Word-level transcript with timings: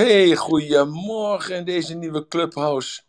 Hey, 0.00 0.36
goedemorgen 0.36 1.56
in 1.56 1.64
deze 1.64 1.94
nieuwe 1.94 2.28
clubhouse. 2.28 3.00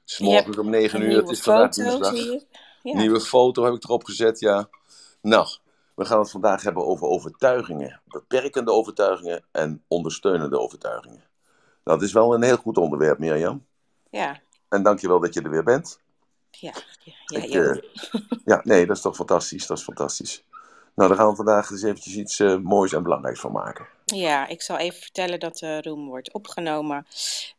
Het 0.00 0.10
is 0.10 0.16
Je 0.16 0.30
hebt 0.30 0.46
morgen 0.46 0.64
om 0.64 0.70
9 0.70 1.00
een 1.00 1.06
uur, 1.06 1.16
het 1.16 1.18
nieuwe 1.18 1.32
is 1.32 1.42
vandaag 1.42 1.74
foto, 1.74 1.90
woensdag. 1.90 2.16
zie 2.16 2.34
ik. 2.34 2.46
Ja. 2.82 2.98
Nieuwe 2.98 3.20
foto 3.20 3.64
heb 3.64 3.74
ik 3.74 3.84
erop 3.84 4.04
gezet, 4.04 4.40
ja. 4.40 4.68
Nou, 5.20 5.46
we 5.94 6.04
gaan 6.04 6.18
het 6.18 6.30
vandaag 6.30 6.62
hebben 6.62 6.86
over 6.86 7.06
overtuigingen. 7.06 8.00
Beperkende 8.06 8.72
overtuigingen 8.72 9.44
en 9.50 9.84
ondersteunende 9.88 10.58
overtuigingen. 10.58 11.24
Nou, 11.84 11.98
dat 11.98 12.02
is 12.02 12.12
wel 12.12 12.34
een 12.34 12.42
heel 12.42 12.56
goed 12.56 12.78
onderwerp, 12.78 13.18
Mirjam. 13.18 13.66
Ja. 14.10 14.40
En 14.68 14.82
dankjewel 14.82 15.20
dat 15.20 15.34
je 15.34 15.42
er 15.42 15.50
weer 15.50 15.64
bent. 15.64 16.00
Ja. 16.50 16.72
Ja, 17.26 17.38
Ik, 17.38 17.44
ja, 17.44 17.62
eh, 17.62 17.82
ja, 18.44 18.60
nee, 18.64 18.86
dat 18.86 18.96
is 18.96 19.02
toch 19.02 19.16
fantastisch, 19.16 19.66
dat 19.66 19.78
is 19.78 19.84
fantastisch. 19.84 20.44
Nou, 20.94 21.08
daar 21.08 21.18
gaan 21.18 21.30
we 21.30 21.36
vandaag 21.36 21.70
eens 21.70 21.82
eventjes 21.82 22.14
iets 22.14 22.40
eh, 22.40 22.56
moois 22.56 22.92
en 22.92 23.02
belangrijks 23.02 23.40
van 23.40 23.52
maken. 23.52 23.86
Ja, 24.04 24.46
ik 24.46 24.62
zal 24.62 24.76
even 24.78 25.00
vertellen 25.00 25.40
dat 25.40 25.58
de 25.58 25.82
room 25.82 26.06
wordt 26.08 26.32
opgenomen. 26.32 27.06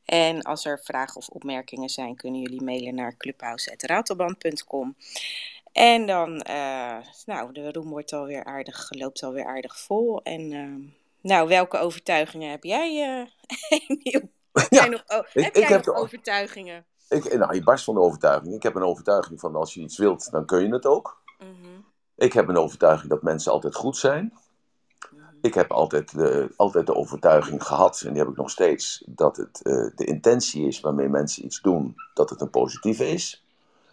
En 0.05 0.41
als 0.41 0.66
er 0.66 0.79
vragen 0.83 1.15
of 1.15 1.28
opmerkingen 1.28 1.89
zijn, 1.89 2.15
kunnen 2.15 2.42
jullie 2.42 2.61
mailen 2.64 2.96
naar 2.96 3.18
clubhouse.ratelband.com. 3.18 4.96
En 5.71 6.06
dan, 6.06 6.42
eh, 6.42 6.97
nou, 7.25 7.51
de 7.54 7.71
room 7.71 7.89
wordt 7.89 8.14
alweer 8.14 8.43
aardig, 8.43 8.87
loopt 8.89 9.23
alweer 9.23 9.46
aardig 9.46 9.79
vol. 9.79 10.21
En, 10.23 10.51
eh, 10.51 10.93
nou, 11.21 11.47
welke 11.47 11.78
overtuigingen 11.78 12.50
heb 12.50 12.64
jij, 12.64 13.04
eh 13.04 13.28
Emiel? 13.87 14.29
Heb 14.51 14.71
jij 14.71 14.84
Ja, 14.84 14.86
nog, 14.86 15.04
oh, 15.07 15.25
ik, 15.34 15.43
heb 15.43 15.56
ik 15.56 15.57
jij 15.57 15.68
heb 15.68 15.86
nog 15.86 15.96
de, 15.96 16.01
overtuigingen? 16.01 16.86
ik, 17.09 17.37
nou, 17.37 17.56
ik 17.56 17.64
barst 17.64 17.84
van 17.84 17.93
de 17.93 18.00
overtuiging. 18.01 18.54
Ik 18.56 18.64
heb 18.64 18.75
een 18.75 18.84
overtuiging 18.84 19.39
van 19.39 19.56
als 19.56 19.73
je 19.73 19.82
iets 19.82 19.98
wilt, 19.98 20.32
dan 20.32 20.46
kun 20.46 20.62
je 20.68 20.73
het 20.73 20.86
ook. 20.86 21.21
Mhm, 21.37 21.79
Ik 22.15 22.34
heb 22.34 22.48
een 22.48 22.57
overtuiging 22.57 23.09
dat 23.09 23.21
mensen 23.21 23.51
altijd 23.51 23.75
goed 23.75 23.98
zijn. 23.98 24.34
Ik 25.46 25.54
heb 25.54 25.72
altijd 25.72 26.16
de, 26.16 26.54
altijd 26.56 26.86
de 26.86 26.96
overtuiging 26.96 27.64
gehad, 27.64 28.02
en 28.02 28.10
die 28.14 28.22
heb 28.22 28.32
ik 28.32 28.38
nog 28.38 28.50
steeds, 28.50 29.04
dat 29.06 29.38
het 29.38 29.62
eh, 29.62 29.88
de 29.96 30.06
intentie 30.06 30.68
is 30.68 30.80
waarmee 30.80 31.10
mensen 31.10 31.46
iets 31.46 31.62
doen, 31.62 31.96
dat 32.14 32.30
het 32.30 32.42
een 32.42 32.50
positieve 32.50 33.08
is. 33.08 33.46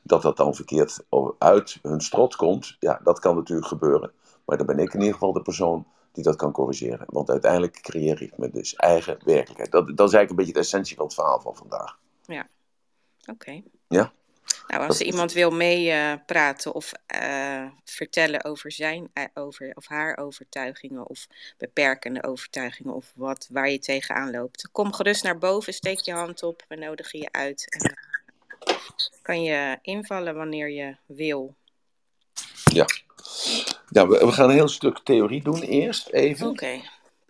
Dat 0.02 0.22
dat 0.22 0.36
dan 0.36 0.54
verkeerd 0.54 1.04
uit 1.38 1.78
hun 1.82 2.00
strot 2.00 2.36
komt, 2.36 2.76
ja, 2.78 3.00
dat 3.04 3.18
kan 3.18 3.36
natuurlijk 3.36 3.68
gebeuren. 3.68 4.12
Maar 4.44 4.56
dan 4.56 4.66
ben 4.66 4.78
ik 4.78 4.92
in 4.94 4.98
ieder 4.98 5.14
geval 5.14 5.32
de 5.32 5.42
persoon 5.42 5.86
die 6.12 6.24
dat 6.24 6.36
kan 6.36 6.52
corrigeren. 6.52 7.06
Want 7.06 7.30
uiteindelijk 7.30 7.80
creëer 7.82 8.22
ik 8.22 8.38
me 8.38 8.50
dus 8.50 8.74
eigen 8.74 9.18
werkelijkheid. 9.24 9.70
Dat, 9.70 9.86
dat 9.86 10.08
is 10.08 10.14
eigenlijk 10.14 10.30
een 10.30 10.36
beetje 10.36 10.52
de 10.52 10.58
essentie 10.58 10.96
van 10.96 11.04
het 11.04 11.14
verhaal 11.14 11.40
van 11.40 11.56
vandaag. 11.56 11.98
Ja, 12.26 12.48
oké. 13.30 13.62
Ja, 13.88 14.12
Nou, 14.66 14.86
als 14.86 14.98
dat 14.98 15.06
iemand 15.06 15.32
wil 15.32 15.50
meepraten 15.50 16.74
of 16.74 16.92
eh, 17.06 17.66
vertellen 17.84 18.44
over 18.44 18.72
zijn 18.72 19.10
eh, 19.12 19.24
over, 19.34 19.72
of 19.74 19.86
haar 19.86 20.16
overtuigingen 20.16 21.08
of 21.08 21.26
beperkende 21.58 22.24
overtuigingen 22.24 22.94
of 22.94 23.12
wat 23.14 23.48
waar 23.50 23.70
je 23.70 23.78
tegenaan 23.78 24.30
loopt, 24.30 24.68
kom 24.72 24.92
gerust 24.92 25.22
naar 25.22 25.38
boven, 25.38 25.74
steek 25.74 25.98
je 25.98 26.12
hand 26.12 26.42
op, 26.42 26.64
we 26.68 26.76
nodigen 26.76 27.18
je 27.18 27.28
uit 27.30 27.76
en 27.78 27.98
kan 29.22 29.42
je 29.42 29.78
invallen 29.82 30.34
wanneer 30.34 30.70
je 30.70 30.96
wil. 31.06 31.54
Ja, 32.72 32.86
ja 33.88 34.06
we, 34.06 34.18
we 34.18 34.32
gaan 34.32 34.48
een 34.48 34.54
heel 34.54 34.68
stuk 34.68 35.00
theorie 35.04 35.42
doen 35.42 35.62
eerst, 35.62 36.08
even. 36.08 36.46
Oké. 36.46 36.80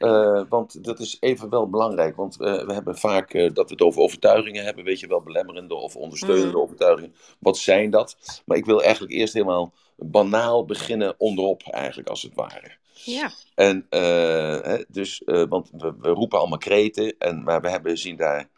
Eh, 0.03 0.43
want 0.49 0.85
dat 0.85 1.01
is 1.01 1.17
even 1.21 1.49
wel 1.49 1.69
belangrijk, 1.71 2.17
want 2.17 2.41
eh, 2.41 2.65
we 2.67 2.73
hebben 2.73 2.99
vaak 2.99 3.35
eh, 3.35 3.51
dat 3.55 3.67
we 3.69 3.73
het 3.75 3.83
over 3.83 4.01
overtuigingen 4.01 4.65
hebben, 4.65 4.85
weet 4.85 5.01
je 5.01 5.07
wel, 5.07 5.21
belemmerende 5.23 5.75
of 5.75 5.97
ondersteunende 5.97 6.47
Mhm. 6.47 6.57
overtuigingen. 6.59 7.15
Wat 7.39 7.57
zijn 7.57 7.91
dat? 7.91 8.43
Maar 8.47 8.57
ik 8.57 8.65
wil 8.65 8.83
eigenlijk 8.83 9.13
eerst 9.13 9.33
helemaal 9.33 9.73
banaal 9.97 10.65
beginnen 10.65 11.15
onderop, 11.19 11.63
eigenlijk 11.63 12.09
als 12.09 12.23
het 12.23 12.35
ware. 12.35 12.77
Ja, 13.05 13.31
En 13.55 13.87
hè, 13.91 14.85
dus, 14.89 15.23
want 15.25 15.71
we, 15.77 15.95
we 16.01 16.09
roepen 16.09 16.39
allemaal 16.39 16.59
kreten, 16.59 17.15
en, 17.19 17.43
maar 17.43 17.61
we 17.61 17.71
hebben, 17.71 17.99
zien, 17.99 18.17
daar, 18.17 18.49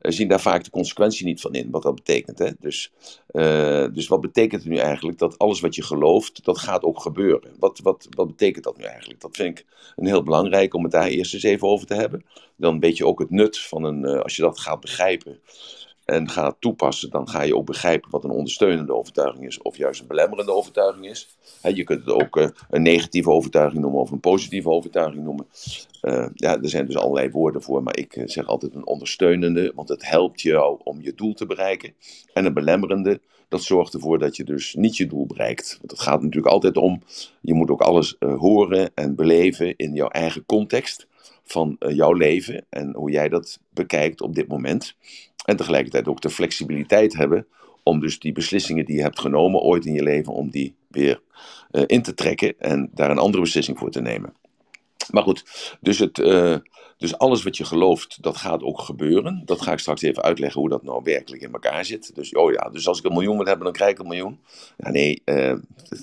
zien 0.00 0.28
daar 0.28 0.40
vaak 0.40 0.64
de 0.64 0.70
consequentie 0.70 1.26
niet 1.26 1.40
van 1.40 1.54
in, 1.54 1.70
wat 1.70 1.82
dat 1.82 1.94
betekent. 1.94 2.38
Hè? 2.38 2.50
Dus, 2.60 2.92
eh, 3.26 3.86
dus 3.92 4.08
wat 4.08 4.20
betekent 4.20 4.62
het 4.62 4.72
nu 4.72 4.78
eigenlijk? 4.78 5.18
Dat 5.18 5.38
alles 5.38 5.60
wat 5.60 5.74
je 5.74 5.82
gelooft, 5.82 6.44
dat 6.44 6.58
gaat 6.58 6.82
ook 6.82 7.00
gebeuren. 7.00 7.50
Wat, 7.58 7.80
wat, 7.82 8.06
wat 8.10 8.26
betekent 8.26 8.64
dat 8.64 8.76
nu 8.76 8.84
eigenlijk? 8.84 9.20
Dat 9.20 9.36
vind 9.36 9.58
ik 9.58 9.66
een 9.96 10.06
heel 10.06 10.22
belangrijk 10.22 10.74
om 10.74 10.82
het 10.82 10.92
daar 10.92 11.06
eerst 11.06 11.34
eens 11.34 11.42
even 11.42 11.68
over 11.68 11.86
te 11.86 11.94
hebben. 11.94 12.24
Dan 12.56 12.80
weet 12.80 12.96
je 12.96 13.06
ook 13.06 13.18
het 13.18 13.30
nut 13.30 13.58
van 13.58 13.84
een, 13.84 14.04
eh, 14.04 14.20
als 14.20 14.36
je 14.36 14.42
dat 14.42 14.60
gaat 14.60 14.80
begrijpen 14.80 15.40
en 16.10 16.28
gaat 16.28 16.56
toepassen, 16.58 17.10
dan 17.10 17.28
ga 17.28 17.42
je 17.42 17.56
ook 17.56 17.66
begrijpen 17.66 18.10
wat 18.10 18.24
een 18.24 18.30
ondersteunende 18.30 18.94
overtuiging 18.94 19.46
is, 19.46 19.62
of 19.62 19.76
juist 19.76 20.00
een 20.00 20.06
belemmerende 20.06 20.52
overtuiging 20.52 21.06
is. 21.06 21.36
Je 21.62 21.84
kunt 21.84 22.00
het 22.00 22.14
ook 22.14 22.36
eh, 22.36 22.48
een 22.70 22.82
negatieve 22.82 23.30
overtuiging 23.30 23.82
noemen 23.82 24.00
of 24.00 24.10
een 24.10 24.20
positieve 24.20 24.68
overtuiging 24.68 25.24
noemen. 25.24 25.46
Eh, 26.00 26.26
ja, 26.34 26.60
er 26.60 26.68
zijn 26.68 26.86
dus 26.86 26.96
allerlei 26.96 27.30
woorden 27.30 27.62
voor, 27.62 27.82
maar 27.82 27.96
ik 27.96 28.16
eh, 28.16 28.22
zeg 28.26 28.46
altijd 28.46 28.74
een 28.74 28.86
ondersteunende, 28.86 29.72
want 29.74 29.88
het 29.88 30.08
helpt 30.08 30.40
jou 30.40 30.80
om 30.84 31.00
je 31.00 31.14
doel 31.14 31.34
te 31.34 31.46
bereiken. 31.46 31.94
En 32.32 32.44
een 32.44 32.54
belemmerende, 32.54 33.20
dat 33.48 33.62
zorgt 33.62 33.94
ervoor 33.94 34.18
dat 34.18 34.36
je 34.36 34.44
dus 34.44 34.74
niet 34.74 34.96
je 34.96 35.06
doel 35.06 35.26
bereikt. 35.26 35.76
Want 35.80 35.90
het 35.90 36.00
gaat 36.00 36.22
natuurlijk 36.22 36.52
altijd 36.52 36.76
om, 36.76 37.02
je 37.40 37.54
moet 37.54 37.70
ook 37.70 37.82
alles 37.82 38.16
horen 38.18 38.90
en 38.94 39.14
beleven 39.14 39.76
in 39.76 39.94
jouw 39.94 40.08
eigen 40.08 40.46
context 40.46 41.06
van 41.44 41.76
jouw 41.78 42.12
leven 42.12 42.66
en 42.68 42.94
hoe 42.94 43.10
jij 43.10 43.28
dat 43.28 43.60
bekijkt 43.70 44.20
op 44.20 44.34
dit 44.34 44.48
moment. 44.48 44.94
En 45.44 45.56
tegelijkertijd 45.56 46.08
ook 46.08 46.20
de 46.20 46.30
flexibiliteit 46.30 47.16
hebben 47.16 47.46
om 47.82 48.00
dus 48.00 48.18
die 48.18 48.32
beslissingen 48.32 48.84
die 48.84 48.96
je 48.96 49.02
hebt 49.02 49.20
genomen 49.20 49.60
ooit 49.60 49.86
in 49.86 49.94
je 49.94 50.02
leven, 50.02 50.32
om 50.32 50.50
die 50.50 50.74
weer 50.88 51.20
eh, 51.70 51.82
in 51.86 52.02
te 52.02 52.14
trekken 52.14 52.54
en 52.58 52.90
daar 52.94 53.10
een 53.10 53.18
andere 53.18 53.42
beslissing 53.42 53.78
voor 53.78 53.90
te 53.90 54.00
nemen. 54.00 54.32
Maar 55.10 55.22
goed, 55.22 55.76
dus, 55.80 55.98
het, 55.98 56.18
eh, 56.18 56.56
dus 57.00 57.18
alles 57.18 57.42
wat 57.42 57.56
je 57.56 57.64
gelooft, 57.64 58.22
dat 58.22 58.36
gaat 58.36 58.62
ook 58.62 58.80
gebeuren. 58.80 59.42
Dat 59.44 59.60
ga 59.60 59.72
ik 59.72 59.78
straks 59.78 60.02
even 60.02 60.22
uitleggen 60.22 60.60
hoe 60.60 60.70
dat 60.70 60.82
nou 60.82 61.00
werkelijk 61.04 61.42
in 61.42 61.52
elkaar 61.52 61.84
zit. 61.84 62.14
Dus, 62.14 62.34
oh 62.34 62.52
ja, 62.52 62.70
dus 62.70 62.88
als 62.88 62.98
ik 62.98 63.04
een 63.04 63.12
miljoen 63.12 63.36
wil 63.36 63.46
hebben, 63.46 63.64
dan 63.64 63.72
krijg 63.72 63.90
ik 63.90 63.98
een 63.98 64.06
miljoen. 64.06 64.38
Ja, 64.76 64.90
nee, 64.90 65.22
eh, 65.24 65.54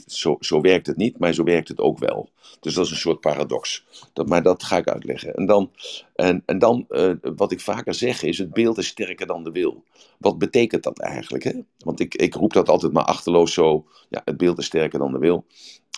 zo, 0.08 0.38
zo 0.40 0.62
werkt 0.62 0.88
het 0.88 0.98
niet, 0.98 1.20
maar 1.20 1.34
zo 1.34 1.44
werkt 1.44 1.68
het 1.68 1.80
ook 1.80 2.00
wel. 2.00 2.30
Dus 2.60 2.74
dat 2.74 2.86
is 2.86 2.92
een 2.92 2.98
soort 2.98 3.20
paradox. 3.20 3.86
Dat, 4.14 4.28
maar 4.28 4.44
dat 4.44 4.64
ga 4.64 4.78
ik 4.78 4.88
uitleggen. 4.88 5.36
En 5.36 5.46
dan, 5.46 5.72
en, 6.16 6.44
en 6.46 6.60
dan 6.60 6.86
eh, 6.90 7.12
wat 7.36 7.52
ik 7.52 7.60
vaker 7.60 7.94
zeg, 7.94 8.24
is 8.24 8.38
het 8.38 8.54
beeld 8.54 8.78
is 8.78 8.88
sterker 8.88 9.28
dan 9.28 9.44
de 9.44 9.52
wil. 9.52 9.84
Wat 10.18 10.38
betekent 10.38 10.84
dat 10.84 11.00
eigenlijk? 11.00 11.44
Hè? 11.44 11.54
Want 11.78 12.00
ik, 12.00 12.16
ik 12.16 12.34
roep 12.34 12.54
dat 12.54 12.70
altijd 12.70 12.94
maar 12.94 13.06
achterloos 13.06 13.54
zo. 13.54 13.86
Ja, 14.10 14.22
het 14.26 14.38
beeld 14.38 14.58
is 14.58 14.66
sterker 14.66 15.00
dan 15.00 15.12
de 15.12 15.20
wil. 15.20 15.46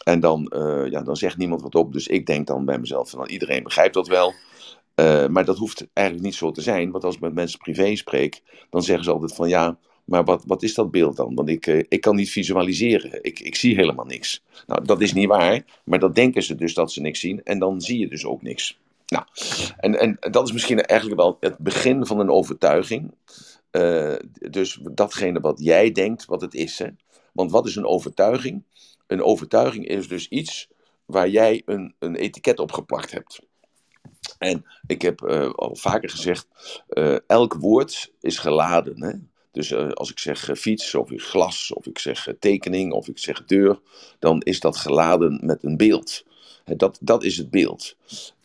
En 0.03 0.19
dan, 0.19 0.47
eh, 0.47 0.85
ja, 0.89 1.01
dan 1.01 1.15
zegt 1.15 1.37
niemand 1.37 1.61
wat 1.61 1.75
op. 1.75 1.93
Dus 1.93 2.07
ik 2.07 2.25
denk 2.25 2.47
dan 2.47 2.65
bij 2.65 2.79
mezelf 2.79 3.09
van 3.09 3.19
nou, 3.19 3.31
iedereen 3.31 3.63
begrijpt 3.63 3.93
dat 3.93 4.07
wel. 4.07 4.33
Eh, 4.99 5.27
maar 5.27 5.45
dat 5.45 5.57
hoeft 5.57 5.87
eigenlijk 5.93 6.27
niet 6.27 6.35
zo 6.35 6.51
te 6.51 6.61
zijn. 6.61 6.91
Want 6.91 7.03
als 7.03 7.15
ik 7.15 7.21
met 7.21 7.33
mensen 7.33 7.59
privé 7.59 7.95
spreek, 7.95 8.41
dan 8.69 8.83
zeggen 8.83 9.03
ze 9.03 9.11
altijd 9.11 9.35
van 9.35 9.49
ja, 9.49 9.77
maar 10.03 10.23
wat, 10.23 10.43
wat 10.47 10.63
is 10.63 10.73
dat 10.73 10.91
beeld 10.91 11.15
dan? 11.15 11.35
Want 11.35 11.49
ik, 11.49 11.67
eh, 11.67 11.83
ik 11.87 12.01
kan 12.01 12.15
niet 12.15 12.29
visualiseren. 12.29 13.23
Ik, 13.23 13.39
ik 13.39 13.55
zie 13.55 13.75
helemaal 13.75 14.05
niks. 14.05 14.43
Nou, 14.67 14.85
dat 14.85 15.01
is 15.01 15.13
niet 15.13 15.27
waar. 15.27 15.65
Maar 15.83 15.99
dat 15.99 16.15
denken 16.15 16.43
ze 16.43 16.55
dus 16.55 16.73
dat 16.73 16.91
ze 16.91 17.01
niks 17.01 17.19
zien. 17.19 17.43
En 17.43 17.59
dan 17.59 17.81
zie 17.81 17.99
je 17.99 18.07
dus 18.07 18.25
ook 18.25 18.41
niks. 18.41 18.79
Nou, 19.07 19.25
en, 19.77 19.99
en 19.99 20.17
dat 20.31 20.47
is 20.47 20.53
misschien 20.53 20.81
eigenlijk 20.81 21.21
wel 21.21 21.37
het 21.39 21.57
begin 21.57 22.05
van 22.05 22.19
een 22.19 22.29
overtuiging. 22.29 23.13
Eh, 23.71 24.15
dus 24.49 24.79
datgene 24.91 25.39
wat 25.39 25.59
jij 25.63 25.91
denkt 25.91 26.25
wat 26.25 26.41
het 26.41 26.53
is. 26.53 26.79
Hè? 26.79 26.87
Want 27.31 27.51
wat 27.51 27.67
is 27.67 27.75
een 27.75 27.85
overtuiging? 27.85 28.63
Een 29.07 29.23
overtuiging 29.23 29.87
is 29.87 30.07
dus 30.07 30.27
iets 30.27 30.69
waar 31.05 31.29
jij 31.29 31.61
een, 31.65 31.93
een 31.99 32.15
etiket 32.15 32.59
op 32.59 32.71
geplakt 32.71 33.11
hebt. 33.11 33.47
En 34.37 34.65
ik 34.87 35.01
heb 35.01 35.21
eh, 35.21 35.49
al 35.49 35.75
vaker 35.75 36.09
gezegd, 36.09 36.47
eh, 36.87 37.17
elk 37.27 37.53
woord 37.53 38.11
is 38.21 38.37
geladen. 38.37 39.03
Hè? 39.03 39.13
Dus 39.51 39.71
eh, 39.71 39.89
als 39.89 40.11
ik 40.11 40.19
zeg 40.19 40.49
fiets, 40.57 40.95
of 40.95 41.09
glas, 41.15 41.73
of 41.73 41.85
ik 41.85 41.99
zeg 41.99 42.27
tekening, 42.39 42.93
of 42.93 43.07
ik 43.07 43.17
zeg 43.17 43.45
deur, 43.45 43.79
dan 44.19 44.41
is 44.41 44.59
dat 44.59 44.77
geladen 44.77 45.39
met 45.43 45.63
een 45.63 45.77
beeld. 45.77 46.25
Hè, 46.63 46.75
dat, 46.75 46.97
dat 47.01 47.23
is 47.23 47.37
het 47.37 47.49
beeld. 47.49 47.95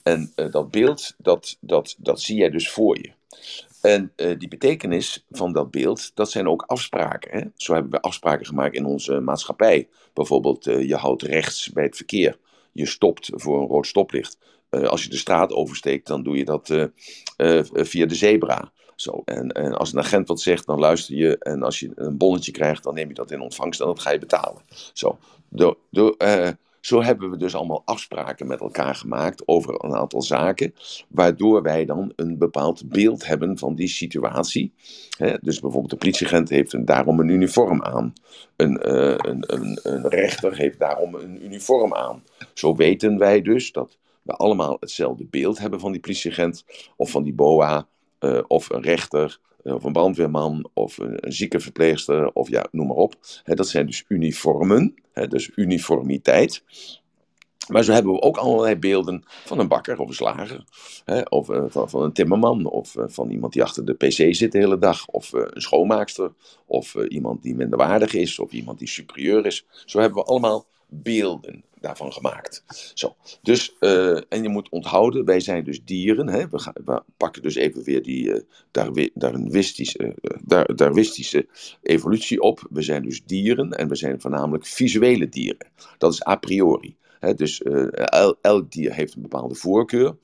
En 0.03 0.33
dat 0.35 0.71
beeld, 0.71 1.15
dat, 1.19 1.57
dat, 1.61 1.95
dat 1.99 2.21
zie 2.21 2.37
jij 2.37 2.51
dus 2.51 2.71
voor 2.71 2.99
je. 2.99 3.13
En 3.81 4.13
die 4.39 4.49
betekenis 4.49 5.25
van 5.31 5.53
dat 5.53 5.71
beeld, 5.71 6.11
dat 6.15 6.31
zijn 6.31 6.49
ook 6.49 6.63
afspraken. 6.63 7.31
Hè? 7.39 7.45
Zo 7.57 7.73
hebben 7.73 7.91
we 7.91 8.01
afspraken 8.01 8.47
gemaakt 8.47 8.75
in 8.75 8.85
onze 8.85 9.21
maatschappij. 9.21 9.89
Bijvoorbeeld, 10.13 10.65
je 10.65 10.97
houdt 10.97 11.23
rechts 11.23 11.71
bij 11.73 11.85
het 11.85 11.97
verkeer. 11.97 12.39
Je 12.73 12.87
stopt 12.87 13.31
voor 13.33 13.61
een 13.61 13.69
rood 13.69 13.87
stoplicht. 13.87 14.39
Eh, 14.75 14.89
als 14.89 15.03
je 15.03 15.11
de 15.11 15.17
straat 15.17 15.53
oversteekt, 15.53 16.07
dan 16.07 16.23
doe 16.23 16.37
je 16.37 16.45
dat 16.45 16.71
eh, 16.71 17.59
eh, 17.59 17.65
via 17.73 18.07
de 18.07 18.15
zebra. 18.15 18.73
Zo. 18.97 19.23
En, 19.25 19.49
en 19.49 19.73
als 19.73 19.93
een 19.93 19.99
agent 19.99 20.29
wat 20.29 20.41
zegt, 20.41 20.67
dan 20.67 20.79
luister 20.79 21.17
je. 21.17 21.39
En 21.39 21.63
als 21.63 21.81
je 21.81 21.91
een 21.95 22.17
bonnetje 22.17 22.53
krijgt, 22.53 22.83
dan 22.83 22.95
neem 22.95 23.09
je 23.09 23.15
dat 23.15 23.31
in 23.31 23.41
ontvangst 23.41 23.81
en 23.81 23.87
dat 23.87 24.01
ga 24.01 24.11
je 24.11 24.19
betalen. 24.19 24.63
Zo. 24.93 25.19
Zo 26.81 27.03
hebben 27.03 27.31
we 27.31 27.37
dus 27.37 27.55
allemaal 27.55 27.83
afspraken 27.85 28.47
met 28.47 28.61
elkaar 28.61 28.95
gemaakt 28.95 29.49
over 29.49 29.85
een 29.85 29.95
aantal 29.95 30.23
zaken, 30.23 30.75
waardoor 31.09 31.63
wij 31.63 31.85
dan 31.85 32.13
een 32.17 32.39
bepaald 32.39 32.89
beeld 32.89 33.27
hebben 33.27 33.59
van 33.59 33.75
die 33.75 33.89
situatie. 33.89 34.73
Dus 35.41 35.61
bijvoorbeeld 35.61 35.91
de 35.91 35.97
politieagent 35.97 36.49
heeft 36.49 36.87
daarom 36.87 37.21
een 37.21 37.29
uniform 37.29 37.83
aan. 37.83 38.13
Een, 38.57 38.91
een, 39.29 39.79
een 39.83 40.09
rechter 40.09 40.57
heeft 40.57 40.79
daarom 40.79 41.15
een 41.15 41.45
uniform 41.45 41.95
aan. 41.95 42.23
Zo 42.55 42.75
weten 42.75 43.19
wij 43.19 43.43
dus 43.43 43.73
dat 43.73 43.99
we 44.25 44.33
allemaal 44.33 44.77
hetzelfde 44.81 45.27
beeld 45.31 45.59
hebben 45.59 45.81
van 45.81 45.93
die 45.93 46.01
politieagent 46.01 46.65
of 46.97 47.11
van 47.11 47.23
die 47.23 47.35
BOA 47.35 47.87
eh, 48.19 48.41
of 48.47 48.71
een 48.71 48.83
rechter, 48.83 49.39
of 49.63 49.85
een 49.85 49.93
brandweerman, 49.93 50.69
of 50.73 50.99
een, 50.99 51.33
ziekenverpleegster, 51.33 52.33
of 52.33 52.49
ja, 52.49 52.67
noem 52.71 52.87
maar 52.87 52.97
op. 52.97 53.15
dat 53.45 53.69
zijn 53.69 53.87
dus 53.87 54.05
uniformen, 54.09 54.95
dus 55.29 55.51
uniformiteit. 55.55 56.63
Maar 57.69 57.85
zo 57.85 57.93
hebben 57.93 58.13
we 58.13 58.21
ook 58.21 58.37
allerlei 58.37 58.77
beelden 58.77 59.23
van 59.27 59.59
een 59.59 59.69
bakker 59.69 59.99
of 59.99 60.09
een 60.09 60.15
slager. 60.15 60.65
Hè, 61.05 61.21
of 61.21 61.49
uh, 61.49 61.65
van, 61.69 62.03
een 62.03 62.13
timmerman. 62.13 62.67
Of 62.67 62.95
van 62.99 63.31
iemand 63.31 63.53
die 63.53 63.63
achter 63.63 63.85
de 63.85 63.95
pc 63.95 64.35
zit 64.35 64.53
de 64.53 64.59
hele 64.59 64.79
dag. 64.79 65.07
Of 65.07 65.33
een 65.33 65.61
schoonmaakster. 65.61 66.33
Of 66.67 66.95
iemand 66.95 67.43
die 67.43 67.55
minderwaardig 67.55 68.15
is. 68.15 68.39
Of 68.39 68.53
iemand 68.53 68.79
die 68.79 68.89
superieur 68.89 69.47
is. 69.47 69.67
Zo 69.85 69.99
hebben 70.01 70.19
we 70.19 70.29
allemaal 70.29 70.67
beelden 70.89 71.65
daarvan 71.85 72.13
gemaakt. 72.13 72.65
Zo. 72.95 73.17
Dus, 73.43 73.75
en 74.29 74.43
je 74.43 74.49
moet 74.49 74.69
onthouden, 74.69 75.25
wij 75.25 75.41
zijn 75.41 75.65
dus 75.65 75.85
dieren. 75.85 76.29
Hè? 76.29 76.49
We, 76.49 76.59
gaan, 76.59 76.75
we 76.85 77.03
pakken 77.17 77.43
dus 77.43 77.55
even 77.55 77.83
weer 77.83 78.03
die 78.03 78.45
darwinistische, 79.15 80.15
darwinistische 80.75 81.47
evolutie 81.83 82.41
op. 82.41 82.67
We 82.71 82.83
zijn 82.83 83.03
dus 83.03 83.25
dieren 83.25 83.71
en 83.71 83.89
we 83.89 83.97
zijn 83.97 84.21
voornamelijk 84.21 84.67
visuele 84.67 85.29
dieren. 85.29 85.67
Dat 85.99 86.13
is 86.13 86.27
a 86.27 86.37
priori 86.37 86.97
dus 87.33 87.61
uh, 87.61 88.33
elk 88.41 88.73
dier 88.73 88.95
heeft 88.95 89.15
een 89.15 89.23
bepaalde 89.23 89.55
voorkeur. 89.55 90.17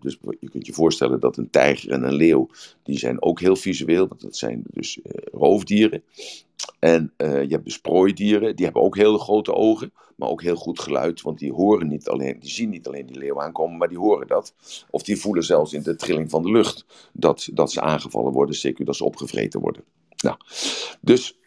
dus 0.00 0.18
je 0.40 0.50
kunt 0.50 0.66
je 0.66 0.72
voorstellen 0.72 1.20
dat 1.20 1.36
een 1.36 1.50
tijger 1.50 1.90
en 1.90 2.02
een 2.02 2.14
leeuw, 2.14 2.48
die 2.82 2.98
zijn 2.98 3.22
ook 3.22 3.40
heel 3.40 3.56
visueel, 3.56 4.08
want 4.08 4.20
dat 4.20 4.36
zijn 4.36 4.62
dus 4.70 4.96
uh, 4.96 5.02
roofdieren. 5.32 6.02
En 6.78 7.12
uh, 7.16 7.42
je 7.42 7.48
hebt 7.48 7.64
dus 7.64 7.80
prooidieren, 7.80 8.56
die 8.56 8.64
hebben 8.64 8.82
ook 8.82 8.96
hele 8.96 9.18
grote 9.18 9.54
ogen, 9.54 9.92
maar 10.22 10.30
ook 10.30 10.42
heel 10.42 10.56
goed 10.56 10.80
geluid, 10.80 11.22
want 11.22 11.38
die 11.38 11.52
horen 11.52 11.88
niet 11.88 12.08
alleen, 12.08 12.40
die 12.40 12.50
zien 12.50 12.70
niet 12.70 12.86
alleen 12.86 13.06
die 13.06 13.18
leeuw 13.18 13.40
aankomen, 13.40 13.78
maar 13.78 13.88
die 13.88 13.98
horen 13.98 14.26
dat. 14.26 14.54
Of 14.90 15.02
die 15.02 15.20
voelen 15.20 15.44
zelfs 15.44 15.72
in 15.72 15.82
de 15.82 15.96
trilling 15.96 16.30
van 16.30 16.42
de 16.42 16.50
lucht 16.50 16.84
dat, 17.12 17.48
dat 17.52 17.72
ze 17.72 17.80
aangevallen 17.80 18.32
worden, 18.32 18.54
zeker 18.54 18.84
dat 18.84 18.96
ze 18.96 19.04
opgevreten 19.04 19.60
worden. 19.60 19.84
Nou, 20.16 20.36
dus 21.00 21.38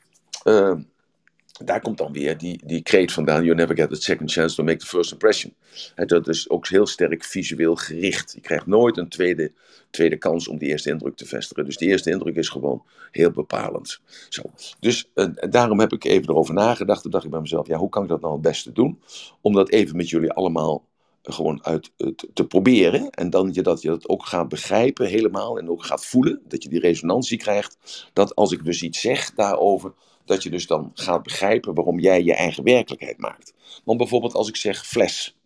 daar 1.63 1.81
komt 1.81 1.98
dan 1.98 2.12
weer 2.12 2.38
die, 2.38 2.62
die 2.66 2.81
kreet 2.81 3.12
vandaan: 3.12 3.44
You 3.44 3.56
never 3.56 3.75
get 3.75 3.92
a 3.92 3.96
second 3.96 4.31
chance 4.31 4.56
to 4.56 4.63
make 4.63 4.78
the 4.78 4.86
first 4.86 5.12
impression. 5.12 5.54
dat 5.96 6.28
is 6.28 6.50
ook 6.50 6.68
heel 6.68 6.88
sterk 6.88 7.24
visueel 7.24 7.75
gericht. 7.75 8.34
Je 8.34 8.42
krijgt 8.42 8.66
nooit 8.66 8.98
een 8.98 9.10
tweede, 9.10 9.52
tweede 9.90 10.18
kans 10.18 10.48
om 10.48 10.57
die 10.57 10.69
eerste 10.69 10.90
indruk 10.90 11.16
te 11.16 11.25
vestigen. 11.25 11.66
Dus 11.66 11.78
die 11.78 11.90
eerste 11.90 12.12
indruk 12.12 12.36
is 12.36 12.50
gewoon 12.50 12.84
heel 13.12 13.31
bepalend. 13.31 14.00
Zo. 14.30 14.42
Dus 14.80 15.10
uh, 15.16 15.25
daarom 15.50 15.80
heb 15.80 15.94
ik 15.94 16.04
even 16.04 16.30
erover 16.30 16.54
nagedacht. 16.54 17.02
Toen 17.02 17.12
dacht 17.12 17.25
ik 17.25 17.31
bij 17.31 17.42
mezelf: 17.42 17.68
ja, 17.68 17.78
hoe 17.78 17.90
kan 17.90 18.04
ik 18.04 18.10
dat 18.10 18.22
nou 18.22 18.34
het 18.34 18.42
beste 18.42 18.72
doen? 18.72 19.00
Om 19.42 19.54
dat 19.54 19.69
even 19.69 19.96
met 19.96 20.10
jullie 20.10 20.31
allemaal 20.31 20.86
gewoon 21.24 21.66
uit 21.66 21.92
te, 21.96 22.30
te 22.34 22.48
proberen. 22.48 23.10
En 23.10 23.30
dan 23.30 23.51
dat 23.51 23.81
je 23.81 23.90
dat 23.90 24.08
ook 24.08 24.25
gaat 24.25 24.50
begrijpen 24.50 25.08
helemaal 25.08 25.60
en 25.60 25.69
ook 25.69 25.86
gaat 25.86 26.06
voelen. 26.06 26.42
Dat 26.48 26.63
je 26.63 26.69
die 26.69 26.80
resonantie 26.80 27.38
krijgt. 27.38 28.08
Dat 28.13 28.36
als 28.36 28.51
ik 28.51 28.63
dus 28.63 28.81
iets 28.81 29.01
zeg 29.01 29.34
daarover 29.34 29.94
dat 30.25 30.44
je 30.44 30.50
dus 30.50 30.68
dan 30.68 30.92
gaat 30.94 31.24
begrijpen 31.24 31.74
waarom 31.74 32.00
jij 32.00 32.24
je 32.24 32.33
eigen 32.33 32.63
werkelijkheid 32.63 33.18
maakt. 33.18 33.54
Want 33.83 33.98
bijvoorbeeld 33.98 34.33
als 34.33 34.48
ik 34.48 34.56
zeg 34.56 34.88
fles, 34.88 35.38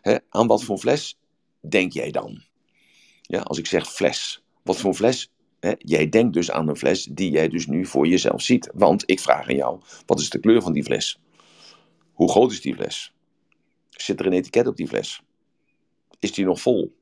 hè, 0.00 0.16
aan 0.28 0.46
wat 0.46 0.64
voor 0.64 0.78
fles 0.78 1.18
denk 1.60 1.92
jij 1.92 2.10
dan? 2.10 2.42
Ja, 3.22 3.40
als 3.40 3.58
ik 3.58 3.66
zeg 3.66 3.92
fles, 3.92 4.42
wat 4.62 4.76
voor 4.76 4.94
fles? 4.94 5.30
Hè, 5.60 5.72
jij 5.78 6.08
denkt 6.08 6.34
dus 6.34 6.50
aan 6.50 6.68
een 6.68 6.76
fles 6.76 7.04
die 7.04 7.30
jij 7.30 7.48
dus 7.48 7.66
nu 7.66 7.86
voor 7.86 8.06
jezelf 8.06 8.42
ziet. 8.42 8.70
Want 8.74 9.02
ik 9.06 9.20
vraag 9.20 9.48
aan 9.48 9.56
jou, 9.56 9.80
wat 10.06 10.20
is 10.20 10.30
de 10.30 10.38
kleur 10.38 10.62
van 10.62 10.72
die 10.72 10.84
fles? 10.84 11.20
Hoe 12.12 12.30
groot 12.30 12.52
is 12.52 12.60
die 12.60 12.74
fles? 12.74 13.12
Zit 13.90 14.20
er 14.20 14.26
een 14.26 14.32
etiket 14.32 14.66
op 14.66 14.76
die 14.76 14.88
fles? 14.88 15.22
Is 16.18 16.32
die 16.32 16.44
nog 16.44 16.60
vol? 16.60 16.94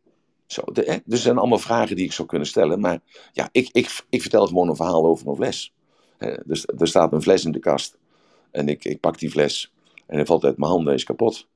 Zo, 0.47 0.63
de, 0.73 0.83
hè? 0.83 0.97
Dus 1.05 1.23
zijn 1.23 1.39
allemaal 1.39 1.59
vragen 1.59 1.97
die 1.97 2.05
ik 2.05 2.13
zou 2.13 2.29
kunnen 2.29 2.47
stellen. 2.47 2.81
Maar 2.81 3.01
ja, 3.33 3.49
ik, 3.53 3.69
ik, 3.73 4.05
ik 4.09 4.21
vertel 4.21 4.47
gewoon 4.47 4.69
een 4.69 4.77
verhaal 4.77 5.07
over 5.07 5.29
een 5.29 5.37
fles. 5.37 5.74
Dus 6.45 6.67
er 6.79 6.89
staat 6.89 7.13
een 7.13 7.23
fles 7.23 7.45
in 7.45 7.53
de 7.53 7.59
kast. 7.59 7.99
En 8.51 8.69
ik, 8.69 8.85
ik 8.85 9.01
pak 9.01 9.19
die 9.19 9.31
fles. 9.31 9.73
En 10.07 10.17
hij 10.17 10.27
valt 10.27 10.45
uit 10.45 10.59
mijn 10.59 10.71
handen 10.71 10.89
en 10.89 10.99
is 10.99 11.05
kapot. 11.05 11.47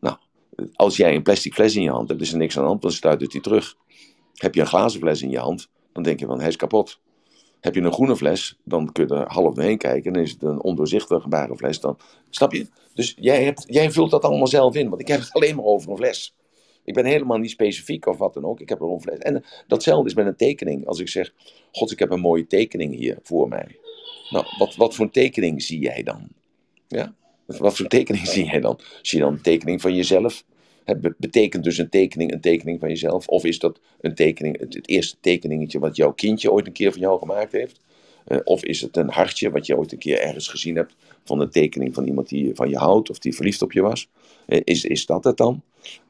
Nou, 0.00 0.16
als 0.74 0.96
jij 0.96 1.14
een 1.14 1.22
plastic 1.22 1.54
fles 1.54 1.76
in 1.76 1.82
je 1.82 1.90
hand 1.90 2.08
hebt, 2.08 2.20
is 2.20 2.32
er 2.32 2.38
niks 2.38 2.56
aan 2.56 2.62
de 2.62 2.68
hand, 2.68 2.82
dan 2.82 2.92
stuit 2.92 3.32
hij 3.32 3.40
terug. 3.40 3.76
Heb 4.34 4.54
je 4.54 4.60
een 4.60 4.66
glazen 4.66 5.00
fles 5.00 5.22
in 5.22 5.30
je 5.30 5.38
hand, 5.38 5.68
dan 5.92 6.02
denk 6.02 6.20
je 6.20 6.26
van 6.26 6.38
hij 6.38 6.48
is 6.48 6.56
kapot. 6.56 7.00
Heb 7.60 7.74
je 7.74 7.80
een 7.80 7.92
groene 7.92 8.16
fles, 8.16 8.58
dan 8.64 8.92
kun 8.92 9.06
je 9.06 9.14
er 9.14 9.32
half 9.32 9.54
doorheen 9.54 9.78
kijken. 9.78 10.12
En 10.12 10.22
is 10.22 10.30
het 10.30 10.42
een 10.42 10.62
ondoorzichtige 10.62 11.54
fles. 11.56 11.80
Dan, 11.80 11.98
snap 12.30 12.52
je? 12.52 12.66
Dus 12.94 13.14
jij, 13.18 13.44
hebt, 13.44 13.64
jij 13.66 13.90
vult 13.90 14.10
dat 14.10 14.24
allemaal 14.24 14.46
zelf 14.46 14.74
in. 14.74 14.88
Want 14.88 15.00
ik 15.00 15.08
heb 15.08 15.20
het 15.20 15.32
alleen 15.36 15.56
maar 15.56 15.64
over 15.64 15.90
een 15.90 15.96
fles. 15.96 16.34
Ik 16.84 16.94
ben 16.94 17.04
helemaal 17.04 17.38
niet 17.38 17.50
specifiek 17.50 18.06
of 18.06 18.18
wat 18.18 18.34
dan 18.34 18.44
ook. 18.44 18.60
Ik 18.60 18.68
heb 18.68 18.80
er 18.80 18.86
een 18.86 19.00
fles. 19.00 19.18
En 19.18 19.44
datzelfde 19.66 20.08
is 20.08 20.14
met 20.14 20.26
een 20.26 20.36
tekening. 20.36 20.86
Als 20.86 20.98
ik 20.98 21.08
zeg, 21.08 21.32
god, 21.72 21.90
ik 21.90 21.98
heb 21.98 22.10
een 22.10 22.20
mooie 22.20 22.46
tekening 22.46 22.94
hier 22.94 23.18
voor 23.22 23.48
mij. 23.48 23.78
Nou, 24.30 24.44
wat, 24.58 24.76
wat 24.76 24.94
voor 24.94 25.10
tekening 25.10 25.62
zie 25.62 25.80
jij 25.80 26.02
dan? 26.02 26.28
Ja? 26.88 27.14
Wat 27.46 27.76
voor 27.76 27.86
tekening 27.86 28.26
zie 28.26 28.44
jij 28.44 28.60
dan? 28.60 28.80
Zie 29.02 29.18
je 29.18 29.24
dan 29.24 29.32
een 29.32 29.42
tekening 29.42 29.80
van 29.80 29.94
jezelf? 29.94 30.44
betekent 31.18 31.64
dus 31.64 31.78
een 31.78 31.88
tekening 31.88 32.32
een 32.32 32.40
tekening 32.40 32.80
van 32.80 32.88
jezelf? 32.88 33.28
Of 33.28 33.44
is 33.44 33.58
dat 33.58 33.80
een 34.00 34.14
tekening, 34.14 34.58
het, 34.58 34.88
eerste 34.88 35.16
tekeningetje 35.20 35.78
wat 35.78 35.96
jouw 35.96 36.12
kindje 36.12 36.52
ooit 36.52 36.66
een 36.66 36.72
keer 36.72 36.92
van 36.92 37.00
jou 37.00 37.18
gemaakt 37.18 37.52
heeft? 37.52 37.80
Uh, 38.26 38.38
of 38.44 38.64
is 38.64 38.80
het 38.80 38.96
een 38.96 39.10
hartje 39.10 39.50
wat 39.50 39.66
je 39.66 39.76
ooit 39.76 39.92
een 39.92 39.98
keer 39.98 40.20
ergens 40.20 40.48
gezien 40.48 40.76
hebt 40.76 40.94
van 41.24 41.40
een 41.40 41.50
tekening 41.50 41.94
van 41.94 42.06
iemand 42.06 42.28
die 42.28 42.54
van 42.54 42.68
je 42.68 42.76
houdt 42.76 43.10
of 43.10 43.18
die 43.18 43.34
verliefd 43.34 43.62
op 43.62 43.72
je 43.72 43.82
was? 43.82 44.08
Uh, 44.46 44.60
is, 44.64 44.84
is 44.84 45.06
dat 45.06 45.24
het 45.24 45.36
dan? 45.36 45.62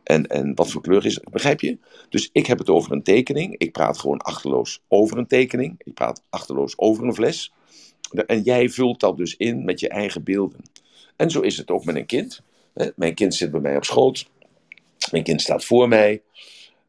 En, 0.03 0.27
en 0.27 0.55
wat 0.55 0.71
voor 0.71 0.83
kleur 0.83 1.07
is 1.07 1.15
het? 1.15 1.31
Begrijp 1.31 1.61
je? 1.61 1.79
Dus 2.09 2.31
ik 2.33 2.47
heb 2.47 2.59
het 2.59 2.69
over 2.69 2.93
een 2.93 3.03
tekening. 3.03 3.55
Ik 3.59 3.73
praat 3.73 3.99
gewoon 3.99 4.19
achterloos 4.19 4.83
over 4.89 5.19
een 5.19 5.27
tekening. 5.27 5.75
Ik 5.85 5.95
praat 5.95 6.23
achterloos 6.31 6.79
over 6.79 7.05
een 7.05 7.15
fles. 7.15 7.53
En 8.11 8.43
jij 8.43 8.69
vult 8.69 9.01
dat 9.01 9.17
dus 9.17 9.37
in 9.37 9.65
met 9.65 9.81
je 9.81 9.89
eigen 9.89 10.23
beelden. 10.23 10.61
En 11.17 11.31
zo 11.31 11.41
is 11.41 11.57
het 11.57 11.71
ook 11.71 11.85
met 11.85 11.97
een 11.97 12.07
kind. 12.07 12.43
Mijn 12.97 13.15
kind 13.15 13.35
zit 13.35 13.51
bij 13.51 13.61
mij 13.61 13.77
op 13.77 13.85
schoot. 13.85 14.31
Mijn 15.11 15.25
kind 15.25 15.41
staat 15.41 15.65
voor 15.65 15.89
mij. 15.89 16.23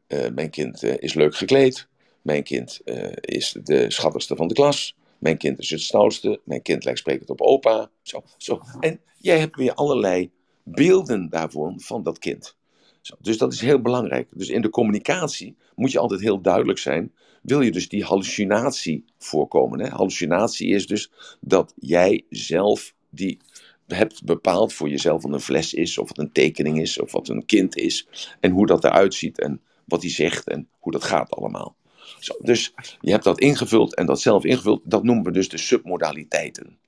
Eh, 0.06 0.30
mijn 0.34 0.50
kind 0.50 0.82
eh, 0.82 0.94
is 0.98 1.14
leuk 1.14 1.36
gekleed. 1.36 1.88
Mijn 2.22 2.42
kind 2.42 2.80
eh, 2.84 3.12
is 3.20 3.56
de 3.62 3.90
schattigste 3.90 4.36
van 4.36 4.48
de 4.48 4.54
klas. 4.54 4.96
Mijn 5.18 5.36
kind 5.36 5.58
is 5.58 5.70
het 5.70 5.80
stoutste. 5.80 6.40
Mijn 6.44 6.62
kind 6.62 6.84
lijkt 6.84 6.98
sprekend 6.98 7.30
op 7.30 7.40
opa. 7.40 7.90
Zo, 8.02 8.22
zo. 8.36 8.60
En 8.80 9.00
jij 9.18 9.38
hebt 9.38 9.56
weer 9.56 9.74
allerlei 9.74 10.30
beelden 10.62 11.28
daarvoor 11.30 11.74
van 11.76 12.02
dat 12.02 12.18
kind. 12.18 12.56
Zo, 13.00 13.14
dus 13.20 13.38
dat 13.38 13.52
is 13.52 13.60
heel 13.60 13.80
belangrijk. 13.80 14.28
Dus 14.30 14.48
in 14.48 14.62
de 14.62 14.70
communicatie 14.70 15.56
moet 15.74 15.92
je 15.92 15.98
altijd 15.98 16.20
heel 16.20 16.40
duidelijk 16.40 16.78
zijn 16.78 17.12
wil 17.42 17.60
je 17.60 17.70
dus 17.70 17.88
die 17.88 18.04
hallucinatie 18.04 19.04
voorkomen. 19.18 19.80
Hè? 19.80 19.88
Hallucinatie 19.88 20.68
is 20.68 20.86
dus 20.86 21.10
dat 21.40 21.74
jij 21.76 22.24
zelf 22.28 22.94
die 23.10 23.38
hebt 23.86 24.24
bepaald 24.24 24.72
voor 24.72 24.88
jezelf 24.88 25.22
wat 25.22 25.32
een 25.32 25.40
fles 25.40 25.74
is, 25.74 25.98
of 25.98 26.08
wat 26.08 26.18
een 26.18 26.32
tekening 26.32 26.80
is, 26.80 27.00
of 27.00 27.12
wat 27.12 27.28
een 27.28 27.46
kind 27.46 27.76
is, 27.76 28.08
en 28.40 28.50
hoe 28.50 28.66
dat 28.66 28.84
eruit 28.84 29.14
ziet, 29.14 29.40
en 29.40 29.60
wat 29.84 30.02
hij 30.02 30.10
zegt, 30.10 30.48
en 30.48 30.68
hoe 30.78 30.92
dat 30.92 31.04
gaat 31.04 31.30
allemaal. 31.30 31.76
Zo, 32.18 32.34
dus 32.38 32.74
je 33.00 33.10
hebt 33.10 33.24
dat 33.24 33.40
ingevuld 33.40 33.94
en 33.94 34.06
dat 34.06 34.20
zelf 34.20 34.44
ingevuld, 34.44 34.80
dat 34.84 35.02
noemen 35.02 35.24
we 35.24 35.30
dus 35.30 35.48
de 35.48 35.58
submodaliteiten. 35.58 36.78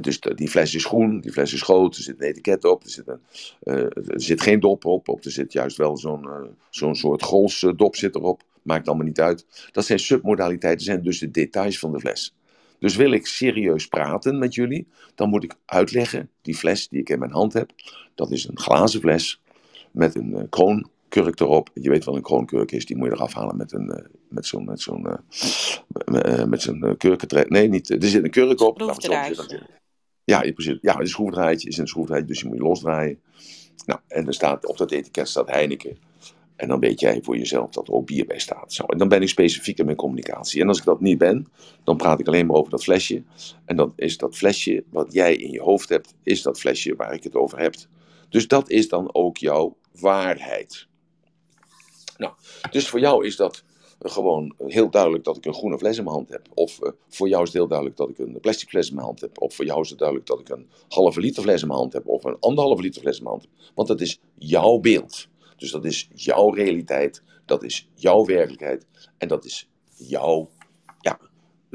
dus 0.00 0.20
die 0.20 0.48
fles 0.48 0.74
is 0.74 0.84
groen, 0.84 1.20
die 1.20 1.32
fles 1.32 1.52
is 1.52 1.62
groot, 1.62 1.96
er 1.96 2.02
zit 2.02 2.20
een 2.20 2.26
etiket 2.26 2.64
op, 2.64 2.82
er 2.82 2.90
zit, 2.90 3.08
een, 3.08 3.20
uh, 3.62 3.84
er 3.84 4.22
zit 4.22 4.40
geen 4.40 4.60
dop 4.60 4.84
op, 4.84 5.08
of 5.08 5.24
er 5.24 5.30
zit 5.30 5.52
juist 5.52 5.76
wel 5.76 5.96
zo'n 5.96 6.28
zo'n 6.70 6.94
soort 6.94 7.22
golsdop 7.22 7.96
zit 7.96 8.14
erop 8.14 8.42
maakt 8.62 8.88
allemaal 8.88 9.06
niet 9.06 9.20
uit. 9.20 9.68
Dat 9.72 9.84
zijn 9.84 9.98
submodaliteiten, 9.98 10.84
zijn 10.84 11.02
dus 11.02 11.18
de 11.18 11.30
details 11.30 11.78
van 11.78 11.92
de 11.92 12.00
fles. 12.00 12.34
Dus 12.78 12.96
wil 12.96 13.12
ik 13.12 13.26
serieus 13.26 13.88
praten 13.88 14.38
met 14.38 14.54
jullie, 14.54 14.88
dan 15.14 15.28
moet 15.28 15.44
ik 15.44 15.54
uitleggen, 15.64 16.30
die 16.42 16.54
fles 16.54 16.88
die 16.88 17.00
ik 17.00 17.08
in 17.08 17.18
mijn 17.18 17.32
hand 17.32 17.52
heb, 17.52 17.70
dat 18.14 18.30
is 18.30 18.48
een 18.48 18.58
glazen 18.58 19.00
fles 19.00 19.40
met 19.90 20.14
een 20.14 20.30
uh, 20.30 20.42
kroonkurk 20.50 21.40
erop. 21.40 21.70
Je 21.74 21.90
weet 21.90 22.04
wel 22.04 22.16
een 22.16 22.22
kroonkurk 22.22 22.72
is, 22.72 22.86
die 22.86 22.96
moet 22.96 23.08
je 23.08 23.14
eraf 23.14 23.34
halen 23.34 23.56
met, 23.56 23.72
een, 23.72 23.86
uh, 23.86 24.04
met 24.28 24.46
zo'n 24.46 24.64
met 24.64 24.80
zo'n 24.80 25.06
uh, 25.06 26.44
met 26.44 26.62
zo'n 26.62 26.94
kurkentrek. 26.98 27.48
Nee, 27.48 27.68
niet, 27.68 27.90
er 27.90 28.08
zit 28.08 28.24
een 28.24 28.30
kurk 28.30 28.60
op. 28.60 28.78
Ja, 30.24 30.40
precies. 30.52 30.78
Ja, 30.80 31.00
een 31.00 31.08
schroefdraadje 31.08 31.68
is 31.68 31.78
een 31.78 31.88
schroefdraadje, 31.88 32.26
dus 32.26 32.40
je 32.40 32.46
moet 32.46 32.56
je 32.56 32.62
losdraaien. 32.62 33.20
Nou, 33.86 34.00
en 34.08 34.26
er 34.26 34.34
staat, 34.34 34.66
op 34.66 34.76
dat 34.78 34.90
etiket 34.90 35.28
staat 35.28 35.50
Heineken. 35.50 35.96
En 36.56 36.68
dan 36.68 36.80
weet 36.80 37.00
jij 37.00 37.20
voor 37.22 37.36
jezelf 37.36 37.70
dat 37.70 37.88
er 37.88 37.94
ook 37.94 38.06
bier 38.06 38.26
bij 38.26 38.38
staat. 38.38 38.72
Zo, 38.72 38.84
en 38.84 38.98
dan 38.98 39.08
ben 39.08 39.22
ik 39.22 39.28
specifiek 39.28 39.78
in 39.78 39.84
mijn 39.84 39.96
communicatie. 39.96 40.60
En 40.60 40.68
als 40.68 40.78
ik 40.78 40.84
dat 40.84 41.00
niet 41.00 41.18
ben, 41.18 41.46
dan 41.84 41.96
praat 41.96 42.20
ik 42.20 42.26
alleen 42.26 42.46
maar 42.46 42.56
over 42.56 42.70
dat 42.70 42.82
flesje. 42.82 43.22
En 43.64 43.76
dan 43.76 43.92
is 43.96 44.16
dat 44.16 44.36
flesje 44.36 44.84
wat 44.90 45.12
jij 45.12 45.36
in 45.36 45.50
je 45.50 45.60
hoofd 45.60 45.88
hebt, 45.88 46.14
is 46.22 46.42
dat 46.42 46.60
flesje 46.60 46.96
waar 46.96 47.14
ik 47.14 47.22
het 47.22 47.34
over 47.34 47.58
heb. 47.58 47.74
Dus 48.28 48.48
dat 48.48 48.70
is 48.70 48.88
dan 48.88 49.14
ook 49.14 49.36
jouw 49.36 49.76
waarheid. 50.00 50.86
Nou, 52.16 52.32
dus 52.70 52.88
voor 52.88 53.00
jou 53.00 53.26
is 53.26 53.36
dat 53.36 53.64
gewoon 53.98 54.54
heel 54.58 54.90
duidelijk 54.90 55.24
dat 55.24 55.36
ik 55.36 55.44
een 55.44 55.54
groene 55.54 55.78
fles 55.78 55.98
in 55.98 56.04
mijn 56.04 56.16
hand 56.16 56.28
heb. 56.28 56.48
Of 56.54 56.80
uh, 56.82 56.90
voor 57.08 57.28
jou 57.28 57.42
is 57.42 57.48
het 57.48 57.56
heel 57.56 57.68
duidelijk 57.68 57.98
dat 57.98 58.08
ik 58.08 58.18
een 58.18 58.40
plastic 58.40 58.68
fles 58.68 58.88
in 58.88 58.94
mijn 58.94 59.06
hand 59.06 59.20
heb. 59.20 59.40
Of 59.40 59.54
voor 59.54 59.64
jou 59.64 59.80
is 59.80 59.88
het 59.88 59.98
duidelijk 59.98 60.28
dat 60.28 60.40
ik 60.40 60.48
een 60.48 60.68
halve 60.88 61.20
liter 61.20 61.42
fles 61.42 61.60
in 61.62 61.66
mijn 61.66 61.78
hand 61.78 61.92
heb. 61.92 62.08
Of 62.08 62.24
een 62.24 62.36
anderhalve 62.40 62.82
liter 62.82 63.00
fles 63.00 63.16
in 63.16 63.22
mijn 63.22 63.34
hand 63.36 63.48
heb. 63.50 63.72
Want 63.74 63.88
dat 63.88 64.00
is 64.00 64.20
jouw 64.38 64.78
beeld. 64.78 65.28
Dus 65.62 65.70
dat 65.70 65.84
is 65.84 66.08
jouw 66.14 66.50
realiteit, 66.50 67.22
dat 67.46 67.62
is 67.62 67.88
jouw 67.94 68.24
werkelijkheid 68.24 68.86
en 69.18 69.28
dat 69.28 69.44
is 69.44 69.68
jouw, 69.96 70.50
ja, 71.00 71.20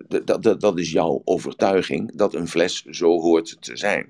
dat, 0.07 0.43
dat, 0.43 0.61
dat 0.61 0.79
is 0.79 0.91
jouw 0.91 1.21
overtuiging 1.23 2.15
dat 2.15 2.33
een 2.33 2.47
fles 2.47 2.83
zo 2.83 3.19
hoort 3.19 3.57
te 3.59 3.77
zijn. 3.77 4.07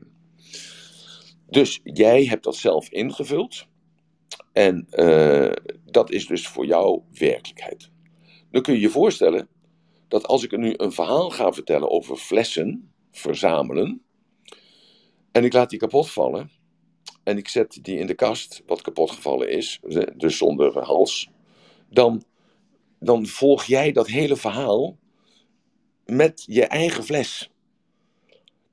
Dus 1.50 1.79
jij 1.84 2.25
hebt 2.25 2.43
dat 2.43 2.55
zelf 2.55 2.89
ingevuld. 2.89 3.65
En 4.53 4.88
uh, 4.91 5.51
dat 5.86 6.12
is 6.12 6.27
dus 6.27 6.48
voor 6.48 6.65
jou 6.65 7.01
werkelijkheid. 7.12 7.89
Dan 8.51 8.62
kun 8.62 8.74
je 8.74 8.79
je 8.79 8.89
voorstellen 8.89 9.48
dat 10.07 10.25
als 10.25 10.43
ik 10.43 10.57
nu 10.57 10.74
een 10.77 10.91
verhaal 10.91 11.29
ga 11.29 11.51
vertellen 11.51 11.89
over 11.89 12.15
flessen 12.15 12.91
verzamelen. 13.12 14.01
En 15.31 15.43
ik 15.43 15.53
laat 15.53 15.69
die 15.69 15.79
kapot 15.79 16.10
vallen. 16.10 16.57
En 17.27 17.38
ik 17.38 17.48
zet 17.48 17.79
die 17.81 17.98
in 17.98 18.07
de 18.07 18.13
kast, 18.13 18.63
wat 18.65 18.81
kapot 18.81 19.12
gevallen 19.12 19.50
is, 19.50 19.79
dus 20.15 20.38
zonder 20.38 20.79
hals. 20.79 21.29
Dan, 21.89 22.24
dan 23.00 23.25
volg 23.25 23.63
jij 23.63 23.91
dat 23.91 24.07
hele 24.07 24.36
verhaal 24.36 24.98
met 26.05 26.43
je 26.46 26.65
eigen 26.65 27.03
fles. 27.03 27.51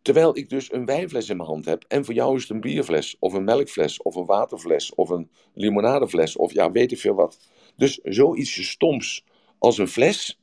Terwijl 0.03 0.37
ik 0.37 0.49
dus 0.49 0.73
een 0.73 0.85
wijnfles 0.85 1.29
in 1.29 1.37
mijn 1.37 1.49
hand 1.49 1.65
heb. 1.65 1.85
En 1.89 2.05
voor 2.05 2.15
jou 2.15 2.37
is 2.37 2.43
het 2.43 2.51
een 2.51 2.61
bierfles, 2.61 3.17
of 3.19 3.33
een 3.33 3.45
melkfles, 3.45 4.03
of 4.03 4.15
een 4.15 4.27
waterfles, 4.27 4.95
of 4.95 5.09
een 5.09 5.31
limonadefles, 5.55 6.37
of 6.37 6.53
ja, 6.53 6.71
weet 6.71 6.93
ik 6.93 6.99
veel 6.99 7.15
wat. 7.15 7.39
Dus 7.77 8.01
zoiets 8.03 8.69
stoms 8.71 9.25
als 9.59 9.79
een 9.79 9.89
fles 9.89 10.41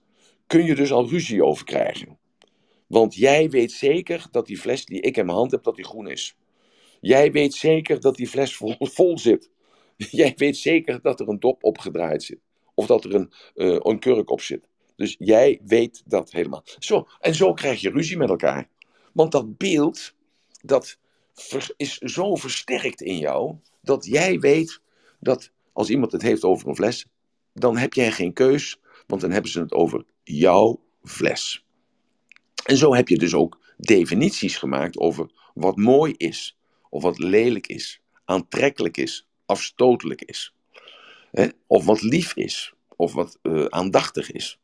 kun 0.47 0.65
je 0.65 0.75
dus 0.75 0.91
al 0.91 1.09
ruzie 1.09 1.45
over 1.45 1.65
krijgen. 1.65 2.17
Want 2.87 3.15
jij 3.15 3.49
weet 3.49 3.71
zeker 3.71 4.27
dat 4.31 4.45
die 4.45 4.57
fles 4.57 4.85
die 4.85 5.01
ik 5.01 5.17
in 5.17 5.25
mijn 5.25 5.37
hand 5.37 5.51
heb, 5.51 5.63
dat 5.63 5.75
die 5.75 5.85
groen 5.85 6.09
is. 6.09 6.35
Jij 7.01 7.31
weet 7.31 7.53
zeker 7.53 7.99
dat 7.99 8.15
die 8.15 8.27
fles 8.27 8.55
vol, 8.79 9.17
zit. 9.17 9.49
Jij 9.97 10.33
weet 10.35 10.57
zeker 10.57 11.01
dat 11.01 11.19
er 11.19 11.29
een 11.29 11.39
dop 11.39 11.63
opgedraaid 11.63 12.23
zit. 12.23 12.39
Of 12.73 12.85
dat 12.85 13.03
er 13.03 13.15
een, 13.15 13.31
uh, 13.55 13.77
een 13.79 13.99
kurk 13.99 14.29
op 14.29 14.41
zit. 14.41 14.67
Dus 14.95 15.15
jij 15.19 15.61
weet 15.65 16.03
dat 16.05 16.31
helemaal. 16.31 16.63
Zo, 16.79 17.07
en 17.19 17.35
zo 17.35 17.53
krijg 17.53 17.81
je 17.81 17.89
ruzie 17.89 18.17
met 18.17 18.29
elkaar. 18.29 18.69
Want 19.13 19.31
dat 19.31 19.57
beeld, 19.57 20.13
dat 20.61 20.97
is 21.77 21.97
zo 21.97 22.35
versterkt 22.35 23.01
in 23.01 23.17
jou, 23.17 23.55
dat 23.81 24.05
jij 24.05 24.39
weet 24.39 24.81
dat 25.19 25.51
als 25.73 25.89
iemand 25.89 26.11
het 26.11 26.21
heeft 26.21 26.43
over 26.43 26.67
een 26.67 26.75
fles, 26.75 27.05
dan 27.53 27.77
heb 27.77 27.93
jij 27.93 28.11
geen 28.11 28.33
keus, 28.33 28.79
want 29.07 29.21
dan 29.21 29.31
hebben 29.31 29.51
ze 29.51 29.59
het 29.59 29.71
over 29.71 30.05
jouw 30.23 30.79
fles. 31.03 31.65
En 32.65 32.77
zo 32.77 32.93
heb 32.95 33.07
je 33.07 33.17
dus 33.17 33.33
ook 33.33 33.59
definities 33.77 34.57
gemaakt 34.57 34.97
over 34.97 35.31
wat 35.53 35.75
mooi 35.75 36.13
is, 36.17 36.57
of 36.91 37.03
wat 37.03 37.19
lelijk 37.19 37.67
is, 37.67 38.01
aantrekkelijk 38.25 38.97
is, 38.97 39.27
afstotelijk 39.45 40.21
is. 40.21 40.53
Of 41.67 41.85
wat 41.85 42.01
lief 42.01 42.35
is, 42.35 42.73
of 42.95 43.13
wat 43.13 43.39
uh, 43.43 43.65
aandachtig 43.65 44.31
is. 44.31 44.59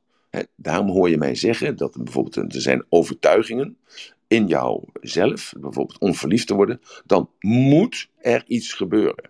Daarom 0.55 0.89
hoor 0.89 1.09
je 1.09 1.17
mij 1.17 1.35
zeggen 1.35 1.77
dat 1.77 1.95
er 1.95 2.03
bijvoorbeeld 2.03 2.53
er 2.55 2.61
zijn 2.61 2.85
overtuigingen 2.89 3.77
in 4.27 4.47
jouzelf, 4.47 5.53
bijvoorbeeld 5.59 5.99
om 5.99 6.15
verliefd 6.15 6.47
te 6.47 6.55
worden, 6.55 6.81
dan 7.05 7.29
moet 7.39 8.09
er 8.17 8.43
iets 8.47 8.73
gebeuren. 8.73 9.29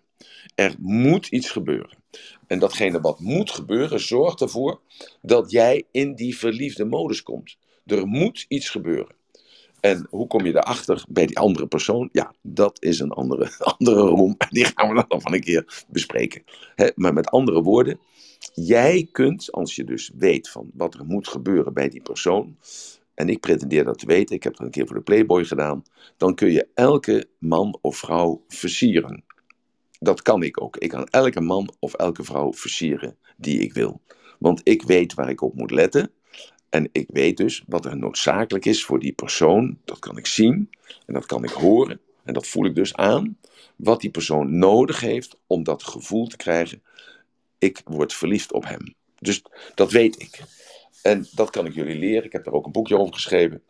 Er 0.55 0.75
moet 0.79 1.27
iets 1.27 1.49
gebeuren. 1.49 1.97
En 2.47 2.59
datgene 2.59 3.01
wat 3.01 3.19
moet 3.19 3.51
gebeuren, 3.51 3.99
zorgt 3.99 4.41
ervoor 4.41 4.81
dat 5.21 5.51
jij 5.51 5.83
in 5.91 6.15
die 6.15 6.37
verliefde 6.37 6.85
modus 6.85 7.23
komt. 7.23 7.57
Er 7.85 8.07
moet 8.07 8.45
iets 8.47 8.69
gebeuren. 8.69 9.15
En 9.87 10.07
hoe 10.09 10.27
kom 10.27 10.45
je 10.45 10.55
erachter 10.55 11.05
bij 11.09 11.25
die 11.25 11.39
andere 11.39 11.67
persoon? 11.67 12.09
Ja, 12.11 12.33
dat 12.41 12.83
is 12.83 12.99
een 12.99 13.11
andere, 13.11 13.51
andere 13.77 14.01
room. 14.01 14.35
Die 14.49 14.65
gaan 14.65 14.93
we 14.93 15.05
dan 15.07 15.21
van 15.21 15.33
een 15.33 15.41
keer 15.41 15.85
bespreken. 15.87 16.43
maar 16.95 17.13
met 17.13 17.29
andere 17.29 17.61
woorden, 17.61 17.99
jij 18.53 19.07
kunt, 19.11 19.51
als 19.51 19.75
je 19.75 19.83
dus 19.83 20.11
weet 20.17 20.49
van 20.49 20.69
wat 20.73 20.93
er 20.93 21.05
moet 21.05 21.27
gebeuren 21.27 21.73
bij 21.73 21.89
die 21.89 22.01
persoon, 22.01 22.57
en 23.13 23.29
ik 23.29 23.39
pretendeer 23.39 23.83
dat 23.83 23.99
te 23.99 24.05
weten, 24.05 24.35
ik 24.35 24.43
heb 24.43 24.55
dat 24.55 24.65
een 24.65 24.71
keer 24.71 24.87
voor 24.87 24.95
de 24.95 25.01
Playboy 25.01 25.45
gedaan, 25.45 25.83
dan 26.17 26.35
kun 26.35 26.51
je 26.51 26.67
elke 26.73 27.27
man 27.37 27.77
of 27.81 27.97
vrouw 27.97 28.43
versieren. 28.47 29.23
Dat 29.99 30.21
kan 30.21 30.43
ik 30.43 30.61
ook. 30.61 30.77
Ik 30.77 30.89
kan 30.89 31.07
elke 31.07 31.41
man 31.41 31.73
of 31.79 31.93
elke 31.93 32.23
vrouw 32.23 32.53
versieren 32.53 33.17
die 33.37 33.59
ik 33.59 33.73
wil. 33.73 34.01
Want 34.39 34.61
ik 34.63 34.81
weet 34.83 35.13
waar 35.13 35.29
ik 35.29 35.41
op 35.41 35.55
moet 35.55 35.71
letten. 35.71 36.11
En 36.69 36.89
ik 36.91 37.07
weet 37.11 37.37
dus 37.37 37.63
wat 37.67 37.85
er 37.85 37.97
noodzakelijk 37.97 38.65
is 38.65 38.83
voor 38.83 38.99
die 38.99 39.13
persoon. 39.13 39.77
Dat 39.85 39.99
kan 39.99 40.17
ik 40.17 40.25
zien 40.25 40.69
en 41.05 41.13
dat 41.13 41.25
kan 41.25 41.43
ik 41.43 41.49
horen. 41.49 41.99
En 42.23 42.33
dat 42.33 42.47
voel 42.47 42.65
ik 42.65 42.75
dus 42.75 42.95
aan. 42.95 43.37
Wat 43.75 44.01
die 44.01 44.09
persoon 44.09 44.57
nodig 44.57 44.99
heeft 44.99 45.37
om 45.47 45.63
dat 45.63 45.83
gevoel 45.83 46.27
te 46.27 46.37
krijgen. 46.37 46.81
Ik 47.57 47.81
word 47.85 48.13
verliefd 48.13 48.53
op 48.53 48.65
hem. 48.65 48.95
Dus 49.19 49.41
dat 49.75 49.91
weet 49.91 50.21
ik. 50.21 50.41
En 51.01 51.27
dat 51.31 51.49
kan 51.49 51.65
ik 51.65 51.73
jullie 51.73 51.99
leren. 51.99 52.23
Ik 52.23 52.31
heb 52.31 52.43
daar 52.43 52.53
ook 52.53 52.65
een 52.65 52.71
boekje 52.71 52.97
over 52.97 53.13
geschreven. 53.13 53.61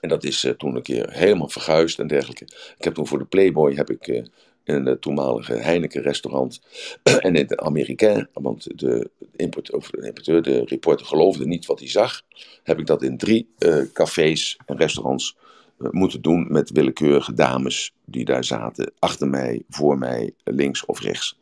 En 0.00 0.08
dat 0.08 0.24
is 0.24 0.44
uh, 0.44 0.52
toen 0.52 0.76
een 0.76 0.82
keer 0.82 1.12
helemaal 1.12 1.48
verguisd 1.48 1.98
en 1.98 2.06
dergelijke. 2.06 2.44
Ik 2.78 2.84
heb 2.84 2.94
toen 2.94 3.06
voor 3.06 3.18
de 3.18 3.24
Playboy 3.24 3.74
heb 3.74 3.90
ik 3.90 4.06
uh, 4.06 4.24
in 4.64 4.86
het 4.86 5.00
toenmalige 5.00 5.52
Heineken 5.52 6.02
restaurant 6.02 6.60
en 7.02 7.34
in 7.34 7.46
het 7.46 7.58
Amerikaan, 7.58 8.28
want 8.32 8.64
de, 8.64 9.10
de 9.18 9.26
importeur, 9.36 10.42
de 10.42 10.64
reporter 10.64 11.06
geloofde 11.06 11.46
niet 11.46 11.66
wat 11.66 11.78
hij 11.78 11.88
zag, 11.88 12.22
heb 12.62 12.78
ik 12.78 12.86
dat 12.86 13.02
in 13.02 13.18
drie 13.18 13.48
uh, 13.58 13.82
cafés 13.92 14.58
en 14.66 14.76
restaurants 14.76 15.36
moeten 15.76 16.22
doen 16.22 16.46
met 16.48 16.70
willekeurige 16.70 17.34
dames 17.34 17.94
die 18.04 18.24
daar 18.24 18.44
zaten, 18.44 18.92
achter 18.98 19.28
mij, 19.28 19.62
voor 19.68 19.98
mij, 19.98 20.34
links 20.44 20.84
of 20.84 21.00
rechts. 21.00 21.38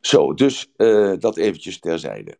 Zo, 0.00 0.34
dus 0.34 0.70
dat 1.18 1.36
eventjes 1.36 1.78
terzijde. 1.78 2.36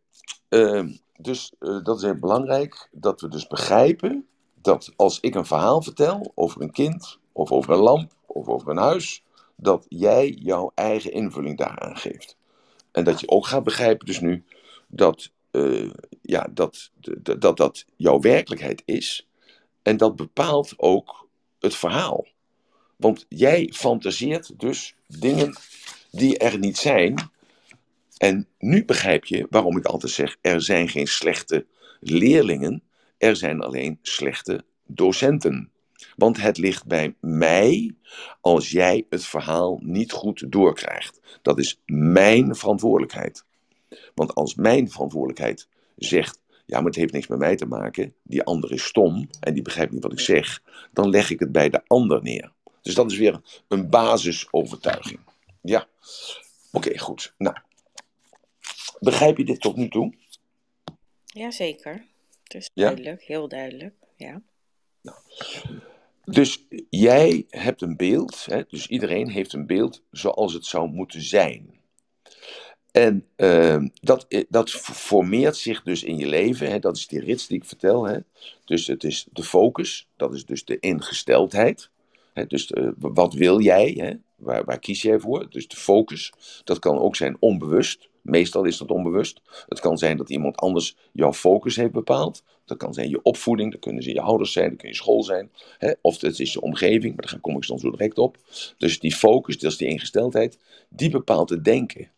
Ehm, 0.49 0.89
dus 1.17 1.53
dat 1.59 1.97
is 1.97 2.03
heel 2.03 2.19
belangrijk, 2.19 2.89
dat 2.91 3.21
we 3.21 3.27
dus 3.27 3.47
begrijpen 3.47 4.25
dat 4.61 4.93
als 4.95 5.19
ik 5.19 5.35
een 5.35 5.45
verhaal 5.45 5.81
vertel 5.81 6.31
over 6.35 6.61
een 6.61 6.71
kind, 6.71 7.19
of 7.31 7.51
over 7.51 7.73
een 7.73 7.79
lamp, 7.79 8.11
of 8.25 8.47
over 8.47 8.69
een 8.69 8.77
huis, 8.77 9.22
dat 9.55 9.85
jij 9.89 10.29
jouw 10.29 10.71
eigen 10.75 11.11
invulling 11.11 11.57
daaraan 11.57 11.97
geeft. 11.97 12.37
En 12.91 13.03
dat 13.03 13.19
je 13.19 13.29
ook 13.29 13.47
gaat 13.47 13.63
begrijpen 13.63 14.05
dus 14.05 14.19
nu 14.19 14.43
dat 14.87 15.31
uh, 15.51 15.89
ja, 16.21 16.47
dat, 16.51 16.91
dat, 16.99 17.41
dat 17.41 17.57
dat 17.57 17.85
jouw 17.95 18.19
werkelijkheid 18.19 18.81
is. 18.85 19.27
En 19.81 19.97
dat 19.97 20.15
bepaalt 20.15 20.73
ook 20.77 21.27
het 21.59 21.75
verhaal. 21.75 22.27
Want 22.95 23.25
jij 23.29 23.69
fantaseert 23.73 24.59
dus 24.59 24.95
dingen 25.07 25.55
die 26.11 26.37
er 26.37 26.59
niet 26.59 26.77
zijn, 26.77 27.31
en 28.17 28.47
nu 28.59 28.85
begrijp 28.85 29.25
je 29.25 29.47
waarom 29.49 29.77
ik 29.77 29.85
altijd 29.85 30.11
zeg: 30.11 30.37
er 30.41 30.61
zijn 30.61 30.89
geen 30.89 31.07
slechte 31.07 31.65
leerlingen, 31.99 32.83
er 33.17 33.35
zijn 33.35 33.61
alleen 33.61 33.99
slechte 34.01 34.63
docenten. 34.85 35.71
Want 36.15 36.41
het 36.41 36.57
ligt 36.57 36.85
bij 36.85 37.15
mij 37.19 37.95
als 38.41 38.71
jij 38.71 39.05
het 39.09 39.25
verhaal 39.25 39.79
niet 39.81 40.11
goed 40.11 40.51
doorkrijgt. 40.51 41.19
Dat 41.41 41.59
is 41.59 41.81
mijn 41.85 42.55
verantwoordelijkheid. 42.55 43.45
Want 44.15 44.35
als 44.35 44.55
mijn 44.55 44.91
verantwoordelijkheid 44.91 45.67
zegt: 45.95 46.39
ja, 46.65 46.77
maar 46.77 46.85
het 46.85 46.95
heeft 46.95 47.13
niks 47.13 47.27
met 47.27 47.39
mij 47.39 47.55
te 47.55 47.65
maken, 47.65 48.13
die 48.23 48.43
ander 48.43 48.71
is 48.71 48.83
stom 48.83 49.29
en 49.39 49.53
die 49.53 49.63
begrijpt 49.63 49.91
niet 49.91 50.03
wat 50.03 50.11
ik 50.11 50.19
zeg, 50.19 50.61
dan 50.91 51.09
leg 51.09 51.29
ik 51.29 51.39
het 51.39 51.51
bij 51.51 51.69
de 51.69 51.81
ander 51.87 52.21
neer. 52.23 52.51
Dus 52.81 52.95
dat 52.95 53.11
is 53.11 53.17
weer 53.17 53.41
een 53.67 53.89
basisovertuiging. 53.89 55.19
Ja, 55.61 55.87
oké, 56.71 56.97
goed. 56.97 57.33
Nou, 57.37 57.55
Begrijp 59.03 59.37
je 59.37 59.45
dit 59.45 59.61
tot 59.61 59.75
nu 59.75 59.89
toe? 59.89 60.13
Jazeker. 61.25 62.05
Het 62.43 62.53
is 62.53 62.69
duidelijk, 62.73 63.23
heel 63.23 63.47
duidelijk. 63.47 63.95
Ja. 64.15 64.41
Nou, 65.01 65.17
dus 66.23 66.65
jij 66.89 67.45
hebt 67.49 67.81
een 67.81 67.97
beeld, 67.97 68.45
hè, 68.45 68.61
dus 68.67 68.87
iedereen 68.87 69.29
heeft 69.29 69.53
een 69.53 69.65
beeld 69.65 70.03
zoals 70.11 70.53
het 70.53 70.65
zou 70.65 70.89
moeten 70.89 71.21
zijn. 71.21 71.81
En 72.91 73.25
uh, 73.37 73.83
dat, 74.01 74.45
dat 74.49 74.71
formeert 74.71 75.57
zich 75.57 75.83
dus 75.83 76.03
in 76.03 76.17
je 76.17 76.27
leven, 76.27 76.69
hè, 76.71 76.79
dat 76.79 76.97
is 76.97 77.07
die 77.07 77.19
rits 77.19 77.47
die 77.47 77.57
ik 77.57 77.65
vertel. 77.65 78.05
Hè. 78.05 78.19
Dus 78.65 78.87
het 78.87 79.03
is 79.03 79.27
de 79.31 79.43
focus, 79.43 80.07
dat 80.15 80.33
is 80.33 80.45
dus 80.45 80.65
de 80.65 80.79
ingesteldheid. 80.79 81.89
Hè, 82.33 82.45
dus 82.45 82.73
wat 82.97 83.33
wil 83.33 83.61
jij, 83.61 83.93
hè, 83.97 84.13
waar, 84.35 84.65
waar 84.65 84.79
kies 84.79 85.01
jij 85.01 85.19
voor? 85.19 85.49
Dus 85.49 85.67
de 85.67 85.75
focus, 85.75 86.33
dat 86.63 86.79
kan 86.79 86.97
ook 86.97 87.15
zijn 87.15 87.37
onbewust. 87.39 88.09
Meestal 88.21 88.63
is 88.63 88.77
dat 88.77 88.91
onbewust. 88.91 89.41
Het 89.67 89.79
kan 89.79 89.97
zijn 89.97 90.17
dat 90.17 90.29
iemand 90.29 90.57
anders 90.57 90.97
jouw 91.11 91.33
focus 91.33 91.75
heeft 91.75 91.91
bepaald. 91.91 92.43
Dat 92.65 92.77
kan 92.77 92.93
zijn 92.93 93.09
je 93.09 93.21
opvoeding, 93.21 93.71
dat 93.71 93.79
kunnen 93.79 94.03
ze 94.03 94.13
je 94.13 94.21
ouders 94.21 94.51
zijn, 94.51 94.69
dat 94.69 94.77
kun 94.77 94.89
je 94.89 94.95
school 94.95 95.23
zijn. 95.23 95.51
Hè? 95.77 95.91
Of 96.01 96.21
het 96.21 96.39
is 96.39 96.53
je 96.53 96.61
omgeving, 96.61 97.15
maar 97.15 97.25
daar 97.31 97.39
kom 97.39 97.55
ik 97.55 97.67
dan 97.67 97.79
zo 97.79 97.91
direct 97.91 98.17
op. 98.17 98.37
Dus 98.77 98.99
die 98.99 99.15
focus, 99.15 99.59
dat 99.59 99.71
is 99.71 99.77
die 99.77 99.87
ingesteldheid, 99.87 100.57
die 100.89 101.09
bepaalt 101.09 101.49
het 101.49 101.63
denken. 101.63 102.11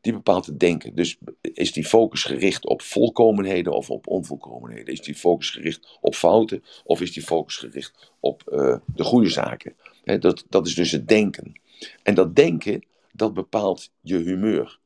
Die 0.00 0.12
bepaalt 0.12 0.46
het 0.46 0.60
denken. 0.60 0.94
Dus 0.94 1.18
is 1.40 1.72
die 1.72 1.84
focus 1.84 2.24
gericht 2.24 2.66
op 2.66 2.82
volkomenheden 2.82 3.72
of 3.72 3.90
op 3.90 4.06
onvolkomenheden? 4.06 4.92
Is 4.92 5.00
die 5.00 5.14
focus 5.14 5.50
gericht 5.50 5.98
op 6.00 6.14
fouten 6.14 6.64
of 6.84 7.00
is 7.00 7.12
die 7.12 7.22
focus 7.22 7.56
gericht 7.56 8.12
op 8.20 8.42
uh, 8.52 8.76
de 8.94 9.04
goede 9.04 9.28
zaken? 9.28 9.74
dat, 10.04 10.44
dat 10.48 10.66
is 10.66 10.74
dus 10.74 10.90
het 10.90 11.08
denken. 11.08 11.60
En 12.02 12.14
dat 12.14 12.36
denken, 12.36 12.84
dat 13.12 13.34
bepaalt 13.34 13.90
je 14.00 14.16
humeur. 14.16 14.78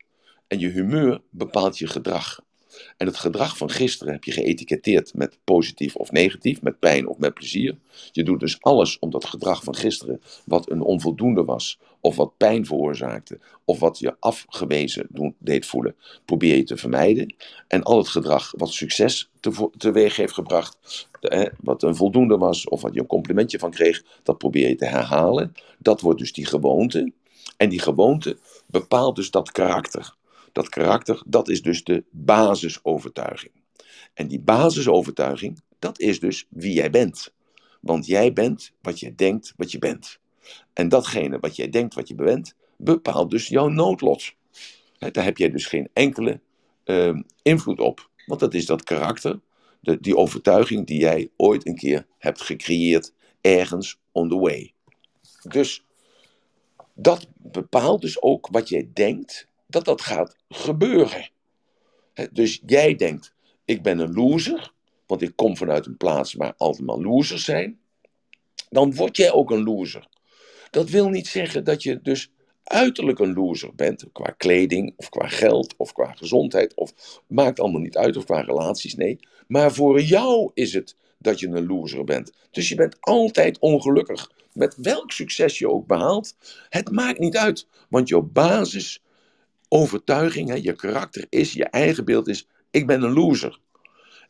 En 0.47 0.59
je 0.59 0.69
humeur 0.69 1.21
bepaalt 1.31 1.79
je 1.79 1.87
gedrag. 1.87 2.45
En 2.97 3.07
het 3.07 3.17
gedrag 3.17 3.57
van 3.57 3.71
gisteren 3.71 4.13
heb 4.13 4.25
je 4.25 4.33
geëtiketteerd 4.33 5.15
met 5.15 5.39
positief 5.45 5.97
of 5.97 6.11
negatief, 6.11 6.63
met 6.63 6.79
pijn 6.79 7.09
of 7.09 7.19
met 7.19 7.35
plezier. 7.35 7.77
Je 8.13 8.23
doet 8.23 8.41
dus 8.41 8.61
alles 8.61 8.99
om 8.99 9.11
dat 9.11 9.25
gedrag 9.25 9.65
van 9.65 9.75
gisteren, 9.75 10.21
wat 10.45 10.71
een 10.71 10.81
onvoldoende 10.81 11.45
was, 11.45 11.79
of 12.01 12.17
wat 12.17 12.37
pijn 12.37 12.67
veroorzaakte, 12.67 13.39
of 13.65 13.79
wat 13.79 13.99
je 13.99 14.17
afgewezen 14.21 15.35
deed 15.39 15.67
voelen, 15.67 15.97
probeer 16.25 16.57
je 16.57 16.65
te 16.65 16.77
vermijden. 16.77 17.35
En 17.69 17.83
al 17.83 17.99
het 17.99 18.09
gedrag 18.09 18.53
wat 18.57 18.73
succes 18.73 19.31
teweeg 19.77 20.17
heeft 20.17 20.33
gebracht, 20.33 21.09
wat 21.61 21.83
een 21.83 21.97
voldoende 21.97 22.39
was, 22.39 22.69
of 22.69 22.83
wat 22.83 22.95
je 22.95 23.01
een 23.01 23.07
complimentje 23.07 23.59
van 23.59 23.71
kreeg, 23.71 24.03
dat 24.23 24.39
probeer 24.39 24.69
je 24.69 24.77
te 24.77 24.87
herhalen. 24.87 25.55
Dat 25.79 26.01
wordt 26.01 26.19
dus 26.19 26.33
die 26.33 26.47
gewoonte. 26.47 27.13
En 27.57 27.69
die 27.69 27.81
gewoonte 27.81 28.39
bepaalt 28.67 29.17
dus 29.17 29.31
dat 29.31 29.53
karakter. 29.53 30.15
Dat 30.57 30.69
karakter, 30.69 31.23
dat 31.27 31.49
is 31.49 31.63
dus 31.63 31.85
de 31.85 32.05
basisovertuiging. 32.11 33.53
En 34.15 34.29
die 34.29 34.41
basisovertuiging, 34.41 35.61
dat 35.79 36.01
is 36.01 36.21
dus 36.21 36.47
wie 36.51 36.73
jij 36.73 36.91
bent. 36.91 37.35
Want 37.81 38.07
jij 38.07 38.33
bent 38.33 38.73
wat 38.83 39.01
je 39.01 39.15
denkt 39.15 39.53
wat 39.57 39.71
je 39.71 39.79
bent. 39.79 40.19
En 40.73 40.89
datgene 40.89 41.39
wat 41.39 41.57
jij 41.57 41.69
denkt 41.69 41.95
wat 41.95 42.09
je 42.09 42.15
bent, 42.15 42.55
bepaalt 42.77 43.31
dus 43.31 43.49
jouw 43.49 43.69
noodlot. 43.69 44.33
daar 44.99 45.25
heb 45.25 45.37
jij 45.37 45.51
dus 45.51 45.67
geen 45.67 45.89
enkele 45.93 46.41
uh, 46.85 47.21
invloed 47.43 47.81
op. 47.81 48.11
Want 48.27 48.41
dat 48.41 48.55
is 48.55 48.67
dat 48.67 48.85
karakter, 48.85 49.41
de, 49.81 50.01
die 50.01 50.17
overtuiging 50.17 50.87
die 50.87 50.99
jij 50.99 51.31
ooit 51.37 51.67
een 51.67 51.77
keer 51.77 52.07
hebt 52.19 52.43
gecreëerd, 52.43 53.13
ergens 53.41 53.99
on 54.13 54.29
the 54.29 54.39
way. 54.39 54.73
Dus 55.49 55.85
dat 56.95 57.29
bepaalt 57.37 58.01
dus 58.01 58.23
ook 58.23 58.49
wat 58.51 58.69
jij 58.69 58.91
denkt 58.93 59.49
dat 59.67 59.85
dat 59.85 60.01
gaat 60.01 60.37
gebeuren. 60.49 61.31
dus 62.33 62.63
jij 62.67 62.95
denkt, 62.95 63.33
ik 63.65 63.83
ben 63.83 63.99
een 63.99 64.13
loser, 64.13 64.73
want 65.07 65.23
ik 65.23 65.33
kom 65.37 65.57
vanuit 65.57 65.87
een 65.87 65.97
plaats 65.97 66.35
waar 66.35 66.55
altijd 66.57 66.87
maar 66.87 66.99
losers 66.99 67.45
zijn. 67.45 67.79
Dan 68.71 68.95
word 68.95 69.17
jij 69.17 69.33
ook 69.33 69.51
een 69.51 69.63
loser. 69.63 70.09
Dat 70.71 70.91
wil 70.91 71.09
niet 71.09 71.27
zeggen 71.27 71.65
dat 71.65 71.83
je 71.83 72.03
dus 72.03 72.31
uiterlijk 72.65 73.19
een 73.19 73.33
loser 73.33 73.75
bent, 73.75 74.05
qua 74.13 74.35
kleding 74.37 74.95
of 74.97 75.09
qua 75.09 75.29
geld 75.29 75.75
of 75.77 75.93
qua 75.93 76.13
gezondheid, 76.13 76.75
of 76.75 76.93
maakt 77.27 77.61
allemaal 77.61 77.81
niet 77.81 77.97
uit, 77.97 78.17
of 78.17 78.25
qua 78.25 78.41
relaties, 78.41 78.95
nee. 78.95 79.19
Maar 79.47 79.73
voor 79.73 80.01
jou 80.01 80.51
is 80.55 80.73
het 80.73 80.97
dat 81.19 81.41
je 81.41 81.47
een 81.47 81.67
loser 81.67 82.05
bent. 82.05 82.33
Dus 82.51 82.69
je 82.69 82.75
bent 82.75 82.97
altijd 83.01 83.59
ongelukkig. 83.59 84.31
Met 84.53 84.77
welk 84.77 85.13
succes 85.13 85.59
je 85.59 85.71
ook 85.71 85.87
behaalt, 85.87 86.37
het 86.69 86.91
maakt 86.91 87.19
niet 87.19 87.37
uit. 87.37 87.67
Want 87.89 88.09
je 88.09 88.23
basis 88.23 89.03
overtuiging, 89.69 90.49
hè, 90.49 90.55
je 90.55 90.73
karakter 90.73 91.27
is, 91.29 91.53
je 91.53 91.65
eigen 91.65 92.05
beeld 92.05 92.29
is, 92.29 92.47
ik 92.71 92.87
ben 92.87 93.03
een 93.03 93.13
loser. 93.13 93.61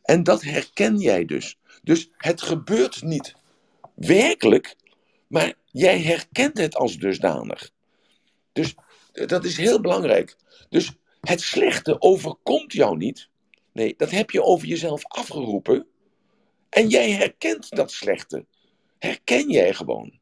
En 0.03 0.23
dat 0.23 0.43
herken 0.43 0.99
jij 0.99 1.25
dus. 1.25 1.59
Dus 1.83 2.11
het 2.17 2.43
gebeurt 2.43 3.03
niet 3.03 3.35
werkelijk, 3.95 4.77
maar 5.27 5.55
jij 5.65 6.01
herkent 6.01 6.59
het 6.59 6.77
als 6.77 6.97
dusdanig. 6.97 7.71
Dus 8.53 8.75
eh, 9.13 9.27
dat 9.27 9.45
is 9.45 9.57
heel 9.57 9.81
belangrijk. 9.81 10.37
Dus 10.69 10.93
het 11.21 11.41
slechte 11.41 12.01
overkomt 12.01 12.73
jou 12.73 12.97
niet. 12.97 13.29
Nee, 13.73 13.95
dat 13.97 14.11
heb 14.11 14.31
je 14.31 14.43
over 14.43 14.67
jezelf 14.67 15.05
afgeroepen. 15.05 15.87
En 16.69 16.89
jij 16.89 17.11
herkent 17.11 17.71
dat 17.71 17.93
slechte. 17.93 18.47
Herken 18.99 19.51
jij 19.51 19.75
gewoon. 19.75 20.19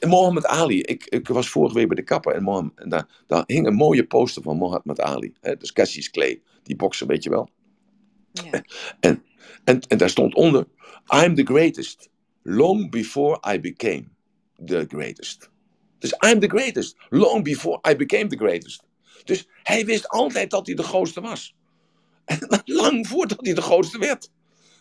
Mohammed 0.00 0.46
Ali, 0.46 0.80
ik, 0.80 1.04
ik 1.04 1.28
was 1.28 1.48
vorige 1.48 1.74
week 1.74 1.86
bij 1.86 1.96
de 1.96 2.02
kapper 2.02 2.34
en, 2.34 2.42
Mohammed, 2.42 2.78
en 2.78 2.88
daar, 2.88 3.06
daar 3.26 3.44
hing 3.46 3.66
een 3.66 3.74
mooie 3.74 4.06
poster 4.06 4.42
van 4.42 4.56
Mohammed 4.56 5.00
Ali. 5.00 5.34
Hè, 5.40 5.56
dus 5.56 5.72
Cassius 5.72 6.10
Clay, 6.10 6.42
die 6.62 6.76
bokser, 6.76 7.06
weet 7.06 7.22
je 7.22 7.30
wel. 7.30 7.48
Ja. 8.32 8.62
En, 9.00 9.24
en, 9.64 9.80
en 9.80 9.98
daar 9.98 10.10
stond 10.10 10.34
onder: 10.34 10.66
I'm 11.24 11.34
the 11.34 11.44
greatest. 11.44 12.08
Long 12.42 12.90
before 12.90 13.52
I 13.52 13.60
became 13.60 14.04
the 14.64 14.84
greatest. 14.88 15.50
Dus 15.98 16.14
I'm 16.26 16.40
the 16.40 16.48
greatest. 16.48 16.96
Long 17.08 17.44
before 17.44 17.78
I 17.90 17.96
became 17.96 18.26
the 18.26 18.36
greatest. 18.36 18.82
Dus 19.24 19.48
hij 19.62 19.84
wist 19.84 20.08
altijd 20.08 20.50
dat 20.50 20.66
hij 20.66 20.74
de 20.74 20.82
grootste 20.82 21.20
was. 21.20 21.54
En 22.24 22.38
lang 22.64 23.06
voordat 23.06 23.38
hij 23.40 23.54
de 23.54 23.62
grootste 23.62 23.98
werd. 23.98 24.30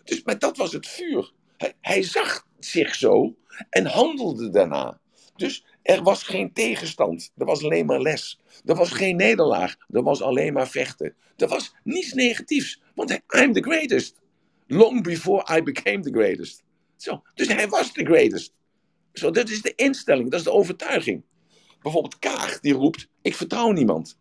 Dus, 0.03 0.23
maar 0.23 0.39
dat 0.39 0.57
was 0.57 0.71
het 0.71 0.87
vuur. 0.87 1.31
Hij, 1.57 1.73
hij 1.81 2.03
zag 2.03 2.47
zich 2.59 2.95
zo 2.95 3.35
en 3.69 3.85
handelde 3.85 4.49
daarna. 4.49 4.99
Dus 5.35 5.65
er 5.81 6.03
was 6.03 6.23
geen 6.23 6.53
tegenstand. 6.53 7.31
Er 7.37 7.45
was 7.45 7.63
alleen 7.63 7.85
maar 7.85 8.01
les. 8.01 8.39
Er 8.65 8.75
was 8.75 8.91
geen 8.91 9.15
nederlaag. 9.15 9.75
Er 9.89 10.03
was 10.03 10.21
alleen 10.21 10.53
maar 10.53 10.67
vechten. 10.67 11.15
Er 11.37 11.47
was 11.47 11.75
niets 11.83 12.13
negatiefs. 12.13 12.81
Want 12.95 13.11
I'm 13.11 13.53
the 13.53 13.61
greatest. 13.61 14.19
Long 14.67 15.03
before 15.03 15.57
I 15.57 15.63
became 15.63 15.99
the 15.99 16.11
greatest. 16.11 16.63
Zo, 16.97 17.21
dus 17.33 17.47
hij 17.47 17.67
was 17.67 17.91
the 17.91 18.05
greatest. 18.05 18.53
Zo, 19.13 19.31
dat 19.31 19.49
is 19.49 19.61
de 19.61 19.75
instelling, 19.75 20.29
dat 20.29 20.39
is 20.39 20.45
de 20.45 20.51
overtuiging. 20.51 21.23
Bijvoorbeeld 21.81 22.19
Kaag 22.19 22.59
die 22.59 22.73
roept: 22.73 23.07
Ik 23.21 23.35
vertrouw 23.35 23.71
niemand. 23.71 24.17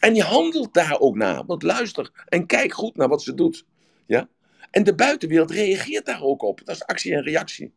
En 0.00 0.12
die 0.12 0.22
handelt 0.22 0.74
daar 0.74 0.98
ook 1.00 1.16
naar. 1.16 1.44
Want 1.46 1.62
luister 1.62 2.24
en 2.28 2.46
kijk 2.46 2.72
goed 2.72 2.96
naar 2.96 3.08
wat 3.08 3.22
ze 3.22 3.34
doet. 3.34 3.64
Ja? 4.06 4.28
En 4.70 4.84
de 4.84 4.94
buitenwereld 4.94 5.50
reageert 5.50 6.06
daar 6.06 6.22
ook 6.22 6.42
op. 6.42 6.60
Dat 6.64 6.76
is 6.76 6.84
actie 6.84 7.14
en 7.14 7.22
reactie. 7.22 7.74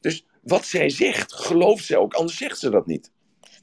Dus 0.00 0.26
wat 0.42 0.66
zij 0.66 0.90
zegt, 0.90 1.32
gelooft 1.32 1.84
zij 1.84 1.96
ook, 1.96 2.14
anders 2.14 2.36
zegt 2.36 2.58
ze 2.58 2.70
dat 2.70 2.86
niet. 2.86 3.12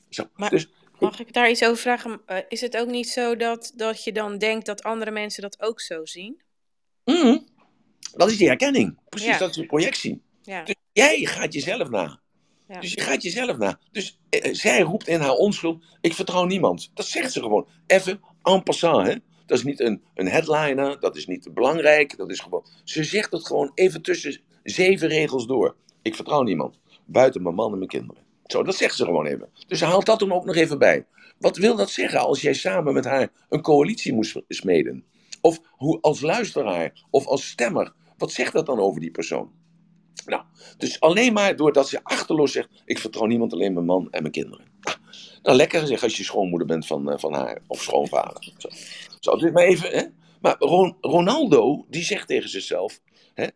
Zo, 0.10 0.30
maar, 0.34 0.50
dus, 0.50 0.70
mag 1.00 1.20
ik 1.20 1.34
daar 1.34 1.50
iets 1.50 1.64
over 1.64 1.78
vragen? 1.78 2.22
Eh, 2.26 2.38
is 2.48 2.62
het 2.62 2.78
ook 2.78 2.88
niet 2.88 3.10
zo 3.10 3.36
dat, 3.36 3.72
dat 3.76 4.04
je 4.04 4.12
dan 4.12 4.38
denkt 4.38 4.66
dat 4.66 4.84
andere 4.84 5.12
mensen 5.12 5.42
dat 5.42 5.62
ook 5.62 5.82
zo 5.82 6.06
zien? 6.06 6.42
Mm, 7.06 7.48
dat 8.16 8.32
is 8.32 8.38
die 8.38 8.48
herkenning. 8.48 9.00
Precies, 9.10 9.38
dat 9.38 9.50
is 9.50 9.56
de 9.56 9.66
projectie. 9.66 10.22
Ja. 10.42 10.64
Dus 10.64 10.76
jij 10.92 11.26
gaat 11.26 11.54
jezelf 11.54 11.90
na. 11.90 12.22
Ja. 12.68 12.80
Dus 12.80 12.94
je 12.94 13.02
gaat 13.02 13.24
jezelf 13.24 13.58
na. 13.58 13.80
Dus 13.92 14.20
eh, 14.30 14.54
zij 14.54 14.82
roept 14.82 15.08
in 15.08 15.20
haar 15.20 15.34
onschuld: 15.34 15.84
Ik 16.02 16.14
vertrouw 16.14 16.46
niemand. 16.46 16.92
Dat 16.94 17.06
zegt 17.06 17.32
ze 17.32 17.40
gewoon. 17.40 17.68
Even 17.88 18.22
en 18.42 18.64
passant, 18.64 19.08
hè? 19.08 19.16
Dat 19.50 19.58
is 19.58 19.64
niet 19.64 19.80
een, 19.80 20.02
een 20.14 20.28
headliner, 20.28 21.00
dat 21.00 21.16
is 21.16 21.28
niet 21.28 21.54
belangrijk. 21.54 22.18
Dat 22.18 22.32
is 22.32 22.40
gewoon. 22.40 22.66
Ze 22.84 23.04
zegt 23.04 23.32
het 23.32 23.48
gewoon 23.48 23.72
even 23.74 24.02
tussen 24.02 24.42
zeven 24.64 25.08
regels 25.08 25.48
door. 25.48 25.76
Ik 26.02 26.16
vertrouw 26.16 26.42
niemand. 26.42 26.80
Buiten 27.06 27.44
mijn 27.44 27.56
man 27.56 27.72
en 27.72 27.78
mijn 27.78 27.90
kinderen. 27.90 28.24
Zo, 28.46 28.64
dat 28.64 28.76
zegt 28.76 28.96
ze 28.96 29.06
gewoon 29.06 29.26
even. 29.26 29.50
Dus 29.68 29.82
haalt 29.82 30.06
dat 30.06 30.22
er 30.22 30.34
ook 30.34 30.46
nog 30.46 30.56
even 30.56 30.80
bij. 30.80 31.06
Wat 31.40 31.58
wil 31.58 31.76
dat 31.76 31.90
zeggen 31.90 32.20
als 32.20 32.42
jij 32.42 32.54
samen 32.54 32.94
met 32.94 33.06
haar 33.06 33.32
een 33.50 33.62
coalitie 33.62 34.14
moest 34.14 34.42
smeden? 34.48 35.04
Of 35.42 35.60
hoe, 35.70 36.02
als 36.02 36.22
luisteraar 36.22 37.06
of 37.10 37.28
als 37.28 37.48
stemmer. 37.48 37.94
Wat 38.18 38.32
zegt 38.32 38.54
dat 38.54 38.66
dan 38.66 38.80
over 38.80 39.02
die 39.02 39.12
persoon? 39.12 39.52
Nou, 40.26 40.44
dus 40.78 41.00
alleen 41.00 41.34
maar 41.34 41.56
doordat 41.56 41.90
ze 41.90 42.04
achterloos 42.04 42.52
zegt: 42.52 42.70
Ik 42.86 43.00
vertrouw 43.00 43.26
niemand, 43.26 43.54
alleen 43.54 43.74
mijn 43.74 43.86
man 43.86 44.08
en 44.12 44.22
mijn 44.22 44.34
kinderen. 44.34 44.66
Ah, 44.82 44.94
nou, 45.44 45.58
lekker 45.58 45.88
zeg 45.88 46.04
als 46.04 46.18
je 46.18 46.24
schoonmoeder 46.24 46.68
bent 46.68 46.88
van, 46.88 47.12
uh, 47.12 47.18
van 47.18 47.34
haar 47.34 47.62
of 47.68 47.82
schoonvader. 47.82 48.54
Zo, 48.58 48.70
Zo 49.20 49.36
dit 49.36 49.54
maar 49.54 49.64
even. 49.64 49.90
Hè? 49.92 50.04
Maar 50.42 50.56
Ronaldo, 51.02 51.86
die 51.90 52.04
zegt 52.04 52.28
tegen 52.28 52.50
zichzelf: 52.50 53.00
hè, 53.34 53.48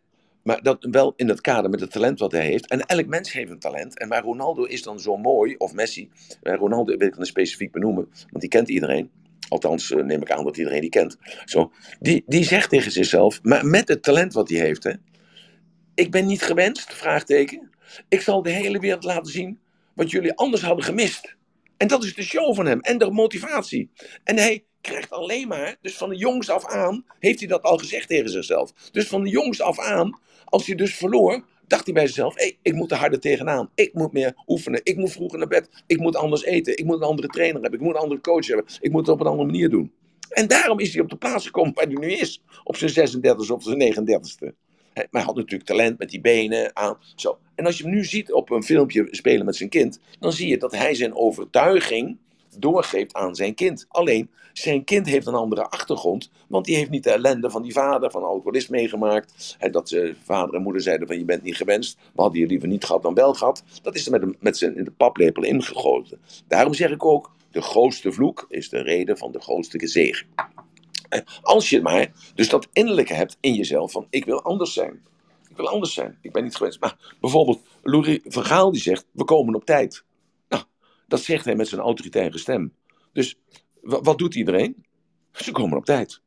maar 0.42 0.62
dat 0.62 0.86
wel 0.90 1.12
in 1.16 1.28
het 1.28 1.40
kader 1.40 1.70
met 1.70 1.80
het 1.80 1.90
talent 1.90 2.18
wat 2.18 2.32
hij 2.32 2.46
heeft. 2.46 2.66
En 2.66 2.80
elk 2.80 3.06
mens 3.06 3.32
heeft 3.32 3.50
een 3.50 3.58
talent. 3.58 3.98
En 3.98 4.08
maar 4.08 4.22
Ronaldo 4.22 4.64
is 4.64 4.82
dan 4.82 5.00
zo 5.00 5.16
mooi, 5.16 5.54
of 5.56 5.72
Messi. 5.72 6.10
Ronaldo 6.42 6.96
wil 6.96 7.08
ik 7.08 7.16
dan 7.16 7.26
specifiek 7.26 7.72
benoemen, 7.72 8.08
want 8.10 8.40
die 8.40 8.48
kent 8.48 8.68
iedereen. 8.68 9.10
Althans, 9.48 9.90
eh, 9.90 10.04
neem 10.04 10.20
ik 10.20 10.30
aan 10.30 10.44
dat 10.44 10.56
iedereen 10.56 10.80
die 10.80 10.90
kent. 10.90 11.16
Zo, 11.44 11.72
die, 12.00 12.22
die 12.26 12.44
zegt 12.44 12.70
tegen 12.70 12.92
zichzelf, 12.92 13.42
maar 13.42 13.66
met 13.66 13.88
het 13.88 14.02
talent 14.02 14.32
wat 14.32 14.48
hij 14.48 14.58
heeft. 14.58 14.84
Hè, 14.84 14.92
ik 15.94 16.10
ben 16.10 16.26
niet 16.26 16.42
gewenst, 16.42 16.94
vraagteken. 16.94 17.70
Ik 18.08 18.20
zal 18.20 18.42
de 18.42 18.50
hele 18.50 18.78
wereld 18.78 19.04
laten 19.04 19.32
zien 19.32 19.58
wat 19.94 20.10
jullie 20.10 20.34
anders 20.34 20.62
hadden 20.62 20.84
gemist. 20.84 21.36
En 21.76 21.88
dat 21.88 22.04
is 22.04 22.14
de 22.14 22.22
show 22.22 22.54
van 22.54 22.66
hem 22.66 22.80
en 22.80 22.98
de 22.98 23.10
motivatie. 23.10 23.90
En 24.24 24.36
hij 24.36 24.64
krijgt 24.84 25.10
alleen 25.10 25.48
maar, 25.48 25.76
dus 25.80 25.96
van 25.96 26.08
de 26.08 26.16
jongs 26.16 26.50
af 26.50 26.66
aan, 26.66 27.04
heeft 27.18 27.38
hij 27.38 27.48
dat 27.48 27.62
al 27.62 27.78
gezegd 27.78 28.08
tegen 28.08 28.30
zichzelf. 28.30 28.72
Dus 28.92 29.08
van 29.08 29.22
de 29.22 29.30
jongs 29.30 29.60
af 29.60 29.78
aan, 29.78 30.18
als 30.44 30.66
hij 30.66 30.76
dus 30.76 30.94
verloor, 30.94 31.44
dacht 31.66 31.84
hij 31.84 31.94
bij 31.94 32.06
zichzelf: 32.06 32.34
hey, 32.34 32.58
ik 32.62 32.74
moet 32.74 32.90
er 32.90 32.96
harder 32.96 33.20
tegenaan. 33.20 33.70
Ik 33.74 33.94
moet 33.94 34.12
meer 34.12 34.42
oefenen. 34.46 34.80
Ik 34.82 34.96
moet 34.96 35.12
vroeger 35.12 35.38
naar 35.38 35.48
bed. 35.48 35.68
Ik 35.86 35.98
moet 35.98 36.16
anders 36.16 36.44
eten. 36.44 36.76
Ik 36.76 36.84
moet 36.84 36.96
een 36.96 37.08
andere 37.08 37.28
trainer 37.28 37.60
hebben. 37.60 37.80
Ik 37.80 37.86
moet 37.86 37.94
een 37.94 38.00
andere 38.00 38.20
coach 38.20 38.46
hebben. 38.46 38.64
Ik 38.80 38.90
moet 38.90 39.06
het 39.06 39.14
op 39.14 39.20
een 39.20 39.26
andere 39.26 39.46
manier 39.46 39.70
doen. 39.70 39.92
En 40.28 40.46
daarom 40.48 40.78
is 40.78 40.92
hij 40.92 41.02
op 41.02 41.10
de 41.10 41.16
plaats 41.16 41.44
gekomen 41.44 41.74
waar 41.74 41.86
hij 41.86 41.94
nu 41.94 42.12
is. 42.12 42.42
Op 42.64 42.76
zijn 42.76 43.08
36e 43.08 43.50
of 43.52 43.62
zijn 43.62 43.94
39e. 43.94 44.54
Maar 44.94 45.06
hij 45.10 45.22
had 45.22 45.36
natuurlijk 45.36 45.68
talent 45.68 45.98
met 45.98 46.10
die 46.10 46.20
benen 46.20 46.76
aan. 46.76 46.98
Zo. 47.14 47.38
En 47.54 47.66
als 47.66 47.78
je 47.78 47.84
hem 47.84 47.92
nu 47.92 48.04
ziet 48.04 48.32
op 48.32 48.50
een 48.50 48.62
filmpje 48.62 49.06
spelen 49.10 49.44
met 49.44 49.56
zijn 49.56 49.68
kind, 49.68 50.00
dan 50.20 50.32
zie 50.32 50.48
je 50.48 50.58
dat 50.58 50.72
hij 50.72 50.94
zijn 50.94 51.14
overtuiging 51.14 52.18
doorgeeft 52.60 53.14
aan 53.14 53.34
zijn 53.34 53.54
kind. 53.54 53.86
Alleen, 53.88 54.30
zijn 54.52 54.84
kind 54.84 55.06
heeft 55.06 55.26
een 55.26 55.34
andere 55.34 55.68
achtergrond, 55.68 56.30
want 56.48 56.64
die 56.64 56.76
heeft 56.76 56.90
niet 56.90 57.04
de 57.04 57.10
ellende 57.10 57.50
van 57.50 57.62
die 57.62 57.72
vader, 57.72 58.10
van 58.10 58.24
alcoholisme 58.24 58.76
meegemaakt. 58.76 59.56
En 59.58 59.72
dat 59.72 59.88
ze 59.88 60.14
vader 60.24 60.54
en 60.54 60.62
moeder 60.62 60.82
zeiden 60.82 61.06
van 61.06 61.18
je 61.18 61.24
bent 61.24 61.42
niet 61.42 61.56
gewenst, 61.56 61.98
we 62.14 62.22
hadden 62.22 62.40
je 62.40 62.46
liever 62.46 62.68
niet 62.68 62.84
gehad 62.84 63.02
dan 63.02 63.14
wel 63.14 63.34
gehad. 63.34 63.62
Dat 63.82 63.94
is 63.94 64.06
er 64.06 64.20
met, 64.20 64.42
met 64.42 64.58
zijn 64.58 64.76
in 64.76 64.84
de 64.84 64.90
paplepel 64.90 65.42
ingegoten. 65.42 66.20
Daarom 66.48 66.74
zeg 66.74 66.90
ik 66.90 67.04
ook, 67.04 67.32
de 67.50 67.62
grootste 67.62 68.12
vloek 68.12 68.46
is 68.48 68.68
de 68.68 68.82
reden 68.82 69.18
van 69.18 69.32
de 69.32 69.40
grootste 69.40 69.86
zegen. 69.86 70.26
Als 71.42 71.70
je 71.70 71.82
maar 71.82 72.12
dus 72.34 72.48
dat 72.48 72.68
innerlijke 72.72 73.14
hebt 73.14 73.36
in 73.40 73.54
jezelf 73.54 73.92
van 73.92 74.06
ik 74.10 74.24
wil 74.24 74.42
anders 74.42 74.72
zijn. 74.72 75.02
Ik 75.50 75.56
wil 75.56 75.68
anders 75.68 75.94
zijn. 75.94 76.18
Ik 76.20 76.32
ben 76.32 76.42
niet 76.42 76.56
gewenst. 76.56 76.80
Maar 76.80 77.14
bijvoorbeeld 77.20 77.62
Louis 77.82 78.20
van 78.24 78.44
Gaal 78.44 78.72
die 78.72 78.80
zegt 78.80 79.06
we 79.10 79.24
komen 79.24 79.54
op 79.54 79.64
tijd. 79.64 80.04
Dat 81.08 81.20
zegt 81.20 81.44
hij 81.44 81.56
met 81.56 81.68
zijn 81.68 81.80
autoritaire 81.80 82.38
stem. 82.38 82.74
Dus 83.12 83.38
wat 83.80 84.18
doet 84.18 84.34
iedereen? 84.34 84.84
Ze 85.32 85.52
komen 85.52 85.78
op 85.78 85.84
tijd. 85.84 86.20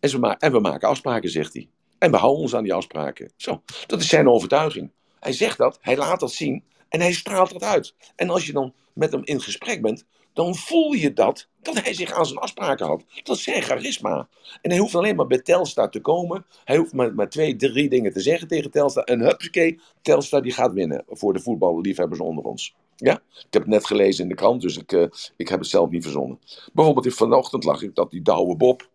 En 0.00 0.52
we 0.52 0.60
maken 0.60 0.88
afspraken, 0.88 1.30
zegt 1.30 1.52
hij. 1.52 1.68
En 1.98 2.10
we 2.10 2.16
houden 2.16 2.42
ons 2.42 2.54
aan 2.54 2.62
die 2.62 2.74
afspraken. 2.74 3.32
Zo, 3.36 3.62
dat 3.86 4.00
is 4.00 4.08
zijn 4.08 4.28
overtuiging. 4.28 4.92
Hij 5.20 5.32
zegt 5.32 5.58
dat, 5.58 5.78
hij 5.80 5.96
laat 5.96 6.20
dat 6.20 6.32
zien 6.32 6.64
en 6.88 7.00
hij 7.00 7.12
straalt 7.12 7.52
dat 7.52 7.62
uit. 7.62 7.94
En 8.16 8.30
als 8.30 8.46
je 8.46 8.52
dan 8.52 8.74
met 8.92 9.12
hem 9.12 9.24
in 9.24 9.40
gesprek 9.40 9.82
bent, 9.82 10.04
dan 10.32 10.54
voel 10.54 10.92
je 10.92 11.12
dat, 11.12 11.48
dat 11.62 11.82
hij 11.82 11.94
zich 11.94 12.12
aan 12.12 12.26
zijn 12.26 12.38
afspraken 12.38 12.86
had. 12.86 13.04
Dat 13.22 13.36
is 13.36 13.42
zijn 13.42 13.62
charisma. 13.62 14.28
En 14.62 14.70
hij 14.70 14.78
hoeft 14.78 14.94
alleen 14.94 15.16
maar 15.16 15.26
bij 15.26 15.42
Telstar 15.42 15.90
te 15.90 16.00
komen. 16.00 16.46
Hij 16.64 16.76
hoeft 16.76 16.92
maar, 16.92 17.14
maar 17.14 17.28
twee, 17.28 17.56
drie 17.56 17.88
dingen 17.88 18.12
te 18.12 18.20
zeggen 18.20 18.48
tegen 18.48 18.70
Telstar. 18.70 19.04
En 19.04 19.20
hupsakee, 19.20 19.80
Telstar 20.02 20.42
die 20.42 20.52
gaat 20.52 20.72
winnen 20.72 21.04
voor 21.08 21.32
de 21.32 21.40
voetballiefhebbers 21.40 22.20
onder 22.20 22.44
ons. 22.44 22.74
Ja, 23.00 23.14
ik 23.14 23.46
heb 23.50 23.62
het 23.62 23.70
net 23.70 23.86
gelezen 23.86 24.22
in 24.22 24.28
de 24.28 24.34
krant, 24.34 24.60
dus 24.60 24.76
ik, 24.76 24.92
uh, 24.92 25.06
ik 25.36 25.48
heb 25.48 25.58
het 25.58 25.68
zelf 25.68 25.90
niet 25.90 26.02
verzonnen. 26.02 26.38
Bijvoorbeeld 26.72 27.14
vanochtend 27.14 27.64
lag 27.64 27.82
ik 27.82 27.94
dat 27.94 28.10
die 28.10 28.22
Douwe 28.22 28.56
Bob, 28.56 28.88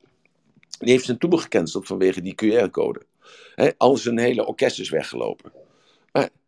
die 0.80 0.92
heeft 0.92 1.06
zijn 1.06 1.18
tour 1.18 1.38
gecanceld 1.38 1.88
vanwege 1.88 2.22
die 2.22 2.36
QR-code. 2.36 3.02
Al 3.78 3.98
zijn 3.98 4.18
hele 4.18 4.46
orkest 4.46 4.80
is 4.80 4.90
weggelopen. 4.90 5.52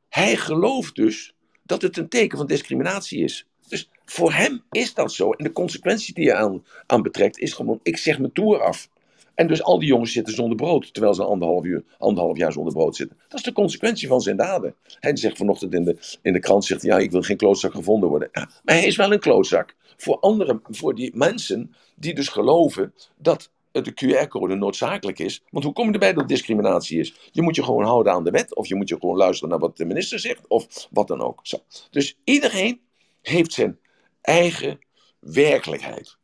Hij 0.09 0.35
gelooft 0.35 0.95
dus 0.95 1.35
dat 1.63 1.81
het 1.81 1.97
een 1.97 2.09
teken 2.09 2.37
van 2.37 2.47
discriminatie 2.47 3.23
is. 3.23 3.47
Dus 3.67 3.89
voor 4.05 4.33
hem 4.33 4.63
is 4.71 4.93
dat 4.93 5.13
zo. 5.13 5.31
En 5.31 5.43
de 5.43 5.51
consequentie 5.51 6.13
die 6.13 6.23
je 6.23 6.35
aan, 6.35 6.65
aan 6.85 7.01
betrekt 7.01 7.37
is 7.37 7.53
gewoon: 7.53 7.79
ik 7.83 7.97
zeg 7.97 8.19
mijn 8.19 8.33
tour 8.33 8.61
af. 8.61 8.89
En 9.35 9.47
dus 9.47 9.63
al 9.63 9.79
die 9.79 9.87
jongens 9.87 10.11
zitten 10.11 10.33
zonder 10.33 10.55
brood, 10.55 10.93
terwijl 10.93 11.13
ze 11.13 11.23
anderhalf, 11.23 11.65
uur, 11.65 11.83
anderhalf 11.97 12.37
jaar 12.37 12.51
zonder 12.51 12.73
brood 12.73 12.95
zitten. 12.95 13.17
Dat 13.27 13.39
is 13.39 13.45
de 13.45 13.53
consequentie 13.53 14.07
van 14.07 14.21
zijn 14.21 14.37
daden. 14.37 14.75
Hij 14.99 15.17
zegt 15.17 15.37
vanochtend 15.37 15.73
in 15.73 15.83
de, 15.83 16.17
in 16.21 16.33
de 16.33 16.39
krant, 16.39 16.65
zegt, 16.65 16.81
ja, 16.81 16.97
ik 16.97 17.11
wil 17.11 17.21
geen 17.21 17.37
klootzak 17.37 17.73
gevonden 17.73 18.09
worden. 18.09 18.29
Ja, 18.31 18.49
maar 18.63 18.75
hij 18.75 18.85
is 18.85 18.95
wel 18.95 19.11
een 19.11 19.19
klootzak 19.19 19.75
voor 19.97 20.19
anderen, 20.19 20.61
voor 20.69 20.95
die 20.95 21.11
mensen 21.15 21.75
die 21.95 22.15
dus 22.15 22.27
geloven 22.27 22.93
dat 23.17 23.49
de 23.71 23.93
QR-code 23.93 24.55
noodzakelijk 24.55 25.19
is. 25.19 25.43
Want 25.49 25.65
hoe 25.65 25.73
kom 25.73 25.87
je 25.87 25.93
erbij 25.93 26.13
dat 26.13 26.27
discriminatie 26.27 26.99
is? 26.99 27.29
Je 27.31 27.41
moet 27.41 27.55
je 27.55 27.63
gewoon 27.63 27.83
houden 27.83 28.13
aan 28.13 28.23
de 28.23 28.31
wet, 28.31 28.55
of 28.55 28.67
je 28.67 28.75
moet 28.75 28.89
je 28.89 28.99
gewoon 28.99 29.17
luisteren 29.17 29.49
naar 29.49 29.59
wat 29.59 29.77
de 29.77 29.85
minister 29.85 30.19
zegt, 30.19 30.47
of 30.47 30.87
wat 30.91 31.07
dan 31.07 31.21
ook. 31.21 31.39
Zo. 31.43 31.57
Dus 31.89 32.17
iedereen 32.23 32.81
heeft 33.21 33.53
zijn 33.53 33.79
eigen 34.21 34.79
werkelijkheid. 35.19 36.17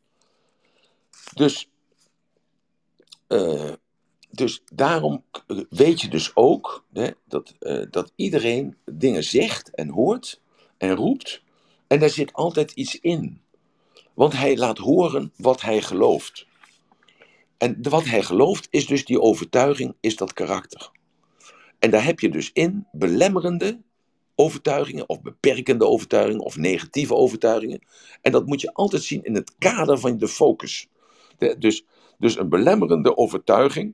Dus, 1.34 1.71
uh, 3.32 3.72
dus 4.32 4.62
daarom 4.74 5.24
weet 5.70 6.02
je 6.02 6.08
dus 6.08 6.36
ook 6.36 6.86
hè, 6.94 7.10
dat, 7.26 7.56
uh, 7.60 7.86
dat 7.90 8.12
iedereen 8.16 8.78
dingen 8.86 9.24
zegt 9.24 9.76
en 9.76 9.90
hoort 9.90 10.42
en 10.78 10.96
roept. 10.96 11.44
En 11.88 12.00
daar 12.00 12.10
zit 12.10 12.34
altijd 12.34 12.72
iets 12.72 13.00
in. 13.00 13.42
Want 14.14 14.34
hij 14.34 14.58
laat 14.58 14.78
horen 14.78 15.34
wat 15.38 15.62
hij 15.62 15.82
gelooft. 15.82 16.46
En 17.58 17.78
wat 17.82 18.06
hij 18.06 18.24
gelooft 18.24 18.68
is 18.70 18.88
dus 18.88 19.06
die 19.06 19.22
overtuiging, 19.22 19.96
is 20.00 20.16
dat 20.16 20.34
karakter. 20.34 20.92
En 21.80 21.92
daar 21.92 22.04
heb 22.04 22.20
je 22.20 22.30
dus 22.30 22.50
in 22.54 22.88
belemmerende 22.92 23.80
overtuigingen, 24.36 25.10
of 25.10 25.22
beperkende 25.22 25.86
overtuigingen, 25.86 26.46
of 26.46 26.58
negatieve 26.58 27.16
overtuigingen. 27.16 27.82
En 28.22 28.32
dat 28.32 28.46
moet 28.46 28.62
je 28.62 28.74
altijd 28.74 29.04
zien 29.04 29.24
in 29.24 29.36
het 29.36 29.54
kader 29.58 30.00
van 30.00 30.18
de 30.18 30.28
focus. 30.28 30.88
dus, 31.58 31.86
dus 32.22 32.38
een 32.38 32.50
belemmerende 32.50 33.18
overtuiging, 33.18 33.94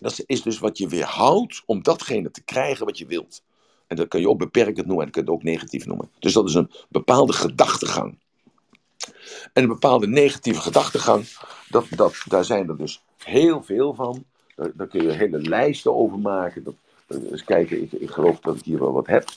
dat 0.00 0.22
is 0.26 0.42
dus 0.42 0.58
wat 0.58 0.78
je 0.78 0.88
weerhoudt 0.88 1.62
om 1.66 1.82
datgene 1.82 2.30
te 2.30 2.42
krijgen 2.42 2.86
wat 2.86 2.98
je 2.98 3.06
wilt. 3.06 3.42
En 3.86 3.96
dat 3.96 4.08
kun 4.08 4.20
je 4.20 4.28
ook 4.28 4.38
beperkend 4.38 4.86
noemen 4.86 5.06
en 5.06 5.12
dat 5.12 5.14
kun 5.14 5.24
je 5.24 5.38
ook 5.38 5.42
negatief 5.42 5.86
noemen. 5.86 6.10
Dus 6.18 6.32
dat 6.32 6.48
is 6.48 6.54
een 6.54 6.70
bepaalde 6.88 7.32
gedachtegang. 7.32 8.18
En 9.52 9.62
een 9.62 9.68
bepaalde 9.68 10.06
negatieve 10.06 10.60
gedachtegang, 10.60 11.24
dat, 11.68 11.86
dat, 11.90 12.22
daar 12.28 12.44
zijn 12.44 12.68
er 12.68 12.76
dus 12.76 13.02
heel 13.16 13.62
veel 13.62 13.94
van. 13.94 14.24
Daar, 14.56 14.70
daar 14.74 14.86
kun 14.86 15.02
je 15.02 15.10
hele 15.10 15.38
lijsten 15.38 15.94
over 15.96 16.18
maken. 16.18 16.64
Dat, 16.64 16.74
eens 17.30 17.44
kijken, 17.44 17.82
ik, 17.82 17.92
ik 17.92 18.10
geloof 18.10 18.40
dat 18.40 18.56
ik 18.56 18.64
hier 18.64 18.78
wel 18.78 18.92
wat 18.92 19.06
heb. 19.06 19.28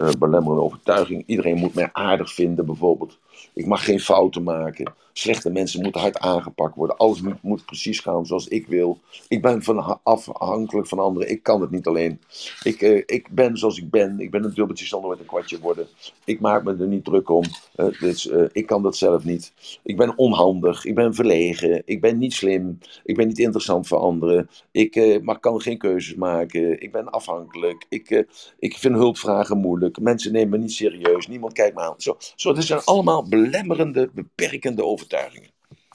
Uh, 0.00 0.10
belemmerende 0.18 0.62
overtuiging. 0.62 1.22
Iedereen 1.26 1.56
moet 1.56 1.74
mij 1.74 1.88
aardig 1.92 2.32
vinden, 2.32 2.66
bijvoorbeeld. 2.66 3.18
Ik 3.52 3.66
mag 3.66 3.84
geen 3.84 4.00
fouten 4.00 4.42
maken. 4.42 4.94
Slechte 5.12 5.50
mensen 5.50 5.82
moeten 5.82 6.00
hard 6.00 6.18
aangepakt 6.18 6.76
worden. 6.76 6.96
Alles 6.96 7.20
moet, 7.40 7.64
precies 7.64 8.00
gaan 8.00 8.26
zoals 8.26 8.48
ik 8.48 8.66
wil. 8.66 8.98
Ik 9.28 9.42
ben 9.42 9.62
van, 9.62 10.00
afhankelijk 10.02 10.88
van 10.88 10.98
anderen. 10.98 11.30
Ik 11.30 11.42
kan 11.42 11.60
het 11.60 11.70
niet 11.70 11.86
alleen. 11.86 12.20
Ik, 12.62 12.82
uh, 12.82 13.02
ik 13.06 13.28
ben 13.30 13.56
zoals 13.58 13.78
ik 13.78 13.90
ben. 13.90 14.20
Ik 14.20 14.30
ben 14.30 14.44
een 14.44 14.54
dubbeltje 14.54 14.86
zal 14.86 15.00
nooit 15.00 15.18
een 15.18 15.26
kwartje 15.26 15.60
worden. 15.60 15.86
Ik 16.24 16.40
maak 16.40 16.64
me 16.64 16.76
er 16.76 16.86
niet 16.86 17.04
druk 17.04 17.28
om. 17.28 17.44
Uh, 17.76 18.00
dus, 18.00 18.30
ik 18.52 18.66
kan 18.66 18.82
dat 18.82 18.96
zelf 18.96 19.24
niet. 19.24 19.52
Ik 19.82 19.96
ben 19.96 20.18
onhandig. 20.18 20.84
Ik 20.84 20.94
ben 20.94 21.14
verlegen. 21.14 21.82
Ik 21.84 22.00
ben 22.00 22.18
niet 22.18 22.32
slim. 22.32 22.78
Ik 23.04 23.16
ben 23.16 23.26
niet 23.26 23.38
interessant 23.38 23.86
voor 23.86 23.98
anderen. 23.98 24.50
Ik 24.70 25.20
maar 25.22 25.38
kan 25.38 25.60
geen 25.60 25.78
keuzes 25.78 26.14
maken. 26.14 26.82
Ik 26.82 26.92
ben 26.92 27.10
afhankelijk. 27.10 27.86
Ik, 27.88 28.26
ik 28.58 28.76
vind 28.76 28.94
hulpvragen 28.94 29.58
moeilijk. 29.58 30.00
Mensen 30.00 30.32
nemen 30.32 30.50
me 30.50 30.58
niet 30.58 30.72
serieus. 30.72 31.26
Niemand 31.26 31.52
kijkt 31.52 31.74
me 31.74 31.80
aan. 31.80 31.94
Zo, 31.96 32.16
zo, 32.36 32.52
dat 32.52 32.64
zijn 32.64 32.84
allemaal 32.84 33.28
belemmerende, 33.32 34.10
beperkende 34.14 34.84
overtuigingen. 34.84 35.50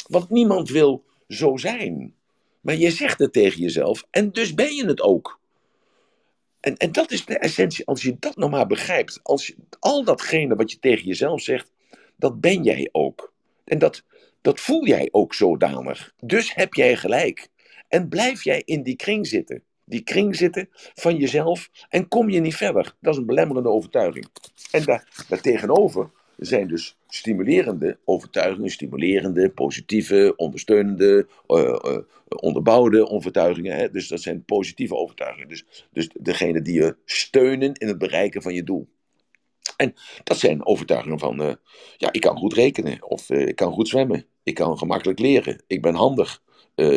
Want 0.08 0.30
niemand 0.30 0.70
wil 0.70 1.04
zo 1.28 1.58
zijn. 1.58 2.14
Maar 2.62 2.76
je 2.76 2.92
zegt 2.92 3.20
het 3.20 3.34
tegen 3.34 3.62
jezelf 3.62 4.06
en 4.10 4.32
dus 4.32 4.54
ben 4.54 4.76
je 4.76 4.86
het 4.86 5.02
ook. 5.02 5.40
En, 6.60 6.78
en 6.78 6.92
dat 6.92 7.12
is 7.12 7.26
de 7.26 7.38
essentie. 7.38 7.86
Als 7.86 8.02
je 8.02 8.16
dat 8.20 8.36
nou 8.36 8.52
maar 8.52 8.68
begrijpt, 8.68 9.20
als 9.24 9.48
je, 9.48 9.56
al 9.80 10.04
datgene 10.04 10.56
wat 10.56 10.72
je 10.72 10.80
tegen 10.80 11.06
jezelf 11.06 11.42
zegt, 11.42 11.72
dat 12.16 12.42
ben 12.42 12.64
jij 12.64 12.90
ook. 12.92 13.34
En 13.64 13.80
dat, 13.80 14.04
dat 14.42 14.60
voel 14.60 14.86
jij 14.86 15.08
ook 15.12 15.34
zodanig. 15.34 16.14
Dus 16.20 16.54
heb 16.54 16.74
jij 16.74 16.96
gelijk. 16.96 17.48
En 17.88 18.10
blijf 18.10 18.44
jij 18.44 18.62
in 18.66 18.84
die 18.84 18.96
kring 18.96 19.28
zitten. 19.28 19.64
Die 19.84 20.02
kring 20.02 20.36
zitten 20.36 20.70
van 20.94 21.16
jezelf 21.16 21.70
en 21.90 22.08
kom 22.08 22.30
je 22.30 22.40
niet 22.40 22.56
verder. 22.56 22.96
Dat 23.00 23.14
is 23.14 23.20
een 23.20 23.26
belemmerende 23.26 23.70
overtuiging. 23.70 24.28
En 24.72 24.84
daar, 24.84 25.26
daartegenover 25.30 26.10
zijn 26.38 26.68
dus 26.68 26.98
stimulerende 27.08 27.98
overtuigingen, 28.06 28.70
stimulerende, 28.70 29.50
positieve, 29.50 30.34
ondersteunende, 30.36 31.28
uh, 31.48 31.58
uh, 31.58 31.98
onderbouwde 32.28 33.08
overtuigingen. 33.10 33.76
Hè? 33.76 33.92
Dus 33.92 34.08
dat 34.08 34.22
zijn 34.22 34.46
positieve 34.46 34.96
overtuigingen. 34.96 35.48
Dus, 35.48 35.66
dus 35.92 36.10
degene 36.14 36.62
die 36.62 36.74
je 36.74 36.96
steunen 37.06 37.74
in 37.74 37.88
het 37.88 37.98
bereiken 37.98 38.42
van 38.42 38.54
je 38.54 38.64
doel. 38.64 38.88
En 39.78 39.94
dat 40.24 40.38
zijn 40.38 40.66
overtuigingen 40.66 41.20
van, 41.20 41.42
uh, 41.42 41.54
ja, 41.98 42.12
ik 42.12 42.22
kan 42.22 42.38
goed 42.38 42.54
rekenen, 42.54 43.04
of 43.04 43.30
ik 43.30 43.56
kan 43.56 43.72
goed 43.72 43.88
zwemmen, 43.88 44.26
ik 44.44 44.56
kan 44.56 44.78
gemakkelijk 44.78 45.20
leren, 45.20 45.64
ik 45.68 45.82
ben 45.82 45.96
handig, 45.96 46.42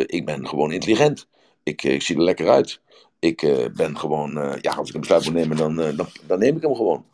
ik 0.05 0.25
ben 0.25 0.47
gewoon 0.47 0.71
intelligent, 0.71 1.27
ik, 1.63 1.83
ik 1.83 2.01
zie 2.01 2.15
er 2.15 2.23
lekker 2.23 2.49
uit. 2.49 2.81
Ik 3.19 3.69
ben 3.75 3.97
gewoon, 3.97 4.57
ja, 4.61 4.71
als 4.71 4.89
ik 4.89 4.93
een 4.93 4.99
besluit 4.99 5.25
moet 5.25 5.33
nemen, 5.33 5.57
dan, 5.57 5.75
dan, 5.75 6.07
dan 6.27 6.39
neem 6.39 6.55
ik 6.55 6.61
hem 6.61 6.75
gewoon. 6.75 7.05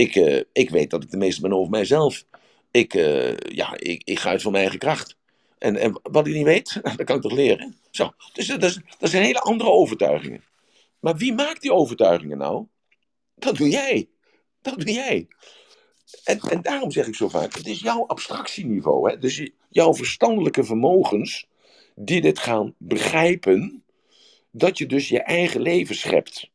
Ik, 0.00 0.14
uh, 0.14 0.42
ik 0.52 0.70
weet 0.70 0.90
dat 0.90 1.02
ik 1.02 1.10
de 1.10 1.16
meeste 1.16 1.40
ben 1.40 1.52
over 1.52 1.70
mijzelf. 1.70 2.24
Ik, 2.70 2.94
uh, 2.94 3.36
ja, 3.36 3.78
ik, 3.78 4.02
ik 4.04 4.18
ga 4.18 4.30
uit 4.30 4.42
van 4.42 4.52
mijn 4.52 4.62
eigen 4.62 4.80
kracht. 4.80 5.16
En, 5.58 5.76
en 5.76 6.00
wat 6.02 6.26
ik 6.26 6.34
niet 6.34 6.44
weet, 6.44 6.80
dat 6.96 7.04
kan 7.04 7.16
ik 7.16 7.22
toch 7.22 7.32
leren. 7.32 7.76
Zo. 7.90 8.12
Dus 8.32 8.46
dat, 8.46 8.62
is, 8.62 8.80
dat 8.98 9.10
zijn 9.10 9.24
hele 9.24 9.40
andere 9.40 9.70
overtuigingen. 9.70 10.44
Maar 11.00 11.16
wie 11.16 11.32
maakt 11.32 11.62
die 11.62 11.72
overtuigingen 11.72 12.38
nou? 12.38 12.66
Dat 13.34 13.56
doe 13.56 13.68
jij. 13.68 14.08
Dat 14.62 14.78
doe 14.78 14.92
jij. 14.92 15.28
En, 16.24 16.40
en 16.40 16.62
daarom 16.62 16.90
zeg 16.90 17.06
ik 17.06 17.14
zo 17.14 17.28
vaak, 17.28 17.54
het 17.54 17.66
is 17.66 17.80
jouw 17.80 18.06
abstractieniveau. 18.06 19.10
Hè? 19.10 19.18
Dus 19.18 19.50
jouw 19.68 19.94
verstandelijke 19.94 20.64
vermogens 20.64 21.46
die 21.94 22.20
dit 22.20 22.38
gaan 22.38 22.74
begrijpen, 22.78 23.84
dat 24.50 24.78
je 24.78 24.86
dus 24.86 25.08
je 25.08 25.22
eigen 25.22 25.60
leven 25.60 25.94
schept. 25.94 26.50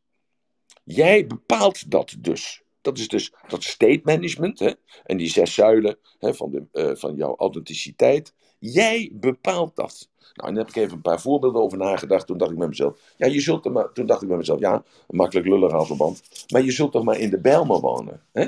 Jij 0.84 1.28
bepaalt 1.28 1.92
dat 1.92 2.16
dus. 2.20 2.64
Dat 2.86 2.98
is 2.98 3.08
dus 3.08 3.34
dat 3.48 3.64
state 3.64 4.02
management 4.04 4.60
hè? 4.60 4.72
en 5.04 5.18
die 5.18 5.30
zes 5.30 5.54
zuilen 5.54 5.98
hè, 6.20 6.34
van, 6.34 6.52
de, 6.52 6.64
uh, 6.74 6.96
van 6.96 7.16
jouw 7.16 7.36
authenticiteit. 7.38 8.34
Jij 8.60 9.12
bepaalt 9.14 9.76
dat. 9.76 10.10
Nou, 10.34 10.50
en 10.50 10.56
daar 10.56 10.66
heb 10.66 10.76
ik 10.76 10.82
even 10.82 10.96
een 10.96 11.02
paar 11.02 11.22
voorbeelden 11.22 11.62
over 11.62 11.78
nagedacht. 11.78 12.28
Toen 12.28 12.38
dacht 12.38 12.52
ik 12.52 12.58
bij 12.58 12.68
mezelf, 12.68 13.00
ja, 13.18 13.28
je 13.28 13.42
zult 13.42 13.66
er 13.66 13.72
maar, 13.72 13.92
toen 13.94 14.06
dacht 14.06 14.22
ik 14.22 14.28
bij 14.28 14.38
mezelf, 14.38 14.60
ja, 14.60 14.84
makkelijk 15.08 15.48
lullig 15.48 15.86
verband. 15.88 16.22
Maar 16.52 16.62
je 16.62 16.72
zult 16.72 16.92
toch 16.92 17.04
maar 17.04 17.20
in 17.20 17.30
de 17.30 17.40
Bijlmer 17.40 17.80
wonen. 17.80 18.22
Hè? 18.32 18.46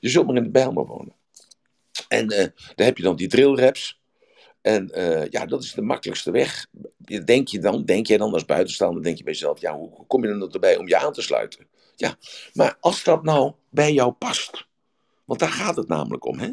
Je 0.00 0.08
zult 0.08 0.26
maar 0.26 0.36
in 0.36 0.42
de 0.42 0.50
Bijlmer 0.50 0.86
wonen. 0.86 1.14
En 2.08 2.32
uh, 2.32 2.38
daar 2.74 2.86
heb 2.86 2.96
je 2.96 3.02
dan 3.02 3.16
die 3.16 3.28
drillraps. 3.28 4.00
En 4.60 4.90
uh, 4.94 5.26
ja, 5.26 5.46
dat 5.46 5.62
is 5.62 5.72
de 5.72 5.82
makkelijkste 5.82 6.30
weg. 6.30 6.66
Denk 7.24 7.48
je 7.48 7.58
dan, 7.58 7.84
denk 7.84 8.06
jij 8.06 8.16
dan 8.16 8.32
als 8.32 8.44
buitenstaander, 8.44 9.02
denk 9.02 9.18
je 9.18 9.24
bij 9.24 9.32
jezelf, 9.32 9.60
ja, 9.60 9.76
hoe 9.76 10.06
kom 10.06 10.24
je 10.24 10.38
dan 10.38 10.52
erbij 10.52 10.76
om 10.76 10.88
je 10.88 10.98
aan 10.98 11.12
te 11.12 11.22
sluiten? 11.22 11.66
Ja, 11.96 12.16
maar 12.52 12.76
als 12.80 13.04
dat 13.04 13.22
nou 13.22 13.52
bij 13.74 13.92
jou 13.92 14.12
past, 14.12 14.66
want 15.24 15.40
daar 15.40 15.48
gaat 15.48 15.76
het 15.76 15.88
namelijk 15.88 16.24
om, 16.24 16.38
hè? 16.38 16.50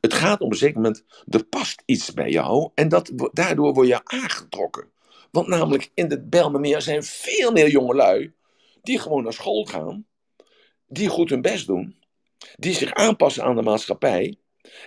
Het 0.00 0.14
gaat 0.14 0.40
op 0.40 0.50
een 0.50 0.56
zeker 0.56 0.80
moment, 0.80 1.04
er 1.28 1.44
past 1.44 1.82
iets 1.84 2.12
bij 2.12 2.30
jou 2.30 2.70
en 2.74 2.88
dat, 2.88 3.12
daardoor 3.32 3.74
word 3.74 3.88
je 3.88 4.04
aangetrokken. 4.04 4.90
Want 5.30 5.46
namelijk 5.46 5.90
in 5.94 6.10
het 6.10 6.30
Belmermeer 6.30 6.82
zijn 6.82 7.02
veel 7.02 7.52
meer 7.52 7.70
jongelui 7.70 8.32
die 8.82 8.98
gewoon 8.98 9.22
naar 9.22 9.32
school 9.32 9.64
gaan, 9.64 10.06
die 10.86 11.08
goed 11.08 11.30
hun 11.30 11.40
best 11.40 11.66
doen, 11.66 11.96
die 12.56 12.74
zich 12.74 12.94
aanpassen 12.94 13.44
aan 13.44 13.56
de 13.56 13.62
maatschappij 13.62 14.36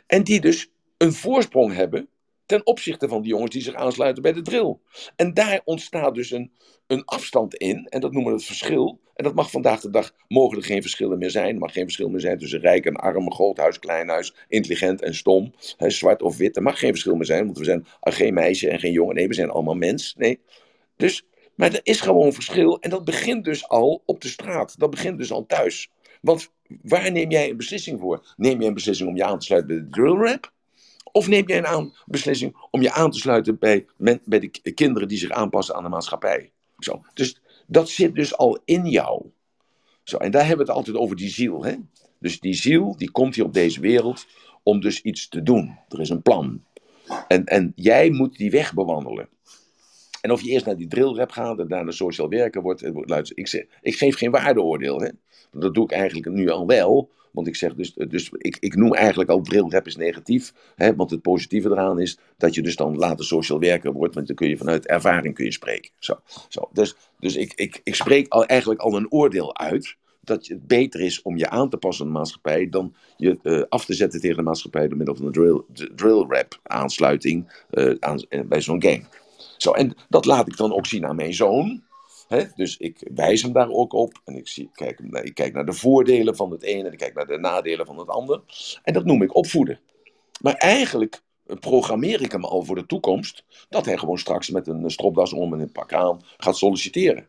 en 0.07 0.23
die 0.23 0.41
dus 0.41 0.69
een 0.97 1.13
voorsprong 1.13 1.73
hebben 1.73 2.09
ten 2.45 2.65
opzichte 2.65 3.08
van 3.08 3.21
die 3.21 3.31
jongens 3.31 3.51
die 3.51 3.62
zich 3.62 3.73
aansluiten 3.73 4.23
bij 4.23 4.34
de 4.34 4.41
drill. 4.41 4.77
En 5.15 5.34
daar 5.34 5.62
ontstaat 5.63 6.15
dus 6.15 6.31
een, 6.31 6.51
een 6.88 7.05
afstand 7.05 7.55
in, 7.55 7.86
en 7.86 7.99
dat 7.99 8.12
noemen 8.12 8.31
we 8.31 8.38
het 8.38 8.47
verschil. 8.47 8.99
En 9.15 9.23
dat 9.23 9.36
mag 9.36 9.51
vandaag 9.51 9.79
de 9.79 9.89
dag, 9.89 10.13
mogen 10.27 10.58
er 10.58 10.63
geen 10.63 10.81
verschillen 10.81 11.17
meer 11.17 11.29
zijn. 11.29 11.53
Er 11.53 11.60
mag 11.60 11.73
geen 11.73 11.84
verschil 11.84 12.10
meer 12.10 12.19
zijn 12.19 12.38
tussen 12.38 12.60
rijk 12.60 12.86
en 12.86 12.95
arm, 12.95 13.34
groot 13.34 13.58
huis, 13.58 13.79
klein 13.79 14.10
huis, 14.10 14.36
intelligent 14.47 15.01
en 15.01 15.15
stom, 15.15 15.53
hè, 15.77 15.89
zwart 15.89 16.21
of 16.21 16.38
wit. 16.38 16.55
Er 16.55 16.62
mag 16.62 16.79
geen 16.79 16.89
verschil 16.89 17.15
meer 17.15 17.25
zijn, 17.25 17.45
want 17.45 17.58
we 17.58 17.63
zijn 17.63 17.86
geen 18.01 18.34
meisje 18.34 18.69
en 18.69 18.79
geen 18.79 18.91
jongen. 18.91 19.15
Nee, 19.15 19.27
we 19.27 19.34
zijn 19.34 19.49
allemaal 19.49 19.75
mens. 19.75 20.15
Nee. 20.17 20.39
Dus, 20.95 21.25
maar 21.55 21.73
er 21.73 21.79
is 21.84 22.01
gewoon 22.01 22.34
verschil 22.34 22.79
en 22.79 22.89
dat 22.89 23.05
begint 23.05 23.45
dus 23.45 23.67
al 23.67 24.01
op 24.05 24.21
de 24.21 24.27
straat. 24.27 24.79
Dat 24.79 24.89
begint 24.89 25.17
dus 25.17 25.31
al 25.31 25.45
thuis. 25.45 25.89
Want 26.21 26.51
waar 26.81 27.12
neem 27.12 27.31
jij 27.31 27.49
een 27.49 27.58
beslissing 27.58 27.99
voor? 27.99 28.34
Neem 28.38 28.60
jij 28.60 28.67
een 28.67 28.73
beslissing 28.73 29.10
om 29.10 29.15
je 29.15 29.23
aan 29.23 29.39
te 29.39 29.45
sluiten 29.45 29.75
bij 29.75 29.86
de 29.86 29.89
drill 29.89 30.29
rap? 30.29 30.53
Of 31.15 31.28
neem 31.28 31.47
jij 31.47 31.58
een 31.58 31.67
aan, 31.67 31.93
beslissing 32.06 32.67
om 32.71 32.82
je 32.82 32.91
aan 32.91 33.12
te 33.12 33.19
sluiten 33.19 33.60
bij, 33.60 33.86
bij 33.97 34.39
de 34.39 34.71
kinderen 34.73 35.08
die 35.08 35.17
zich 35.17 35.30
aanpassen 35.30 35.75
aan 35.75 35.84
de 35.84 35.89
maatschappij? 35.89 36.51
Zo. 36.80 37.01
Dus 37.13 37.41
dat 37.67 37.89
zit 37.89 38.15
dus 38.15 38.38
al 38.38 38.60
in 38.65 38.86
jou. 38.86 39.25
Zo, 40.04 40.17
en 40.17 40.32
daar 40.32 40.45
hebben 40.45 40.65
we 40.65 40.71
het 40.71 40.80
altijd 40.80 40.97
over 40.97 41.15
die 41.15 41.30
ziel. 41.30 41.63
Hè? 41.63 41.75
Dus 42.19 42.39
die 42.39 42.54
ziel 42.54 42.97
die 42.97 43.12
komt 43.12 43.36
hier 43.36 43.45
op 43.45 43.54
deze 43.54 43.80
wereld 43.80 44.25
om 44.63 44.80
dus 44.80 45.01
iets 45.01 45.28
te 45.28 45.43
doen. 45.43 45.78
Er 45.89 45.99
is 45.99 46.10
een 46.10 46.21
plan. 46.21 46.63
En, 47.28 47.45
en 47.45 47.71
jij 47.75 48.10
moet 48.10 48.38
die 48.38 48.51
weg 48.51 48.73
bewandelen. 48.73 49.30
En 50.21 50.32
of 50.32 50.41
je 50.41 50.49
eerst 50.49 50.65
naar 50.65 50.78
die 50.78 50.88
drillrap 50.88 51.32
gaat 51.32 51.60
en 51.60 51.67
daarna 51.67 51.91
sociaal 51.91 52.30
werker 52.30 52.62
wordt. 52.62 52.82
Luister, 52.93 53.38
ik, 53.38 53.47
zeg, 53.47 53.65
ik 53.82 53.95
geef 53.95 54.17
geen 54.17 54.32
waardeoordeel. 54.32 54.99
Hè? 54.99 55.10
Dat 55.51 55.73
doe 55.73 55.84
ik 55.84 55.91
eigenlijk 55.91 56.30
nu 56.32 56.49
al 56.49 56.67
wel. 56.67 57.10
Want 57.35 57.47
ik 57.47 57.55
zeg 57.55 57.75
dus, 57.75 57.93
dus 57.93 58.29
ik, 58.31 58.57
ik 58.59 58.75
noem 58.75 58.93
eigenlijk 58.93 59.29
al 59.29 59.41
drillrap 59.41 59.85
is 59.85 59.95
negatief. 59.95 60.53
Hè, 60.75 60.95
want 60.95 61.11
het 61.11 61.21
positieve 61.21 61.69
eraan 61.69 61.99
is 61.99 62.17
dat 62.37 62.55
je 62.55 62.61
dus 62.61 62.75
dan 62.75 62.97
later 62.97 63.25
social 63.25 63.59
werker 63.59 63.93
wordt. 63.93 64.15
Want 64.15 64.27
dan 64.27 64.35
kun 64.35 64.49
je 64.49 64.57
vanuit 64.57 64.85
ervaring 64.85 65.33
kun 65.33 65.45
je 65.45 65.51
spreken. 65.51 65.91
Zo, 65.99 66.19
zo. 66.49 66.69
Dus, 66.73 66.95
dus 67.19 67.35
ik, 67.35 67.53
ik, 67.55 67.81
ik 67.83 67.95
spreek 67.95 68.27
al, 68.27 68.45
eigenlijk 68.45 68.81
al 68.81 68.95
een 68.95 69.11
oordeel 69.11 69.57
uit. 69.57 69.95
Dat 70.21 70.47
het 70.47 70.67
beter 70.67 71.01
is 71.01 71.21
om 71.21 71.37
je 71.37 71.49
aan 71.49 71.69
te 71.69 71.77
passen 71.77 72.05
aan 72.05 72.11
de 72.11 72.17
maatschappij. 72.17 72.69
dan 72.69 72.95
je 73.17 73.39
uh, 73.43 73.63
af 73.69 73.85
te 73.85 73.93
zetten 73.93 74.19
tegen 74.21 74.37
de 74.37 74.43
maatschappij. 74.43 74.87
door 74.87 74.97
middel 74.97 75.15
van 75.15 75.25
een 75.25 75.31
drill, 75.31 75.61
drill 75.95 76.25
rap 76.27 76.59
aansluiting 76.63 77.65
uh, 77.71 77.95
aan, 77.99 78.25
uh, 78.29 78.41
bij 78.41 78.61
zo'n 78.61 78.81
gang. 78.81 79.07
Zo, 79.57 79.71
en 79.71 79.95
dat 80.09 80.25
laat 80.25 80.47
ik 80.47 80.57
dan 80.57 80.73
ook 80.73 80.85
zien 80.85 81.05
aan 81.05 81.15
mijn 81.15 81.33
zoon. 81.33 81.83
Dus 82.55 82.77
ik 82.77 83.09
wijs 83.15 83.41
hem 83.41 83.53
daar 83.53 83.69
ook 83.69 83.93
op. 83.93 84.21
En 84.23 84.35
ik, 84.35 84.47
zie, 84.47 84.69
kijk, 84.73 84.99
ik 84.99 85.33
kijk 85.33 85.53
naar 85.53 85.65
de 85.65 85.73
voordelen 85.73 86.35
van 86.35 86.51
het 86.51 86.63
ene 86.63 86.88
en 86.88 86.91
ik 86.91 86.97
kijk 86.97 87.13
naar 87.13 87.27
de 87.27 87.38
nadelen 87.38 87.85
van 87.85 87.97
het 87.97 88.09
ander. 88.09 88.41
En 88.83 88.93
dat 88.93 89.05
noem 89.05 89.21
ik 89.21 89.35
opvoeden. 89.35 89.79
Maar 90.41 90.53
eigenlijk 90.53 91.21
programmeer 91.59 92.21
ik 92.21 92.31
hem 92.31 92.45
al 92.45 92.63
voor 92.63 92.75
de 92.75 92.85
toekomst. 92.85 93.43
Dat 93.69 93.85
hij 93.85 93.97
gewoon 93.97 94.17
straks 94.17 94.49
met 94.49 94.67
een 94.67 94.91
stropdas 94.91 95.33
om 95.33 95.53
en 95.53 95.59
een 95.59 95.71
pak 95.71 95.93
aan 95.93 96.21
gaat 96.38 96.57
solliciteren. 96.57 97.27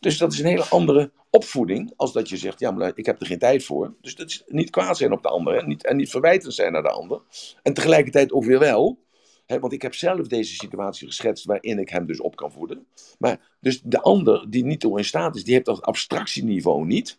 Dus 0.00 0.18
dat 0.18 0.32
is 0.32 0.38
een 0.38 0.46
hele 0.46 0.68
andere 0.68 1.10
opvoeding. 1.30 1.92
Als 1.96 2.12
dat 2.12 2.28
je 2.28 2.36
zegt, 2.36 2.60
ja, 2.60 2.70
maar 2.70 2.92
ik 2.94 3.06
heb 3.06 3.20
er 3.20 3.26
geen 3.26 3.38
tijd 3.38 3.64
voor. 3.64 3.94
Dus 4.00 4.14
dat 4.14 4.28
is 4.28 4.42
niet 4.46 4.70
kwaad 4.70 4.96
zijn 4.96 5.12
op 5.12 5.22
de 5.22 5.28
ander. 5.28 5.54
Hè? 5.54 5.66
Niet, 5.66 5.86
en 5.86 5.96
niet 5.96 6.10
verwijtend 6.10 6.54
zijn 6.54 6.72
naar 6.72 6.82
de 6.82 6.90
ander. 6.90 7.20
En 7.62 7.74
tegelijkertijd 7.74 8.32
ook 8.32 8.44
weer 8.44 8.58
wel 8.58 8.98
want 9.46 9.72
ik 9.72 9.82
heb 9.82 9.94
zelf 9.94 10.26
deze 10.26 10.54
situatie 10.54 11.06
geschetst 11.06 11.44
waarin 11.44 11.78
ik 11.78 11.88
hem 11.88 12.06
dus 12.06 12.20
op 12.20 12.36
kan 12.36 12.52
voeden. 12.52 12.86
Maar 13.18 13.40
dus 13.60 13.80
de 13.82 14.00
ander 14.00 14.50
die 14.50 14.64
niet 14.64 14.80
toe 14.80 14.98
in 14.98 15.04
staat 15.04 15.36
is, 15.36 15.44
die 15.44 15.54
heeft 15.54 15.66
dat 15.66 15.82
abstractieniveau 15.82 16.86
niet. 16.86 17.18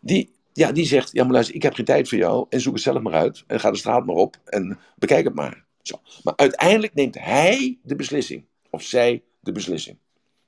Die, 0.00 0.30
ja, 0.52 0.72
die 0.72 0.84
zegt, 0.84 1.12
ja 1.12 1.22
maar 1.24 1.32
luister, 1.32 1.54
ik 1.54 1.62
heb 1.62 1.74
geen 1.74 1.84
tijd 1.84 2.08
voor 2.08 2.18
jou 2.18 2.46
en 2.48 2.60
zoek 2.60 2.74
het 2.74 2.82
zelf 2.82 3.02
maar 3.02 3.12
uit. 3.12 3.44
En 3.46 3.60
ga 3.60 3.70
de 3.70 3.76
straat 3.76 4.06
maar 4.06 4.16
op 4.16 4.36
en 4.44 4.78
bekijk 4.96 5.24
het 5.24 5.34
maar. 5.34 5.64
Zo. 5.82 6.00
Maar 6.22 6.36
uiteindelijk 6.36 6.94
neemt 6.94 7.18
hij 7.18 7.78
de 7.82 7.96
beslissing. 7.96 8.44
Of 8.70 8.82
zij 8.82 9.22
de 9.40 9.52
beslissing. 9.52 9.96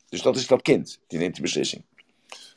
Dus 0.08 0.22
dat 0.22 0.36
is 0.36 0.46
dat 0.46 0.62
kind, 0.62 1.00
die 1.06 1.18
neemt 1.18 1.36
de 1.36 1.42
beslissing. 1.42 1.84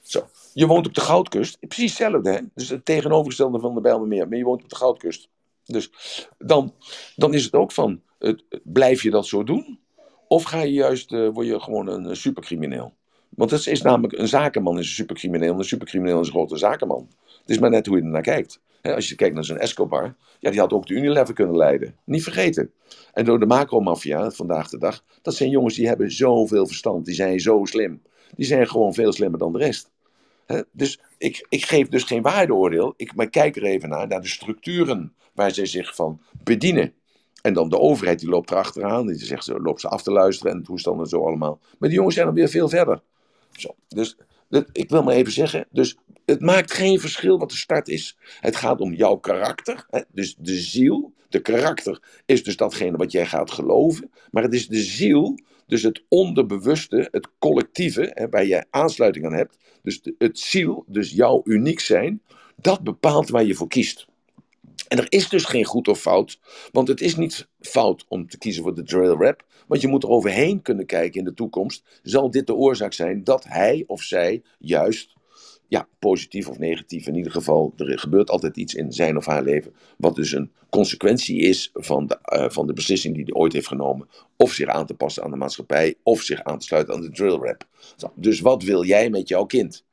Zo. 0.02 0.28
Je 0.54 0.68
woont 0.68 0.88
op 0.88 0.94
de 0.94 1.02
Goudkust, 1.02 1.60
precies 1.60 1.98
hetzelfde 1.98 2.32
hè. 2.32 2.40
Dus 2.54 2.70
het 2.70 2.86
tegenovergestelde 2.86 3.60
van 3.60 3.76
de 3.76 3.82
Bijlmermeer, 3.82 4.28
maar 4.28 4.38
je 4.38 4.44
woont 4.44 4.64
op 4.64 4.70
de 4.70 4.76
Goudkust. 4.76 5.30
Dus 5.66 5.90
dan, 6.38 6.74
dan 7.16 7.34
is 7.34 7.44
het 7.44 7.54
ook 7.54 7.72
van, 7.72 8.02
blijf 8.64 9.04
je 9.04 9.10
dat 9.10 9.28
zo 9.28 9.44
doen? 9.44 9.80
Of 10.28 10.44
ga 10.44 10.62
je 10.62 10.74
juist, 10.74 11.12
uh, 11.12 11.30
word 11.30 11.48
je 11.48 11.60
gewoon 11.60 11.88
een 11.88 12.16
supercrimineel? 12.16 12.94
Want 13.30 13.52
het 13.52 13.68
is 13.68 13.82
namelijk, 13.82 14.18
een 14.18 14.28
zakenman 14.28 14.80
is 14.80 14.88
een 14.88 14.94
supercrimineel, 14.94 15.54
en 15.54 15.58
een 15.58 15.66
supercrimineel 15.66 16.20
is 16.20 16.28
een 16.28 16.34
grote 16.34 16.58
zakenman. 16.58 17.08
Het 17.40 17.50
is 17.50 17.60
maar 17.60 17.70
net 17.70 17.86
hoe 17.86 17.98
je 17.98 18.04
er 18.04 18.10
naar 18.10 18.22
kijkt. 18.22 18.62
als 18.82 19.10
je 19.10 19.16
kijkt 19.16 19.36
naar 19.36 19.44
zo'n 19.44 19.58
Escobar, 19.58 20.16
ja, 20.40 20.52
die 20.52 20.60
had 20.60 20.74
ook 20.74 20.88
de 20.88 20.94
Unilever 20.94 21.34
kunnen 21.34 21.58
leiden. 21.58 21.96
Niet 22.04 22.24
vergeten. 22.24 22.72
En 23.14 23.26
door 23.26 23.40
de 23.40 23.46
macromafia, 23.46 24.32
vandaag 24.32 24.70
de 24.70 24.78
dag, 24.78 25.04
dat 25.22 25.36
zijn 25.36 25.50
jongens 25.50 25.76
die 25.76 25.88
hebben 25.88 26.12
zoveel 26.12 26.68
verstand, 26.68 27.06
die 27.06 27.16
zijn 27.16 27.40
zo 27.40 27.66
slim. 27.66 28.02
Die 28.36 28.46
zijn 28.46 28.68
gewoon 28.68 28.94
veel 28.94 29.14
slimmer 29.14 29.40
dan 29.40 29.52
de 29.52 29.58
rest. 29.58 29.92
dus 30.72 31.00
ik, 31.18 31.46
ik 31.50 31.66
geef 31.66 31.88
dus 31.88 32.04
geen 32.04 32.22
waardeoordeel, 32.22 32.94
ik, 32.98 33.16
maar 33.16 33.30
kijk 33.30 33.56
er 33.56 33.64
even 33.64 33.90
naar, 33.90 34.08
naar 34.08 34.22
de 34.22 34.28
structuren 34.28 35.14
waar 35.34 35.52
zij 35.52 35.66
zich 35.66 35.96
van 35.96 36.22
bedienen. 36.44 36.94
En 37.46 37.54
dan 37.54 37.70
de 37.70 37.80
overheid 37.80 38.20
die 38.20 38.30
loopt 38.30 38.52
erachteraan. 38.52 39.08
Die 39.08 39.26
zegt, 39.26 39.44
ze 39.44 39.60
loopt 39.60 39.82
ze 39.82 39.88
af 39.88 40.04
te 40.04 40.12
luisteren 40.12 40.54
en 40.54 40.64
toestanden 40.64 41.04
en 41.04 41.10
zo 41.10 41.26
allemaal. 41.26 41.60
Maar 41.80 41.90
die 41.90 41.98
jongens 41.98 42.16
zijn 42.16 42.28
dan 42.28 42.36
weer 42.36 42.50
veel 42.50 42.70
verder. 42.70 43.02
Zo. 43.52 43.76
Dus 43.88 44.18
ik 44.72 44.90
wil 44.90 45.04
maar 45.04 45.14
even 45.14 45.32
zeggen. 45.32 45.68
Dus 45.72 45.98
het 46.26 46.42
maakt 46.42 46.74
geen 46.74 47.00
verschil 47.00 47.38
wat 47.40 47.50
de 47.50 47.56
start 47.56 47.88
is. 47.88 48.18
Het 48.40 48.56
gaat 48.56 48.82
om 48.82 48.94
jouw 48.94 49.16
karakter. 49.16 49.86
Hè? 49.90 50.02
Dus 50.12 50.36
de 50.36 50.56
ziel. 50.56 51.14
De 51.30 51.40
karakter 51.40 52.02
is 52.26 52.44
dus 52.44 52.58
datgene 52.58 52.98
wat 52.98 53.12
jij 53.12 53.26
gaat 53.26 53.52
geloven. 53.52 54.12
Maar 54.32 54.44
het 54.44 54.54
is 54.54 54.68
de 54.68 54.82
ziel. 54.82 55.40
Dus 55.68 55.84
het 55.84 56.04
onderbewuste, 56.08 57.08
het 57.12 57.28
collectieve, 57.40 58.12
hè, 58.14 58.30
waar 58.30 58.46
je 58.46 58.66
aansluiting 58.70 59.26
aan 59.26 59.34
hebt. 59.34 59.58
Dus 59.82 60.02
het 60.18 60.40
ziel, 60.40 60.84
dus 60.88 61.12
jouw 61.12 61.42
uniek 61.44 61.80
zijn. 61.80 62.22
Dat 62.56 62.84
bepaalt 62.84 63.30
waar 63.30 63.46
je 63.46 63.56
voor 63.56 63.68
kiest. 63.68 64.08
En 64.88 64.98
er 64.98 65.06
is 65.10 65.30
dus 65.30 65.46
geen 65.46 65.66
goed 65.66 65.88
of 65.88 66.00
fout, 66.00 66.40
want 66.72 66.88
het 66.88 67.02
is 67.02 67.16
niet 67.16 67.48
fout 67.60 68.06
om 68.08 68.30
te 68.30 68.38
kiezen 68.38 68.64
voor 68.64 68.76
de 68.76 68.84
drill 68.84 69.16
rap, 69.16 69.46
want 69.68 69.82
je 69.82 69.88
moet 69.88 70.04
er 70.04 70.10
overheen 70.10 70.62
kunnen 70.62 70.86
kijken 70.86 71.20
in 71.20 71.26
de 71.26 71.34
toekomst. 71.34 71.84
Zal 72.04 72.32
dit 72.32 72.48
de 72.48 72.56
oorzaak 72.56 72.94
zijn 72.94 73.24
dat 73.24 73.44
hij 73.44 73.84
of 73.88 74.02
zij 74.02 74.44
juist, 74.60 75.14
ja, 75.68 75.88
positief 76.00 76.48
of 76.48 76.58
negatief, 76.58 77.08
in 77.08 77.16
ieder 77.16 77.32
geval, 77.32 77.74
er 77.78 78.00
gebeurt 78.00 78.30
altijd 78.30 78.58
iets 78.58 78.74
in 78.74 78.92
zijn 78.92 79.18
of 79.18 79.26
haar 79.26 79.44
leven, 79.44 79.74
wat 79.98 80.16
dus 80.16 80.32
een 80.32 80.52
consequentie 80.70 81.40
is 81.40 81.70
van 81.74 82.08
de, 82.08 82.20
uh, 82.34 82.50
van 82.50 82.68
de 82.68 82.74
beslissing 82.74 83.16
die 83.16 83.24
hij 83.24 83.34
ooit 83.34 83.54
heeft 83.54 83.68
genomen, 83.68 84.08
of 84.38 84.54
zich 84.54 84.68
aan 84.68 84.86
te 84.86 84.94
passen 84.94 85.24
aan 85.24 85.32
de 85.32 85.38
maatschappij, 85.38 85.96
of 86.04 86.22
zich 86.22 86.44
aan 86.44 86.60
te 86.60 86.66
sluiten 86.66 86.94
aan 86.94 87.02
de 87.02 87.12
drill 87.12 87.38
rap. 87.38 87.68
Dus 88.16 88.40
wat 88.40 88.64
wil 88.64 88.86
jij 88.86 89.10
met 89.10 89.28
jouw 89.28 89.46
kind? 89.46 89.84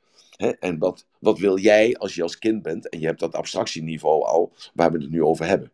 En 0.60 0.78
wat, 0.78 1.06
wat 1.22 1.38
wil 1.38 1.58
jij 1.58 1.96
als 1.96 2.14
je 2.14 2.22
als 2.22 2.38
kind 2.38 2.62
bent 2.62 2.88
en 2.88 3.00
je 3.00 3.06
hebt 3.06 3.20
dat 3.20 3.34
abstractieniveau 3.34 4.24
al 4.24 4.52
waar 4.74 4.92
we 4.92 4.98
het 4.98 5.10
nu 5.10 5.22
over 5.22 5.46
hebben. 5.46 5.72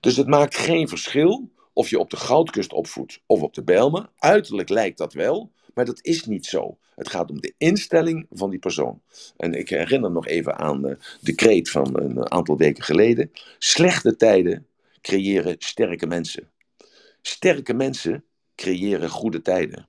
Dus 0.00 0.16
het 0.16 0.26
maakt 0.26 0.56
geen 0.56 0.88
verschil 0.88 1.50
of 1.72 1.90
je 1.90 1.98
op 1.98 2.10
de 2.10 2.16
Goudkust 2.16 2.72
opvoedt 2.72 3.20
of 3.26 3.42
op 3.42 3.54
de 3.54 3.62
Bijlmer. 3.62 4.08
Uiterlijk 4.18 4.68
lijkt 4.68 4.98
dat 4.98 5.12
wel, 5.12 5.52
maar 5.74 5.84
dat 5.84 5.98
is 6.02 6.24
niet 6.24 6.46
zo. 6.46 6.78
Het 6.94 7.08
gaat 7.08 7.30
om 7.30 7.40
de 7.40 7.54
instelling 7.58 8.26
van 8.30 8.50
die 8.50 8.58
persoon. 8.58 9.02
En 9.36 9.54
ik 9.54 9.68
herinner 9.68 10.10
nog 10.10 10.26
even 10.26 10.56
aan 10.56 10.82
de, 10.82 10.98
de 11.20 11.34
kreet 11.34 11.70
van 11.70 12.00
een 12.00 12.30
aantal 12.30 12.56
weken 12.56 12.84
geleden. 12.84 13.30
Slechte 13.58 14.16
tijden 14.16 14.66
creëren 15.00 15.56
sterke 15.58 16.06
mensen. 16.06 16.50
Sterke 17.22 17.74
mensen 17.74 18.24
creëren 18.54 19.10
goede 19.10 19.42
tijden. 19.42 19.88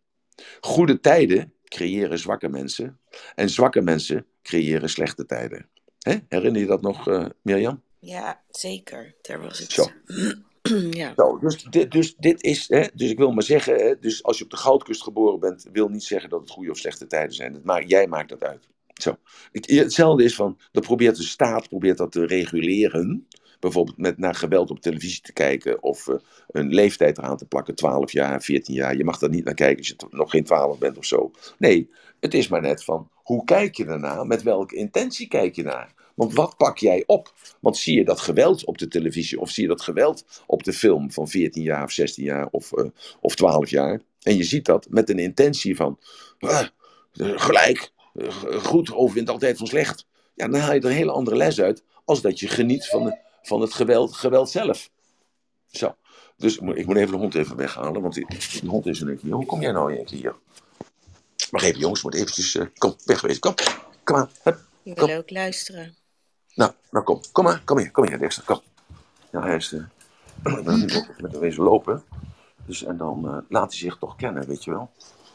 Goede 0.59 0.99
tijden 0.99 1.53
creëren 1.75 2.19
zwakke 2.19 2.49
mensen. 2.49 2.99
En 3.35 3.49
zwakke 3.49 3.81
mensen 3.81 4.25
creëren 4.41 4.89
slechte 4.89 5.25
tijden. 5.25 5.69
Hè? 5.99 6.15
Herinner 6.27 6.61
je 6.61 6.67
dat 6.67 6.81
nog, 6.81 7.07
uh, 7.07 7.25
Mirjam? 7.41 7.81
Ja, 7.99 8.41
zeker. 8.49 9.15
Daar 9.21 9.41
was 9.41 9.59
het. 9.59 9.71
Zo. 9.71 9.85
ja. 11.01 11.13
Zo, 11.15 11.39
dus, 11.39 11.63
dit, 11.63 11.91
dus 11.91 12.15
dit 12.15 12.43
is, 12.43 12.67
hè, 12.67 12.87
dus 12.93 13.09
ik 13.09 13.17
wil 13.17 13.31
maar 13.31 13.43
zeggen, 13.43 13.75
hè, 13.75 13.99
dus 13.99 14.23
als 14.23 14.37
je 14.37 14.43
op 14.43 14.49
de 14.49 14.57
Goudkust 14.57 15.03
geboren 15.03 15.39
bent, 15.39 15.67
wil 15.71 15.87
niet 15.87 16.03
zeggen 16.03 16.29
dat 16.29 16.39
het 16.39 16.49
goede 16.49 16.71
of 16.71 16.77
slechte 16.77 17.07
tijden 17.07 17.35
zijn. 17.35 17.61
Maakt, 17.63 17.89
jij 17.89 18.07
maakt 18.07 18.29
dat 18.29 18.43
uit. 18.43 18.67
Zo. 18.93 19.17
Hetzelfde 19.51 20.23
is 20.23 20.35
van, 20.35 20.57
dat 20.71 20.83
probeert 20.83 21.15
de 21.15 21.23
staat 21.23 21.69
probeert 21.69 21.97
dat 21.97 22.11
te 22.11 22.25
reguleren 22.25 23.27
bijvoorbeeld 23.59 23.97
met 23.97 24.17
naar 24.17 24.35
geweld 24.35 24.71
op 24.71 24.79
televisie 24.79 25.21
te 25.21 25.33
kijken 25.33 25.83
of 25.83 26.07
uh, 26.07 26.15
een 26.47 26.73
leeftijd 26.73 27.17
eraan 27.17 27.37
te 27.37 27.45
plakken, 27.45 27.75
12 27.75 28.11
jaar, 28.11 28.41
14 28.41 28.75
jaar. 28.75 28.97
Je 28.97 29.03
mag 29.03 29.17
daar 29.17 29.29
niet 29.29 29.45
naar 29.45 29.53
kijken 29.53 29.77
als 29.77 29.87
je 29.87 29.95
nog 30.09 30.29
geen 30.29 30.43
12 30.43 30.77
bent 30.77 30.97
of 30.97 31.05
zo. 31.05 31.31
Nee, 31.57 31.89
het 32.19 32.33
is 32.33 32.47
maar 32.47 32.61
net 32.61 32.83
van 32.83 33.09
hoe 33.13 33.43
kijk 33.43 33.75
je 33.75 33.85
ernaar, 33.85 34.27
met 34.27 34.43
welke 34.43 34.75
intentie 34.75 35.27
kijk 35.27 35.55
je 35.55 35.63
naar. 35.63 35.93
Want 36.15 36.33
wat 36.33 36.57
pak 36.57 36.77
jij 36.77 37.03
op? 37.05 37.33
Want 37.59 37.77
zie 37.77 37.97
je 37.97 38.05
dat 38.05 38.19
geweld 38.19 38.65
op 38.65 38.77
de 38.77 38.87
televisie 38.87 39.39
of 39.39 39.49
zie 39.49 39.63
je 39.63 39.69
dat 39.69 39.81
geweld 39.81 40.43
op 40.47 40.63
de 40.63 40.73
film 40.73 41.11
van 41.11 41.27
14 41.27 41.63
jaar 41.63 41.83
of 41.83 41.91
16 41.91 42.23
jaar 42.23 42.47
of, 42.51 42.71
uh, 42.77 42.85
of 43.21 43.35
12 43.35 43.69
jaar? 43.69 44.01
En 44.21 44.37
je 44.37 44.43
ziet 44.43 44.65
dat 44.65 44.87
met 44.89 45.09
een 45.09 45.19
intentie 45.19 45.75
van 45.75 45.99
uh, 46.39 46.61
gelijk, 47.13 47.91
goed 48.47 48.93
overwint 48.93 49.29
altijd 49.29 49.57
van 49.57 49.67
slecht. 49.67 50.07
Ja, 50.33 50.47
dan 50.47 50.59
haal 50.59 50.73
je 50.73 50.79
er 50.79 50.85
een 50.85 50.91
hele 50.91 51.11
andere 51.11 51.35
les 51.35 51.61
uit 51.61 51.83
als 52.05 52.21
dat 52.21 52.39
je 52.39 52.47
geniet 52.47 52.87
van, 52.87 53.03
de, 53.03 53.17
van 53.45 53.61
het 53.61 53.73
geweld, 53.73 54.15
geweld 54.15 54.49
zelf. 54.49 54.89
Zo. 55.67 55.95
Dus 56.37 56.55
ik 56.55 56.61
moet, 56.61 56.97
even 56.97 57.11
de 57.11 57.17
hond 57.17 57.35
even 57.35 57.55
weghalen, 57.55 58.01
want 58.01 58.13
die, 58.13 58.25
die 58.61 58.69
hond 58.69 58.85
is 58.85 59.01
er 59.01 59.07
niet 59.07 59.21
hier. 59.21 59.33
Hoe 59.33 59.45
kom 59.45 59.61
jij 59.61 59.71
nou 59.71 59.93
in 59.93 60.07
hier? 60.07 60.35
Wacht 61.51 61.65
even 61.65 61.79
jongens, 61.79 62.03
moet 62.03 62.13
eventjes... 62.15 62.55
Uh, 62.55 62.65
kom, 62.77 62.95
wegwezen. 63.05 63.41
Kom, 63.41 63.53
kom 64.03 64.15
aan. 64.15 64.29
Hup, 64.43 64.59
Je 64.83 64.93
wil 64.93 65.17
ook 65.17 65.29
luisteren. 65.29 65.95
Nou, 66.53 66.71
nou 66.91 67.05
kom. 67.05 67.21
Kom 67.31 67.43
maar, 67.43 67.61
kom 67.65 67.77
hier. 67.77 67.91
Kom 67.91 68.07
hier, 68.07 68.19
Dexter. 68.19 68.43
Kom. 68.43 68.61
Ja, 69.31 69.41
hij 69.41 69.55
is... 69.55 69.71
Uh, 69.71 69.83
ik 70.43 70.63
ben 70.63 70.79
niet 70.79 71.07
met 71.17 71.31
hem 71.31 71.41
wezen 71.41 71.63
lopen. 71.63 72.03
Dus, 72.65 72.83
en 72.83 72.97
dan 72.97 73.21
uh, 73.25 73.37
laat 73.49 73.69
hij 73.69 73.79
zich 73.79 73.97
toch 73.97 74.15
kennen, 74.15 74.47
weet 74.47 74.63
je 74.63 74.71
wel. 74.71 74.91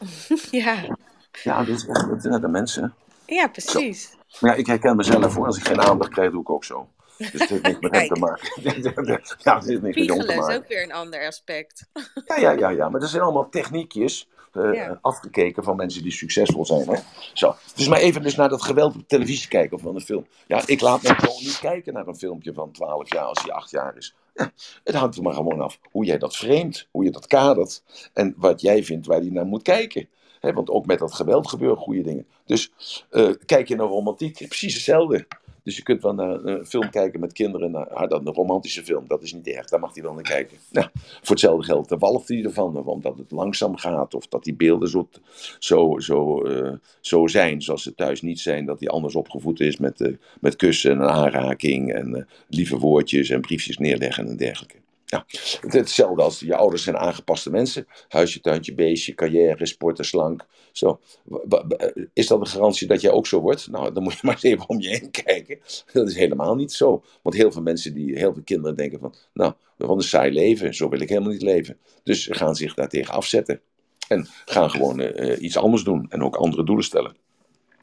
ja. 0.63 0.97
Ja, 1.43 1.63
dit 1.63 1.75
is 1.75 1.87
echt 1.87 2.23
net 2.23 2.41
de 2.41 2.47
mensen. 2.47 2.93
Ja, 3.25 3.47
precies. 3.47 4.09
Zo. 4.09 4.37
Maar 4.39 4.51
ja, 4.51 4.57
ik 4.57 4.65
herken 4.65 4.95
mezelf 4.95 5.35
hoor. 5.35 5.45
Als 5.45 5.57
ik 5.57 5.67
geen 5.67 5.81
aandacht 5.81 6.11
krijg, 6.11 6.31
doe 6.31 6.41
ik 6.41 6.49
ook 6.49 6.63
zo. 6.63 6.89
Dus 7.31 7.49
het 7.49 7.49
heeft 7.49 7.63
niks 7.63 7.79
met 7.79 7.95
hem 7.95 8.07
te 8.07 8.19
maken. 8.19 8.61
ja, 9.37 9.55
het 9.57 9.67
heeft 9.67 9.81
niks 9.81 9.97
met 9.97 10.05
Jon 10.05 10.19
te 10.19 10.25
maken. 10.25 10.49
is 10.49 10.55
ook 10.55 10.67
weer 10.67 10.83
een 10.83 10.93
ander 10.93 11.27
aspect. 11.27 11.89
ja, 12.25 12.39
ja, 12.39 12.51
ja, 12.51 12.69
ja. 12.69 12.89
Maar 12.89 12.99
dat 12.99 13.09
zijn 13.09 13.21
allemaal 13.21 13.49
techniekjes. 13.49 14.27
Uh, 14.53 14.73
ja. 14.73 14.99
afgekeken 15.01 15.63
van 15.63 15.75
mensen 15.75 16.03
die 16.03 16.11
succesvol 16.11 16.65
zijn. 16.65 16.87
Hè? 16.87 16.95
Zo. 17.33 17.55
Dus 17.75 17.87
maar 17.87 17.99
even 17.99 18.23
dus 18.23 18.35
naar 18.35 18.49
dat 18.49 18.61
geweld 18.61 18.95
op 18.95 19.07
televisie 19.07 19.47
kijken 19.47 19.77
of 19.77 19.81
van 19.81 19.95
een 19.95 20.01
film. 20.01 20.27
Ja, 20.47 20.61
ik 20.65 20.81
laat 20.81 21.01
me 21.01 21.09
gewoon 21.15 21.43
niet 21.43 21.59
kijken 21.59 21.93
naar 21.93 22.07
een 22.07 22.15
filmpje 22.15 22.53
van 22.53 22.71
12 22.71 23.13
jaar 23.13 23.23
als 23.23 23.41
hij 23.41 23.51
8 23.51 23.71
jaar 23.71 23.97
is. 23.97 24.15
Ja, 24.33 24.51
het 24.83 24.95
hangt 24.95 25.15
er 25.15 25.23
maar 25.23 25.33
gewoon 25.33 25.61
af 25.61 25.79
hoe 25.91 26.05
jij 26.05 26.17
dat 26.17 26.35
vreemd, 26.35 26.87
hoe 26.91 27.03
je 27.03 27.11
dat 27.11 27.27
kadert 27.27 27.83
en 28.13 28.33
wat 28.37 28.61
jij 28.61 28.83
vindt 28.83 29.07
waar 29.07 29.23
je 29.23 29.31
naar 29.31 29.45
moet 29.45 29.61
kijken. 29.61 30.09
He, 30.39 30.53
want 30.53 30.69
ook 30.69 30.85
met 30.85 30.99
dat 30.99 31.13
geweld 31.13 31.47
gebeuren 31.47 31.77
goede 31.77 32.01
dingen. 32.01 32.27
Dus 32.45 32.71
uh, 33.11 33.33
kijk 33.45 33.67
je 33.67 33.75
naar 33.75 33.87
romantiek, 33.87 34.47
precies 34.47 34.73
hetzelfde. 34.73 35.27
Dus 35.63 35.75
je 35.75 35.83
kunt 35.83 36.01
wel 36.01 36.13
naar 36.13 36.43
een 36.43 36.65
film 36.65 36.89
kijken 36.89 37.19
met 37.19 37.33
kinderen, 37.33 37.89
ah, 37.89 38.09
dat 38.09 38.25
een 38.25 38.33
romantische 38.33 38.83
film, 38.83 39.07
dat 39.07 39.23
is 39.23 39.33
niet 39.33 39.47
erg, 39.47 39.67
daar 39.67 39.79
mag 39.79 39.93
hij 39.93 40.03
wel 40.03 40.13
naar 40.13 40.23
kijken. 40.23 40.57
Nou, 40.71 40.87
voor 40.93 41.35
hetzelfde 41.35 41.65
geld 41.65 41.89
de 41.89 41.97
walgt 41.97 42.27
hij 42.27 42.43
ervan, 42.43 42.85
omdat 42.85 43.17
het 43.17 43.31
langzaam 43.31 43.77
gaat, 43.77 44.13
of 44.13 44.27
dat 44.27 44.43
die 44.43 44.53
beelden 44.53 44.89
zo, 44.89 45.07
zo, 45.59 45.99
zo, 45.99 46.45
uh, 46.45 46.73
zo 47.01 47.27
zijn, 47.27 47.61
zoals 47.61 47.83
ze 47.83 47.95
thuis 47.95 48.21
niet 48.21 48.39
zijn, 48.39 48.65
dat 48.65 48.79
hij 48.79 48.89
anders 48.89 49.15
opgevoed 49.15 49.59
is 49.59 49.77
met, 49.77 50.11
met 50.41 50.55
kussen 50.55 50.91
en 50.91 51.09
aanraking 51.09 51.93
en 51.93 52.27
lieve 52.47 52.77
woordjes 52.77 53.29
en 53.29 53.41
briefjes 53.41 53.77
neerleggen 53.77 54.27
en 54.27 54.37
dergelijke. 54.37 54.75
Hetzelfde 55.61 56.21
als 56.21 56.39
je 56.39 56.55
ouders 56.55 56.83
zijn 56.83 56.97
aangepaste 56.97 57.49
mensen. 57.49 57.87
Huisje, 58.07 58.39
tuintje, 58.39 58.73
beestje, 58.73 59.13
carrière, 59.13 59.65
sporten, 59.65 60.05
slank. 60.05 60.45
Zo. 60.71 60.99
Is 62.13 62.27
dat 62.27 62.39
een 62.39 62.47
garantie 62.47 62.87
dat 62.87 63.01
jij 63.01 63.11
ook 63.11 63.27
zo 63.27 63.39
wordt? 63.39 63.67
Nou, 63.71 63.93
dan 63.93 64.03
moet 64.03 64.13
je 64.13 64.19
maar 64.25 64.33
eens 64.33 64.43
even 64.43 64.69
om 64.69 64.81
je 64.81 64.89
heen 64.89 65.11
kijken. 65.11 65.59
Dat 65.93 66.07
is 66.07 66.15
helemaal 66.15 66.55
niet 66.55 66.71
zo. 66.71 67.03
Want 67.21 67.35
heel 67.35 67.51
veel 67.51 67.61
mensen, 67.61 67.93
die, 67.93 68.17
heel 68.17 68.33
veel 68.33 68.43
kinderen 68.43 68.77
denken 68.77 68.99
van... 68.99 69.13
Nou, 69.33 69.53
wat 69.77 69.97
een 69.97 70.01
saai 70.01 70.31
leven, 70.31 70.75
zo 70.75 70.89
wil 70.89 70.99
ik 70.99 71.09
helemaal 71.09 71.31
niet 71.31 71.41
leven. 71.41 71.77
Dus 72.03 72.23
ze 72.23 72.33
gaan 72.33 72.55
zich 72.55 72.73
daartegen 72.73 73.13
afzetten. 73.13 73.61
En 74.07 74.27
gaan 74.45 74.69
gewoon 74.69 74.99
uh, 74.99 75.41
iets 75.41 75.57
anders 75.57 75.83
doen 75.83 76.05
en 76.09 76.23
ook 76.23 76.35
andere 76.35 76.63
doelen 76.63 76.85
stellen. 76.85 77.15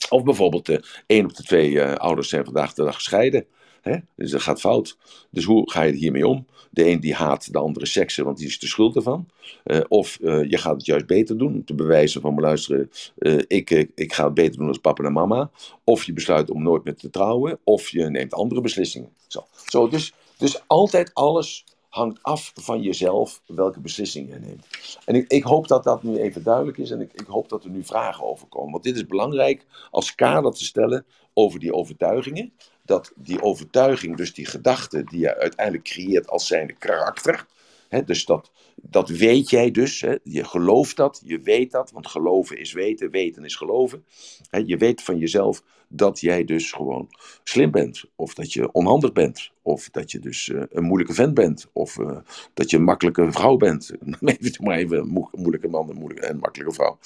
Of 0.09 0.23
bijvoorbeeld, 0.23 0.69
uh, 0.69 0.77
één 1.07 1.25
op 1.25 1.37
de 1.37 1.43
twee 1.43 1.71
uh, 1.71 1.95
ouders 1.95 2.29
zijn 2.29 2.45
vandaag 2.45 2.75
de 2.75 2.85
dag 2.85 2.95
gescheiden. 2.95 3.47
Hè? 3.83 3.97
Dus 4.15 4.31
dat 4.31 4.43
gaat 4.43 4.61
fout. 4.61 4.97
Dus 5.31 5.45
hoe 5.45 5.71
ga 5.71 5.83
je 5.83 5.93
er 5.93 5.99
hiermee 5.99 6.27
om? 6.27 6.47
De 6.71 6.89
een 6.89 7.01
die 7.01 7.15
haat 7.15 7.53
de 7.53 7.59
andere 7.59 7.87
seksen, 7.87 8.25
want 8.25 8.39
die 8.39 8.47
is 8.47 8.59
de 8.59 8.67
schuld 8.67 8.97
ervan. 8.97 9.29
Uh, 9.65 9.81
of 9.89 10.19
uh, 10.21 10.51
je 10.51 10.59
gaat 10.59 10.77
het 10.77 10.87
juist 10.87 11.07
beter 11.07 11.39
doen, 11.39 11.65
te 11.65 11.75
bewijzen 11.75 12.21
van, 12.21 12.41
luisteren, 12.41 12.91
uh, 13.19 13.39
ik, 13.47 13.71
ik 13.95 14.13
ga 14.13 14.25
het 14.25 14.35
beter 14.35 14.59
doen 14.59 14.69
als 14.69 14.79
papa 14.79 15.05
en 15.05 15.13
mama. 15.13 15.51
Of 15.85 16.05
je 16.05 16.13
besluit 16.13 16.51
om 16.51 16.63
nooit 16.63 16.85
meer 16.85 16.97
te 16.97 17.11
trouwen, 17.11 17.59
of 17.65 17.89
je 17.89 18.05
neemt 18.05 18.35
andere 18.35 18.61
beslissingen. 18.61 19.11
Zo, 19.27 19.47
Zo 19.67 19.89
dus, 19.89 20.13
dus 20.37 20.63
altijd 20.67 21.15
alles 21.15 21.65
hangt 21.89 22.23
af 22.23 22.53
van 22.55 22.83
jezelf 22.83 23.43
welke 23.47 23.81
beslissing 23.81 24.29
je 24.29 24.39
neemt. 24.39 24.67
En 25.05 25.15
ik, 25.15 25.29
ik, 25.29 25.43
hoop 25.43 25.69
dat 25.69 25.85
dat 25.85 26.03
nu 26.03 26.17
even 26.17 26.43
duidelijk 26.43 26.79
is 26.79 26.91
en 26.91 27.01
ik, 27.01 27.13
ik, 27.13 27.27
hoop 27.27 27.49
dat 27.49 27.65
er 27.65 27.71
nu 27.71 27.85
vragen 27.85 28.25
over 28.25 28.47
komen. 28.47 28.71
Want 28.71 28.85
dit 28.85 28.97
is 28.97 29.07
belangrijk 29.07 29.67
als 29.91 30.15
kader 30.15 30.53
te 30.53 30.65
stellen 30.65 31.07
over 31.35 31.61
die 31.61 31.75
overtuigingen. 31.75 32.53
Dat 32.89 33.13
die 33.17 33.43
overtuiging, 33.43 34.17
dus 34.17 34.35
die 34.35 34.47
gedachte 34.47 35.05
die 35.05 35.21
je 35.21 35.39
uiteindelijk 35.39 35.85
creëert 35.85 36.29
als 36.29 36.47
zijnde 36.47 36.73
karakter. 36.73 37.47
Hè, 37.89 38.05
dus 38.05 38.25
dat, 38.25 38.51
dat 38.77 39.09
weet 39.09 39.51
jij 39.51 39.71
dus. 39.71 40.01
Hè, 40.01 40.15
je 40.23 40.45
gelooft 40.45 40.97
dat, 40.97 41.21
je 41.25 41.41
weet 41.41 41.71
dat. 41.71 41.91
Want 41.91 42.07
geloven 42.07 42.59
is 42.59 42.73
weten, 42.73 43.11
weten 43.11 43.45
is 43.45 43.57
geloven. 43.57 44.05
Hè, 44.51 44.63
je 44.67 44.77
weet 44.77 45.03
van 45.03 45.19
jezelf 45.19 45.63
dat 45.89 46.21
jij 46.21 46.45
dus 46.45 46.73
gewoon 46.73 47.09
slim 47.45 47.71
bent. 47.71 48.05
Of 48.17 48.35
dat 48.35 48.53
je 48.53 48.73
onhandig 48.73 49.13
bent. 49.13 49.51
Of 49.63 49.89
dat 49.91 50.11
je 50.11 50.19
dus 50.19 50.49
uh, 50.49 50.63
een 50.69 50.85
moeilijke 50.85 51.15
vent 51.15 51.35
bent. 51.35 51.67
Of 51.73 51.99
uh, 51.99 52.19
dat 52.55 52.71
je 52.71 52.77
een 52.77 52.83
makkelijke 52.83 53.33
vrouw 53.33 53.57
bent. 53.57 53.93
Even 54.21 54.65
maar 54.65 54.77
even 54.77 55.09
mo 55.09 55.29
moeilijke 55.33 55.69
man 55.69 55.91
en, 55.91 55.97
moeilijke, 55.97 56.27
en 56.27 56.39
makkelijke 56.39 56.75
vrouw. 56.75 56.99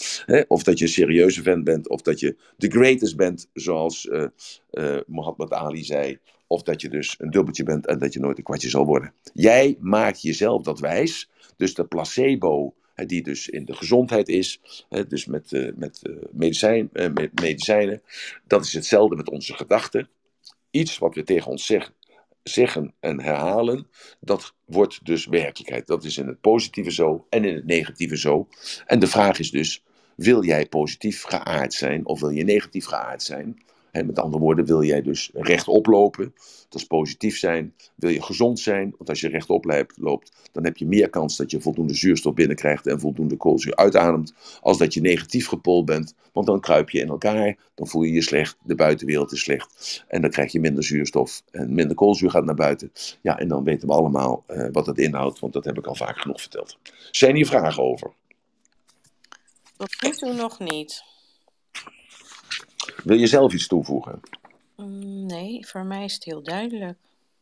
Of 0.46 0.62
dat 0.62 0.78
je 0.78 0.84
een 0.84 0.90
serieuze 0.90 1.42
vent 1.42 1.64
bent. 1.64 1.88
Of 1.88 2.02
dat 2.02 2.20
je 2.20 2.36
the 2.58 2.70
greatest 2.70 3.16
bent, 3.16 3.48
zoals 3.52 4.04
uh, 4.04 4.96
Muhammad 5.06 5.52
Ali 5.52 5.84
zei. 5.84 6.18
Of 6.46 6.62
dat 6.62 6.80
je 6.80 6.88
dus 6.88 7.14
een 7.18 7.30
dubbeltje 7.30 7.64
bent 7.64 7.86
en 7.86 7.98
dat 7.98 8.12
je 8.12 8.20
nooit 8.20 8.38
een 8.38 8.44
kwartje 8.44 8.68
zal 8.68 8.86
worden. 8.86 9.14
Jij 9.32 9.76
maakt 9.80 10.22
jezelf 10.22 10.62
dat 10.62 10.80
wijs. 10.80 11.30
Dus 11.56 11.74
de 11.74 11.84
placebo 11.84 12.74
die 13.06 13.22
dus 13.22 13.48
in 13.48 13.64
de 13.64 13.74
gezondheid 13.74 14.28
is, 14.28 14.60
dus 15.08 15.26
met, 15.26 15.52
uh, 15.52 15.72
met, 15.76 16.00
uh, 16.02 16.16
medicijn, 16.32 16.88
met 16.92 17.40
medicijnen. 17.40 18.02
Dat 18.46 18.64
is 18.64 18.72
hetzelfde 18.72 19.16
met 19.16 19.30
onze 19.30 19.54
gedachten. 19.54 20.08
Iets 20.70 20.98
wat 20.98 21.14
we 21.14 21.22
tegen 21.22 21.50
ons 21.50 21.72
zeggen 22.42 22.94
en 23.00 23.20
herhalen, 23.20 23.86
dat 24.20 24.54
wordt 24.64 25.04
dus 25.04 25.26
werkelijkheid. 25.26 25.86
Dat 25.86 26.04
is 26.04 26.16
in 26.18 26.26
het 26.26 26.40
positieve 26.40 26.92
zo 26.92 27.26
en 27.28 27.44
in 27.44 27.54
het 27.54 27.66
negatieve 27.66 28.16
zo. 28.16 28.48
En 28.86 28.98
de 28.98 29.06
vraag 29.06 29.38
is 29.38 29.50
dus, 29.50 29.84
wil 30.16 30.44
jij 30.44 30.66
positief 30.66 31.22
geaard 31.22 31.74
zijn 31.74 32.06
of 32.06 32.20
wil 32.20 32.30
je 32.30 32.44
negatief 32.44 32.84
geaard 32.86 33.22
zijn? 33.22 33.62
Met 33.92 34.18
andere 34.18 34.42
woorden, 34.42 34.64
wil 34.64 34.83
jij 34.83 35.02
dus 35.02 35.31
rechtop 35.33 35.87
lopen, 35.87 36.35
dat 36.68 36.81
is 36.81 36.87
positief 36.87 37.38
zijn. 37.38 37.74
Wil 37.94 38.11
je 38.11 38.22
gezond 38.22 38.61
zijn, 38.61 38.94
want 38.96 39.09
als 39.09 39.20
je 39.20 39.28
rechtop 39.28 39.87
loopt, 39.96 40.33
dan 40.52 40.64
heb 40.64 40.76
je 40.76 40.87
meer 40.87 41.11
kans 41.11 41.37
dat 41.37 41.50
je 41.50 41.61
voldoende 41.61 41.94
zuurstof 41.94 42.35
binnenkrijgt 42.35 42.87
en 42.87 43.00
voldoende 43.00 43.37
koolzuur 43.37 43.76
uitademt, 43.76 44.35
als 44.61 44.78
dat 44.78 44.94
je 44.94 45.00
negatief 45.00 45.46
gepold 45.46 45.85
bent, 45.85 46.14
want 46.33 46.46
dan 46.46 46.61
kruip 46.61 46.90
je 46.90 47.00
in 47.00 47.09
elkaar, 47.09 47.57
dan 47.74 47.88
voel 47.88 48.02
je 48.02 48.12
je 48.12 48.22
slecht, 48.22 48.57
de 48.62 48.74
buitenwereld 48.74 49.33
is 49.33 49.40
slecht 49.40 50.05
en 50.09 50.20
dan 50.20 50.31
krijg 50.31 50.52
je 50.52 50.61
minder 50.61 50.85
zuurstof 50.85 51.42
en 51.50 51.74
minder 51.74 51.96
koolzuur 51.96 52.31
gaat 52.31 52.44
naar 52.44 52.55
buiten. 52.55 52.92
Ja, 53.22 53.38
en 53.38 53.48
dan 53.48 53.64
weten 53.64 53.88
we 53.88 53.94
allemaal 53.94 54.44
uh, 54.48 54.68
wat 54.72 54.85
dat 54.85 54.98
inhoudt, 54.98 55.38
want 55.38 55.52
dat 55.52 55.64
heb 55.64 55.78
ik 55.78 55.87
al 55.87 55.94
vaak 55.94 56.18
genoeg 56.18 56.40
verteld. 56.40 56.78
Zijn 57.11 57.35
hier 57.35 57.46
vragen 57.46 57.83
over? 57.83 58.12
Tot 59.76 60.02
nu 60.02 60.11
toe 60.11 60.33
nog 60.33 60.59
niet. 60.59 61.12
Wil 63.04 63.18
je 63.18 63.26
zelf 63.26 63.52
iets 63.52 63.66
toevoegen? 63.66 64.20
Nee, 65.26 65.66
voor 65.66 65.84
mij 65.84 66.04
is 66.04 66.14
het 66.14 66.24
heel 66.24 66.42
duidelijk. 66.42 66.98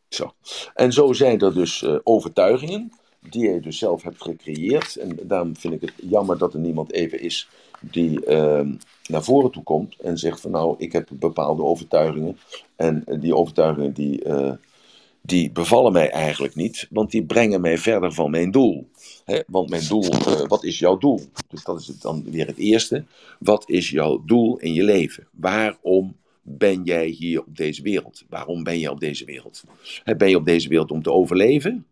Zo. 0.09 0.33
En 0.75 0.93
zo 0.93 1.13
zijn 1.13 1.39
er 1.39 1.53
dus 1.53 1.81
uh, 1.81 1.95
overtuigingen 2.03 2.91
die 3.19 3.49
je 3.49 3.59
dus 3.59 3.77
zelf 3.77 4.03
hebt 4.03 4.21
gecreëerd. 4.21 4.95
En 4.95 5.19
daarom 5.21 5.55
vind 5.57 5.73
ik 5.73 5.81
het 5.81 5.93
jammer 5.95 6.37
dat 6.37 6.53
er 6.53 6.59
niemand 6.59 6.91
even 6.91 7.19
is 7.21 7.49
die 7.81 8.25
uh, 8.25 8.67
naar 9.05 9.23
voren 9.23 9.51
toe 9.51 9.63
komt 9.63 9.95
en 9.99 10.17
zegt 10.17 10.41
van 10.41 10.51
nou, 10.51 10.75
ik 10.77 10.91
heb 10.91 11.09
bepaalde 11.11 11.63
overtuigingen. 11.63 12.37
En 12.75 13.03
die 13.19 13.35
overtuigingen 13.35 13.93
die, 13.93 14.25
uh, 14.25 14.51
die 15.21 15.51
bevallen 15.51 15.91
mij 15.91 16.09
eigenlijk 16.09 16.55
niet, 16.55 16.87
want 16.89 17.11
die 17.11 17.25
brengen 17.25 17.61
mij 17.61 17.77
verder 17.77 18.13
van 18.13 18.31
mijn 18.31 18.51
doel. 18.51 18.89
Want 19.47 19.69
mijn 19.69 19.87
doel, 19.87 20.13
uh, 20.13 20.47
wat 20.47 20.63
is 20.63 20.79
jouw 20.79 20.97
doel? 20.97 21.21
Dus 21.47 21.63
dat 21.63 21.79
is 21.79 21.85
dan 21.85 22.23
weer 22.23 22.47
het 22.47 22.57
eerste. 22.57 23.05
Wat 23.39 23.69
is 23.69 23.89
jouw 23.89 24.23
doel 24.25 24.57
in 24.57 24.73
je 24.73 24.83
leven? 24.83 25.27
Waarom 25.31 26.15
ben 26.41 26.83
jij 26.83 27.07
hier 27.07 27.39
op 27.39 27.57
deze 27.57 27.81
wereld? 27.81 28.23
Waarom 28.29 28.63
ben 28.63 28.79
je 28.79 28.91
op 28.91 28.99
deze 28.99 29.25
wereld? 29.25 29.63
Ben 30.17 30.29
je 30.29 30.35
op 30.35 30.45
deze 30.45 30.69
wereld 30.69 30.91
om 30.91 31.01
te 31.01 31.11
overleven? 31.11 31.85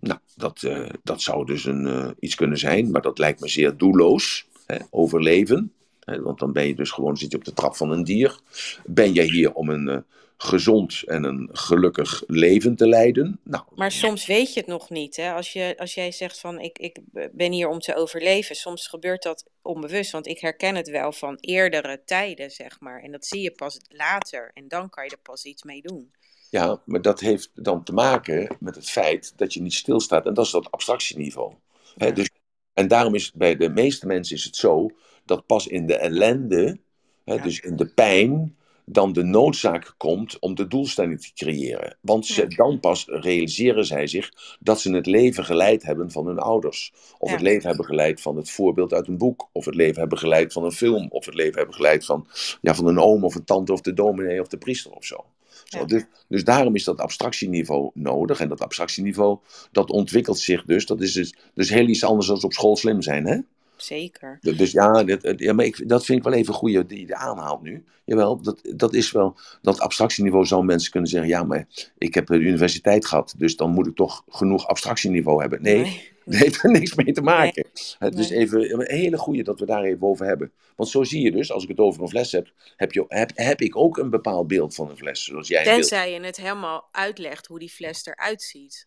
Nou, 0.00 0.18
dat, 0.36 0.62
uh, 0.62 0.88
dat 1.02 1.22
zou 1.22 1.46
dus 1.46 1.64
een, 1.64 1.86
uh, 1.86 2.08
iets 2.20 2.34
kunnen 2.34 2.58
zijn, 2.58 2.90
maar 2.90 3.02
dat 3.02 3.18
lijkt 3.18 3.40
me 3.40 3.48
zeer 3.48 3.76
doelloos. 3.76 4.46
Overleven. 4.90 5.72
Want 6.16 6.38
dan 6.38 6.52
ben 6.52 6.66
je 6.66 6.74
dus 6.74 6.90
gewoon, 6.90 7.16
zit 7.16 7.30
je 7.30 7.36
op 7.36 7.44
de 7.44 7.52
trap 7.52 7.76
van 7.76 7.90
een 7.90 8.04
dier. 8.04 8.40
Ben 8.86 9.12
jij 9.12 9.24
hier 9.24 9.52
om 9.52 9.68
een 9.68 9.88
eh, 9.88 9.98
gezond 10.40 11.02
en 11.06 11.24
een 11.24 11.48
gelukkig 11.52 12.22
leven 12.26 12.76
te 12.76 12.88
leiden? 12.88 13.40
Nou, 13.44 13.64
Maar 13.74 13.92
soms 13.92 14.26
weet 14.26 14.52
je 14.54 14.60
het 14.60 14.68
nog 14.68 14.90
niet. 14.90 15.16
Hè? 15.16 15.32
Als, 15.32 15.52
je, 15.52 15.74
als 15.78 15.94
jij 15.94 16.12
zegt 16.12 16.40
van 16.40 16.58
ik, 16.60 16.78
ik 16.78 16.98
ben 17.32 17.52
hier 17.52 17.68
om 17.68 17.78
te 17.78 17.94
overleven, 17.94 18.56
soms 18.56 18.86
gebeurt 18.86 19.22
dat 19.22 19.44
onbewust. 19.62 20.10
Want 20.10 20.26
ik 20.26 20.38
herken 20.38 20.74
het 20.74 20.88
wel 20.88 21.12
van 21.12 21.36
eerdere 21.40 22.02
tijden, 22.04 22.50
zeg 22.50 22.80
maar. 22.80 23.02
En 23.02 23.12
dat 23.12 23.26
zie 23.26 23.40
je 23.40 23.50
pas 23.50 23.80
later. 23.88 24.50
En 24.54 24.68
dan 24.68 24.90
kan 24.90 25.04
je 25.04 25.10
er 25.10 25.18
pas 25.22 25.44
iets 25.44 25.62
mee 25.62 25.82
doen. 25.82 26.10
Ja, 26.50 26.82
maar 26.84 27.02
dat 27.02 27.20
heeft 27.20 27.50
dan 27.54 27.84
te 27.84 27.92
maken 27.92 28.56
met 28.60 28.74
het 28.74 28.90
feit 28.90 29.32
dat 29.36 29.54
je 29.54 29.62
niet 29.62 29.74
stilstaat. 29.74 30.26
En 30.26 30.34
dat 30.34 30.44
is 30.44 30.50
dat 30.50 30.70
abstractieniveau. 30.70 31.54
Hè, 31.96 32.12
dus, 32.12 32.30
en 32.72 32.88
daarom 32.88 33.14
is 33.14 33.24
het 33.26 33.34
bij 33.34 33.56
de 33.56 33.68
meeste 33.68 34.06
mensen 34.06 34.36
is 34.36 34.44
het 34.44 34.56
zo 34.56 34.90
dat 35.24 35.46
pas 35.46 35.66
in 35.66 35.86
de 35.86 35.96
ellende, 35.96 36.78
hè, 37.24 37.34
Ja. 37.34 37.42
dus 37.42 37.60
in 37.60 37.76
de 37.76 37.86
pijn, 37.86 38.57
dan 38.90 39.12
de 39.12 39.22
noodzaak 39.22 39.94
komt 39.96 40.38
om 40.38 40.54
de 40.54 40.66
doelstelling 40.66 41.20
te 41.20 41.32
creëren. 41.34 41.96
Want 42.00 42.26
ze, 42.26 42.46
dan 42.46 42.80
pas 42.80 43.04
realiseren 43.06 43.84
zij 43.86 44.06
zich 44.06 44.32
dat 44.60 44.80
ze 44.80 44.94
het 44.94 45.06
leven 45.06 45.44
geleid 45.44 45.82
hebben 45.82 46.10
van 46.10 46.26
hun 46.26 46.38
ouders. 46.38 46.92
Of 47.18 47.28
Ja. 47.28 47.34
het 47.34 47.44
leven 47.44 47.68
hebben 47.68 47.86
geleid 47.86 48.20
van 48.20 48.36
het 48.36 48.50
voorbeeld 48.50 48.92
uit 48.92 49.06
een 49.08 49.18
boek. 49.18 49.48
Of 49.52 49.64
het 49.64 49.74
leven 49.74 50.00
hebben 50.00 50.18
geleid 50.18 50.52
van 50.52 50.64
een 50.64 50.72
film. 50.72 51.06
Of 51.10 51.24
het 51.24 51.34
leven 51.34 51.56
hebben 51.56 51.74
geleid 51.74 52.04
van, 52.04 52.26
ja, 52.60 52.74
van 52.74 52.86
een 52.86 52.98
oom 53.00 53.24
of 53.24 53.34
een 53.34 53.44
tante 53.44 53.72
of 53.72 53.80
de 53.80 53.92
dominee 53.92 54.40
of 54.40 54.48
de 54.48 54.58
priester 54.58 54.90
of 54.90 55.04
zo. 55.04 55.24
Zo, 55.64 55.78
Ja. 55.78 55.84
dus, 55.84 56.04
dus 56.28 56.44
daarom 56.44 56.74
is 56.74 56.84
dat 56.84 56.98
abstractieniveau 56.98 57.90
nodig. 57.94 58.40
En 58.40 58.48
dat 58.48 58.60
abstractieniveau, 58.60 59.38
dat 59.72 59.90
ontwikkelt 59.90 60.38
zich 60.38 60.64
dus. 60.64 60.86
Dat 60.86 61.00
is 61.00 61.12
dus, 61.12 61.34
dus 61.54 61.68
heel 61.70 61.86
iets 61.86 62.04
anders 62.04 62.26
dan 62.26 62.42
op 62.42 62.52
school 62.52 62.76
slim 62.76 63.02
zijn, 63.02 63.26
hè? 63.26 63.38
Zeker. 63.82 64.38
Dus 64.40 64.56
dus 64.56 64.70
ja, 64.72 65.04
dat, 65.04 65.22
eh, 65.22 65.34
ja 65.36 65.52
maar 65.52 65.64
ik, 65.64 65.88
dat 65.88 66.04
vind 66.04 66.18
ik 66.18 66.24
wel 66.24 66.32
even 66.32 66.54
goed 66.54 66.88
die 66.88 67.06
je 67.06 67.14
aanhaalt 67.14 67.62
nu. 67.62 67.84
Jawel, 68.04 68.42
dat, 68.42 68.60
dat 68.62 68.94
is 68.94 69.12
wel, 69.12 69.38
dat 69.62 69.80
abstractieniveau 69.80 70.44
zou 70.46 70.64
mensen 70.64 70.90
kunnen 70.90 71.10
zeggen, 71.10 71.28
ja, 71.28 71.42
maar 71.42 71.66
ik 71.98 72.14
heb 72.14 72.26
de 72.26 72.38
universiteit 72.38 73.06
gehad, 73.06 73.34
dus 73.36 73.56
dan 73.56 73.70
moet 73.70 73.86
ik 73.86 73.94
toch 73.94 74.24
genoeg 74.28 74.66
abstractieniveau 74.66 75.40
hebben. 75.40 75.62
Nee, 75.62 75.80
Nee. 75.82 76.12
dat 76.24 76.34
heeft 76.34 76.62
er 76.62 76.70
niks 76.70 76.94
mee 76.94 77.12
te 77.12 77.22
maken. 77.22 77.66
Het 77.98 78.18
is 78.18 78.28
Nee. 78.30 78.38
even 78.38 78.72
een 78.72 78.96
hele 78.96 79.16
goede 79.18 79.42
dat 79.42 79.60
we 79.60 79.66
daar 79.66 79.82
even 79.82 80.06
over 80.06 80.26
hebben. 80.26 80.52
Want 80.76 80.90
zo 80.90 81.04
zie 81.04 81.22
je 81.22 81.30
dus, 81.30 81.52
als 81.52 81.62
ik 81.62 81.68
het 81.68 81.78
over 81.78 82.02
een 82.02 82.08
fles 82.08 82.32
heb, 82.32 82.52
heb, 82.76 82.92
je, 82.92 83.04
heb, 83.08 83.30
heb 83.34 83.60
ik 83.60 83.76
ook 83.76 83.98
een 83.98 84.10
bepaald 84.10 84.46
beeld 84.46 84.74
van 84.74 84.90
een 84.90 84.96
fles, 84.96 85.24
zoals 85.24 85.48
jij. 85.48 85.64
Tenzij 85.64 86.12
je 86.12 86.20
het 86.20 86.36
helemaal 86.36 86.88
uitlegt 86.90 87.46
hoe 87.46 87.58
die 87.58 87.68
fles 87.70 88.06
eruit 88.06 88.42
ziet. 88.42 88.86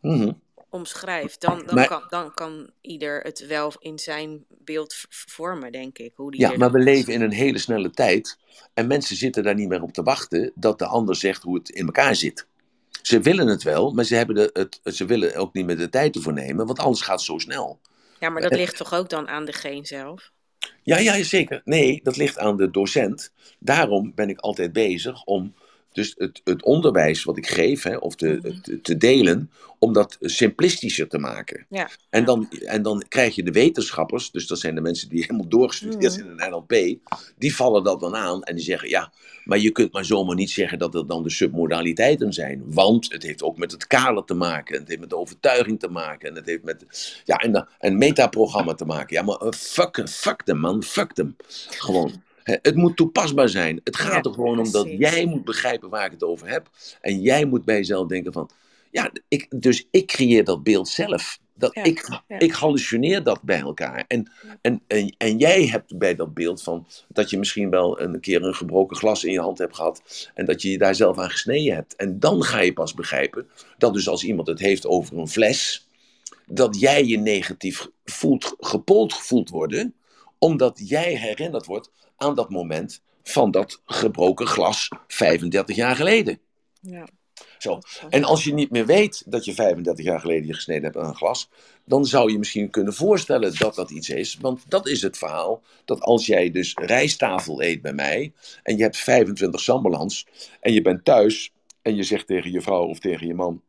Mhm. 0.00 0.32
Omschrijft. 0.76 1.40
Dan, 1.40 1.62
dan, 1.66 1.74
Maar- 1.74 1.88
kan, 1.88 2.02
dan 2.08 2.34
kan 2.34 2.70
ieder 2.80 3.20
het 3.20 3.46
wel 3.46 3.72
in 3.78 3.98
zijn 3.98 4.44
beeld 4.48 4.94
vormen, 5.08 5.72
denk 5.72 5.98
ik. 5.98 6.12
Hoe 6.14 6.30
die 6.30 6.40
Ja, 6.40 6.56
maar 6.56 6.72
we 6.72 6.78
leven 6.78 7.12
in 7.12 7.20
een 7.20 7.32
hele 7.32 7.58
snelle 7.58 7.90
tijd 7.90 8.38
en 8.74 8.86
mensen 8.86 9.16
zitten 9.16 9.42
daar 9.42 9.54
niet 9.54 9.68
meer 9.68 9.82
op 9.82 9.92
te 9.92 10.02
wachten 10.02 10.52
dat 10.54 10.78
de 10.78 10.86
ander 10.86 11.16
zegt 11.16 11.42
hoe 11.42 11.54
het 11.54 11.68
in 11.68 11.86
elkaar 11.86 12.14
zit. 12.14 12.46
Ze 13.02 13.20
willen 13.20 13.46
het 13.46 13.62
wel, 13.62 13.92
maar 13.92 14.04
ze, 14.04 14.14
hebben 14.14 14.34
de, 14.34 14.50
het, 14.52 14.94
ze 14.94 15.04
willen 15.04 15.36
ook 15.36 15.54
niet 15.54 15.66
meer 15.66 15.76
de 15.76 15.88
tijd 15.88 16.14
ervoor 16.16 16.32
nemen, 16.32 16.66
want 16.66 16.78
alles 16.78 17.00
gaat 17.00 17.22
zo 17.22 17.38
snel. 17.38 17.80
Ja, 18.20 18.28
maar 18.30 18.42
dat 18.42 18.54
ligt 18.54 18.76
toch 18.76 18.94
ook 18.94 19.08
dan 19.08 19.28
aan 19.28 19.44
degene 19.44 19.86
zelf? 19.86 20.30
Ja, 20.82 20.98
ja, 20.98 21.22
zeker. 21.22 21.60
Nee, 21.64 22.00
dat 22.02 22.16
ligt 22.16 22.38
aan 22.38 22.56
de 22.56 22.70
docent. 22.70 23.32
Daarom 23.58 24.12
ben 24.14 24.28
ik 24.28 24.38
altijd 24.38 24.72
bezig 24.72 25.24
om 25.24 25.54
dus 25.96 26.14
het, 26.16 26.40
het 26.44 26.62
onderwijs 26.64 27.24
wat 27.24 27.36
ik 27.36 27.46
geef, 27.46 27.82
hè, 27.82 27.96
of 27.96 28.14
te, 28.14 28.38
Mhm. 28.42 28.60
te, 28.60 28.80
te 28.80 28.96
delen, 28.96 29.50
om 29.78 29.92
dat 29.92 30.16
simplistischer 30.20 31.08
te 31.08 31.18
maken. 31.18 31.66
Ja. 31.68 31.88
En 32.10 32.24
dan, 32.24 32.48
en 32.50 32.82
dan 32.82 33.04
krijg 33.08 33.34
je 33.34 33.42
de 33.42 33.50
wetenschappers, 33.52 34.30
dus 34.30 34.46
dat 34.46 34.58
zijn 34.58 34.74
de 34.74 34.80
mensen 34.80 35.08
die 35.08 35.20
helemaal 35.26 35.48
doorgestudeerd 35.48 36.02
Mhm. 36.02 36.10
zijn 36.12 36.26
in 36.26 36.40
een 36.40 36.50
NLP, 36.50 36.98
die 37.38 37.54
vallen 37.56 37.84
dat 37.84 38.00
dan 38.00 38.16
aan 38.16 38.42
en 38.42 38.54
die 38.54 38.64
zeggen, 38.64 38.88
ja, 38.88 39.12
maar 39.44 39.58
je 39.58 39.70
kunt 39.70 39.92
maar 39.92 40.04
zomaar 40.04 40.34
niet 40.34 40.50
zeggen 40.50 40.78
dat 40.78 40.92
het 40.92 41.08
dan 41.08 41.22
de 41.22 41.30
submodaliteiten 41.30 42.32
zijn, 42.32 42.62
want 42.66 43.12
het 43.12 43.22
heeft 43.22 43.42
ook 43.42 43.58
met 43.58 43.72
het 43.72 43.86
kader 43.86 44.24
te 44.24 44.34
maken, 44.34 44.74
en 44.74 44.80
het 44.80 44.88
heeft 44.88 45.00
met 45.00 45.10
de 45.10 45.16
overtuiging 45.16 45.80
te 45.80 45.88
maken, 45.88 46.28
en 46.28 46.34
het 46.34 46.46
heeft 46.46 46.62
met, 46.64 46.84
ja, 47.24 47.36
en, 47.36 47.52
de- 47.52 47.66
en 47.78 47.98
metaprogramma 47.98 48.74
te 48.74 48.84
maken. 48.84 49.16
Ja, 49.16 49.22
maar 49.22 49.36
eh, 49.36 49.52
fuck, 49.52 50.02
fuck 50.08 50.42
them 50.42 50.58
man, 50.58 50.82
fuck 50.82 51.12
them. 51.12 51.36
Gewoon. 51.68 52.22
Het 52.52 52.74
moet 52.74 52.96
toepasbaar 52.96 53.48
zijn. 53.48 53.80
Het 53.84 53.96
gaat 53.96 54.24
Ja, 54.24 54.30
er 54.30 54.34
gewoon 54.34 54.58
om 54.58 54.70
dat 54.70 54.88
jij 54.98 55.26
moet 55.26 55.44
begrijpen 55.44 55.88
waar 55.88 56.04
ik 56.04 56.10
het 56.10 56.22
over 56.22 56.48
heb. 56.48 56.70
En 57.00 57.20
jij 57.20 57.44
moet 57.44 57.64
bij 57.64 57.76
jezelf 57.76 58.08
denken 58.08 58.32
van, 58.32 58.50
ja, 58.90 59.10
ik, 59.28 59.46
dus 59.50 59.86
ik 59.90 60.06
creëer 60.06 60.44
dat 60.44 60.62
beeld 60.62 60.88
zelf. 60.88 61.38
Dat 61.54 61.74
Ja, 61.74 61.82
ik, 61.82 62.20
ja. 62.28 62.38
ik 62.38 62.52
hallucineer 62.52 63.22
dat 63.22 63.42
bij 63.42 63.60
elkaar. 63.60 64.04
En, 64.08 64.30
en, 64.60 64.82
en, 64.86 65.14
en 65.18 65.38
jij 65.38 65.66
hebt 65.66 65.98
bij 65.98 66.14
dat 66.14 66.34
beeld 66.34 66.62
van 66.62 66.86
dat 67.08 67.30
je 67.30 67.38
misschien 67.38 67.70
wel 67.70 68.00
een 68.00 68.20
keer 68.20 68.42
een 68.42 68.54
gebroken 68.54 68.96
glas 68.96 69.24
in 69.24 69.32
je 69.32 69.40
hand 69.40 69.58
hebt 69.58 69.74
gehad. 69.74 70.30
En 70.34 70.44
dat 70.44 70.62
je 70.62 70.70
je 70.70 70.78
daar 70.78 70.94
zelf 70.94 71.18
aan 71.18 71.30
gesneden 71.30 71.74
hebt. 71.74 71.96
En 71.96 72.18
dan 72.18 72.42
ga 72.42 72.60
je 72.60 72.72
pas 72.72 72.94
begrijpen 72.94 73.48
dat 73.78 73.94
dus 73.94 74.08
als 74.08 74.24
iemand 74.24 74.48
het 74.48 74.58
heeft 74.58 74.86
over 74.86 75.18
een 75.18 75.28
fles, 75.28 75.86
dat 76.46 76.80
jij 76.80 77.04
je 77.04 77.18
negatief 77.18 77.88
voelt, 78.04 78.54
gepold 78.58 79.14
voelt 79.14 79.50
worden. 79.50 79.94
Omdat 80.38 80.80
jij 80.84 81.14
herinnerd 81.14 81.66
wordt 81.66 81.90
aan 82.16 82.34
dat 82.34 82.50
moment 82.50 83.02
van 83.22 83.50
dat 83.50 83.82
gebroken 83.84 84.46
glas 84.46 84.88
35 85.06 85.76
jaar 85.76 85.96
geleden. 85.96 86.40
Ja. 86.80 87.06
Zo. 87.58 87.78
En 88.08 88.24
als 88.24 88.44
je 88.44 88.54
niet 88.54 88.70
meer 88.70 88.86
weet 88.86 89.22
dat 89.26 89.44
je 89.44 89.54
35 89.54 90.04
jaar 90.04 90.20
geleden 90.20 90.46
je 90.46 90.54
gesneden 90.54 90.82
hebt 90.82 90.96
aan 90.96 91.08
een 91.08 91.14
glas, 91.14 91.48
dan 91.84 92.04
zou 92.04 92.32
je 92.32 92.38
misschien 92.38 92.70
kunnen 92.70 92.94
voorstellen 92.94 93.58
dat 93.58 93.74
dat 93.74 93.90
iets 93.90 94.08
is. 94.08 94.36
Want 94.40 94.64
dat 94.68 94.88
is 94.88 95.02
het 95.02 95.18
verhaal 95.18 95.62
dat 95.84 96.00
als 96.00 96.26
jij 96.26 96.50
dus 96.50 96.74
rijsttafel 96.74 97.62
eet 97.62 97.82
bij 97.82 97.92
mij 97.92 98.32
en 98.62 98.76
je 98.76 98.82
hebt 98.82 98.96
25 98.96 99.60
sambalans 99.60 100.26
en 100.60 100.72
je 100.72 100.82
bent 100.82 101.04
thuis 101.04 101.52
en 101.82 101.96
je 101.96 102.02
zegt 102.02 102.26
tegen 102.26 102.50
je 102.50 102.60
vrouw 102.60 102.84
of 102.84 102.98
tegen 102.98 103.26
je 103.26 103.34
man. 103.34 103.62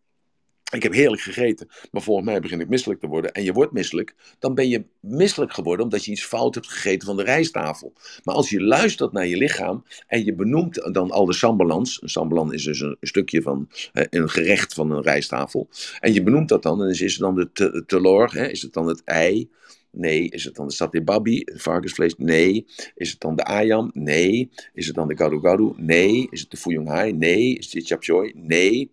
Ik 0.74 0.84
heb 0.84 0.94
heerlijk 0.94 1.22
gegeten, 1.22 1.68
maar 1.92 2.02
volgens 2.02 2.26
mij 2.26 2.40
begin 2.40 2.60
ik 2.60 2.70
misselijk 2.70 3.00
te 3.00 3.08
worden. 3.08 3.32
En 3.32 3.44
je 3.44 3.54
wordt 3.54 3.72
misselijk, 3.72 4.16
dan 4.40 4.56
ben 4.56 4.70
je 4.70 4.84
misselijk 5.00 5.54
geworden 5.54 5.84
omdat 5.86 6.06
je 6.06 6.12
iets 6.12 6.26
fout 6.26 6.56
hebt 6.56 6.68
gegeten 6.70 7.08
van 7.08 7.18
de 7.18 7.24
rijsttafel. 7.24 7.94
Maar 8.24 8.36
als 8.36 8.50
je 8.50 8.62
luistert 8.62 9.12
naar 9.12 9.28
je 9.28 9.38
lichaam 9.38 9.84
en 10.08 10.26
je 10.26 10.34
benoemt 10.34 10.94
dan 10.94 11.12
al 11.12 11.26
de 11.26 11.34
sambalans. 11.34 12.02
Een 12.02 12.10
sambalan 12.10 12.54
is 12.54 12.64
dus 12.64 12.80
een, 12.80 12.98
stukje 13.02 13.42
van 13.42 13.70
een 13.94 14.30
gerecht 14.30 14.74
van 14.74 14.92
een 14.92 15.02
rijsttafel. 15.02 15.70
En 16.00 16.14
je 16.14 16.24
benoemt 16.24 16.50
dat 16.50 16.64
dan. 16.64 16.82
En 16.84 16.90
is 16.90 17.00
het 17.00 17.18
dan 17.18 17.36
de 17.36 17.52
te- 17.52 17.84
telor? 17.88 18.36
Is 18.36 18.62
het 18.62 18.74
dan 18.74 18.88
het 18.88 19.04
ei? 19.04 19.50
Nee. 19.92 20.30
Is 20.30 20.44
het 20.44 20.56
dan 20.56 20.68
de 20.68 20.74
satay 20.74 21.04
babi, 21.04 21.42
het 21.46 21.62
varkensvlees? 21.62 22.16
Nee. 22.18 22.66
Is 22.96 23.10
het 23.10 23.20
dan 23.20 23.36
de 23.36 23.44
ayam? 23.44 23.90
Nee. 23.94 24.50
Is 24.74 24.86
het 24.86 24.96
dan 24.96 25.08
de 25.08 25.18
gado 25.18 25.40
gado? 25.40 25.76
Nee. 25.78 26.28
Is 26.30 26.40
het 26.40 26.52
de 26.52 26.58
fuyong 26.58 26.88
hai? 26.88 27.14
Nee. 27.14 27.58
Is 27.58 27.66
het 27.66 27.74
de 27.74 27.82
chap 27.82 28.04
choy? 28.04 28.32
Nee. 28.36 28.92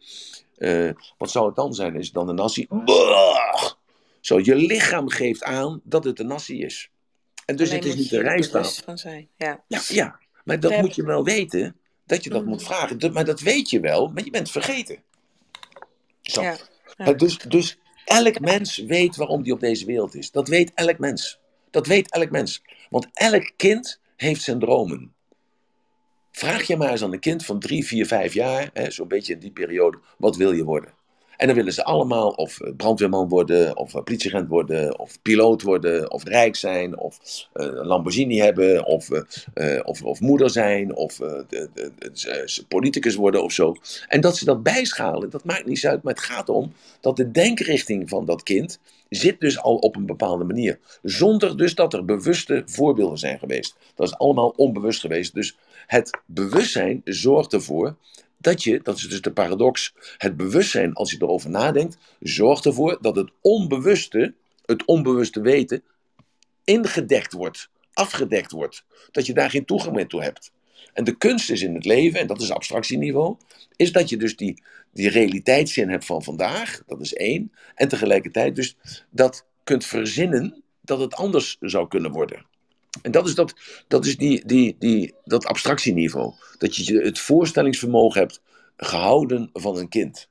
Eh, 0.57 0.91
wat 1.19 1.31
zou 1.31 1.47
het 1.47 1.57
dan 1.57 1.75
zijn? 1.75 1.97
Is 1.97 2.05
het 2.05 2.15
dan 2.15 2.27
de 2.27 2.33
nasi? 2.33 2.67
Bah! 2.69 3.71
Zo, 4.21 4.39
je 4.43 4.55
lichaam 4.55 5.09
geeft 5.09 5.43
aan 5.43 5.81
dat 5.85 6.05
het 6.05 6.19
een 6.21 6.27
nasi 6.27 6.63
is. 6.63 6.91
En 7.45 7.57
dus 7.57 7.69
Alleen 7.69 7.81
het 7.83 7.89
is 7.93 7.97
niet 7.97 8.11
de 8.11 8.23
bewust 8.51 8.83
van 8.85 8.99
zijn. 8.99 9.29
Ja. 9.37 9.65
Ja, 9.69 9.81
ja, 9.89 10.19
maar 10.45 10.61
dat 10.61 10.81
moet 10.81 10.95
je 10.95 11.05
wel 11.05 11.25
weten, 11.25 11.77
dat 12.07 12.25
je 12.25 12.31
dat 12.31 12.41
Mhm. 12.41 12.51
moet 12.51 12.63
vragen. 12.63 12.99
Dat- 12.99 13.13
Maar 13.13 13.25
dat 13.25 13.41
weet 13.41 13.71
je 13.71 13.81
wel, 13.81 14.09
maar 14.09 14.25
je 14.25 14.31
bent 14.31 14.51
vergeten. 14.51 15.03
Zo. 16.23 16.43
Ja. 16.43 16.57
Ja. 16.97 17.13
Dus, 17.13 17.39
dus 17.39 17.79
elk 18.05 18.41
mens 18.41 18.77
weet 18.79 19.17
waarom 19.17 19.43
die 19.43 19.53
op 19.53 19.61
deze 19.61 19.87
wereld 19.87 20.15
is. 20.15 20.31
Dat 20.31 20.49
weet 20.49 20.73
elk 20.75 20.99
mens. 20.99 21.39
Dat 21.71 21.87
weet 21.87 22.11
elk 22.11 22.31
mens. 22.31 22.63
Want 22.91 23.09
elk 23.13 23.53
kind 23.57 24.01
heeft 24.17 24.43
zijn 24.43 24.59
dromen. 24.59 25.14
Vraag 26.37 26.67
je 26.67 26.77
maar 26.77 26.91
eens 26.91 27.03
aan 27.03 27.13
een 27.13 27.19
kind 27.19 27.45
van 27.45 27.59
drie, 27.59 27.87
vier, 27.87 28.07
vijf 28.07 28.35
jaar, 28.35 28.71
zo'n 28.89 29.09
beetje 29.09 29.33
in 29.33 29.39
die 29.39 29.51
periode, 29.51 29.99
wat 30.19 30.37
wil 30.37 30.53
je 30.53 30.65
worden? 30.65 30.93
En 31.37 31.47
dan 31.47 31.57
willen 31.57 31.73
ze 31.73 31.85
allemaal 31.85 32.29
of 32.29 32.61
eh, 32.61 32.73
brandweerman 32.77 33.29
worden, 33.29 33.77
of 33.77 33.95
eh, 33.95 34.03
politieagent 34.03 34.49
worden, 34.49 34.99
of 34.99 35.23
piloot 35.23 35.63
worden, 35.63 36.11
of 36.11 36.25
rijk 36.25 36.57
zijn, 36.57 36.99
of 36.99 37.19
een 37.53 37.87
Lamborghini 37.87 38.39
hebben, 38.39 38.85
of, 38.85 39.09
of, 39.83 40.03
of 40.03 40.21
moeder 40.21 40.51
zijn, 40.51 40.97
of 40.97 41.17
de, 41.17 41.69
de, 41.75 42.65
politicus 42.69 43.15
worden 43.15 43.43
of 43.43 43.53
zo. 43.53 43.77
En 44.09 44.21
dat 44.21 44.37
ze 44.37 44.45
dat 44.45 44.63
bijschalen, 44.63 45.31
dat 45.31 45.45
maakt 45.45 45.67
niet 45.67 45.87
uit, 45.87 46.03
maar 46.03 46.15
het 46.15 46.23
gaat 46.23 46.49
om 46.49 46.73
dat 47.01 47.17
de 47.17 47.31
denkrichting 47.31 48.09
van 48.09 48.25
dat 48.25 48.43
kind 48.43 48.79
zit 49.09 49.41
dus 49.41 49.59
al 49.59 49.77
op 49.77 49.97
een 49.97 50.07
bepaalde 50.07 50.45
manier. 50.45 50.79
Zonder 51.03 51.57
dus 51.57 51.75
dat 51.75 51.93
er 51.93 52.05
bewuste 52.05 52.63
voorbeelden 52.67 53.19
zijn 53.19 53.39
geweest. 53.39 53.77
Dat 53.95 54.07
is 54.07 54.17
allemaal 54.17 54.53
onbewust 54.57 55.01
geweest. 55.01 55.35
Dus 55.35 55.57
het 55.87 56.19
bewustzijn 56.27 57.01
zorgt 57.05 57.53
ervoor 57.53 57.97
dat 58.39 58.63
je, 58.63 58.81
dat 58.83 58.97
is 58.97 59.09
dus 59.09 59.21
de 59.21 59.33
paradox, 59.33 59.95
het 60.17 60.37
bewustzijn, 60.37 60.93
als 60.93 61.11
je 61.11 61.17
erover 61.21 61.51
nadenkt, 61.51 61.97
zorgt 62.21 62.67
ervoor 62.67 62.99
dat 63.01 63.17
het 63.17 63.31
onbewuste, 63.41 64.35
het 64.67 64.85
onbewuste 64.85 65.41
weten, 65.41 65.83
ingedekt 66.65 67.33
wordt, 67.33 67.71
afgedekt 67.93 68.51
wordt. 68.51 68.85
Dat 69.11 69.27
je 69.27 69.33
daar 69.33 69.51
geen 69.51 69.65
toegang 69.65 69.95
meer 69.95 70.07
toe 70.07 70.23
hebt. 70.23 70.53
En 70.93 71.05
de 71.05 71.17
kunst 71.17 71.51
is 71.51 71.63
in 71.63 71.75
het 71.75 71.85
leven, 71.85 72.21
en 72.21 72.27
dat 72.27 72.41
is 72.41 72.51
abstractieniveau, 72.51 73.37
is 73.77 73.93
dat 73.93 74.09
je 74.09 74.17
dus 74.17 74.37
die, 74.37 74.63
die 74.93 75.09
realiteitszin 75.09 75.89
hebt 75.89 76.05
van 76.05 76.23
vandaag, 76.23 76.83
dat 76.87 77.01
is 77.01 77.15
één, 77.15 77.53
en 77.75 77.89
tegelijkertijd 77.89 78.57
dus 78.57 78.77
dat 79.11 79.47
kunt 79.65 79.85
verzinnen 79.85 80.63
dat 80.81 81.01
het 81.01 81.15
anders 81.15 81.57
zou 81.61 81.89
kunnen 81.89 82.11
worden. 82.11 82.47
En 83.05 83.11
dat 83.11 83.27
is, 83.27 83.35
dat, 83.35 83.55
dat, 83.89 84.07
is 84.07 84.17
die, 84.17 84.47
die, 84.47 84.77
die, 84.79 85.15
dat 85.25 85.47
abstractieniveau. 85.47 86.35
Dat 86.59 86.77
je 86.77 87.01
het 87.01 87.19
voorstellingsvermogen 87.19 88.21
hebt 88.21 88.41
gehouden 88.77 89.51
van 89.53 89.77
een 89.77 89.89
kind. 89.89 90.29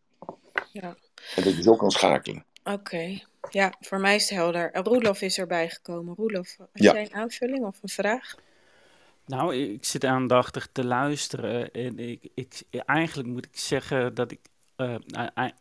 Ja. 0.71 0.95
En 1.36 1.43
dat 1.43 1.55
je 1.55 1.61
zo 1.61 1.76
kan 1.76 1.91
schakelen. 1.91 2.45
Oké. 2.63 3.19
Ja, 3.49 3.74
voor 3.80 3.99
mij 3.99 4.15
is 4.15 4.30
het 4.30 4.38
helder. 4.38 4.69
Roelof 4.74 5.21
is 5.21 5.38
erbij 5.38 5.69
gekomen. 5.69 6.15
Roelof, 6.15 6.55
had 6.57 6.69
Ja. 6.74 6.93
jij 6.93 7.01
een 7.01 7.13
aanvulling 7.13 7.65
of 7.65 7.78
een 7.82 7.89
vraag? 7.89 8.36
Nou, 9.26 9.55
ik 9.55 9.86
zit 9.86 10.05
aandachtig 10.05 10.67
te 10.71 10.86
luisteren 10.86 11.71
en 11.71 11.99
ik, 11.99 12.30
ik, 12.34 12.61
eigenlijk 12.86 13.30
moet 13.30 13.45
ik 13.45 13.57
zeggen 13.57 14.13
dat 14.13 14.32
ik, 14.32 14.39
eh, 14.76 14.95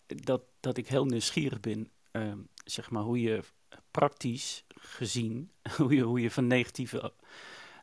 dat, 0.07 0.43
dat 0.61 0.77
ik 0.77 0.89
heel 0.89 1.05
nieuwsgierig 1.05 1.61
ben, 1.61 1.91
eh, 2.11 2.33
zeg 2.65 2.91
maar, 2.91 3.03
hoe 3.03 3.21
je 3.21 3.41
praktisch 3.91 4.65
gezien, 4.83 5.51
hoe 5.77 5.95
je, 5.95 6.03
hoe 6.03 6.21
je 6.21 6.31
van 6.31 6.47
negatieve 6.47 7.13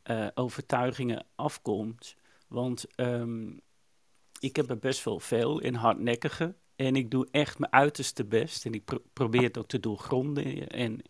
eh, 0.03 0.27
overtuigingen 0.33 1.25
afkomt. 1.35 2.15
Want 2.47 2.85
ehm, 2.95 3.51
ik 4.39 4.55
heb 4.55 4.69
er 4.69 4.79
best 4.79 5.03
wel 5.03 5.19
veel 5.19 5.59
in 5.59 5.73
hardnekkige 5.73 6.55
en 6.75 6.95
ik 6.95 7.11
doe 7.11 7.27
echt 7.31 7.59
mijn 7.59 7.71
uiterste 7.71 8.25
best 8.25 8.65
en 8.65 8.73
ik 8.73 8.85
pro- 8.85 9.03
probeer 9.13 9.43
het 9.43 9.57
ook 9.57 9.67
te 9.67 9.79
doorgronden 9.79 10.67
en, 10.69 11.01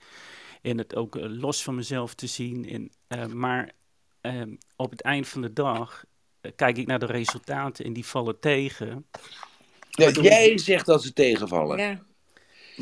en 0.61 0.77
het 0.77 0.95
ook 0.95 1.15
eh, 1.15 1.25
los 1.27 1.63
van 1.63 1.75
mezelf 1.75 2.13
te 2.15 2.27
zien. 2.27 2.69
En, 2.69 2.91
eh, 3.07 3.25
maar 3.25 3.77
Ehm, 4.21 4.55
op 4.75 4.91
het 4.91 5.01
eind 5.01 5.27
van 5.27 5.41
de 5.41 5.53
dag 5.53 6.05
kijk 6.55 6.77
ik 6.77 6.87
naar 6.87 6.99
de 6.99 7.05
resultaten 7.05 7.85
en 7.85 7.93
die 7.93 8.05
vallen 8.05 8.39
tegen. 8.39 9.05
Jij 10.23 10.57
zegt 10.57 10.85
dat 10.85 11.03
ze 11.03 11.13
tegenvallen. 11.13 11.77
Ja. 11.77 12.03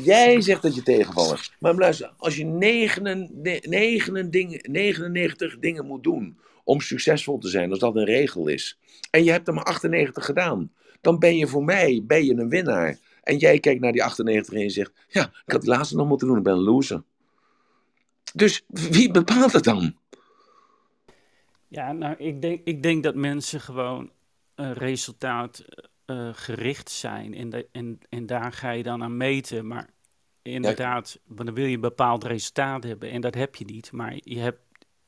Jij 0.02 0.40
zegt 0.40 0.62
dat 0.62 0.74
je 0.74 0.82
tegenvallen. 0.82 1.38
Maar 1.58 1.74
luister, 1.74 2.12
als 2.16 2.36
je 2.36 2.44
99 2.44 4.28
dingen, 4.30 4.60
99 4.62 5.58
dingen 5.58 5.86
moet 5.86 6.02
doen 6.02 6.38
om 6.64 6.80
succesvol 6.80 7.38
te 7.38 7.48
zijn, 7.48 7.70
als 7.70 7.78
dat 7.78 7.96
een 7.96 8.04
regel 8.04 8.48
is, 8.48 8.78
en 9.10 9.24
je 9.24 9.30
hebt 9.30 9.48
er 9.48 9.54
maar 9.54 9.64
98 9.64 10.24
gedaan, 10.24 10.72
dan 11.00 11.18
ben 11.18 11.36
je 11.36 11.46
voor 11.46 11.64
mij 11.64 12.02
ben 12.06 12.24
je 12.24 12.34
een 12.34 12.48
winnaar. 12.48 12.98
En 13.22 13.36
jij 13.36 13.58
kijkt 13.58 13.80
naar 13.80 13.92
die 13.92 14.04
98 14.04 14.54
en 14.54 14.60
je 14.60 14.68
zegt, 14.68 14.92
ja, 15.08 15.22
ik 15.46 15.52
had 15.52 15.60
die 15.60 15.70
laatste 15.70 15.96
nog 15.96 16.08
moeten 16.08 16.28
doen, 16.28 16.36
ik 16.36 16.42
ben 16.42 16.52
een 16.52 16.58
loser. 16.58 17.02
Dus 18.34 18.62
wie 18.68 19.10
bepaalt 19.10 19.52
het 19.52 19.64
dan? 19.64 19.96
Ja, 21.68 21.92
nou, 21.92 22.16
ik 22.18 22.42
denk, 22.42 22.60
ik 22.64 22.82
denk 22.82 23.02
dat 23.02 23.14
mensen 23.14 23.60
gewoon 23.60 24.10
uh, 24.56 24.72
resultaat 24.72 25.64
uh, 26.10 26.28
gericht 26.32 26.90
zijn 26.90 27.34
en, 27.34 27.50
de, 27.50 27.68
en, 27.72 27.98
en 28.08 28.26
daar 28.26 28.52
ga 28.52 28.70
je 28.70 28.82
dan 28.82 29.02
aan 29.02 29.16
meten. 29.16 29.66
Maar 29.66 29.88
inderdaad, 30.42 31.18
dan 31.26 31.54
wil 31.54 31.64
je 31.64 31.74
een 31.74 31.80
bepaald 31.80 32.24
resultaat 32.24 32.82
hebben 32.82 33.10
en 33.10 33.20
dat 33.20 33.34
heb 33.34 33.54
je 33.54 33.64
niet. 33.64 33.92
Maar 33.92 34.18
je 34.22 34.38
hebt 34.38 34.60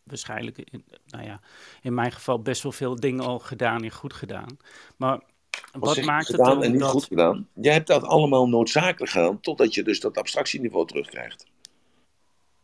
waarschijnlijk, 0.03 0.59
in, 0.59 0.84
nou 1.07 1.24
ja, 1.24 1.40
in 1.82 1.94
mijn 1.94 2.12
geval 2.12 2.42
best 2.42 2.62
wel 2.62 2.72
veel 2.72 2.96
dingen 2.96 3.24
al 3.24 3.38
gedaan 3.38 3.82
en 3.82 3.90
goed 3.90 4.12
gedaan. 4.12 4.57
Maar 4.96 5.20
wat, 5.72 5.96
wat 5.96 6.05
maakt 6.05 6.28
het 6.28 6.36
dan 6.36 6.62
en 6.62 6.70
niet 6.72 6.80
dat... 6.80 6.90
goed 6.90 7.05
gedaan? 7.05 7.48
Jij 7.55 7.72
hebt 7.72 7.86
dat 7.86 8.03
allemaal 8.03 8.48
noodzakelijk 8.48 9.12
gedaan, 9.12 9.40
totdat 9.40 9.74
je 9.74 9.82
dus 9.82 10.01
dat 10.01 10.18
abstractieniveau 10.18 10.86
terugkrijgt. 10.86 11.46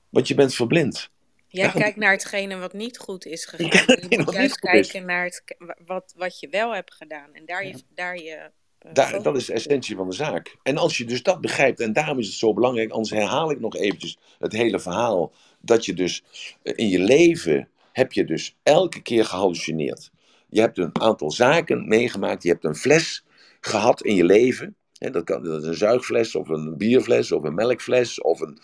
Want 0.08 0.28
je 0.28 0.34
bent 0.34 0.54
verblind. 0.54 1.10
Jij 1.56 1.64
ja. 1.66 1.70
kijkt 1.70 1.96
naar 1.96 2.12
hetgene 2.12 2.58
wat 2.58 2.72
niet 2.72 2.98
goed 2.98 3.26
is 3.26 3.44
gegaan. 3.44 3.98
Je 4.08 4.18
moet 4.24 4.32
juist 4.32 4.58
kijken 4.58 5.06
naar 5.06 5.24
het, 5.24 5.56
wat, 5.86 6.14
wat 6.16 6.40
je 6.40 6.48
wel 6.48 6.74
hebt 6.74 6.94
gedaan. 6.94 7.34
En 7.34 7.46
daar 7.46 7.66
je... 7.66 7.68
Ja. 7.68 7.78
Daar 7.94 8.16
je 8.16 8.50
uh, 8.86 8.92
daar, 8.92 9.22
dat 9.22 9.36
is 9.36 9.46
de 9.46 9.52
essentie 9.52 9.96
van 9.96 10.08
de 10.08 10.14
zaak. 10.14 10.56
En 10.62 10.76
als 10.76 10.98
je 10.98 11.04
dus 11.04 11.22
dat 11.22 11.40
begrijpt, 11.40 11.80
en 11.80 11.92
daarom 11.92 12.18
is 12.18 12.26
het 12.26 12.36
zo 12.36 12.52
belangrijk, 12.52 12.90
anders 12.90 13.10
herhaal 13.10 13.50
ik 13.50 13.60
nog 13.60 13.76
eventjes 13.76 14.18
het 14.38 14.52
hele 14.52 14.80
verhaal, 14.80 15.32
dat 15.60 15.84
je 15.84 15.94
dus 15.94 16.24
in 16.62 16.88
je 16.88 16.98
leven, 16.98 17.68
heb 17.92 18.12
je 18.12 18.24
dus 18.24 18.56
elke 18.62 19.02
keer 19.02 19.24
gehallucineerd. 19.24 20.10
Je 20.48 20.60
hebt 20.60 20.78
een 20.78 21.00
aantal 21.00 21.30
zaken 21.30 21.88
meegemaakt, 21.88 22.42
je 22.42 22.48
hebt 22.48 22.64
een 22.64 22.76
fles 22.76 23.24
gehad 23.60 24.02
in 24.02 24.14
je 24.14 24.24
leven, 24.24 24.76
Dat, 24.98 25.24
kan, 25.24 25.42
dat 25.42 25.64
een 25.64 25.74
zuigfles, 25.74 26.34
of 26.34 26.48
een 26.48 26.76
bierfles, 26.76 27.32
of 27.32 27.42
een 27.42 27.54
melkfles, 27.54 28.20
of 28.20 28.40
een, 28.40 28.58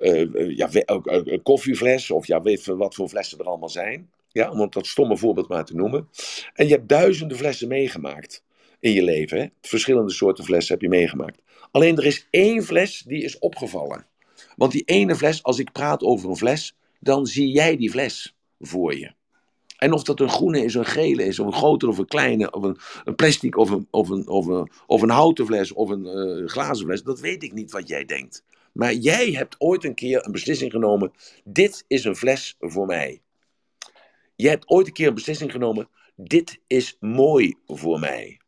uh, 0.00 0.56
ja, 0.56 0.68
een 0.72 1.42
koffiefles, 1.42 2.10
of 2.10 2.26
ja, 2.26 2.40
weet 2.42 2.66
wat 2.66 2.94
voor 2.94 3.08
flessen 3.08 3.38
er 3.38 3.44
allemaal 3.44 3.68
zijn. 3.68 4.10
Ja, 4.28 4.50
om 4.50 4.70
dat 4.70 4.86
stomme 4.86 5.16
voorbeeld 5.16 5.48
maar 5.48 5.64
te 5.64 5.74
noemen. 5.74 6.08
En 6.54 6.66
je 6.66 6.72
hebt 6.72 6.88
duizenden 6.88 7.36
flessen 7.36 7.68
meegemaakt 7.68 8.44
in 8.80 8.92
je 8.92 9.02
leven. 9.02 9.38
Hè? 9.38 9.46
Verschillende 9.60 10.12
soorten 10.12 10.44
flessen 10.44 10.72
heb 10.72 10.82
je 10.82 10.88
meegemaakt. 10.88 11.42
Alleen 11.70 11.96
er 11.96 12.06
is 12.06 12.26
één 12.30 12.62
fles 12.64 13.02
die 13.06 13.22
is 13.22 13.38
opgevallen. 13.38 14.06
Want 14.56 14.72
die 14.72 14.82
ene 14.84 15.16
fles, 15.16 15.42
als 15.42 15.58
ik 15.58 15.72
praat 15.72 16.02
over 16.02 16.30
een 16.30 16.36
fles, 16.36 16.76
dan 17.00 17.26
zie 17.26 17.48
jij 17.48 17.76
die 17.76 17.90
fles 17.90 18.36
voor 18.58 18.98
je. 18.98 19.12
En 19.76 19.92
of 19.92 20.02
dat 20.02 20.20
een 20.20 20.28
groene 20.28 20.64
is, 20.64 20.74
een 20.74 20.84
gele 20.84 21.24
is, 21.24 21.38
of 21.38 21.46
een 21.46 21.52
grotere 21.52 21.90
of 21.90 21.98
een 21.98 22.06
kleine, 22.06 22.50
of 22.50 22.62
een, 22.62 22.76
een 23.04 23.14
plastic, 23.14 23.56
of 23.56 23.70
een, 23.70 23.86
of, 23.90 24.08
een, 24.08 24.28
of, 24.28 24.46
een, 24.46 24.70
of 24.86 25.02
een 25.02 25.10
houten 25.10 25.46
fles, 25.46 25.72
of 25.72 25.88
een 25.88 26.04
uh, 26.04 26.48
glazen 26.48 26.86
fles, 26.86 27.02
dat 27.02 27.20
weet 27.20 27.42
ik 27.42 27.52
niet 27.52 27.72
wat 27.72 27.88
jij 27.88 28.04
denkt. 28.04 28.44
Maar 28.72 28.94
jij 28.94 29.30
hebt 29.30 29.54
ooit 29.58 29.84
een 29.84 29.94
keer 29.94 30.26
een 30.26 30.32
beslissing 30.32 30.70
genomen: 30.70 31.12
dit 31.44 31.84
is 31.86 32.04
een 32.04 32.16
fles 32.16 32.56
voor 32.58 32.86
mij. 32.86 33.20
Je 34.34 34.48
hebt 34.48 34.68
ooit 34.68 34.86
een 34.86 34.92
keer 34.92 35.08
een 35.08 35.14
beslissing 35.14 35.52
genomen: 35.52 35.88
dit 36.16 36.60
is 36.66 36.96
mooi 37.00 37.54
voor 37.66 37.98
mij. 37.98 38.40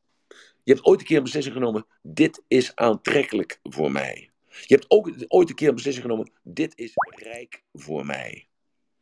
Je 0.64 0.72
hebt 0.72 0.84
ooit 0.84 1.00
een 1.00 1.06
keer 1.06 1.16
een 1.16 1.22
beslissing 1.22 1.54
genomen: 1.54 1.86
dit 2.02 2.42
is 2.48 2.74
aantrekkelijk 2.74 3.60
voor 3.62 3.92
mij. 3.92 4.30
Je 4.66 4.74
hebt 4.74 4.84
ook 4.88 5.10
ooit 5.28 5.48
een 5.48 5.54
keer 5.54 5.68
een 5.68 5.74
beslissing 5.74 6.04
genomen: 6.04 6.30
dit 6.42 6.72
is 6.76 6.92
rijk 7.16 7.62
voor 7.72 8.06
mij. 8.06 8.46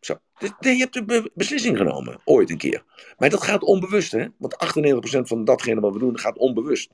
Zo. 0.07 0.18
Je 0.61 0.76
hebt 0.76 0.96
een 0.96 1.30
beslissing 1.34 1.76
genomen, 1.76 2.20
ooit 2.24 2.50
een 2.50 2.59
keer. 2.59 2.84
Maar 3.18 3.30
dat 3.30 3.42
gaat 3.42 3.62
onbewust, 3.62 4.12
hè? 4.12 4.26
Want 4.36 4.57
98% 5.16 5.20
van 5.20 5.44
datgene 5.44 5.80
wat 5.80 5.92
we 5.92 5.98
doen 5.98 6.18
gaat 6.18 6.38
onbewust. 6.38 6.90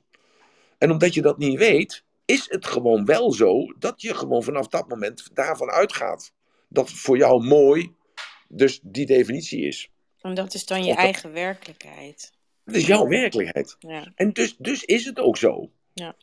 En 0.77 0.91
omdat 0.91 1.13
je 1.13 1.21
dat 1.21 1.37
niet 1.37 1.57
weet, 1.57 2.03
is 2.25 2.45
het 2.49 2.65
gewoon 2.65 3.05
wel 3.05 3.31
zo 3.31 3.73
dat 3.79 4.01
je 4.01 4.13
gewoon 4.13 4.43
vanaf 4.43 4.67
dat 4.67 4.89
moment 4.89 5.29
daarvan 5.33 5.69
uitgaat. 5.69 6.33
Dat 6.67 6.91
voor 6.91 7.17
jou 7.17 7.43
mooi 7.43 7.93
dus 8.47 8.79
die 8.83 9.05
definitie 9.05 9.65
is. 9.65 9.89
En 10.21 10.33
dat 10.33 10.53
is 10.53 10.65
dan 10.65 10.83
je 10.83 10.89
dat... 10.89 10.97
eigen 10.97 11.33
werkelijkheid. 11.33 12.31
Dat 12.65 12.75
is 12.75 12.87
jouw 12.87 13.07
werkelijkheid. 13.07 13.75
Ja. 13.79 14.11
En 14.15 14.33
dus, 14.33 14.55
dus 14.57 14.83
is 14.83 15.05
het 15.05 15.19
ook 15.19 15.37
zo. 15.37 15.69
Ja. 15.93 16.15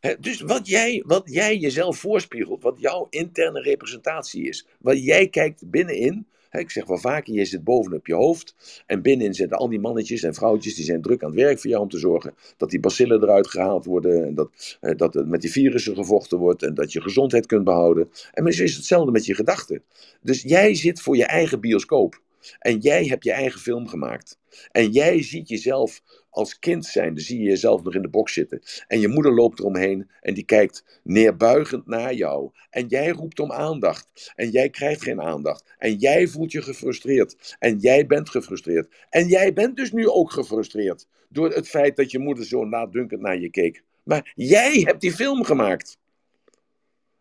He, 0.00 0.18
dus 0.20 0.40
wat 0.40 0.68
jij, 0.68 1.02
wat 1.06 1.22
jij 1.24 1.56
jezelf 1.56 1.98
voorspiegelt, 1.98 2.62
wat 2.62 2.80
jouw 2.80 3.06
interne 3.10 3.60
representatie 3.60 4.48
is, 4.48 4.66
wat 4.78 5.04
jij 5.04 5.28
kijkt 5.28 5.70
binnenin. 5.70 6.26
Ik 6.50 6.70
zeg 6.70 6.86
wel 6.86 6.98
vaker, 6.98 7.34
je 7.34 7.44
zit 7.44 7.64
bovenop 7.64 8.06
je 8.06 8.14
hoofd 8.14 8.54
en 8.86 9.02
binnenin 9.02 9.34
zitten 9.34 9.58
al 9.58 9.68
die 9.68 9.80
mannetjes 9.80 10.22
en 10.22 10.34
vrouwtjes 10.34 10.74
die 10.74 10.84
zijn 10.84 11.02
druk 11.02 11.22
aan 11.22 11.30
het 11.30 11.40
werk 11.40 11.58
voor 11.58 11.70
jou 11.70 11.82
om 11.82 11.88
te 11.88 11.98
zorgen 11.98 12.34
dat 12.56 12.70
die 12.70 12.80
bacillen 12.80 13.22
eruit 13.22 13.48
gehaald 13.48 13.84
worden 13.84 14.26
en 14.26 14.34
dat, 14.34 14.78
eh, 14.80 14.96
dat 14.96 15.26
met 15.26 15.40
die 15.40 15.50
virussen 15.50 15.94
gevochten 15.94 16.38
wordt 16.38 16.62
en 16.62 16.74
dat 16.74 16.92
je 16.92 17.00
gezondheid 17.00 17.46
kunt 17.46 17.64
behouden. 17.64 18.10
En 18.32 18.44
misschien 18.44 18.66
is 18.66 18.76
hetzelfde 18.76 19.10
met 19.10 19.26
je 19.26 19.34
gedachten. 19.34 19.82
Dus 20.22 20.42
jij 20.42 20.74
zit 20.74 21.00
voor 21.00 21.16
je 21.16 21.24
eigen 21.24 21.60
bioscoop. 21.60 22.20
En 22.58 22.78
jij 22.78 23.06
hebt 23.06 23.24
je 23.24 23.32
eigen 23.32 23.60
film 23.60 23.88
gemaakt. 23.88 24.38
En 24.70 24.90
jij 24.90 25.22
ziet 25.22 25.48
jezelf 25.48 26.02
als 26.38 26.58
kind 26.58 26.86
zijn, 26.86 27.14
dan 27.14 27.24
zie 27.24 27.38
je 27.38 27.48
jezelf 27.48 27.82
nog 27.82 27.94
in 27.94 28.02
de 28.02 28.08
box 28.08 28.32
zitten. 28.32 28.62
En 28.86 29.00
je 29.00 29.08
moeder 29.08 29.34
loopt 29.34 29.58
eromheen 29.58 30.10
en 30.20 30.34
die 30.34 30.44
kijkt 30.44 31.00
neerbuigend 31.02 31.86
naar 31.86 32.14
jou. 32.14 32.50
En 32.70 32.86
jij 32.86 33.08
roept 33.08 33.40
om 33.40 33.52
aandacht. 33.52 34.32
En 34.34 34.50
jij 34.50 34.70
krijgt 34.70 35.02
geen 35.02 35.20
aandacht. 35.20 35.74
En 35.78 35.94
jij 35.94 36.26
voelt 36.26 36.52
je 36.52 36.62
gefrustreerd. 36.62 37.56
En 37.58 37.78
jij 37.78 38.06
bent 38.06 38.30
gefrustreerd. 38.30 39.06
En 39.10 39.26
jij 39.28 39.52
bent 39.52 39.76
dus 39.76 39.92
nu 39.92 40.08
ook 40.08 40.32
gefrustreerd. 40.32 41.06
Door 41.28 41.50
het 41.50 41.68
feit 41.68 41.96
dat 41.96 42.10
je 42.10 42.18
moeder 42.18 42.44
zo 42.44 42.64
nadunkend 42.64 43.20
naar 43.20 43.38
je 43.38 43.50
keek. 43.50 43.82
Maar 44.02 44.32
jij 44.34 44.80
hebt 44.80 45.00
die 45.00 45.12
film 45.12 45.44
gemaakt. 45.44 45.98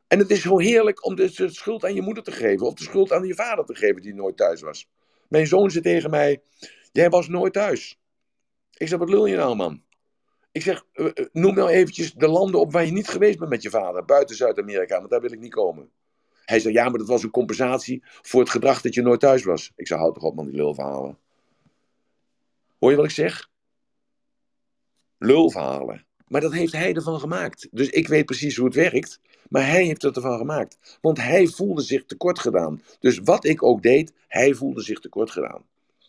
En 0.07 0.19
het 0.19 0.29
is 0.29 0.41
zo 0.41 0.59
heerlijk 0.59 1.05
om 1.05 1.15
de 1.15 1.49
schuld 1.49 1.85
aan 1.85 1.95
je 1.95 2.01
moeder 2.01 2.23
te 2.23 2.31
geven. 2.31 2.67
Of 2.67 2.73
de 2.73 2.83
schuld 2.83 3.11
aan 3.11 3.27
je 3.27 3.35
vader 3.35 3.65
te 3.65 3.75
geven 3.75 4.01
die 4.01 4.13
nooit 4.13 4.37
thuis 4.37 4.61
was. 4.61 4.87
Mijn 5.27 5.47
zoon 5.47 5.71
zei 5.71 5.83
tegen 5.83 6.09
mij: 6.09 6.41
Jij 6.91 7.09
was 7.09 7.27
nooit 7.27 7.53
thuis. 7.53 7.97
Ik 8.77 8.87
zeg: 8.87 8.99
Wat 8.99 9.09
lul 9.09 9.25
je 9.25 9.35
nou, 9.35 9.55
man? 9.55 9.81
Ik 10.51 10.61
zeg: 10.61 10.85
uh, 10.93 11.11
Noem 11.31 11.55
nou 11.55 11.69
eventjes 11.69 12.13
de 12.13 12.27
landen 12.27 12.59
op 12.59 12.71
waar 12.71 12.85
je 12.85 12.91
niet 12.91 13.07
geweest 13.07 13.37
bent 13.37 13.49
met 13.49 13.61
je 13.61 13.69
vader. 13.69 14.05
Buiten 14.05 14.35
Zuid-Amerika, 14.35 14.97
want 14.97 15.09
daar 15.09 15.21
wil 15.21 15.31
ik 15.31 15.39
niet 15.39 15.53
komen. 15.53 15.89
Hij 16.45 16.59
zei: 16.59 16.73
Ja, 16.73 16.89
maar 16.89 16.99
dat 16.99 17.07
was 17.07 17.23
een 17.23 17.29
compensatie 17.29 18.03
voor 18.03 18.39
het 18.39 18.49
gedrag 18.49 18.81
dat 18.81 18.93
je 18.93 19.01
nooit 19.01 19.19
thuis 19.19 19.43
was. 19.43 19.71
Ik 19.75 19.87
zei: 19.87 19.99
Houd 19.99 20.13
toch 20.13 20.23
op, 20.23 20.35
man, 20.35 20.45
die 20.45 20.55
lulverhalen. 20.55 21.17
Hoor 22.79 22.89
je 22.89 22.95
wat 22.95 23.05
ik 23.05 23.11
zeg? 23.11 23.49
Lulverhalen. 25.17 26.05
Maar 26.27 26.41
dat 26.41 26.53
heeft 26.53 26.73
hij 26.73 26.93
ervan 26.93 27.19
gemaakt. 27.19 27.67
Dus 27.71 27.89
ik 27.89 28.07
weet 28.07 28.25
precies 28.25 28.55
hoe 28.55 28.65
het 28.65 28.75
werkt. 28.75 29.19
Maar 29.49 29.67
hij 29.67 29.83
heeft 29.83 30.01
het 30.01 30.15
ervan 30.15 30.37
gemaakt. 30.37 30.97
Want 31.01 31.17
hij 31.17 31.47
voelde 31.47 31.81
zich 31.81 32.05
tekort 32.05 32.39
gedaan. 32.39 32.81
Dus 32.99 33.19
wat 33.19 33.45
ik 33.45 33.63
ook 33.63 33.81
deed, 33.81 34.13
hij 34.27 34.53
voelde 34.53 34.81
zich 34.81 34.99
tekort 34.99 35.31
gedaan. 35.31 35.63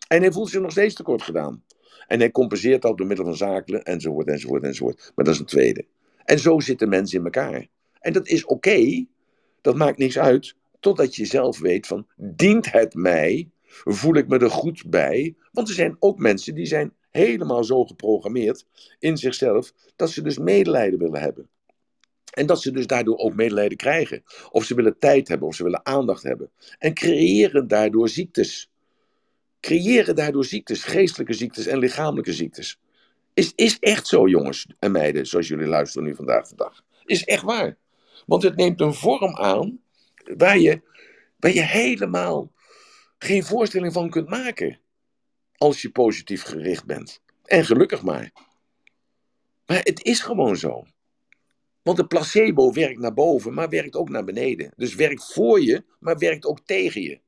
En 0.08 0.20
hij 0.20 0.32
voelt 0.32 0.48
zich 0.48 0.60
nog 0.60 0.70
steeds 0.70 0.94
tekort 0.94 1.22
gedaan. 1.22 1.64
En 2.07 2.18
hij 2.18 2.30
compenseert 2.30 2.82
dat 2.82 2.99
door 2.99 3.07
middel 3.07 3.24
van 3.24 3.36
zaken, 3.36 3.82
enzovoort, 3.82 4.26
enzovoort, 4.26 4.62
enzovoort. 4.62 5.12
Maar 5.14 5.24
dat 5.24 5.34
is 5.34 5.40
een 5.40 5.46
tweede. 5.46 5.84
En 6.24 6.38
zo 6.38 6.61
zitten 6.61 6.88
mensen 6.88 7.18
in 7.18 7.24
elkaar. 7.24 7.66
En 8.01 8.12
dat 8.12 8.28
is 8.28 8.44
oké. 8.44 9.07
Dat 9.61 9.76
maakt 9.76 9.99
niks 9.99 10.18
uit. 10.18 10.55
Totdat 10.80 11.16
je 11.16 11.24
zelf 11.24 11.59
weet 11.59 11.86
van, 11.86 12.07
dient 12.16 12.72
het 12.72 12.94
mij 12.94 13.51
Voel 13.84 14.14
ik 14.14 14.28
me 14.28 14.38
er 14.38 14.51
goed 14.51 14.90
bij? 14.90 15.34
Want 15.53 15.68
er 15.68 15.74
zijn 15.74 15.96
ook 15.99 16.18
mensen 16.18 16.55
die 16.55 16.66
zijn 16.66 16.92
helemaal 17.11 17.64
zo 17.64 17.84
geprogrammeerd 17.84 18.64
in 18.99 19.16
zichzelf 19.16 19.72
dat 19.96 20.11
ze 20.11 20.22
dus 20.22 20.38
medelijden 20.38 20.99
willen 20.99 21.20
hebben. 21.20 21.49
En 22.34 22.46
dat 22.46 22.62
ze 22.62 22.70
dus 22.70 22.86
daardoor 22.86 23.16
ook 23.16 23.34
medelijden 23.34 23.76
krijgen. 23.76 24.22
Of 24.51 24.64
ze 24.64 24.74
willen 24.74 24.99
tijd 24.99 25.28
hebben, 25.28 25.49
of 25.49 25.55
ze 25.55 25.62
willen 25.62 25.86
aandacht 25.86 26.22
hebben. 26.22 26.51
En 26.78 26.94
creëren 26.94 27.68
daardoor 27.68 28.09
ziektes. 28.09 28.67
Creëren 29.61 30.16
daardoor 30.16 30.44
ziektes, 30.44 30.84
geestelijke 30.84 31.32
ziektes 31.32 31.66
en 31.66 31.78
lichamelijke 31.78 32.32
ziektes. 32.32 32.78
Is, 33.34 33.52
is 33.54 33.78
echt 33.78 34.06
zo, 34.06 34.28
jongens 34.28 34.66
en 34.78 34.92
meiden, 34.92 35.26
zoals 35.26 35.48
jullie 35.48 35.66
luisteren 35.66 36.09
nu 36.09 36.14
vandaag 36.14 36.48
de 36.48 36.56
dag. 36.56 36.84
Is 37.04 37.24
echt 37.24 37.42
waar. 37.42 37.76
Want 38.26 38.42
het 38.42 38.56
neemt 38.56 38.80
een 38.80 38.94
vorm 38.94 39.36
aan 39.36 39.80
waar 40.36 40.59
je, 40.59 40.82
waar 41.38 41.52
je 41.52 41.62
helemaal 41.62 42.52
geen 43.18 43.44
voorstelling 43.44 43.92
van 43.92 44.11
kunt 44.11 44.28
maken. 44.28 44.80
Als 45.56 45.82
je 45.82 45.90
positief 45.90 46.42
gericht 46.42 46.84
bent. 46.84 47.20
En 47.44 47.64
gelukkig 47.64 48.02
maar. 48.02 48.32
Maar 49.66 49.80
het 49.82 50.04
is 50.04 50.20
gewoon 50.20 50.56
zo. 50.56 50.86
Want 51.82 51.96
de 51.96 52.06
placebo 52.06 52.72
werkt 52.72 52.98
naar 52.98 53.14
boven, 53.14 53.54
maar 53.54 53.68
werkt 53.68 53.96
ook 53.96 54.09
naar 54.09 54.24
beneden. 54.24 54.72
Dus 54.76 54.94
werkt 54.94 55.32
voor 55.32 55.61
je, 55.61 55.84
maar 55.98 56.18
werkt 56.18 56.46
ook 56.46 56.61
tegen 56.61 57.02
je. 57.02 57.20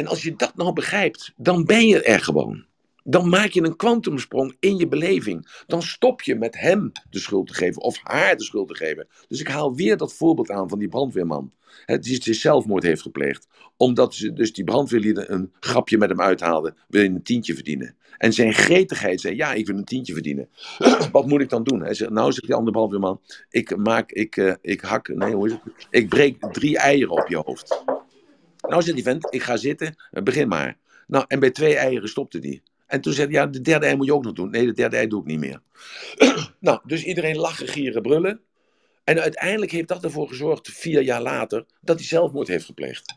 En 0.00 0.06
als 0.06 0.22
je 0.22 0.36
dat 0.36 0.56
nou 0.56 0.72
begrijpt, 0.72 1.32
dan 1.36 1.64
ben 1.64 1.86
je 1.86 2.02
er 2.02 2.20
gewoon. 2.20 2.64
Dan 3.04 3.28
maak 3.28 3.50
je 3.50 3.62
een 3.62 3.76
kwantumsprong 3.76 4.56
in 4.60 4.76
je 4.76 4.88
beleving. 4.88 5.62
Dan 5.66 5.82
stop 5.82 6.22
je 6.22 6.34
met 6.34 6.58
hem 6.58 6.92
de 7.10 7.18
schuld 7.18 7.46
te 7.46 7.54
geven 7.54 7.82
of 7.82 7.98
haar 8.02 8.36
de 8.36 8.42
schuld 8.42 8.68
te 8.68 8.74
geven. 8.74 9.08
Dus 9.28 9.40
ik 9.40 9.48
haal 9.48 9.74
weer 9.74 9.96
dat 9.96 10.12
voorbeeld 10.12 10.50
aan 10.50 10.68
van 10.68 10.78
die 10.78 10.88
brandweerman. 10.88 11.52
die 12.00 12.34
zelfmoord 12.34 12.82
heeft 12.82 13.02
gepleegd. 13.02 13.48
Omdat 13.76 14.14
ze 14.14 14.32
dus 14.32 14.52
die 14.52 14.64
brandweerlieden 14.64 15.32
een 15.32 15.52
grapje 15.60 15.98
met 15.98 16.08
hem 16.08 16.20
uithaalden. 16.20 16.76
Wil 16.88 17.02
je 17.02 17.08
een 17.08 17.22
tientje 17.22 17.54
verdienen? 17.54 17.96
En 18.18 18.32
zijn 18.32 18.54
gretigheid 18.54 19.20
zei, 19.20 19.36
ja, 19.36 19.52
ik 19.52 19.66
wil 19.66 19.76
een 19.76 19.84
tientje 19.84 20.12
verdienen. 20.12 20.48
Wat 21.12 21.26
moet 21.26 21.40
ik 21.40 21.48
dan 21.48 21.64
doen? 21.64 21.82
Hij 21.82 21.94
zegt, 21.94 22.10
nou, 22.10 22.32
zegt 22.32 22.46
die 22.46 22.54
andere 22.54 22.76
brandweerman. 22.76 23.20
Ik 23.50 23.76
maak, 23.76 24.12
ik, 24.12 24.36
uh, 24.36 24.54
ik 24.60 24.80
hak, 24.80 25.08
nee, 25.08 25.34
hoe 25.34 25.46
is 25.46 25.52
het? 25.52 25.62
Ik 25.90 26.08
breek 26.08 26.52
drie 26.52 26.78
eieren 26.78 27.22
op 27.22 27.28
je 27.28 27.42
hoofd. 27.44 27.84
Nou, 28.70 28.82
zegt 28.82 28.94
die 28.94 29.04
vent, 29.04 29.26
ik 29.34 29.42
ga 29.42 29.56
zitten, 29.56 29.96
begin 30.10 30.48
maar. 30.48 30.78
Nou, 31.06 31.24
en 31.28 31.40
bij 31.40 31.50
twee 31.50 31.76
eieren 31.76 32.08
stopte 32.08 32.38
die. 32.38 32.62
En 32.86 33.00
toen 33.00 33.12
zei 33.12 33.26
hij, 33.26 33.36
ja, 33.36 33.46
de 33.46 33.60
derde 33.60 33.86
ei 33.86 33.96
moet 33.96 34.06
je 34.06 34.14
ook 34.14 34.24
nog 34.24 34.32
doen. 34.32 34.50
Nee, 34.50 34.66
de 34.66 34.72
derde 34.72 34.96
ei 34.96 35.06
doe 35.06 35.20
ik 35.20 35.26
niet 35.26 35.38
meer. 35.38 35.60
nou, 36.60 36.80
dus 36.84 37.04
iedereen 37.04 37.36
lachen, 37.36 37.68
gieren, 37.68 38.02
brullen. 38.02 38.40
En 39.04 39.20
uiteindelijk 39.20 39.70
heeft 39.70 39.88
dat 39.88 40.04
ervoor 40.04 40.28
gezorgd, 40.28 40.68
vier 40.68 41.02
jaar 41.02 41.22
later, 41.22 41.64
dat 41.80 41.98
hij 41.98 42.06
zelfmoord 42.06 42.48
heeft 42.48 42.64
gepleegd. 42.64 43.14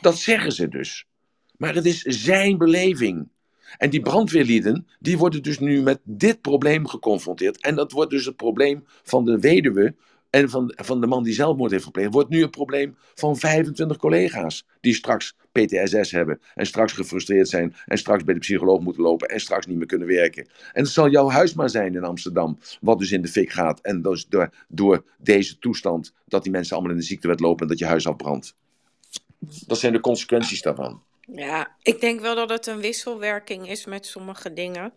Dat 0.00 0.18
zeggen 0.18 0.52
ze 0.52 0.68
dus. 0.68 1.06
Maar 1.56 1.74
het 1.74 1.84
is 1.84 2.02
zijn 2.02 2.58
beleving. 2.58 3.28
En 3.78 3.90
die 3.90 4.00
brandweerlieden, 4.00 4.86
die 5.00 5.18
worden 5.18 5.42
dus 5.42 5.58
nu 5.58 5.82
met 5.82 6.00
dit 6.04 6.40
probleem 6.40 6.86
geconfronteerd. 6.86 7.60
En 7.60 7.74
dat 7.74 7.92
wordt 7.92 8.10
dus 8.10 8.24
het 8.24 8.36
probleem 8.36 8.84
van 9.02 9.24
de 9.24 9.38
weduwe 9.38 9.94
en 10.30 10.50
van, 10.50 10.72
van 10.76 11.00
de 11.00 11.06
man 11.06 11.22
die 11.22 11.34
zelfmoord 11.34 11.70
heeft 11.70 11.84
gepleegd, 11.84 12.12
wordt 12.12 12.28
nu 12.28 12.42
een 12.42 12.50
probleem 12.50 12.96
van 13.14 13.36
25 13.36 13.96
collega's. 13.96 14.66
Die 14.80 14.94
straks 14.94 15.36
PTSS 15.52 16.10
hebben 16.10 16.40
en 16.54 16.66
straks 16.66 16.92
gefrustreerd 16.92 17.48
zijn 17.48 17.74
en 17.86 17.98
straks 17.98 18.24
bij 18.24 18.34
de 18.34 18.40
psycholoog 18.40 18.80
moeten 18.80 19.02
lopen 19.02 19.28
en 19.28 19.40
straks 19.40 19.66
niet 19.66 19.76
meer 19.76 19.86
kunnen 19.86 20.08
werken. 20.08 20.48
En 20.72 20.82
het 20.82 20.92
zal 20.92 21.10
jouw 21.10 21.28
huis 21.28 21.54
maar 21.54 21.70
zijn 21.70 21.94
in 21.94 22.04
Amsterdam, 22.04 22.58
wat 22.80 22.98
dus 22.98 23.12
in 23.12 23.22
de 23.22 23.28
fik 23.28 23.50
gaat. 23.50 23.80
En 23.80 24.02
dus 24.02 24.26
door, 24.26 24.50
door 24.68 25.04
deze 25.18 25.58
toestand, 25.58 26.12
dat 26.24 26.42
die 26.42 26.52
mensen 26.52 26.74
allemaal 26.74 26.92
in 26.92 26.98
de 26.98 27.06
ziektewet 27.06 27.40
lopen 27.40 27.62
en 27.62 27.68
dat 27.68 27.78
je 27.78 27.86
huis 27.86 28.06
afbrandt. 28.06 28.54
Dat 29.66 29.78
zijn 29.78 29.92
de 29.92 30.00
consequenties 30.00 30.62
daarvan. 30.62 31.02
Ja, 31.32 31.76
ik 31.82 32.00
denk 32.00 32.20
wel 32.20 32.34
dat 32.34 32.48
het 32.48 32.66
een 32.66 32.80
wisselwerking 32.80 33.68
is 33.68 33.86
met 33.86 34.06
sommige 34.06 34.52
dingen. 34.52 34.94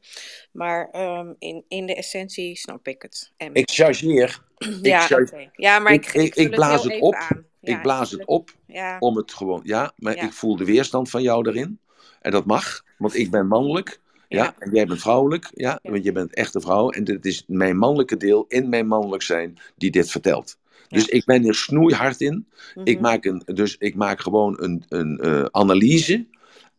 Maar 0.52 0.90
um, 0.96 1.36
in, 1.40 1.66
in 1.68 1.86
de 1.86 1.96
essentie 1.96 2.58
snap 2.58 2.88
ik 2.88 3.02
het. 3.02 3.32
En... 3.38 3.54
Ik 3.54 3.70
chargeer. 3.70 4.48
ja, 4.82 5.08
oké. 5.12 5.50
ja, 5.54 5.80
maar 5.80 5.94
ik, 5.94 6.06
ik, 6.06 6.22
ik, 6.22 6.36
ik 6.36 6.50
blaas 6.50 6.84
het, 6.84 6.94
het 6.94 7.02
op. 7.02 7.16
Aan. 7.16 7.46
Ja, 7.62 7.76
ik 7.76 7.82
blaas 7.82 8.12
het 8.12 8.26
op 8.26 8.50
ja. 8.66 8.98
om 9.00 9.18
het 9.18 9.34
gewoon. 9.34 9.62
Ja, 9.64 9.92
maar 9.96 10.16
ik 10.16 10.34
voel 10.34 10.56
de 10.56 10.66
weerstand 10.66 11.10
van 11.10 11.22
jou 11.22 11.44
daarin. 11.44 11.80
En 12.22 12.32
dat 12.32 12.46
mag, 12.46 12.84
want 12.98 13.16
ik 13.16 13.32
ben 13.32 13.48
mannelijk. 13.48 14.00
Ja, 14.28 14.56
en 14.60 14.72
jij 14.72 14.86
bent 14.86 15.02
vrouwelijk. 15.02 15.50
Ja, 15.54 15.80
want 15.84 16.04
je 16.04 16.12
bent 16.12 16.34
echt 16.34 16.56
een 16.56 16.62
vrouw. 16.62 16.90
En 16.90 17.12
het 17.12 17.26
is 17.26 17.44
mijn 17.48 17.78
mannelijke 17.78 18.18
deel 18.18 18.46
in 18.48 18.70
mijn 18.70 18.88
mannelijk 18.88 19.24
zijn 19.24 19.58
die 19.78 19.92
dit 19.92 20.12
vertelt. 20.12 20.58
Dus 20.88 21.08
ik 21.08 21.26
ben 21.26 21.46
er 21.46 21.56
snoeihard 21.56 22.22
in. 22.22 22.48
ik 22.84 22.94
mhm. 22.94 23.04
maak 23.04 23.26
een, 23.26 23.42
dus 23.46 23.76
ik 23.78 23.96
maak 23.96 24.22
gewoon 24.22 24.56
een, 24.62 24.84
een 24.90 25.20
uh, 25.24 25.46
analyse. 25.52 26.26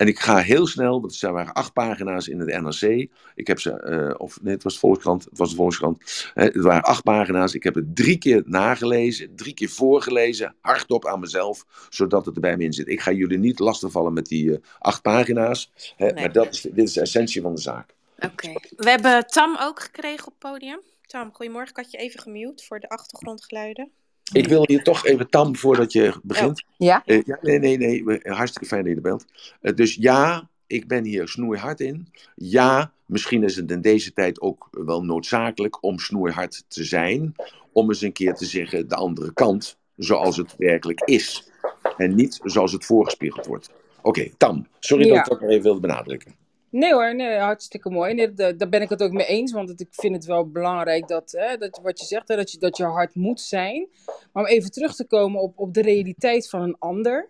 En 0.01 0.07
ik 0.07 0.18
ga 0.18 0.36
heel 0.38 0.66
snel, 0.66 1.01
want 1.01 1.22
er 1.22 1.32
waren 1.32 1.53
acht 1.53 1.72
pagina's 1.72 2.28
in 2.28 2.38
het 2.40 2.61
NRC. 2.61 3.09
Ik 3.34 3.46
heb 3.46 3.61
ze, 3.61 3.82
uh, 3.84 4.14
of 4.20 4.42
nee, 4.42 4.55
het 4.55 4.62
was 4.62 4.72
de 4.72 4.78
Volkskrant. 4.78 5.24
Het 5.24 5.38
was 5.38 5.51
de 5.51 5.57
Volkskrant. 5.57 6.03
Uh, 6.34 6.44
het 6.44 6.62
waren 6.62 6.82
acht 6.82 7.03
pagina's. 7.03 7.55
Ik 7.55 7.62
heb 7.62 7.74
het 7.74 7.96
drie 7.96 8.18
keer 8.18 8.42
nagelezen, 8.46 9.36
drie 9.36 9.55
keer 9.55 9.68
voorgelezen, 9.68 10.55
hardop 10.61 11.07
aan 11.07 11.20
mezelf, 11.20 11.64
zodat 11.88 12.26
het 12.26 12.34
er 12.34 12.40
bij 12.40 12.57
me 12.57 12.64
in 12.64 12.72
zit. 12.72 12.88
Ik 12.88 13.01
ga 13.01 13.11
jullie 13.12 13.38
niet 13.38 13.59
lastigvallen 13.59 14.12
met 14.12 14.26
die 14.26 14.44
uh, 14.44 14.57
acht 14.78 15.03
pagina's. 15.03 15.72
Hè, 15.96 16.05
nee. 16.05 16.14
Maar 16.14 16.32
dat 16.32 16.55
is, 16.55 16.61
dit 16.61 16.88
is 16.88 16.92
de 16.92 17.01
essentie 17.01 17.42
van 17.42 17.55
de 17.55 17.61
zaak. 17.61 17.94
Oké. 18.16 18.26
Okay. 18.26 18.57
We 18.76 18.90
hebben 18.90 19.26
Tam 19.26 19.57
ook 19.61 19.80
gekregen 19.80 20.26
op 20.26 20.34
het 20.38 20.51
podium. 20.51 20.80
Tam, 21.07 21.30
goedemorgen. 21.32 21.70
Ik 21.70 21.76
had 21.76 21.90
je 21.90 21.98
even 21.98 22.20
gemute 22.20 22.64
voor 22.64 22.80
de 22.80 22.88
achtergrondgeluiden. 22.88 23.90
Ik 24.32 24.48
wil 24.48 24.64
je 24.70 24.82
toch 24.82 25.06
even 25.06 25.28
tam 25.28 25.56
voordat 25.56 25.92
je 25.92 26.14
begint. 26.22 26.64
Ja? 26.76 27.02
Uh, 27.06 27.22
ja 27.24 27.38
nee, 27.42 27.58
nee, 27.58 27.78
nee. 27.78 28.20
Hartstikke 28.22 28.68
fijn 28.68 28.82
dat 28.82 28.90
je 28.90 28.96
er 28.96 29.02
bent. 29.02 29.24
Uh, 29.62 29.74
dus 29.74 29.94
ja, 29.94 30.48
ik 30.66 30.88
ben 30.88 31.04
hier 31.04 31.28
snoeihard 31.28 31.80
in. 31.80 32.08
Ja, 32.34 32.92
misschien 33.06 33.42
is 33.42 33.56
het 33.56 33.70
in 33.70 33.80
deze 33.80 34.12
tijd 34.12 34.40
ook 34.40 34.68
wel 34.70 35.04
noodzakelijk 35.04 35.84
om 35.84 35.98
snoeihard 35.98 36.64
te 36.68 36.84
zijn. 36.84 37.34
Om 37.72 37.88
eens 37.88 38.02
een 38.02 38.12
keer 38.12 38.34
te 38.34 38.44
zeggen 38.44 38.88
de 38.88 38.94
andere 38.94 39.32
kant, 39.32 39.78
zoals 39.96 40.36
het 40.36 40.54
werkelijk 40.58 41.00
is. 41.00 41.50
En 41.96 42.14
niet 42.14 42.40
zoals 42.42 42.72
het 42.72 42.84
voorgespiegeld 42.84 43.46
wordt. 43.46 43.70
Oké, 43.98 44.08
okay, 44.08 44.34
Tam. 44.36 44.66
Sorry 44.78 45.06
ja. 45.06 45.14
dat 45.14 45.18
ik 45.18 45.30
dat 45.30 45.40
nog 45.40 45.50
even 45.50 45.62
wilde 45.62 45.80
benadrukken. 45.80 46.34
Nee 46.70 46.92
hoor, 46.92 47.14
nee, 47.14 47.38
hartstikke 47.38 47.90
mooi. 47.90 48.14
Nee, 48.14 48.32
daar, 48.32 48.68
ben 48.68 48.82
ik 48.82 48.88
het 48.88 49.02
ook 49.02 49.12
mee 49.12 49.26
eens. 49.26 49.52
Want 49.52 49.80
ik 49.80 49.88
vind 49.90 50.14
het 50.14 50.24
wel 50.24 50.50
belangrijk 50.50 51.08
dat, 51.08 51.32
hè, 51.36 51.56
dat 51.56 51.80
wat 51.82 52.00
je 52.00 52.06
zegt, 52.06 52.28
hè, 52.28 52.36
dat, 52.36 52.50
je, 52.50 52.58
dat 52.58 52.76
je 52.76 52.84
hard 52.84 53.14
moet 53.14 53.40
zijn. 53.40 53.88
Maar 54.32 54.44
om 54.44 54.48
even 54.48 54.70
terug 54.70 54.94
te 54.94 55.06
komen 55.06 55.40
op, 55.40 55.58
op 55.58 55.74
de 55.74 55.82
realiteit 55.82 56.48
van 56.48 56.62
een 56.62 56.76
ander. 56.78 57.28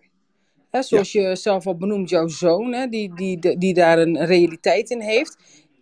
Hè, 0.69 0.81
zoals 0.81 1.11
ja. 1.11 1.29
je 1.29 1.35
zelf 1.35 1.67
al 1.67 1.77
benoemt, 1.77 2.09
jouw 2.09 2.27
zoon, 2.27 2.73
hè, 2.73 2.87
die, 2.87 3.15
die, 3.15 3.57
die, 3.57 3.73
daar 3.73 3.99
een 3.99 4.25
realiteit 4.25 4.89
in 4.89 5.01
heeft. 5.01 5.37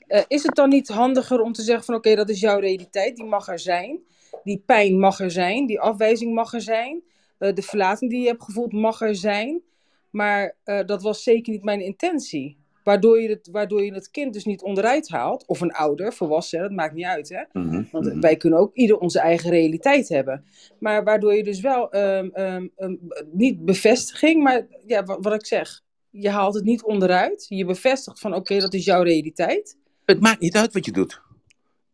Uh, 0.07 0.21
is 0.27 0.43
het 0.43 0.55
dan 0.55 0.69
niet 0.69 0.87
handiger 0.87 1.41
om 1.41 1.53
te 1.53 1.61
zeggen 1.61 1.85
van 1.85 1.95
oké, 1.95 2.07
okay, 2.07 2.19
dat 2.25 2.29
is 2.35 2.39
jouw 2.39 2.59
realiteit, 2.59 3.15
die 3.15 3.25
mag 3.25 3.47
er 3.47 3.59
zijn. 3.59 3.99
Die 4.43 4.63
pijn 4.65 4.99
mag 4.99 5.19
er 5.19 5.31
zijn, 5.31 5.65
die 5.65 5.79
afwijzing 5.79 6.33
mag 6.33 6.53
er 6.53 6.61
zijn. 6.61 7.03
Uh, 7.39 7.53
de 7.53 7.61
verlating 7.61 8.11
die 8.11 8.21
je 8.21 8.27
hebt 8.27 8.43
gevoeld 8.43 8.71
mag 8.71 9.01
er 9.01 9.15
zijn. 9.15 9.61
Maar 10.09 10.55
uh, 10.65 10.79
dat 10.85 11.01
was 11.01 11.23
zeker 11.23 11.53
niet 11.53 11.63
mijn 11.63 11.81
intentie. 11.81 12.58
Waardoor 12.83 13.21
je, 13.21 13.29
het, 13.29 13.49
waardoor 13.51 13.83
je 13.83 13.93
het 13.93 14.11
kind 14.11 14.33
dus 14.33 14.45
niet 14.45 14.61
onderuit 14.61 15.09
haalt. 15.09 15.45
Of 15.47 15.61
een 15.61 15.71
ouder, 15.71 16.13
volwassen, 16.13 16.59
dat 16.59 16.71
maakt 16.71 16.93
niet 16.93 17.05
uit. 17.05 17.29
Hè? 17.29 17.43
Mm 17.61 17.69
-hmm. 17.69 17.87
Want 17.91 18.13
wij 18.19 18.35
kunnen 18.35 18.59
ook 18.59 18.75
ieder 18.75 18.97
onze 18.97 19.19
eigen 19.19 19.49
realiteit 19.49 20.09
hebben. 20.09 20.45
Maar 20.79 21.03
waardoor 21.03 21.33
je 21.33 21.43
dus 21.43 21.61
wel 21.61 21.95
um, 21.95 22.31
um, 22.35 22.71
um, 22.77 22.99
niet 23.31 23.65
bevestiging, 23.65 24.43
maar 24.43 24.67
ja, 24.85 25.03
wat, 25.03 25.17
wat, 25.21 25.33
ik 25.33 25.45
zeg. 25.45 25.81
Je 26.09 26.29
haalt 26.29 26.53
het 26.53 26.63
niet 26.63 26.83
onderuit. 26.83 27.45
Je 27.49 27.65
bevestigt 27.65 28.19
van 28.19 28.31
oké, 28.31 28.39
okay, 28.39 28.59
dat 28.59 28.73
is 28.73 28.85
jouw 28.85 29.01
realiteit. 29.01 29.77
Het 30.05 30.19
maakt 30.19 30.39
niet 30.39 30.55
uit 30.55 30.73
wat 30.73 30.85
je 30.85 30.91
doet. 30.91 31.21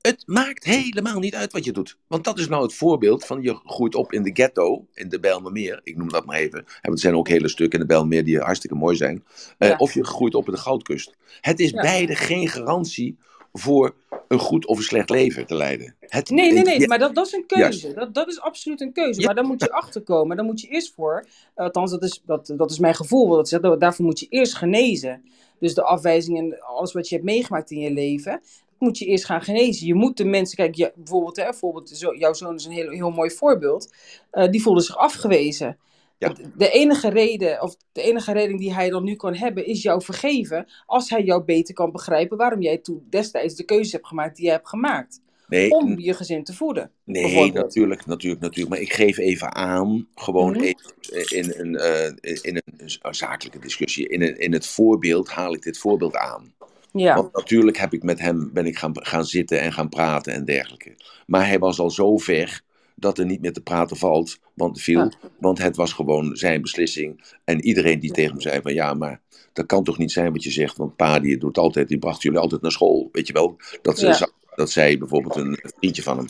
Het 0.05 0.23
maakt 0.25 0.63
helemaal 0.63 1.19
niet 1.19 1.35
uit 1.35 1.51
wat 1.51 1.65
je 1.65 1.71
doet. 1.71 1.97
Want 2.07 2.23
dat 2.23 2.39
is 2.39 2.47
nou 2.47 2.63
het 2.63 2.73
voorbeeld 2.73 3.25
van 3.25 3.41
je 3.41 3.59
groeit 3.63 3.95
op 3.95 4.13
in 4.13 4.23
de 4.23 4.29
ghetto, 4.33 4.85
in 4.93 5.09
de 5.09 5.19
Bijlmermeer. 5.19 5.81
Ik 5.83 5.97
noem 5.97 6.09
dat 6.09 6.25
maar 6.25 6.37
even. 6.37 6.65
En 6.81 6.91
er 6.91 6.99
zijn 6.99 7.15
ook 7.15 7.27
hele 7.27 7.47
stukken 7.47 7.79
in 7.79 7.85
de 7.85 7.93
Bijlmermeer 7.93 8.23
die 8.23 8.39
hartstikke 8.39 8.75
mooi 8.75 8.95
zijn. 8.95 9.23
Uh, 9.59 9.69
ja. 9.69 9.75
Of 9.77 9.93
je 9.93 10.05
groeit 10.05 10.35
op 10.35 10.45
in 10.47 10.53
de 10.53 10.59
Goudkust. 10.59 11.15
Het 11.41 11.59
is 11.59 11.69
ja. 11.69 11.81
beide 11.81 12.15
geen 12.15 12.47
garantie 12.47 13.17
voor 13.53 13.95
een 14.27 14.39
goed 14.39 14.65
of 14.65 14.77
een 14.77 14.83
slecht 14.83 15.09
leven 15.09 15.45
te 15.45 15.55
leiden. 15.55 15.95
Het, 15.99 16.29
nee, 16.29 16.53
nee, 16.53 16.63
nee, 16.63 16.87
maar 16.87 16.99
dat, 16.99 17.15
dat 17.15 17.25
is 17.25 17.33
een 17.33 17.45
keuze. 17.45 17.93
Dat, 17.93 18.13
dat 18.13 18.27
is 18.27 18.39
absoluut 18.39 18.81
een 18.81 18.93
keuze. 18.93 19.21
Maar 19.21 19.35
daar 19.35 19.45
moet 19.45 19.61
je 19.61 19.71
achter 19.71 20.01
komen. 20.01 20.35
Daar 20.35 20.45
moet 20.45 20.61
je 20.61 20.67
eerst 20.67 20.93
voor, 20.93 21.25
althans 21.55 21.91
dat 21.91 22.03
is, 22.03 22.21
dat, 22.25 22.53
dat 22.57 22.71
is 22.71 22.79
mijn 22.79 22.95
gevoel, 22.95 23.43
dat 23.43 23.79
daarvoor 23.79 24.05
moet 24.05 24.19
je 24.19 24.27
eerst 24.29 24.55
genezen. 24.55 25.23
Dus 25.59 25.73
de 25.73 25.83
afwijzing 25.83 26.37
en 26.37 26.61
alles 26.61 26.93
wat 26.93 27.09
je 27.09 27.15
hebt 27.15 27.27
meegemaakt 27.27 27.71
in 27.71 27.79
je 27.79 27.91
leven, 27.91 28.41
moet 28.79 28.97
je 28.97 29.05
eerst 29.05 29.25
gaan 29.25 29.41
genezen. 29.41 29.87
Je 29.87 29.93
moet 29.93 30.17
de 30.17 30.25
mensen, 30.25 30.57
kijk, 30.57 30.75
je, 30.75 30.91
bijvoorbeeld, 30.95 31.35
hè, 31.35 31.43
bijvoorbeeld 31.43 31.89
zo, 31.89 32.15
jouw 32.15 32.33
zoon 32.33 32.55
is 32.55 32.65
een 32.65 32.71
heel, 32.71 32.89
heel 32.89 33.11
mooi 33.11 33.31
voorbeeld, 33.31 33.93
uh, 34.33 34.49
die 34.49 34.61
voelde 34.61 34.81
zich 34.81 34.97
afgewezen. 34.97 35.77
Ja. 36.17 36.35
De 36.57 36.69
enige 36.69 37.09
reden, 37.09 37.61
of 37.61 37.75
de 37.91 38.01
enige 38.01 38.31
reden 38.33 38.57
die 38.57 38.73
hij 38.73 38.89
dan 38.89 39.03
nu 39.03 39.15
kan 39.15 39.35
hebben, 39.35 39.65
is 39.65 39.81
jou 39.81 40.01
vergeven. 40.03 40.67
Als 40.85 41.09
hij 41.09 41.23
jou 41.23 41.43
beter 41.43 41.73
kan 41.73 41.91
begrijpen 41.91 42.37
waarom 42.37 42.61
jij 42.61 42.77
toen 42.77 43.07
destijds 43.09 43.55
de 43.55 43.63
keuze 43.63 43.95
hebt 43.95 44.07
gemaakt 44.07 44.35
die 44.35 44.45
je 44.45 44.51
hebt 44.51 44.69
gemaakt. 44.69 45.21
Nee, 45.47 45.71
om 45.71 45.99
je 45.99 46.13
gezin 46.13 46.43
te 46.43 46.53
voeden. 46.53 46.91
nee 47.03 47.51
natuurlijk, 47.51 48.05
natuurlijk, 48.05 48.41
natuurlijk. 48.41 48.69
Maar 48.69 48.81
ik 48.81 48.93
geef 48.93 49.17
even 49.17 49.55
aan, 49.55 50.07
gewoon 50.15 50.51
Mhm. 50.51 50.61
even 50.61 50.93
in 51.29 51.53
een, 51.57 51.75
eh, 51.75 52.35
in 52.41 52.61
een 52.77 53.15
zakelijke 53.15 53.59
discussie. 53.59 54.07
In, 54.07 54.21
een, 54.21 54.37
in 54.37 54.53
het 54.53 54.67
voorbeeld 54.67 55.29
haal 55.29 55.53
ik 55.53 55.61
dit 55.61 55.77
voorbeeld 55.77 56.15
aan. 56.15 56.53
Ja, 56.97 57.15
Want 57.15 57.33
natuurlijk 57.33 57.77
heb 57.77 57.93
ik 57.93 58.03
met 58.03 58.19
hem 58.19 58.49
ben 58.53 58.65
ik 58.65 58.77
gaan, 58.77 58.91
gaan 58.93 59.25
zitten 59.25 59.59
en 59.61 59.73
gaan 59.73 59.89
praten 59.89 60.33
en 60.33 60.45
dergelijke. 60.45 60.95
Maar 61.25 61.47
hij 61.47 61.59
was 61.59 61.79
al 61.79 61.89
zo 61.89 62.17
ver 62.17 62.61
dat 62.95 63.17
er 63.17 63.25
niet 63.25 63.41
meer 63.41 63.53
te 63.53 63.61
praten 63.61 63.97
valt, 63.97 64.39
want, 64.53 64.81
viel, 64.81 64.99
Ja. 64.99 65.11
want 65.39 65.57
het 65.57 65.75
was 65.75 65.93
gewoon 65.93 66.35
zijn 66.35 66.61
beslissing. 66.61 67.23
En 67.43 67.61
iedereen 67.65 67.99
die 67.99 68.11
tegen 68.11 68.31
hem 68.31 68.41
zei 68.41 68.61
van 68.61 68.73
ja, 68.73 68.93
maar 68.93 69.21
dat 69.53 69.65
kan 69.65 69.83
toch 69.83 69.97
niet 69.97 70.11
zijn 70.11 70.31
wat 70.31 70.43
je 70.43 70.51
zegt, 70.51 70.77
want 70.77 70.95
pa 70.95 71.19
die 71.19 71.37
doet 71.37 71.57
altijd, 71.57 71.87
die 71.87 71.99
bracht 71.99 72.21
jullie 72.21 72.39
altijd 72.39 72.61
naar 72.61 72.71
school, 72.71 73.09
weet 73.11 73.27
je 73.27 73.33
wel. 73.33 73.57
Dat, 73.81 73.99
ze, 73.99 74.05
Ja. 74.07 74.29
dat 74.55 74.71
zei 74.71 74.97
bijvoorbeeld 74.97 75.35
een 75.35 75.59
vriendje 75.79 76.03
van 76.03 76.17
hem. 76.17 76.27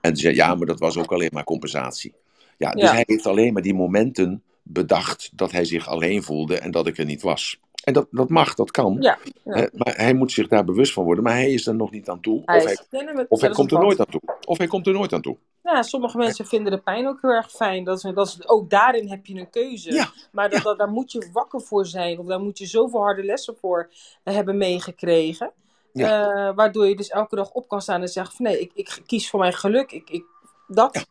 En 0.00 0.16
zei 0.16 0.34
ja, 0.34 0.54
maar 0.54 0.66
dat 0.66 0.78
was 0.78 0.96
ook 0.96 1.12
alleen 1.12 1.30
maar 1.32 1.44
compensatie. 1.44 2.14
Ja, 2.58 2.70
dus 2.70 2.90
hij 2.90 3.02
heeft 3.06 3.26
alleen 3.26 3.52
maar 3.52 3.62
die 3.62 3.74
momenten 3.74 4.42
bedacht 4.62 5.30
dat 5.34 5.52
hij 5.52 5.64
zich 5.64 5.88
alleen 5.88 6.22
voelde 6.22 6.58
en 6.58 6.70
dat 6.70 6.86
ik 6.86 6.98
er 6.98 7.04
niet 7.04 7.22
was. 7.22 7.60
En 7.84 7.92
dat, 7.92 8.06
dat 8.10 8.28
mag, 8.28 8.54
dat 8.54 8.70
kan. 8.70 8.96
ja, 9.00 9.18
ja. 9.44 9.54
Hè, 9.54 9.66
maar 9.72 9.96
hij 9.96 10.14
moet 10.14 10.32
zich 10.32 10.48
daar 10.48 10.64
bewust 10.64 10.92
van 10.92 11.04
worden. 11.04 11.24
Maar 11.24 11.32
hij 11.32 11.52
is 11.52 11.66
er 11.66 11.74
nog 11.74 11.90
niet 11.90 12.08
aan 12.08 12.20
toe. 12.20 12.42
Hij 12.44 12.58
Of 12.58 12.64
hij, 12.64 13.26
of 13.28 13.40
hij 13.40 13.50
komt 13.50 13.72
er 13.72 13.78
nooit 13.78 14.00
aan 14.00 14.06
toe. 14.10 14.20
Of 14.44 14.58
hij 14.58 14.66
komt 14.66 14.86
er 14.86 14.92
nooit 14.92 15.12
aan 15.12 15.20
toe. 15.20 15.36
Ja, 15.62 15.82
sommige 15.82 16.16
mensen 16.16 16.46
vinden 16.46 16.72
de 16.72 16.78
pijn 16.78 17.06
ook 17.06 17.18
heel 17.20 17.30
erg 17.30 17.50
fijn. 17.50 17.84
Dat 17.84 18.04
is, 18.04 18.14
dat 18.14 18.26
is, 18.26 18.48
ook 18.48 18.70
daarin 18.70 19.08
heb 19.08 19.26
je 19.26 19.38
een 19.38 19.50
keuze. 19.50 19.92
Ja, 19.92 20.10
Maar 20.32 20.50
dat, 20.50 20.62
dat, 20.62 20.78
daar 20.78 20.90
moet 20.90 21.12
je 21.12 21.28
wakker 21.32 21.60
voor 21.60 21.86
zijn. 21.86 22.18
Of 22.18 22.26
daar 22.26 22.40
moet 22.40 22.58
je 22.58 22.66
zoveel 22.66 23.00
harde 23.00 23.24
lessen 23.24 23.56
voor 23.56 23.90
hebben 24.22 24.56
meegekregen. 24.56 25.52
Eh, 25.92 26.54
waardoor 26.54 26.86
je 26.86 26.96
dus 26.96 27.08
elke 27.08 27.36
dag 27.36 27.50
op 27.50 27.68
kan 27.68 27.82
staan 27.82 28.00
en 28.00 28.08
zegt 28.08 28.34
van 28.34 28.44
nee, 28.44 28.60
ik, 28.60 28.70
ik 28.74 29.02
kies 29.06 29.30
voor 29.30 29.40
mijn 29.40 29.52
geluk. 29.52 29.92
Ik, 29.92 30.10
ik, 30.10 30.24
dat. 30.66 31.06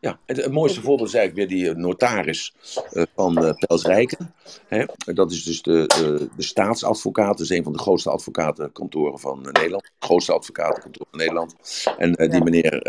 Ja, 0.00 0.18
het, 0.26 0.36
het 0.36 0.52
mooiste 0.52 0.80
voorbeeld 0.80 1.08
is 1.08 1.14
eigenlijk 1.14 1.48
weer 1.48 1.58
die 1.58 1.70
eh, 1.70 1.76
notaris 1.76 2.54
eh, 2.92 3.02
van 3.14 3.44
eh 3.44 3.54
Pels 3.54 3.84
Rijken. 3.84 4.34
Hè? 4.66 4.84
Dat 4.96 5.30
is 5.30 5.44
dus 5.44 5.62
de, 5.62 5.86
de, 5.86 6.28
de 6.36 6.42
staatsadvocaat. 6.42 7.28
Dat 7.28 7.40
is 7.40 7.50
een 7.50 7.62
van 7.62 7.72
de 7.72 7.78
grootste 7.78 8.10
advocatenkantoren 8.10 9.18
van 9.18 9.40
Nederland. 9.42 9.84
Het 9.84 10.08
grootste 10.08 10.32
advocatenkantoor 10.32 11.06
van 11.10 11.18
Nederland. 11.18 11.54
En 11.98 12.30
die 12.30 12.44
meneer 12.44 12.82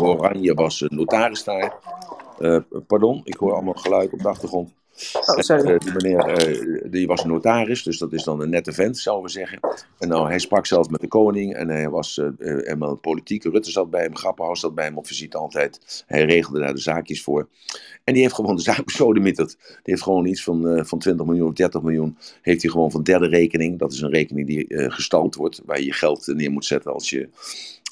Oranje 0.00 0.54
was 0.54 0.84
notaris 0.88 1.44
daar. 1.44 1.78
Pardon, 2.86 3.20
ik 3.24 3.36
hoor 3.36 3.52
allemaal 3.52 3.74
geluid 3.74 4.12
op 4.12 4.18
de 4.18 4.28
achtergrond. 4.28 4.74
Oh, 5.12 5.38
sorry. 5.38 5.70
Eh, 5.70 5.78
die 5.78 5.92
meneer 5.92 6.18
eh, 6.18 6.90
die 6.90 7.06
was 7.06 7.24
notaris, 7.24 7.82
dus 7.82 7.98
dat 7.98 8.12
is 8.12 8.22
dan 8.24 8.40
een 8.40 8.50
nette 8.50 8.72
vent, 8.72 8.98
zouden 8.98 9.24
we 9.24 9.30
zeggen. 9.30 9.60
En 9.98 10.08
nou, 10.08 10.28
hij 10.28 10.38
sprak 10.38 10.66
zelf 10.66 10.88
met 10.90 11.00
de 11.00 11.08
koning 11.08 11.54
en 11.54 11.68
hij 11.68 11.88
was 11.88 12.18
eh, 12.18 12.28
helemaal 12.38 12.96
politiek. 12.96 13.44
Rutte 13.44 13.70
zat 13.70 13.90
bij 13.90 14.02
hem, 14.02 14.16
Grappenhaus 14.16 14.60
zat 14.60 14.74
bij 14.74 14.84
hem 14.84 14.98
op 14.98 15.06
visite 15.06 15.36
altijd. 15.36 16.04
Hij 16.06 16.24
regelde 16.24 16.60
daar 16.60 16.74
de 16.74 16.80
zaakjes 16.80 17.22
voor. 17.22 17.48
En 18.04 18.12
die 18.12 18.22
heeft 18.22 18.34
gewoon 18.34 18.56
de 18.56 18.62
zaak 18.62 18.84
besodemieterd. 18.84 19.56
Die 19.58 19.78
heeft 19.82 20.02
gewoon 20.02 20.26
iets 20.26 20.42
van, 20.42 20.86
van 20.86 20.98
20 20.98 21.26
miljoen 21.26 21.48
of 21.48 21.54
30 21.54 21.82
miljoen. 21.82 22.18
Heeft 22.42 22.62
hij 22.62 22.70
gewoon 22.70 22.90
van 22.90 23.02
derde 23.02 23.26
rekening. 23.26 23.78
Dat 23.78 23.92
is 23.92 24.00
een 24.00 24.10
rekening 24.10 24.46
die 24.46 24.66
gestald 24.68 25.34
wordt, 25.34 25.62
waar 25.64 25.78
je 25.78 25.84
je 25.84 25.92
geld 25.92 26.26
neer 26.26 26.50
moet 26.50 26.64
zetten 26.64 26.92
als 26.92 27.10
je, 27.10 27.28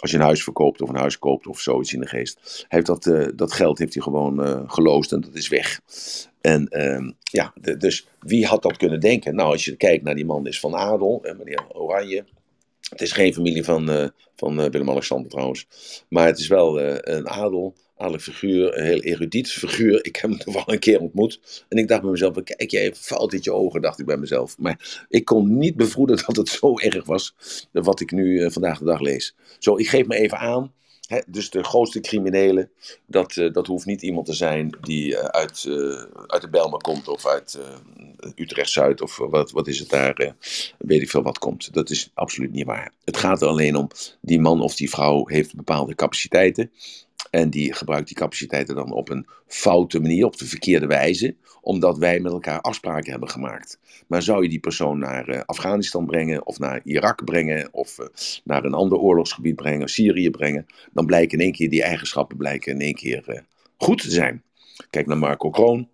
als 0.01 0.11
je 0.11 0.17
een 0.17 0.23
huis 0.23 0.43
verkoopt 0.43 0.83
of 0.83 0.89
een 0.89 0.97
huis 0.97 1.19
koopt 1.19 1.47
of 1.47 1.61
zoiets 1.61 1.93
in 1.93 2.01
de 2.01 2.07
geest. 2.07 2.65
Heeft 2.69 2.87
dat, 2.87 3.07
eh, 3.07 3.29
dat 3.35 3.53
geld 3.53 3.79
heeft 3.79 3.95
hij 3.95 4.03
gewoon 4.03 4.45
eh 4.45 4.63
geloosd 4.67 5.13
en 5.13 5.21
dat 5.21 5.35
is 5.35 5.49
weg. 5.49 5.81
En 6.41 6.69
ehm, 6.69 7.11
ja, 7.23 7.55
dus 7.79 8.09
wie 8.19 8.47
had 8.47 8.63
dat 8.63 8.77
kunnen 8.77 9.01
denken? 9.01 9.35
Nou, 9.35 9.51
als 9.51 9.65
je 9.65 9.77
kijkt 9.77 10.05
naar 10.05 10.15
die 10.15 10.25
man 10.25 10.47
is 10.47 10.61
van 10.61 10.77
Adel, 10.77 11.21
en 11.23 11.37
meneer 11.37 11.65
Oranje. 11.73 12.25
Het 12.91 13.01
is 13.01 13.13
geen 13.13 13.35
familie 13.35 13.65
van, 13.65 13.91
eh, 13.91 14.09
van 14.37 14.61
eh, 14.61 14.71
Willem-Alexander 14.71 15.31
trouwens. 15.31 15.67
Maar 16.09 16.27
het 16.27 16.39
is 16.39 16.47
wel 16.47 16.81
eh, 16.81 17.15
een 17.15 17.29
adel, 17.29 17.75
adellijk 18.05 18.23
figuur, 18.23 18.79
een 18.79 18.85
heel 18.85 19.01
erudiet 19.01 19.53
figuur. 19.53 20.05
Ik 20.05 20.17
heb 20.17 20.31
hem 20.31 20.39
toch 20.39 20.55
wel 20.55 20.75
een 20.75 20.79
keer 20.79 21.01
ontmoet. 21.01 21.65
En 21.69 21.79
ik 21.79 21.89
dacht 21.89 22.03
bij 22.03 22.11
mezelf, 22.11 22.43
kijk 22.43 22.71
jij 22.71 22.83
even 22.83 22.97
fout 22.97 23.33
in 23.33 23.39
je 23.43 23.53
ogen, 23.53 23.81
dacht 23.81 23.99
ik 23.99 24.07
bij 24.07 24.17
mezelf. 24.17 24.59
Maar 24.59 25.07
ik 25.09 25.25
kon 25.25 25.59
niet 25.59 25.77
bevroeden 25.77 26.17
dat 26.27 26.37
het 26.37 26.49
zo 26.49 26.79
erg 26.79 27.05
was, 27.05 27.35
eh, 27.73 27.83
wat 27.83 28.01
ik 28.01 28.11
nu 28.11 28.41
eh, 28.41 28.51
vandaag 28.51 28.79
de 28.79 28.85
dag 28.85 29.01
lees. 29.01 29.35
Zo, 29.59 29.77
ik 29.77 29.89
geef 29.89 30.07
me 30.07 30.17
even 30.17 30.39
aan. 30.39 30.73
Dus 31.27 31.51
de 31.51 31.65
grootste 31.65 32.01
criminelen, 32.01 32.71
dat, 33.07 33.37
eh, 33.37 33.53
dat 33.53 33.67
hoeft 33.67 33.87
niet 33.87 34.03
iemand 34.03 34.27
te 34.27 34.33
zijn 34.33 34.77
die 34.81 35.19
uit, 35.19 35.67
uit 36.27 36.43
de 36.43 36.49
Bijlmer 36.51 36.79
komt 36.79 37.09
of 37.09 37.27
uit 37.27 37.59
Utrecht-Zuid 38.35 39.01
of 39.01 39.17
wat, 39.17 39.51
wat 39.51 39.67
is 39.67 39.79
het 39.79 39.89
daar, 39.89 40.35
weet 40.79 41.03
ik 41.03 41.11
veel 41.11 41.23
wat 41.23 41.39
komt. 41.39 41.75
Dat 41.75 41.91
is 41.91 42.11
absoluut 42.15 42.53
niet 42.53 42.67
waar. 42.67 42.93
Het 43.05 43.17
gaat 43.17 43.43
er 43.43 43.49
alleen 43.49 43.77
om, 43.77 43.89
die 44.21 44.41
man 44.41 44.61
of 44.61 44.75
die 44.75 44.91
vrouw 44.91 45.27
heeft 45.27 45.57
bepaalde 45.57 45.95
capaciteiten. 45.95 46.71
En 47.31 47.51
die 47.51 47.73
gebruikt 47.73 48.07
die 48.07 48.17
capaciteiten 48.17 48.75
dan 48.75 48.93
op 48.93 49.09
een 49.09 49.27
foute 49.47 50.01
manier, 50.01 50.25
op 50.25 50.37
de 50.37 50.47
verkeerde 50.47 50.87
wijze, 50.87 51.35
omdat 51.61 51.99
wij 51.99 52.21
met 52.21 52.33
elkaar 52.33 52.61
afspraken 52.61 53.11
hebben 53.11 53.31
gemaakt. 53.31 53.79
Maar 54.07 54.23
zou 54.23 54.43
je 54.43 54.49
die 54.49 54.61
persoon 54.61 54.99
naar 54.99 55.29
eh, 55.29 55.41
Afghanistan 55.47 56.07
brengen, 56.07 56.47
of 56.47 56.59
naar 56.59 56.81
Irak 56.85 57.25
brengen, 57.25 57.69
of 57.73 57.99
eh, 57.99 58.07
naar 58.45 58.65
een 58.65 58.75
ander 58.75 58.99
oorlogsgebied 58.99 59.57
brengen, 59.57 59.89
Syrië 59.89 60.31
brengen, 60.31 60.67
dan 60.93 61.07
blijken 61.07 61.39
in 61.39 61.45
één 61.45 61.53
keer 61.53 61.71
die 61.71 61.83
eigenschappen 61.83 62.37
blijken 62.37 62.73
in 62.73 62.81
één 62.81 62.95
keer 62.95 63.29
eh, 63.29 63.41
goed 63.77 64.01
te 64.01 64.11
zijn. 64.11 64.43
Kijk 64.91 65.07
naar 65.07 65.19
Marco 65.19 65.51
Kroon. 65.51 65.89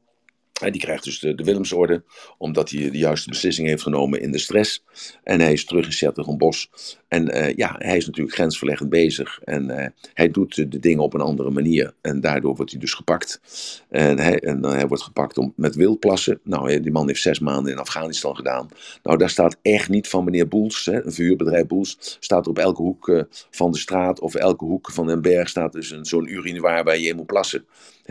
Hij 0.61 0.71
die 0.71 0.81
krijgt 0.81 1.05
dus 1.05 1.19
de, 1.19 1.35
de 1.35 1.45
Willemsorde, 1.45 2.03
omdat 2.39 2.71
hij 2.71 2.91
de 2.91 2.99
juiste 2.99 3.29
beslissing 3.29 3.69
heeft 3.69 3.83
genomen 3.83 4.21
in 4.21 4.33
de 4.33 4.39
stress. 4.39 4.85
En 5.25 5.41
hij 5.41 5.53
is 5.53 5.65
terug 5.65 5.87
in 5.87 5.93
Sertogenbos. 5.93 6.71
En 7.09 7.29
eh, 7.29 7.55
ja, 7.57 7.75
hij 7.79 7.97
is 7.97 8.07
natuurlijk 8.07 8.35
grensverleggend 8.35 8.91
bezig. 8.91 9.41
En 9.45 9.71
eh, 9.71 9.89
hij 10.15 10.31
doet 10.31 10.55
de 10.55 10.79
dingen 10.79 11.03
op 11.03 11.15
een 11.15 11.21
andere 11.21 11.51
manier. 11.51 11.95
En 12.01 12.21
daardoor 12.21 12.57
wordt 12.57 12.71
hij 12.71 12.81
dus 12.81 12.95
gepakt. 12.95 13.41
En 13.89 14.19
hij, 14.19 14.41
en, 14.41 14.65
eh, 14.65 14.71
hij 14.71 14.87
wordt 14.87 15.03
gepakt 15.03 15.39
om, 15.39 15.53
met 15.57 15.75
wildplassen. 15.75 16.41
Nou, 16.45 16.81
die 16.81 16.93
man 16.93 17.07
heeft 17.07 17.23
zes 17.23 17.39
maanden 17.39 17.73
in 17.73 17.79
Afghanistan 17.79 18.37
gedaan. 18.37 18.69
Nou, 19.03 19.19
daar 19.19 19.31
staat 19.31 19.57
echt 19.63 19.89
niet 19.89 20.09
van 20.09 20.25
meneer 20.25 20.49
Boels, 20.49 20.85
hè, 20.85 21.05
een 21.05 21.13
verhuurbedrijf 21.13 21.67
Boels, 21.67 22.17
staat 22.21 22.45
er 22.45 22.51
op 22.51 22.59
elke 22.59 22.83
hoek 22.83 23.27
van 23.51 23.73
de 23.73 23.79
straat 23.79 24.21
of 24.21 24.35
elke 24.35 24.65
hoek 24.65 24.91
van 24.91 25.09
een 25.09 25.23
berg 25.23 25.49
staat 25.49 25.73
dus 25.73 26.01
zo'n 26.01 26.31
urinoir 26.31 26.85
waar 26.85 26.99
je 26.99 27.09
in 27.09 27.17
moet 27.17 27.27
plassen. 27.27 27.65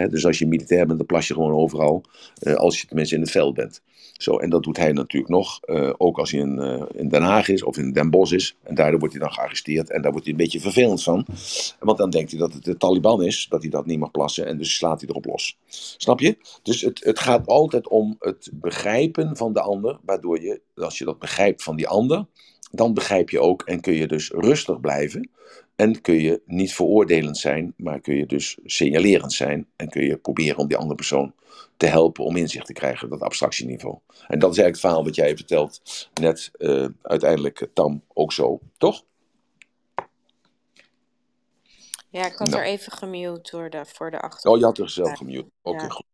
Dus 0.08 0.26
als 0.26 0.40
je 0.40 0.48
militair 0.48 0.86
bent, 0.86 0.98
dan 0.98 1.08
plas 1.08 1.28
je 1.28 1.34
gewoon 1.34 1.54
overal, 1.54 2.04
eh, 2.40 2.54
als 2.54 2.82
je 2.82 2.88
tenminste 2.88 3.16
in 3.16 3.22
het 3.22 3.32
veld 3.32 3.54
bent. 3.54 3.82
Zo, 4.14 4.38
en 4.38 4.50
dat 4.50 4.64
doet 4.64 4.78
hij 4.78 4.92
natuurlijk 4.92 5.32
nog, 5.32 5.60
eh, 5.62 5.94
ook 5.98 6.18
als 6.20 6.32
hij 6.32 6.40
in, 6.40 6.60
eh, 6.60 6.82
in 6.92 7.10
Den 7.10 7.22
Haag 7.22 7.48
is 7.48 7.64
of 7.64 7.78
in 7.78 7.92
Den 7.92 8.10
Bosch 8.10 8.34
is. 8.34 8.58
En 8.64 8.76
daardoor 8.76 9.00
wordt 9.00 9.16
hij 9.16 9.24
dan 9.24 9.34
gearresteerd 9.34 9.90
en 9.90 10.02
daar 10.02 10.12
wordt 10.12 10.26
hij 10.26 10.36
een 10.36 10.42
beetje 10.42 10.60
vervelend 10.60 11.04
van. 11.04 11.26
Want 11.80 11.98
dan 11.98 12.10
denkt 12.10 12.32
hij 12.32 12.40
dat 12.40 12.54
het 12.54 12.64
de 12.64 12.78
Taliban 12.78 13.24
is, 13.24 13.48
dat 13.50 13.62
hij 13.62 13.70
dat 13.70 13.86
niet 13.86 14.00
mag 14.00 14.12
plassen 14.12 14.46
en 14.46 14.58
dus 14.58 14.76
slaat 14.76 15.00
hij 15.02 15.10
erop 15.10 15.26
los. 15.26 15.58
Snap 15.98 16.20
je? 16.20 16.38
Dus 16.64 16.82
het, 16.82 17.04
het 17.04 17.20
gaat 17.20 17.48
altijd 17.48 17.88
om 17.88 18.16
het 18.20 18.50
begrijpen 18.54 19.38
van 19.38 19.54
de 19.54 19.62
ander, 19.62 20.00
waardoor 20.06 20.42
je, 20.42 20.62
als 20.76 20.98
je 20.98 21.06
dat 21.06 21.20
begrijpt 21.20 21.64
van 21.64 21.76
die 21.76 21.88
ander, 21.88 22.26
dan 22.72 22.94
begrijp 22.94 23.30
je 23.30 23.40
ook 23.40 23.62
en 23.62 23.82
kun 23.82 23.94
je 23.94 24.08
dus 24.08 24.30
rustig 24.30 24.80
blijven. 24.80 25.30
En 25.80 26.02
kun 26.02 26.22
je 26.22 26.42
niet 26.46 26.74
veroordelend 26.74 27.38
zijn, 27.38 27.74
maar 27.78 28.00
kun 28.00 28.16
je 28.16 28.26
dus 28.26 28.58
signalerend 28.66 29.34
zijn. 29.34 29.68
En 29.76 29.90
kun 29.90 30.04
je 30.04 30.18
proberen 30.18 30.58
om 30.58 30.68
die 30.68 30.78
andere 30.78 30.96
persoon 30.96 31.34
te 31.78 31.86
helpen 31.86 32.24
om 32.24 32.36
inzicht 32.36 32.66
te 32.66 32.74
krijgen, 32.74 33.10
dat 33.10 33.22
abstractieniveau. 33.22 33.98
En 34.28 34.40
dat 34.40 34.52
is 34.52 34.58
eigenlijk 34.58 34.70
het 34.70 34.80
verhaal 34.80 35.04
wat 35.04 35.16
jij 35.16 35.36
vertelt, 35.36 35.82
net 36.22 36.52
eh, 36.54 36.86
uiteindelijk 37.02 37.62
eh, 37.62 37.68
Tam 37.74 38.04
ook 38.14 38.34
zo, 38.34 38.60
toch? 38.78 39.04
Ja, 42.10 42.26
ik 42.26 42.34
had 42.36 42.50
Nou. 42.50 42.62
er 42.62 42.68
even 42.68 42.92
gemute 42.92 43.52
door 43.52 43.70
de, 43.70 43.86
voor 43.86 44.12
de 44.12 44.20
achtergrond. 44.20 44.56
Oh, 44.56 44.62
je 44.62 44.66
had 44.68 44.78
er 44.78 44.90
zelf 44.90 45.18
gemute. 45.18 45.50
Oké, 45.62 45.82
Ja. 45.84 45.90
goed. 45.90 46.06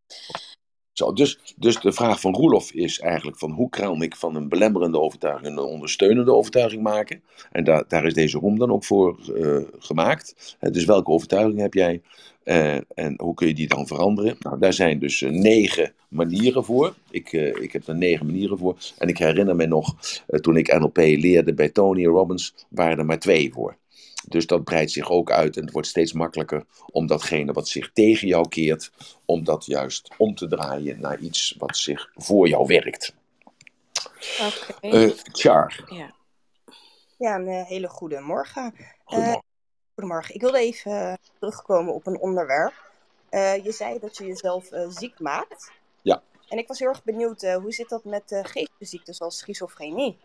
Zo, 0.96 1.14
dus, 1.14 1.40
dus 1.58 1.80
de 1.80 1.92
vraag 1.92 2.20
van 2.20 2.36
Roelof 2.36 2.72
is 2.72 3.00
eigenlijk 3.00 3.38
van 3.38 3.52
hoe 3.52 3.70
kan 3.70 4.02
ik 4.02 4.16
van 4.16 4.36
een 4.36 4.50
belemmerende 4.50 5.00
overtuiging 5.00 5.58
een 5.58 5.64
ondersteunende 5.64 6.34
overtuiging 6.34 6.82
maken? 6.84 7.24
En 7.52 7.64
daar 7.64 7.84
daar 7.88 8.06
is 8.06 8.14
deze 8.14 8.38
room 8.40 8.60
dan 8.60 8.72
ook 8.72 8.84
voor 8.84 9.20
eh, 9.36 9.58
gemaakt. 9.80 10.56
Hè, 10.60 10.72
dus 10.72 10.86
welke 10.86 11.12
overtuiging 11.12 11.60
heb 11.60 11.74
jij 11.74 12.02
Eh, 12.44 12.76
en 12.94 13.14
hoe 13.18 13.34
kun 13.34 13.48
je 13.48 13.54
die 13.54 13.68
dan 13.68 13.88
veranderen? 13.88 14.36
Nou, 14.40 14.60
daar 14.60 14.74
zijn 14.74 15.00
dus 15.00 15.22
negen 15.22 15.94
manieren 16.08 16.64
voor. 16.64 16.96
Ik, 17.10 17.32
ik 17.32 17.72
heb 17.74 17.88
er 17.88 17.96
negen 17.96 18.26
manieren 18.26 18.58
voor. 18.58 18.78
En 18.98 19.08
ik 19.08 19.18
herinner 19.18 19.56
me 19.56 19.66
nog, 19.66 19.96
toen 20.42 20.58
ik 20.58 20.80
NLP 20.80 20.98
leerde 20.98 21.54
bij 21.54 21.70
Tony 21.70 22.06
Robbins, 22.06 22.54
waren 22.70 22.98
er 22.98 23.06
maar 23.06 23.20
twee 23.20 23.54
voor. 23.54 23.78
Dus 24.28 24.48
dat 24.48 24.64
breidt 24.64 24.92
zich 24.92 25.10
ook 25.10 25.32
uit 25.32 25.58
en 25.58 25.64
het 25.64 25.72
wordt 25.72 25.88
steeds 25.88 26.14
makkelijker 26.14 26.66
om 26.92 27.08
datgene 27.08 27.54
wat 27.54 27.68
zich 27.68 27.92
tegen 27.94 28.28
jou 28.28 28.48
keert, 28.48 28.92
om 29.26 29.44
dat 29.44 29.66
juist 29.66 30.10
om 30.18 30.36
te 30.36 30.48
draaien 30.48 31.00
naar 31.00 31.20
iets 31.20 31.56
wat 31.58 31.78
zich 31.78 32.12
voor 32.16 32.48
jou 32.48 32.68
werkt. 32.68 33.16
Oké. 34.42 34.88
Eh 34.88 35.12
Char, 35.32 35.84
ja. 35.90 36.14
Ja, 37.18 37.36
een 37.36 37.48
eh, 37.48 37.66
hele 37.66 37.90
goede 37.90 38.20
morgen. 38.20 38.76
goedemorgen. 39.04 39.44
Goedemorgen. 39.94 40.36
Ik 40.36 40.42
wilde 40.42 40.58
even 40.58 40.92
eh, 40.92 41.14
terugkomen 41.40 41.94
op 41.94 42.08
een 42.08 42.20
onderwerp. 42.20 42.86
Eh, 43.36 43.64
je 43.64 43.72
zei 43.72 44.00
dat 44.00 44.18
je 44.18 44.26
jezelf 44.26 44.72
eh, 44.72 44.90
ziek 44.90 45.20
maakt. 45.20 45.72
Ja. 46.02 46.22
En 46.48 46.58
ik 46.58 46.68
was 46.68 46.80
heel 46.80 46.88
erg 46.88 47.04
benieuwd, 47.04 47.44
eh, 47.44 47.56
hoe 47.56 47.72
zit 47.72 47.90
dat 47.90 48.04
met 48.04 48.32
uh, 48.32 48.40
geestesziekten 48.44 49.14
zoals 49.14 49.38
schizofrenie? 49.38 50.18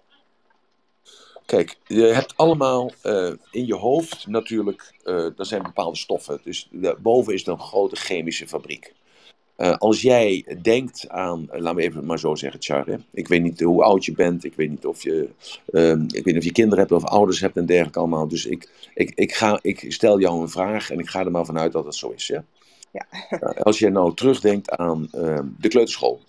Kijk, 1.47 1.77
je 1.87 2.03
hebt 2.03 2.37
allemaal 2.37 2.93
uh, 3.05 3.33
in 3.51 3.67
je 3.67 3.75
hoofd 3.75 4.27
natuurlijk, 4.27 4.95
uh, 5.05 5.39
er 5.39 5.47
zijn 5.47 5.63
bepaalde 5.63 5.97
stoffen. 5.97 6.41
Dus 6.45 6.71
boven 6.99 7.35
is 7.35 7.47
er 7.47 7.53
een 7.53 7.61
grote 7.61 7.97
chemische 7.97 8.49
fabriek. 8.49 8.95
Uh, 9.61 9.77
als 9.77 10.03
jij 10.03 10.57
denkt 10.63 11.09
aan, 11.09 11.49
laten 11.51 11.75
we 11.75 11.83
even 11.83 12.07
maar 12.07 12.19
zo 12.19 12.35
zeggen, 12.35 12.63
Char, 12.63 13.01
ik 13.13 13.29
weet 13.29 13.43
niet 13.43 13.61
hoe 13.61 13.83
oud 13.83 14.05
je 14.05 14.13
bent, 14.13 14.45
ik 14.45 14.55
weet 14.55 14.71
niet 14.71 14.87
of 14.87 15.03
je, 15.03 15.29
uh, 15.71 15.91
ik 15.91 16.25
weet 16.25 16.25
niet 16.25 16.37
of 16.37 16.45
je 16.45 16.53
kinderen 16.53 16.79
hebt 16.79 16.93
of 16.93 17.05
ouders 17.05 17.41
hebt 17.41 17.57
en 17.57 17.67
dergelijke 17.67 17.99
allemaal. 17.99 18.29
Dus 18.29 18.47
ik, 18.47 18.91
ik, 18.95 19.13
ik, 19.15 19.35
ga, 19.35 19.59
ik 19.63 19.93
stel 19.93 20.21
jou 20.21 20.41
een 20.41 20.49
vraag 20.49 20.91
en 20.91 20.99
ik 20.99 21.09
ga 21.09 21.25
er 21.25 21.31
maar 21.31 21.45
vanuit 21.45 21.73
dat 21.73 21.85
het 21.85 21.95
zo 21.95 22.11
is. 22.11 22.27
Ja? 22.27 22.45
Ja. 22.91 23.07
als 23.69 23.79
je 23.79 23.91
nou 23.91 24.15
terugdenkt 24.15 24.71
aan 24.71 25.09
uh, 25.15 25.39
de 25.59 25.69
kleuterschool, 25.69 26.21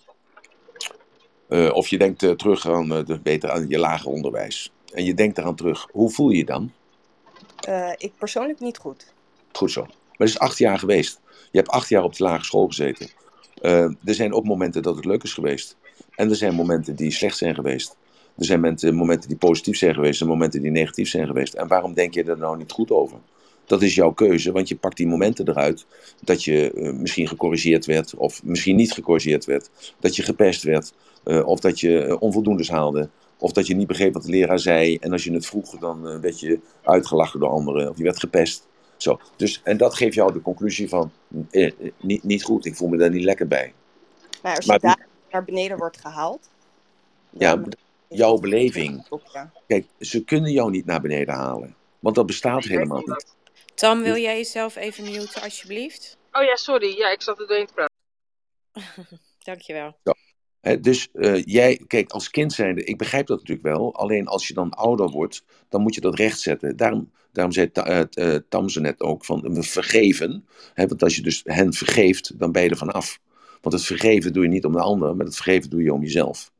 of 1.72 1.88
je 1.88 1.98
denkt 1.98 2.38
terug 2.38 2.68
aan, 2.68 2.88
de, 2.88 3.20
beter 3.22 3.50
aan 3.50 3.68
je 3.68 3.78
lager 3.78 4.10
onderwijs, 4.10 4.72
en 4.92 5.04
je 5.04 5.14
denkt 5.14 5.38
eraan 5.38 5.56
terug, 5.56 5.88
hoe 5.92 6.10
voel 6.10 6.30
je 6.30 6.36
je 6.36 6.44
dan? 6.44 6.72
ik 7.96 8.12
persoonlijk 8.18 8.60
niet 8.60 8.78
goed. 8.78 9.12
Goed 9.52 9.70
zo. 9.70 9.80
Maar 9.82 10.16
het 10.18 10.28
is 10.28 10.38
acht 10.38 10.58
jaar 10.58 10.78
geweest. 10.78 11.20
Je 11.50 11.58
hebt 11.58 11.68
acht 11.68 11.88
jaar 11.88 12.02
op 12.02 12.16
de 12.16 12.22
lagere 12.22 12.44
school 12.44 12.66
gezeten. 12.66 13.08
Uh, 13.62 13.82
er 14.04 14.14
zijn 14.14 14.32
ook 14.32 14.44
momenten 14.44 14.82
dat 14.82 14.96
het 14.96 15.04
leuk 15.04 15.22
is 15.22 15.34
geweest. 15.34 15.76
En 16.14 16.30
er 16.30 16.36
zijn 16.36 16.54
momenten 16.54 16.96
die 16.96 17.10
slecht 17.10 17.36
zijn 17.36 17.54
geweest. 17.54 17.96
Er 18.38 18.44
zijn 18.44 18.60
momenten, 18.60 18.94
momenten 18.94 19.28
die 19.28 19.38
positief 19.38 19.76
zijn 19.76 19.94
geweest 19.94 20.20
en 20.20 20.26
momenten 20.26 20.62
die 20.62 20.70
negatief 20.70 21.08
zijn 21.08 21.26
geweest. 21.26 21.54
En 21.54 21.68
waarom 21.68 21.94
denk 21.94 22.14
je 22.14 22.24
er 22.24 22.38
nou 22.38 22.56
niet 22.56 22.72
goed 22.72 22.90
over? 22.90 23.16
Dat 23.66 23.82
is 23.82 23.94
jouw 23.94 24.12
keuze, 24.12 24.52
want 24.52 24.68
je 24.68 24.76
pakt 24.76 24.96
die 24.96 25.06
momenten 25.06 25.48
eruit 25.48 25.86
dat 26.20 26.44
je 26.44 26.72
uh, 26.74 26.92
misschien 26.92 27.28
gecorrigeerd 27.28 27.86
werd 27.86 28.14
of 28.14 28.42
misschien 28.44 28.76
niet 28.76 28.92
gecorrigeerd 28.92 29.44
werd. 29.44 29.70
Dat 30.00 30.16
je 30.16 30.22
gepest 30.22 30.62
werd 30.62 30.92
uh, 31.24 31.46
of 31.46 31.60
dat 31.60 31.80
je 31.80 32.16
onvoldoendes 32.20 32.68
haalde. 32.68 33.08
Of 33.42 33.52
dat 33.52 33.66
je 33.66 33.74
niet 33.74 33.86
begreep 33.86 34.12
wat 34.12 34.22
de 34.22 34.30
leraar 34.30 34.58
zei 34.58 34.96
en 34.96 35.12
als 35.12 35.24
je 35.24 35.32
het 35.32 35.46
vroeg 35.46 35.78
dan 35.78 36.20
werd 36.20 36.40
je 36.40 36.60
uitgelachen 36.82 37.40
door 37.40 37.48
anderen 37.48 37.88
of 37.88 37.96
je 37.96 38.02
werd 38.02 38.18
gepest. 38.18 38.66
Zo. 38.96 39.20
Dus, 39.36 39.60
en 39.64 39.76
dat 39.76 39.94
geeft 39.94 40.14
jou 40.14 40.32
de 40.32 40.40
conclusie 40.40 40.88
van, 40.88 41.12
eh, 41.50 41.66
eh, 41.66 41.72
niet, 42.00 42.22
niet 42.22 42.42
goed, 42.42 42.64
ik 42.64 42.76
voel 42.76 42.88
me 42.88 42.96
daar 42.96 43.10
niet 43.10 43.24
lekker 43.24 43.48
bij. 43.48 43.72
Maar 44.42 44.56
als 44.56 44.64
je 44.64 44.78
daar 44.78 45.06
naar 45.30 45.44
beneden 45.44 45.76
wordt 45.76 46.00
gehaald... 46.00 46.50
Ja, 47.30 47.62
jouw 48.08 48.36
beleving. 48.36 49.06
Kijk, 49.66 49.86
ze 49.98 50.24
kunnen 50.24 50.52
jou 50.52 50.70
niet 50.70 50.86
naar 50.86 51.00
beneden 51.00 51.34
halen. 51.34 51.74
Want 51.98 52.14
dat 52.14 52.26
bestaat 52.26 52.64
helemaal 52.64 53.02
niet. 53.04 53.34
Tam, 53.74 54.02
wil 54.02 54.16
jij 54.16 54.36
jezelf 54.36 54.76
even 54.76 55.04
muten, 55.04 55.42
alsjeblieft? 55.42 56.16
Oh 56.32 56.42
ja, 56.42 56.56
sorry. 56.56 56.96
Ja, 56.98 57.10
ik 57.10 57.22
zat 57.22 57.40
er 57.40 57.46
doorheen 57.46 57.66
te 57.66 57.72
praten. 57.72 57.98
Dankjewel. 59.44 59.96
Dus 60.80 61.08
uh, 61.12 61.44
jij, 61.44 61.80
kijk, 61.86 62.10
als 62.10 62.30
kind 62.30 62.52
zijnde, 62.52 62.84
ik 62.84 62.98
begrijp 62.98 63.26
dat 63.26 63.38
natuurlijk 63.38 63.66
wel. 63.66 63.94
Alleen 63.94 64.26
als 64.26 64.48
je 64.48 64.54
dan 64.54 64.70
ouder 64.70 65.10
wordt, 65.10 65.44
dan 65.68 65.82
moet 65.82 65.94
je 65.94 66.00
dat 66.00 66.14
rechtzetten. 66.14 66.76
Daarom, 66.76 67.12
daarom 67.32 67.52
zei 67.52 67.70
uh, 67.74 68.00
uh, 68.10 68.36
Tamze 68.48 68.80
net 68.80 69.00
ook 69.00 69.24
van 69.24 69.40
we 69.40 69.62
vergeven. 69.62 70.46
Want 70.74 71.02
als 71.02 71.16
je 71.16 71.22
dus 71.22 71.40
hen 71.44 71.72
vergeeft, 71.72 72.38
dan 72.38 72.52
ben 72.52 72.62
je 72.62 72.68
er 72.68 72.76
vanaf. 72.76 73.18
Want 73.60 73.74
het 73.74 73.84
vergeven 73.84 74.32
doe 74.32 74.42
je 74.42 74.48
niet 74.48 74.64
om 74.64 74.72
de 74.72 74.80
ander, 74.80 75.16
maar 75.16 75.26
het 75.26 75.34
vergeven 75.34 75.70
doe 75.70 75.82
je 75.82 75.92
om 75.92 76.02
jezelf. 76.02 76.52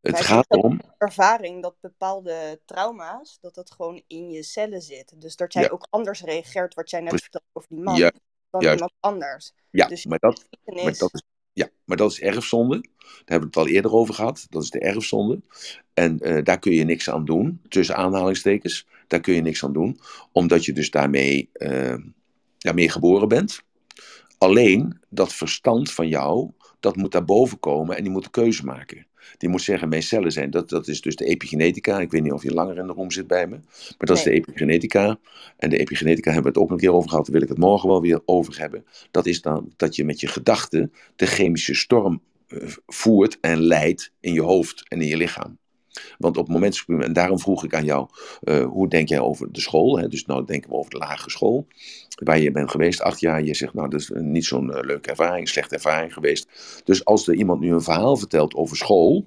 Het 0.00 0.20
gaat 0.20 0.48
om. 0.48 0.80
Ervaring 0.98 1.62
dat 1.62 1.74
bepaalde 1.80 2.60
trauma's, 2.64 3.38
dat 3.40 3.54
dat 3.54 3.70
gewoon 3.70 4.02
in 4.06 4.30
je 4.30 4.42
cellen 4.42 4.82
zit. 4.82 5.20
Dus 5.20 5.36
dat 5.36 5.52
jij 5.52 5.62
ja. 5.62 5.68
ook 5.68 5.86
anders 5.90 6.22
reageert, 6.22 6.74
wat 6.74 6.90
jij 6.90 7.00
net 7.00 7.20
vertelde 7.20 7.46
over 7.52 7.68
die 7.68 7.78
man, 7.78 7.96
ja. 7.96 8.12
dan 8.50 8.60
Juist. 8.60 8.74
iemand 8.74 8.92
anders. 9.00 9.52
Ja, 9.70 9.86
dus 9.86 10.04
maar, 10.04 10.18
dat, 10.18 10.48
maar 10.64 10.96
dat 10.98 11.14
is 11.14 11.22
ja, 11.54 11.68
maar 11.84 11.96
dat 11.96 12.10
is 12.10 12.20
erfzonde. 12.20 12.80
Daar 12.80 13.22
hebben 13.24 13.50
we 13.50 13.58
het 13.60 13.68
al 13.68 13.74
eerder 13.74 13.92
over 13.92 14.14
gehad. 14.14 14.46
Dat 14.50 14.62
is 14.62 14.70
de 14.70 14.80
erfzonde. 14.80 15.40
En 15.94 16.18
uh, 16.22 16.44
daar 16.44 16.58
kun 16.58 16.72
je 16.72 16.84
niks 16.84 17.10
aan 17.10 17.24
doen, 17.24 17.60
tussen 17.68 17.96
aanhalingstekens. 17.96 18.86
Daar 19.06 19.20
kun 19.20 19.34
je 19.34 19.40
niks 19.40 19.64
aan 19.64 19.72
doen, 19.72 20.00
omdat 20.32 20.64
je 20.64 20.72
dus 20.72 20.90
daarmee, 20.90 21.50
uh, 21.54 21.96
daarmee 22.58 22.88
geboren 22.90 23.28
bent. 23.28 23.62
Alleen 24.38 24.98
dat 25.08 25.32
verstand 25.32 25.92
van 25.92 26.08
jou, 26.08 26.50
dat 26.80 26.96
moet 26.96 27.12
daarboven 27.12 27.58
komen 27.60 27.96
en 27.96 28.02
die 28.02 28.12
moet 28.12 28.24
een 28.24 28.30
keuze 28.30 28.64
maken. 28.64 29.06
Die 29.38 29.48
moet 29.48 29.62
zeggen, 29.62 29.88
mijn 29.88 30.02
cellen 30.02 30.32
zijn, 30.32 30.50
dat, 30.50 30.68
dat 30.68 30.88
is 30.88 31.00
dus 31.00 31.16
de 31.16 31.24
epigenetica. 31.24 32.00
Ik 32.00 32.10
weet 32.10 32.22
niet 32.22 32.32
of 32.32 32.42
je 32.42 32.54
langer 32.54 32.78
in 32.78 32.86
de 32.86 32.92
room 32.92 33.10
zit 33.10 33.26
bij 33.26 33.46
me. 33.46 33.56
Maar 33.56 33.94
dat 33.98 34.08
nee. 34.08 34.16
is 34.16 34.22
de 34.22 34.30
epigenetica. 34.30 35.18
En 35.56 35.70
de 35.70 35.78
epigenetica 35.78 36.32
hebben 36.32 36.52
we 36.52 36.58
het 36.58 36.66
ook 36.66 36.74
een 36.74 36.82
keer 36.82 36.92
over 36.92 37.08
gehad. 37.08 37.24
Daar 37.24 37.34
wil 37.34 37.42
ik 37.42 37.48
het 37.48 37.58
morgen 37.58 37.88
wel 37.88 38.00
weer 38.00 38.20
over 38.24 38.58
hebben. 38.58 38.84
Dat 39.10 39.26
is 39.26 39.42
dan 39.42 39.72
dat 39.76 39.96
je 39.96 40.04
met 40.04 40.20
je 40.20 40.26
gedachten 40.26 40.92
de 41.16 41.26
chemische 41.26 41.74
storm 41.74 42.20
uh, 42.48 42.68
voert 42.86 43.38
en 43.40 43.60
leidt 43.60 44.12
in 44.20 44.32
je 44.32 44.42
hoofd 44.42 44.88
en 44.88 45.00
in 45.00 45.06
je 45.06 45.16
lichaam. 45.16 45.58
Want 46.18 46.36
op 46.36 46.44
het 46.44 46.54
moment, 46.54 46.84
en 46.86 47.12
daarom 47.12 47.38
vroeg 47.38 47.64
ik 47.64 47.74
aan 47.74 47.84
jou, 47.84 48.08
uh, 48.42 48.64
hoe 48.64 48.88
denk 48.88 49.08
jij 49.08 49.20
over 49.20 49.52
de 49.52 49.60
school? 49.60 49.98
Hè? 49.98 50.08
Dus 50.08 50.26
nou 50.26 50.44
denken 50.44 50.70
we 50.70 50.76
over 50.76 50.90
de 50.90 50.98
lagere 50.98 51.30
school, 51.30 51.66
waar 52.24 52.38
je 52.38 52.50
bent 52.50 52.70
geweest, 52.70 53.00
acht 53.00 53.20
jaar. 53.20 53.42
Je 53.42 53.54
zegt, 53.54 53.74
nou, 53.74 53.88
dat 53.88 54.00
is 54.00 54.10
niet 54.14 54.44
zo'n 54.44 54.70
uh, 54.70 54.78
leuke 54.80 55.10
ervaring, 55.10 55.48
slechte 55.48 55.74
ervaring 55.74 56.12
geweest. 56.12 56.48
Dus 56.84 57.04
als 57.04 57.28
er 57.28 57.34
iemand 57.34 57.60
nu 57.60 57.72
een 57.72 57.82
verhaal 57.82 58.16
vertelt 58.16 58.54
over 58.54 58.76
school, 58.76 59.26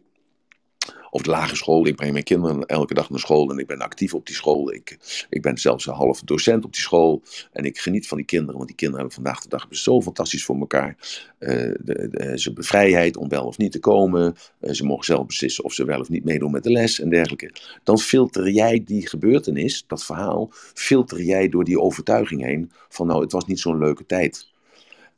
of 1.09 1.21
de 1.21 1.29
lagere 1.29 1.55
school. 1.55 1.87
Ik 1.87 1.95
breng 1.95 2.11
mijn 2.11 2.23
kinderen 2.23 2.65
elke 2.65 2.93
dag 2.93 3.09
naar 3.09 3.19
school 3.19 3.51
en 3.51 3.57
ik 3.57 3.67
ben 3.67 3.79
actief 3.79 4.13
op 4.13 4.25
die 4.25 4.35
school. 4.35 4.73
Ik, 4.73 4.97
ik 5.29 5.41
ben 5.41 5.57
zelfs 5.57 5.85
een 5.85 5.93
half 5.93 6.21
docent 6.21 6.65
op 6.65 6.73
die 6.73 6.81
school. 6.81 7.21
En 7.51 7.65
ik 7.65 7.77
geniet 7.77 8.07
van 8.07 8.17
die 8.17 8.25
kinderen, 8.25 8.55
want 8.55 8.67
die 8.67 8.75
kinderen 8.75 9.05
hebben 9.05 9.23
vandaag 9.23 9.41
de 9.41 9.49
dag 9.49 9.67
zo 9.69 10.01
fantastisch 10.01 10.45
voor 10.45 10.59
elkaar. 10.59 10.95
Uh, 11.39 11.49
de, 11.49 12.07
de, 12.11 12.31
ze 12.35 12.47
hebben 12.47 12.63
vrijheid 12.63 13.17
om 13.17 13.29
wel 13.29 13.45
of 13.45 13.57
niet 13.57 13.71
te 13.71 13.79
komen. 13.79 14.35
Uh, 14.61 14.71
ze 14.71 14.85
mogen 14.85 15.05
zelf 15.05 15.25
beslissen 15.25 15.63
of 15.63 15.73
ze 15.73 15.85
wel 15.85 15.99
of 15.99 16.09
niet 16.09 16.23
meedoen 16.23 16.51
met 16.51 16.63
de 16.63 16.71
les 16.71 16.99
en 16.99 17.09
dergelijke. 17.09 17.51
Dan 17.83 17.99
filter 17.99 18.49
jij 18.49 18.83
die 18.85 19.07
gebeurtenis, 19.07 19.83
dat 19.87 20.05
verhaal, 20.05 20.49
filter 20.73 21.21
jij 21.21 21.49
door 21.49 21.63
die 21.63 21.79
overtuiging 21.79 22.43
heen 22.43 22.71
van 22.89 23.07
nou, 23.07 23.21
het 23.21 23.31
was 23.31 23.45
niet 23.45 23.59
zo'n 23.59 23.77
leuke 23.77 24.05
tijd. 24.05 24.55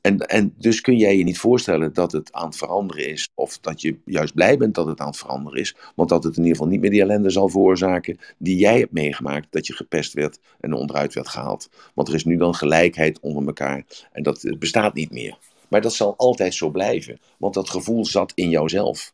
En, 0.01 0.17
en 0.17 0.53
dus 0.57 0.81
kun 0.81 0.97
jij 0.97 1.17
je 1.17 1.23
niet 1.23 1.39
voorstellen 1.39 1.93
dat 1.93 2.11
het 2.11 2.33
aan 2.33 2.45
het 2.45 2.57
veranderen 2.57 3.09
is, 3.09 3.29
of 3.33 3.57
dat 3.59 3.81
je 3.81 3.97
juist 4.05 4.33
blij 4.33 4.57
bent 4.57 4.75
dat 4.75 4.87
het 4.87 4.99
aan 4.99 5.07
het 5.07 5.17
veranderen 5.17 5.59
is, 5.59 5.75
want 5.95 6.09
dat 6.09 6.23
het 6.23 6.37
in 6.37 6.41
ieder 6.41 6.57
geval 6.57 6.71
niet 6.71 6.81
meer 6.81 6.89
die 6.89 7.01
ellende 7.01 7.29
zal 7.29 7.49
veroorzaken 7.49 8.19
die 8.37 8.57
jij 8.57 8.79
hebt 8.79 8.91
meegemaakt, 8.91 9.47
dat 9.49 9.67
je 9.67 9.73
gepest 9.73 10.13
werd 10.13 10.39
en 10.59 10.73
onderuit 10.73 11.13
werd 11.13 11.27
gehaald. 11.27 11.69
Want 11.93 12.07
er 12.07 12.13
is 12.13 12.25
nu 12.25 12.37
dan 12.37 12.55
gelijkheid 12.55 13.19
onder 13.19 13.45
elkaar 13.45 13.85
en 14.11 14.23
dat 14.23 14.55
bestaat 14.59 14.93
niet 14.93 15.11
meer. 15.11 15.37
Maar 15.67 15.81
dat 15.81 15.93
zal 15.93 16.15
altijd 16.17 16.53
zo 16.53 16.69
blijven, 16.69 17.19
want 17.37 17.53
dat 17.53 17.69
gevoel 17.69 18.05
zat 18.05 18.31
in 18.35 18.49
jouzelf 18.49 19.13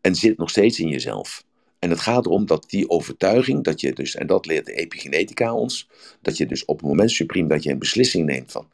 en 0.00 0.14
zit 0.14 0.38
nog 0.38 0.50
steeds 0.50 0.78
in 0.78 0.88
jezelf. 0.88 1.44
En 1.78 1.90
het 1.90 2.00
gaat 2.00 2.26
erom 2.26 2.46
dat 2.46 2.70
die 2.70 2.90
overtuiging, 2.90 3.64
dat 3.64 3.80
je 3.80 3.92
dus, 3.92 4.14
en 4.14 4.26
dat 4.26 4.46
leert 4.46 4.66
de 4.66 4.72
epigenetica 4.72 5.54
ons, 5.54 5.88
dat 6.22 6.36
je 6.36 6.46
dus 6.46 6.64
op 6.64 6.78
het 6.78 6.88
moment 6.88 7.10
supreme 7.10 7.48
dat 7.48 7.62
je 7.62 7.70
een 7.70 7.78
beslissing 7.78 8.26
neemt 8.26 8.52
van, 8.52 8.68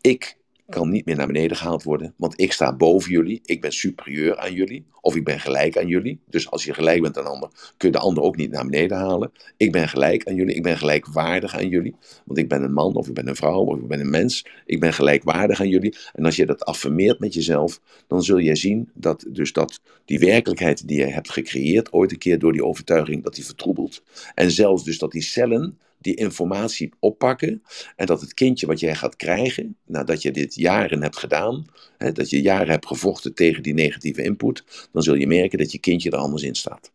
ik 0.00 0.38
kan 0.70 0.90
niet 0.90 1.04
meer 1.04 1.16
naar 1.16 1.26
beneden 1.26 1.56
gehaald 1.56 1.82
worden, 1.82 2.14
want 2.16 2.40
ik 2.40 2.52
sta 2.52 2.76
boven 2.76 3.10
jullie, 3.10 3.40
ik 3.44 3.60
ben 3.60 3.72
superieur 3.72 4.36
aan 4.36 4.52
jullie, 4.52 4.84
of 5.00 5.16
ik 5.16 5.24
ben 5.24 5.40
gelijk 5.40 5.78
aan 5.78 5.86
jullie. 5.86 6.20
Dus 6.26 6.50
als 6.50 6.64
je 6.64 6.74
gelijk 6.74 7.02
bent 7.02 7.18
aan 7.18 7.24
een 7.24 7.30
ander, 7.30 7.48
kun 7.76 7.88
je 7.88 7.94
de 7.94 8.02
ander 8.02 8.22
ook 8.22 8.36
niet 8.36 8.50
naar 8.50 8.64
beneden 8.64 8.96
halen. 8.96 9.32
Ik 9.56 9.72
ben 9.72 9.88
gelijk 9.88 10.28
aan 10.28 10.34
jullie, 10.34 10.54
ik 10.54 10.62
ben 10.62 10.78
gelijkwaardig 10.78 11.56
aan 11.56 11.68
jullie, 11.68 11.94
want 12.24 12.38
ik 12.38 12.48
ben 12.48 12.62
een 12.62 12.72
man, 12.72 12.94
of 12.94 13.08
ik 13.08 13.14
ben 13.14 13.28
een 13.28 13.36
vrouw, 13.36 13.64
of 13.64 13.78
ik 13.78 13.88
ben 13.88 14.00
een 14.00 14.10
mens. 14.10 14.46
Ik 14.66 14.80
ben 14.80 14.92
gelijkwaardig 14.92 15.60
aan 15.60 15.68
jullie. 15.68 15.96
En 16.12 16.24
als 16.24 16.36
je 16.36 16.46
dat 16.46 16.64
affirmeert 16.64 17.18
met 17.18 17.34
jezelf, 17.34 17.80
dan 18.06 18.22
zul 18.22 18.40
jij 18.40 18.56
zien 18.56 18.90
dat 18.94 19.24
dus 19.28 19.52
dat 19.52 19.80
die 20.04 20.18
werkelijkheid 20.18 20.88
die 20.88 20.98
je 20.98 21.06
hebt 21.06 21.30
gecreëerd, 21.30 21.92
ooit 21.92 22.12
een 22.12 22.18
keer 22.18 22.38
door 22.38 22.52
die 22.52 22.64
overtuiging, 22.64 23.22
dat 23.22 23.34
die 23.34 23.44
vertroebelt. 23.44 24.02
En 24.34 24.50
zelfs 24.50 24.84
dus 24.84 24.98
dat 24.98 25.12
die 25.12 25.22
cellen 25.22 25.78
die 26.00 26.14
informatie 26.14 26.92
oppakken 26.98 27.62
en 27.96 28.06
dat 28.06 28.20
het 28.20 28.34
kindje 28.34 28.66
wat 28.66 28.80
jij 28.80 28.94
gaat 28.94 29.16
krijgen, 29.16 29.76
nadat 29.84 30.22
je 30.22 30.30
dit 30.30 30.54
jaren 30.54 31.02
hebt 31.02 31.18
gedaan, 31.18 31.66
hè, 31.98 32.12
dat 32.12 32.30
je 32.30 32.42
jaren 32.42 32.70
hebt 32.70 32.86
gevochten 32.86 33.34
tegen 33.34 33.62
die 33.62 33.74
negatieve 33.74 34.22
input, 34.22 34.88
dan 34.92 35.02
zul 35.02 35.14
je 35.14 35.26
merken 35.26 35.58
dat 35.58 35.72
je 35.72 35.78
kindje 35.78 36.10
er 36.10 36.18
anders 36.18 36.42
in 36.42 36.54
staat. 36.54 36.90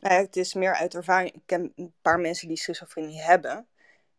Nou, 0.00 0.22
het 0.22 0.36
is 0.36 0.54
meer 0.54 0.74
uit 0.74 0.94
ervaring. 0.94 1.32
Ik 1.34 1.42
ken 1.46 1.72
een 1.76 1.92
paar 2.02 2.20
mensen 2.20 2.48
die 2.48 2.56
schizofrenie 2.56 3.20
hebben. 3.20 3.66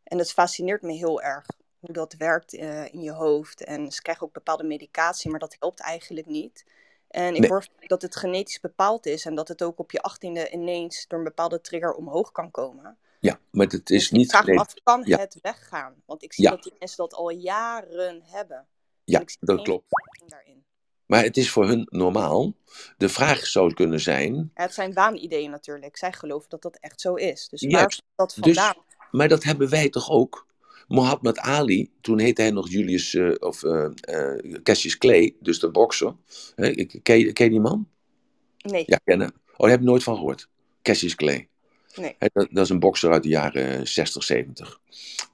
En 0.04 0.18
het 0.18 0.32
fascineert 0.32 0.82
me 0.82 0.94
heel 0.94 1.22
erg 1.22 1.46
hoe 1.80 1.94
dat 1.94 2.16
werkt 2.18 2.54
uh, 2.54 2.94
in 2.94 3.02
je 3.02 3.12
hoofd. 3.12 3.64
En 3.64 3.92
ze 3.92 4.02
krijgen 4.02 4.26
ook 4.26 4.34
bepaalde 4.34 4.64
medicatie, 4.64 5.30
maar 5.30 5.40
dat 5.40 5.56
helpt 5.60 5.80
eigenlijk 5.80 6.28
niet. 6.28 6.66
En 7.08 7.34
ik 7.34 7.40
nee. 7.40 7.50
hoor 7.50 7.68
dat 7.88 8.02
het 8.02 8.16
genetisch 8.16 8.60
bepaald 8.60 9.06
is 9.06 9.26
en 9.26 9.36
dat 9.36 9.48
het 9.48 9.64
ook 9.64 9.80
op 9.80 9.92
je 9.92 10.02
achttiende 10.02 10.50
ineens 10.50 11.06
door 11.08 11.18
een 11.18 11.26
bepaalde 11.26 11.62
trigger 11.62 11.94
omhoog 11.94 12.32
kan 12.32 12.52
komen. 12.52 12.98
Ja, 13.24 13.40
maar 13.52 13.66
het 13.66 13.90
is 13.90 14.10
dus 14.10 14.12
niet... 14.12 14.24
Ik 14.24 14.30
vraag 14.30 14.46
me 14.46 14.60
af, 14.60 14.74
kan 14.84 15.02
ja. 15.06 15.18
het 15.18 15.38
weggaan? 15.42 15.94
Want 16.06 16.24
ik 16.24 16.34
zie 16.34 16.44
ja. 16.44 16.50
dat 16.50 16.64
die 16.64 16.74
mensen 16.80 16.98
dat 16.98 17.14
al 17.14 17.30
jaren 17.30 18.22
hebben. 18.26 18.68
Ja, 19.04 19.24
dat 19.40 19.62
klopt. 19.62 19.86
Daarin. 20.28 20.64
Maar 21.06 21.24
het 21.24 21.38
is 21.38 21.50
voor 21.50 21.68
hun 21.68 21.88
normaal. 21.90 22.54
De 22.98 23.10
vraag 23.10 23.46
zou 23.46 23.74
kunnen 23.74 24.00
zijn... 24.00 24.34
Ja, 24.36 24.64
het 24.64 24.74
zijn 24.74 24.94
waanideeën 24.94 25.50
natuurlijk. 25.50 25.98
Zij 25.98 26.14
geloven 26.14 26.50
dat 26.50 26.62
dat 26.62 26.78
echt 26.80 27.02
zo 27.02 27.14
is. 27.14 27.48
Dus 27.50 27.66
waar 27.66 27.88
is 27.88 28.02
dat 28.16 28.38
dus 28.40 28.56
vandaan? 28.56 28.74
Dus, 28.74 29.10
maar 29.12 29.28
dat 29.28 29.44
hebben 29.44 29.70
wij 29.70 29.90
toch 29.90 30.10
ook? 30.10 30.48
Mohammed 30.88 31.38
Ali, 31.38 31.92
toen 32.02 32.20
heette 32.20 32.42
hij 32.42 32.52
nog 32.52 32.70
Julius 32.70 33.14
uh, 33.14 33.36
of 33.40 33.64
uh, 33.64 33.90
uh, 34.10 34.62
Cassius 34.64 34.98
Clay, 34.98 35.36
dus 35.40 35.60
de 35.60 35.72
bokser. 35.72 36.16
Ken, 36.56 37.34
ken 37.34 37.46
je 37.46 37.50
die 37.50 37.60
man? 37.60 37.90
Nee. 38.58 38.84
Ja, 38.86 39.00
kennen. 39.04 39.28
Oh, 39.28 39.58
daar 39.58 39.70
heb 39.70 39.80
je 39.80 39.86
nooit 39.86 40.04
van 40.04 40.16
gehoord. 40.16 40.50
Cassius 40.82 41.16
Clay. 41.16 41.48
Dat, 42.34 42.64
is 42.64 42.70
een 42.70 42.80
bokser 42.80 43.12
uit 43.12 43.24
de 43.24 43.30
jaren 43.30 43.88
60, 43.88 44.24
70. 44.24 44.80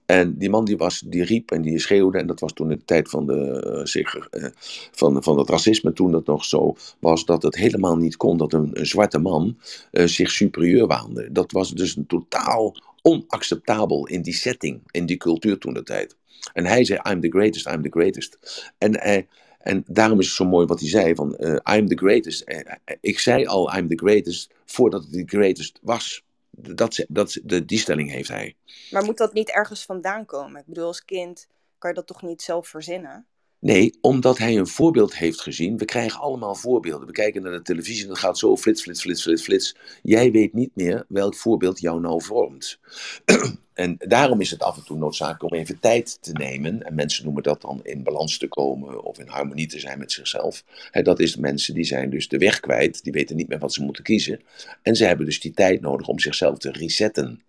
En 0.06 0.38
die 0.38 0.50
man 0.50 0.66
die, 0.66 0.78
was, 0.78 1.00
die 1.00 1.24
riep 1.24 1.52
en 1.52 1.62
die 1.62 1.80
schreeuwde, 1.80 2.18
en 2.18 2.28
dat 2.28 2.40
was 2.40 2.54
toen 2.54 2.72
in 2.72 2.78
de 2.78 2.86
tijd 2.86 3.10
van, 3.10 3.26
de, 3.26 3.62
eh, 3.62 3.86
zich, 3.86 4.16
eh, 4.30 4.46
van, 4.92 5.24
van 5.24 5.38
het 5.38 5.50
racisme, 5.50 5.94
toen 5.94 6.12
dat 6.12 6.26
nog 6.26 6.46
zo 6.46 6.76
was, 7.00 7.26
dat 7.26 7.44
het 7.44 7.56
helemaal 7.56 7.98
niet 7.98 8.18
kon 8.18 8.38
dat 8.38 8.54
een, 8.54 8.70
zwarte 8.74 9.20
man 9.20 9.58
eh, 9.92 10.06
zich 10.06 10.32
superieur 10.32 10.88
waande. 10.88 11.32
Dat 11.32 11.52
was 11.52 11.72
dus 11.72 11.96
een 11.96 12.08
totaal 12.08 12.76
onacceptabel 13.02 14.08
in 14.08 14.22
die 14.22 14.34
setting, 14.34 14.82
in 14.92 15.06
die 15.06 15.18
cultuur 15.18 15.58
toen 15.58 15.74
de 15.74 15.84
tijd. 15.84 16.16
En 16.54 16.66
hij 16.66 16.86
zei, 16.86 17.00
I'm 17.12 17.22
the 17.22 17.30
greatest, 17.30 17.68
I'm 17.68 17.82
the 17.82 17.90
greatest. 17.90 18.38
En, 18.78 19.02
eh, 19.02 19.24
en 19.60 19.84
daarom 19.88 20.20
is 20.20 20.26
het 20.26 20.36
zo 20.36 20.46
mooi 20.46 20.66
wat 20.66 20.80
hij 20.80 20.90
zei, 20.90 21.16
van 21.16 21.36
eh, 21.36 21.78
I'm 21.78 21.88
the 21.88 21.98
greatest. 21.98 22.42
Eh, 22.42 22.60
eh, 22.60 22.96
ik 23.02 23.20
zei 23.20 23.46
al, 23.46 23.76
I'm 23.76 23.88
the 23.88 23.98
greatest, 23.98 24.52
voordat 24.66 25.04
het 25.04 25.12
the 25.12 25.24
greatest 25.26 25.80
was. 25.82 26.24
Dat, 26.62 27.06
dat, 27.08 27.40
de, 27.44 27.66
die 27.66 27.80
stelling 27.80 28.12
heeft 28.12 28.30
hij. 28.30 28.56
Maar 28.92 29.04
moet 29.04 29.18
dat 29.18 29.34
niet 29.34 29.50
ergens 29.50 29.86
vandaan 29.86 30.26
komen? 30.26 30.60
Ik 30.60 30.66
bedoel, 30.66 30.86
als 30.86 31.06
kind 31.06 31.48
kan 31.78 31.90
je 31.90 31.96
dat 31.96 32.08
toch 32.08 32.22
niet 32.22 32.42
zelf 32.42 32.68
verzinnen? 32.68 33.26
Nee, 33.62 33.98
omdat 34.02 34.38
hij 34.38 34.58
een 34.58 34.68
voorbeeld 34.68 35.16
heeft 35.16 35.42
gezien. 35.42 35.78
We 35.78 35.86
krijgen 35.86 36.20
allemaal 36.20 36.56
voorbeelden. 36.56 37.08
We 37.08 37.14
kijken 37.14 37.42
naar 37.42 37.52
de 37.52 37.62
televisie 37.62 38.04
en 38.04 38.10
dat 38.10 38.18
gaat 38.18 38.38
zo 38.38 38.58
flits, 38.58 38.82
flits, 38.82 39.02
flits, 39.02 39.22
flits, 39.22 39.44
flits. 39.44 39.76
Jij 40.04 40.32
weet 40.32 40.54
niet 40.54 40.72
meer 40.74 41.06
welk 41.08 41.36
voorbeeld 41.36 41.80
jou 41.80 42.00
nou 42.00 42.24
vormt. 42.24 42.80
en 43.74 43.96
daarom 43.98 44.42
is 44.42 44.52
het 44.52 44.64
af 44.64 44.78
en 44.78 44.86
toe 44.86 44.98
noodzakelijk 44.98 45.54
om 45.54 45.60
even 45.60 45.80
tijd 45.80 46.18
te 46.22 46.32
nemen. 46.32 46.84
En 46.84 46.96
mensen 46.96 47.24
noemen 47.24 47.44
dat 47.44 47.62
dan 47.62 47.80
in 47.84 48.04
balans 48.04 48.38
te 48.38 48.48
komen 48.48 49.04
of 49.04 49.20
in 49.20 49.28
harmonie 49.28 49.68
te 49.68 49.80
zijn 49.80 50.00
met 50.00 50.12
zichzelf. 50.12 50.64
Dat 50.92 51.20
is 51.20 51.36
mensen 51.36 51.74
die 51.74 51.84
zijn 51.84 52.10
dus 52.10 52.28
de 52.28 52.38
weg 52.38 52.60
kwijt. 52.60 53.04
Die 53.04 53.14
weten 53.14 53.36
niet 53.36 53.48
meer 53.48 53.60
wat 53.60 53.74
ze 53.74 53.84
moeten 53.84 54.04
kiezen. 54.04 54.42
En 54.82 54.96
ze 54.96 55.06
hebben 55.06 55.26
dus 55.26 55.40
die 55.40 55.54
tijd 55.54 55.82
nodig 55.82 56.08
om 56.08 56.20
zichzelf 56.20 56.58
te 56.58 56.72
resetten. 56.72 57.42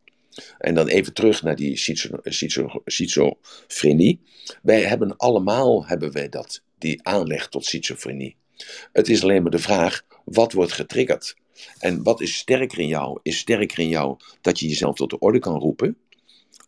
En 0.59 0.75
dan 0.75 0.87
even 0.87 1.15
terug 1.15 1.43
naar 1.43 1.57
die 1.57 1.77
schizo- 1.77 2.21
schizo- 2.23 2.83
schizofrenie. 2.85 4.21
Wij 4.63 4.83
hebben 4.83 5.17
allemaal 5.17 5.87
hebben 5.87 6.13
wij 6.13 6.29
dat, 6.29 6.63
die 6.79 7.07
aanleg 7.07 7.49
tot 7.49 7.65
schizofrenie. 7.65 8.37
Het 8.93 9.09
is 9.09 9.23
alleen 9.23 9.43
maar 9.43 9.51
de 9.51 9.59
vraag, 9.59 10.03
wat 10.25 10.53
wordt 10.53 10.73
getriggerd? 10.73 11.37
En 11.79 12.03
wat 12.03 12.21
is 12.21 12.37
sterker 12.37 12.79
in 12.79 12.87
jou? 12.89 13.19
Is 13.23 13.39
sterker 13.39 13.79
in 13.79 13.89
jou 13.89 14.17
dat 14.41 14.59
je 14.59 14.69
jezelf 14.69 14.97
tot 14.97 15.11
de 15.11 15.19
orde 15.19 15.39
kan 15.39 15.59
roepen? 15.59 15.97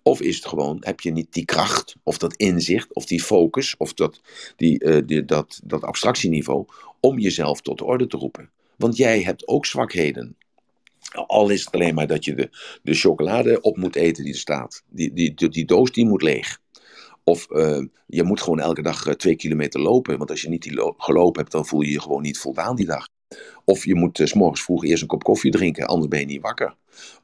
Of 0.03 0.21
is 0.21 0.37
het 0.37 0.47
gewoon, 0.47 0.77
heb 0.81 1.01
je 1.01 1.13
niet 1.13 1.33
die 1.33 1.45
kracht, 1.45 1.97
of 2.03 2.19
dat 2.19 2.37
inzicht, 2.37 2.95
of 2.95 3.07
die 3.07 3.23
focus, 3.23 3.75
of 3.77 3.95
dat, 3.95 4.21
die, 4.57 4.79
eh, 4.79 5.03
die, 5.07 5.25
dat, 5.25 5.61
dat 5.65 5.83
abstractieniveau, 5.83 6.67
om 7.01 7.19
jezelf 7.19 7.61
tot 7.61 7.79
de 7.79 7.85
orde 7.85 8.07
te 8.07 8.17
roepen? 8.17 8.51
Want 8.77 8.97
jij 8.97 9.23
hebt 9.23 9.49
ook 9.49 9.67
zwakheden. 9.67 10.37
Al 11.13 11.51
is 11.51 11.65
het 11.65 11.75
alleen 11.75 11.95
maar 11.95 12.07
dat 12.07 12.25
je 12.25 12.35
de, 12.35 12.51
de 12.83 12.95
chocolade 12.95 13.61
op 13.61 13.77
moet 13.77 13.97
eten 13.97 14.25
die 14.25 14.33
er 14.33 14.39
staat. 14.39 14.83
Die, 14.89 15.13
die, 15.13 15.49
die, 15.49 15.65
doos 15.65 15.93
die 15.93 16.07
moet 16.07 16.23
leeg. 16.23 16.61
Of 17.25 17.51
eh, 17.51 17.83
je 18.07 18.23
moet 18.23 18.41
gewoon 18.41 18.61
elke 18.61 18.83
dag 18.83 19.07
eh, 19.07 19.15
twee 19.15 19.37
kilometer 19.37 19.81
lopen. 19.81 20.19
Want 20.19 20.31
als 20.31 20.43
je 20.43 20.49
niet 20.49 20.63
die 20.63 20.75
lo- 20.75 20.95
gelopen 20.97 21.41
hebt, 21.41 21.53
dan 21.53 21.67
voel 21.67 21.81
je 21.81 21.91
je 21.91 22.01
gewoon 22.01 22.23
niet 22.23 22.39
voldaan 22.39 22.77
die 22.77 22.87
dag. 22.87 23.09
Of 23.65 23.85
je 23.85 23.95
moet 23.95 24.21
eh, 24.21 24.33
morgens 24.33 24.63
vroeg 24.63 24.85
eerst 24.85 25.03
een 25.03 25.09
kop 25.09 25.23
koffie 25.23 25.51
drinken, 25.51 25.87
anders 25.87 26.09
ben 26.09 26.21
je 26.21 26.27
niet 26.27 26.43
wakker. 26.43 26.75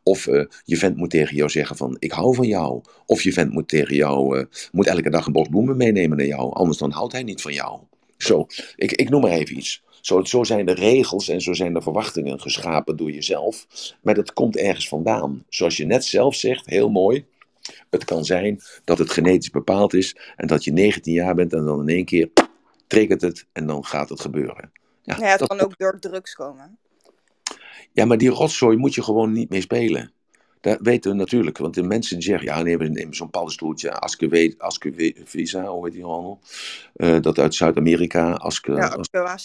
Of 0.03 0.25
je 0.65 0.77
vent 0.77 0.97
moet 0.97 1.11
tegen 1.11 1.37
jou 1.37 1.51
zeggen 1.51 1.77
van, 1.77 1.97
ik 1.99 2.13
hou 2.13 2.35
van 2.35 2.47
jou. 2.47 2.83
Of 3.07 3.23
je 3.23 3.33
vent 3.33 3.53
moet 3.53 3.69
tegen 3.69 3.97
jou, 3.97 4.47
moet 4.73 4.87
elke 4.87 5.11
dag 5.11 5.27
een 5.27 5.33
bos 5.33 5.49
bloemen 5.49 5.77
meenemen 5.77 6.17
naar 6.17 6.27
jou. 6.27 6.53
Anders 6.53 6.79
dan 6.79 6.91
houdt 6.91 7.13
hij 7.13 7.23
niet 7.23 7.43
van 7.43 7.53
jou. 7.53 7.81
Zo, 8.17 8.47
ik, 8.77 8.93
ik 8.93 9.09
noem 9.09 9.21
maar 9.21 9.31
even 9.31 9.57
iets. 9.57 9.83
Zo, 10.09 10.25
zo 10.25 10.45
zijn 10.45 10.67
de 10.67 10.73
regels 10.75 11.29
en 11.29 11.41
zo 11.41 11.53
zijn 11.53 11.73
de 11.75 11.83
verwachtingen 11.83 12.41
geschapen 12.41 12.97
door 12.97 13.11
jezelf. 13.11 13.67
Maar 14.03 14.15
dat 14.15 14.33
komt 14.33 14.57
ergens 14.57 14.89
vandaan. 14.89 15.45
Zoals 15.49 15.77
je 15.77 15.85
net 15.87 16.05
zelf 16.05 16.35
zegt, 16.35 16.67
heel 16.67 16.91
mooi. 16.91 17.27
Het 17.91 18.05
kan 18.05 18.25
zijn 18.25 18.61
dat 18.85 18.99
het 18.99 19.11
genetisch 19.11 19.51
bepaald 19.51 19.95
is 19.95 20.17
en 20.37 20.47
dat 20.47 20.65
je 20.65 20.73
19 20.73 21.13
jaar 21.13 21.35
bent 21.35 21.53
en 21.53 21.65
dan 21.65 21.81
in 21.81 21.89
één 21.89 22.05
keer 22.05 22.29
triggert 22.87 23.21
het 23.21 23.47
en 23.53 23.67
dan 23.67 23.85
gaat 23.85 24.09
het 24.09 24.21
gebeuren. 24.21 24.71
Ja, 25.03 25.17
Ja, 25.19 25.27
het 25.27 25.39
dat- 25.39 25.49
kan 25.49 25.61
ook 25.61 25.79
door 25.79 25.99
drugs 26.01 26.35
komen. 26.35 26.79
ja, 27.93 28.05
maar 28.05 28.19
die 28.19 28.29
rotzooi 28.31 28.77
moet 28.77 28.95
je 28.95 29.03
gewoon 29.03 29.33
niet 29.33 29.51
mee 29.51 29.61
spelen. 29.61 30.13
Dat 30.61 30.79
weten 30.81 31.11
we 31.11 31.17
natuurlijk, 31.17 31.59
want 31.59 31.75
de 31.75 31.83
mensen 31.83 32.17
die 32.19 32.25
zeggen, 32.29 32.47
ja, 32.47 32.63
nee, 32.63 32.79
we 32.79 32.89
nemen 32.89 33.15
zo'n 33.15 33.31
paddenstoeltje, 33.31 33.93
Askewe, 33.93 34.55
Askevisa, 34.59 35.65
hoe 35.67 35.85
heet 35.85 35.95
die 35.95 36.05
handel? 36.05 36.41
Eh, 36.95 37.21
dat 37.21 37.39
uit 37.39 37.55
Zuid-Amerika, 37.55 38.33
Aske, 38.33 38.73
Ja, 38.73 38.97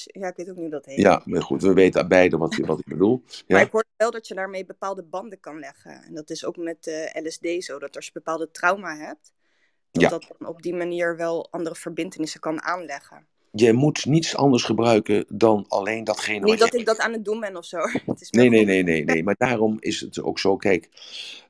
ja, 0.06 0.28
ik 0.28 0.36
weet 0.36 0.50
ook 0.50 0.56
niet 0.56 0.56
hoe 0.56 0.70
dat 0.70 0.86
heet. 0.86 0.98
ja, 0.98 1.22
maar 1.26 1.42
goed, 1.42 1.62
we 1.62 1.74
weten 1.74 2.08
beide 2.08 2.38
wat, 2.38 2.56
wat 2.56 2.80
ik 2.80 2.86
bedoel. 2.86 3.22
Maar 3.48 3.60
Ja, 3.60 3.66
ik 3.66 3.72
hoorde 3.72 3.88
wel 3.98 4.12
dat 4.12 4.28
je 4.28 4.34
daarmee 4.34 4.66
bepaalde 4.66 5.04
banden 5.04 5.40
kan 5.40 5.60
leggen. 5.60 6.04
En 6.04 6.14
dat 6.14 6.30
is 6.30 6.46
ook 6.46 6.58
met 6.58 6.88
eh, 6.88 7.24
LSD 7.24 7.64
zo, 7.64 7.80
dat 7.80 7.96
als 7.96 8.06
je 8.06 8.12
bepaalde 8.14 8.52
trauma 8.52 8.96
hebt, 8.96 9.34
dat 9.92 10.02
Ja. 10.02 10.10
dat 10.10 10.26
dan 10.38 10.48
op 10.48 10.62
die 10.62 10.74
manier 10.76 11.18
wel 11.18 11.48
andere 11.52 11.76
verbindenissen 11.76 12.40
kan 12.40 12.62
aanleggen. 12.64 13.28
Je 13.56 13.74
moet 13.74 14.06
niets 14.06 14.36
anders 14.36 14.64
gebruiken 14.64 15.26
dan 15.28 15.66
alleen 15.68 16.04
datgene 16.04 16.40
wat 16.40 16.50
Niet 16.50 16.60
dat 16.60 16.72
je 16.72 16.80
ik 16.80 16.86
dat 16.86 17.00
aan 17.00 17.14
het 17.14 17.26
doen 17.26 17.40
ben 17.40 17.58
of 17.58 17.66
zo. 17.66 17.78
Het 18.06 18.22
is 18.22 18.32
meer 18.32 18.50
Nee, 18.50 18.66
nee, 18.66 18.66
nee, 18.66 18.84
nee, 18.84 19.04
nee. 19.04 19.24
Maar 19.24 19.36
daarom 19.38 19.78
is 19.80 20.00
het 20.00 20.22
ook 20.22 20.40
zo. 20.40 20.58
Kijk, 20.58 20.90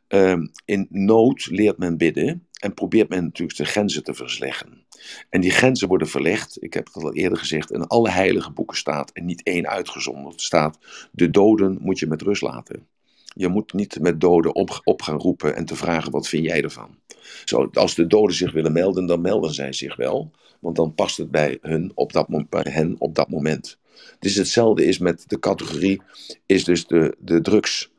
ehm, 0.08 0.47
in 0.66 0.88
nood 0.89 1.45
leert 1.45 1.78
men 1.78 1.97
bidden 1.97 2.47
en 2.60 2.74
probeert 2.74 3.10
men 3.10 3.24
natuurlijk 3.24 3.58
de 3.58 3.66
grenzen 3.66 4.04
te 4.04 4.14
versleggen. 4.14 4.86
En 5.30 5.41
die 5.41 5.51
grenzen 5.51 5.88
worden 5.88 6.08
verlegd, 6.08 6.64
ik 6.64 6.74
heb 6.74 6.86
het 6.93 7.04
al 7.04 7.14
eerder 7.14 7.38
gezegd, 7.38 7.72
in 7.72 7.88
alle 7.88 8.10
heilige 8.10 8.51
boeken 8.51 8.78
staat, 8.78 9.12
en 9.12 9.26
niet 9.26 9.43
één 9.43 9.68
uitgezonderd, 9.68 10.41
staat, 10.41 10.78
de 11.12 11.30
doden 11.30 11.78
moet 11.82 11.99
je 11.99 12.08
met 12.08 12.22
rust 12.22 12.41
laten. 12.41 12.88
Je 13.36 13.47
moet 13.47 13.74
niet 13.74 13.99
met 13.99 14.22
doden 14.22 14.56
op, 14.56 14.82
op 14.84 15.01
gaan 15.01 15.18
roepen 15.18 15.56
en 15.56 15.66
te 15.66 15.76
vragen, 15.76 16.12
wat 16.12 16.28
vind 16.28 16.45
jij 16.45 16.64
ervan? 16.64 16.97
Zo, 17.45 17.69
als 17.74 17.95
de 17.95 18.07
doden 18.07 18.36
zich 18.36 18.51
willen 18.51 18.74
melden, 18.74 19.05
dan 19.05 19.21
melden 19.21 19.53
zij 19.53 19.74
zich 19.74 19.95
wel. 19.95 20.32
Want 20.59 20.76
dan 20.76 20.95
past 20.95 21.17
het 21.17 21.32
bij, 21.32 21.57
hun 21.61 21.91
op 21.95 22.13
dat, 22.13 22.28
bij 22.49 22.65
hen 22.69 22.95
op 22.97 23.15
dat 23.15 23.30
moment. 23.30 23.78
Dus 24.19 24.36
hetzelfde 24.36 24.86
is 24.86 24.97
met 24.97 25.24
de 25.28 25.39
categorie, 25.39 26.01
is 26.45 26.63
dus 26.63 26.88
de, 26.88 27.15
de 27.19 27.41
drugs. 27.41 27.91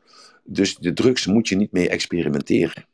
Dus 0.43 0.77
de 0.77 0.93
drugs 0.93 1.25
moet 1.25 1.47
je 1.47 1.55
niet 1.55 1.71
mee 1.71 1.89
experimenteren. 1.89 2.85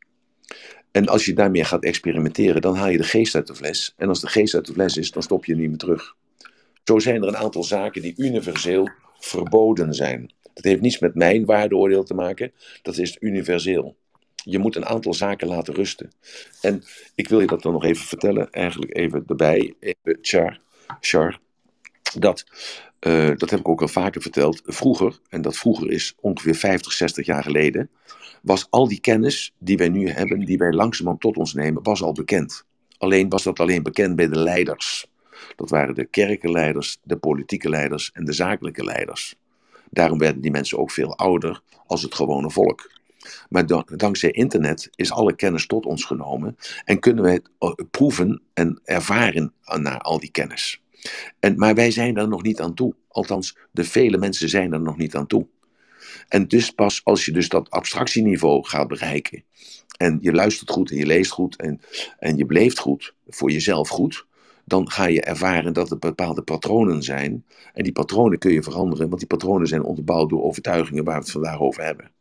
En 0.92 1.08
als 1.08 1.26
je 1.26 1.34
daarmee 1.34 1.64
gaat 1.64 1.84
experimenteren, 1.84 2.62
dan 2.62 2.76
haal 2.76 2.90
je 2.90 2.98
de 2.98 3.04
geest 3.04 3.36
uit 3.36 3.48
de 3.48 3.56
fles. 3.56 3.94
En 3.98 4.08
als 4.08 4.22
de 4.22 4.28
geest 4.28 4.56
uit 4.56 4.66
de 4.66 4.74
fles 4.74 4.98
is, 4.98 5.12
dan 5.12 5.24
stop 5.24 5.46
je 5.46 5.56
niet 5.56 5.70
meer 5.70 5.78
terug. 5.78 6.16
Zo 6.84 7.00
zijn 7.00 7.22
er 7.22 7.28
een 7.28 7.38
aantal 7.38 7.64
zaken 7.64 8.02
die 8.02 8.14
universeel 8.18 8.90
verboden 9.20 9.94
zijn. 9.94 10.34
Dat 10.54 10.64
heeft 10.64 10.82
niets 10.82 11.00
met 11.00 11.16
mijn 11.16 11.46
waardeoordeel 11.46 12.04
te 12.04 12.14
maken, 12.14 12.52
dat 12.82 12.98
is 12.98 13.18
universeel. 13.20 13.96
Je 14.44 14.60
moet 14.60 14.76
een 14.76 14.86
aantal 14.86 15.14
zaken 15.14 15.48
laten 15.48 15.74
rusten. 15.74 16.12
En 16.62 16.84
ik 17.16 17.30
wil 17.30 17.40
je 17.40 17.48
dat 17.48 17.62
dan 17.62 17.74
nog 17.74 17.84
even 17.84 18.06
vertellen, 18.06 18.52
eigenlijk 18.52 18.98
even 18.98 19.24
erbij, 19.28 19.74
even 19.80 20.18
Char, 20.22 20.60
Char 21.00 21.40
dat, 22.20 22.46
eh, 23.00 23.32
dat 23.36 23.50
heb 23.50 23.60
ik 23.60 23.68
ook 23.68 23.82
al 23.82 23.88
vaker 23.88 24.22
verteld, 24.22 24.62
vroeger, 24.66 25.20
en 25.30 25.42
dat 25.42 25.58
vroeger 25.58 25.92
is 25.92 26.16
ongeveer 26.20 26.56
50, 26.56 26.92
60 26.92 27.26
jaar 27.26 27.44
geleden, 27.44 27.90
was 28.42 28.68
al 28.70 28.88
die 28.88 29.00
kennis 29.00 29.54
die 29.58 29.78
wij 29.78 29.90
nu 29.90 30.10
hebben, 30.10 30.40
die 30.40 30.58
wij 30.58 30.72
langzamerhand 30.72 31.22
tot 31.22 31.38
ons 31.38 31.54
nemen, 31.54 31.84
was 31.84 32.02
al 32.02 32.14
bekend. 32.14 32.66
Alleen 32.98 33.30
was 33.30 33.44
dat 33.44 33.60
alleen 33.60 33.84
bekend 33.84 34.16
bij 34.16 34.28
de 34.28 34.40
leiders. 34.40 35.06
Dat 35.56 35.70
waren 35.70 35.96
de 35.96 36.06
kerkenleiders, 36.06 36.98
de 37.04 37.18
politieke 37.18 37.70
leiders 37.70 38.12
en 38.14 38.26
de 38.26 38.34
zakelijke 38.34 38.84
leiders. 38.84 39.36
Daarom 39.90 40.18
werden 40.18 40.42
die 40.42 40.52
mensen 40.52 40.78
ook 40.78 40.92
veel 40.92 41.18
ouder 41.18 41.62
als 41.86 42.02
het 42.02 42.16
gewone 42.16 42.52
volk. 42.52 42.92
Maar 43.50 43.66
dan- 43.66 43.88
dankzij 43.96 44.32
internet 44.32 44.90
is 44.96 45.12
alle 45.12 45.36
kennis 45.36 45.68
tot 45.68 45.86
ons 45.86 46.06
genomen 46.06 46.56
en 46.86 47.00
kunnen 47.00 47.24
wij 47.24 47.42
eh, 47.60 47.72
proeven 47.92 48.42
en 48.54 48.80
ervaren 48.84 49.54
naar 49.80 50.00
al 50.00 50.20
die 50.20 50.32
kennis. 50.32 50.82
En, 51.40 51.58
maar 51.58 51.76
wij 51.76 51.92
zijn 51.92 52.14
daar 52.14 52.28
nog 52.28 52.44
niet 52.44 52.60
aan 52.60 52.74
toe. 52.74 52.96
Althans, 53.08 53.58
de 53.72 53.84
vele 53.84 54.18
mensen 54.18 54.50
zijn 54.50 54.74
er 54.74 54.82
nog 54.82 54.98
niet 54.98 55.16
aan 55.16 55.28
toe. 55.28 55.48
En 56.28 56.48
dus 56.48 56.72
pas 56.72 57.02
als 57.04 57.26
je 57.26 57.32
dus 57.32 57.50
dat 57.50 57.70
abstractieniveau 57.70 58.68
gaat 58.68 58.88
bereiken. 58.88 59.44
En 59.98 60.18
je 60.22 60.32
luistert 60.32 60.70
goed 60.70 60.92
en 60.92 60.98
je 60.98 61.06
leest 61.06 61.32
goed 61.32 61.56
en, 61.56 61.82
en 62.20 62.38
je 62.38 62.46
beleeft 62.46 62.80
goed, 62.80 63.16
voor 63.28 63.52
jezelf 63.52 63.90
goed. 63.90 64.26
Dan 64.66 64.92
ga 64.92 65.06
je 65.06 65.22
ervaren 65.22 65.74
dat 65.74 65.92
er 65.92 66.00
bepaalde 66.00 66.42
patronen 66.42 67.04
zijn. 67.04 67.46
En 67.74 67.84
die 67.84 67.92
patronen 67.92 68.40
kun 68.40 68.52
je 68.52 68.64
veranderen, 68.64 69.08
want 69.08 69.20
die 69.20 69.28
patronen 69.28 69.68
zijn 69.68 69.84
onderbouwd 69.84 70.30
door 70.30 70.44
overtuigingen 70.44 71.04
waar 71.04 71.16
we 71.16 71.22
het 71.22 71.32
vandaag 71.32 71.60
over 71.60 71.84
hebben. 71.84 72.12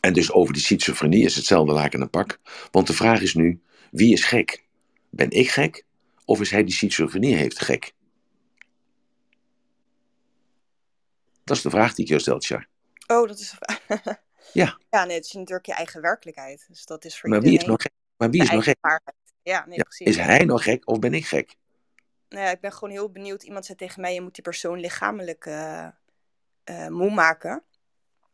En 0.00 0.12
dus 0.12 0.32
over 0.32 0.52
die 0.52 0.62
schizofrenie 0.62 1.24
is 1.24 1.36
hetzelfde 1.36 1.72
laken 1.72 2.00
en 2.00 2.10
pak. 2.10 2.38
Want 2.70 2.86
de 2.86 2.92
vraag 2.92 3.20
is 3.20 3.34
nu, 3.34 3.60
wie 3.90 4.12
is 4.12 4.24
gek? 4.24 4.64
Ben 5.10 5.30
ik 5.30 5.50
gek? 5.50 5.84
Of 6.24 6.40
is 6.40 6.50
hij 6.50 6.64
die 6.64 6.74
schizofrenie 6.74 7.34
heeft 7.34 7.60
gek? 7.62 7.92
Dat 11.44 11.56
is 11.56 11.62
de 11.62 11.70
vraag 11.70 11.94
die 11.94 12.04
ik 12.04 12.10
je 12.10 12.18
stelt, 12.18 12.46
Char. 12.46 12.66
Oh, 13.06 13.28
dat 13.28 13.38
is. 13.38 13.54
Ja. 14.52 14.78
Ja, 14.90 15.04
nee, 15.04 15.16
het 15.16 15.24
is 15.24 15.32
natuurlijk 15.32 15.66
je 15.66 15.72
eigen 15.74 16.00
werkelijkheid. 16.00 16.64
Dus 16.68 16.84
dat 16.86 17.04
is 17.04 17.18
voor 17.20 17.28
Maar 17.30 17.40
wie 17.40 17.58
is 17.58 17.64
nou 17.64 17.80
gek? 17.80 17.92
Maar 18.16 18.30
wie 18.30 18.42
is 18.42 18.48
eigen 18.48 18.66
gek? 18.66 18.76
waarheid. 18.80 19.16
Ja, 19.42 19.66
nee, 19.66 19.76
Ja, 19.76 19.82
precies. 19.82 20.06
Is 20.06 20.16
hij 20.16 20.44
nou 20.44 20.60
gek 20.60 20.88
of 20.88 20.98
ben 20.98 21.14
ik 21.14 21.26
gek? 21.26 21.56
Nou 22.28 22.44
ja, 22.44 22.50
ik 22.50 22.60
ben 22.60 22.72
gewoon 22.72 22.90
heel 22.90 23.10
benieuwd. 23.10 23.42
Iemand 23.42 23.64
zei 23.66 23.78
tegen 23.78 24.00
mij: 24.00 24.14
je 24.14 24.20
moet 24.20 24.34
die 24.34 24.42
persoon 24.42 24.78
lichamelijk 24.80 25.46
eh, 25.46 25.86
eh, 26.64 26.86
moe 26.88 27.10
maken, 27.10 27.62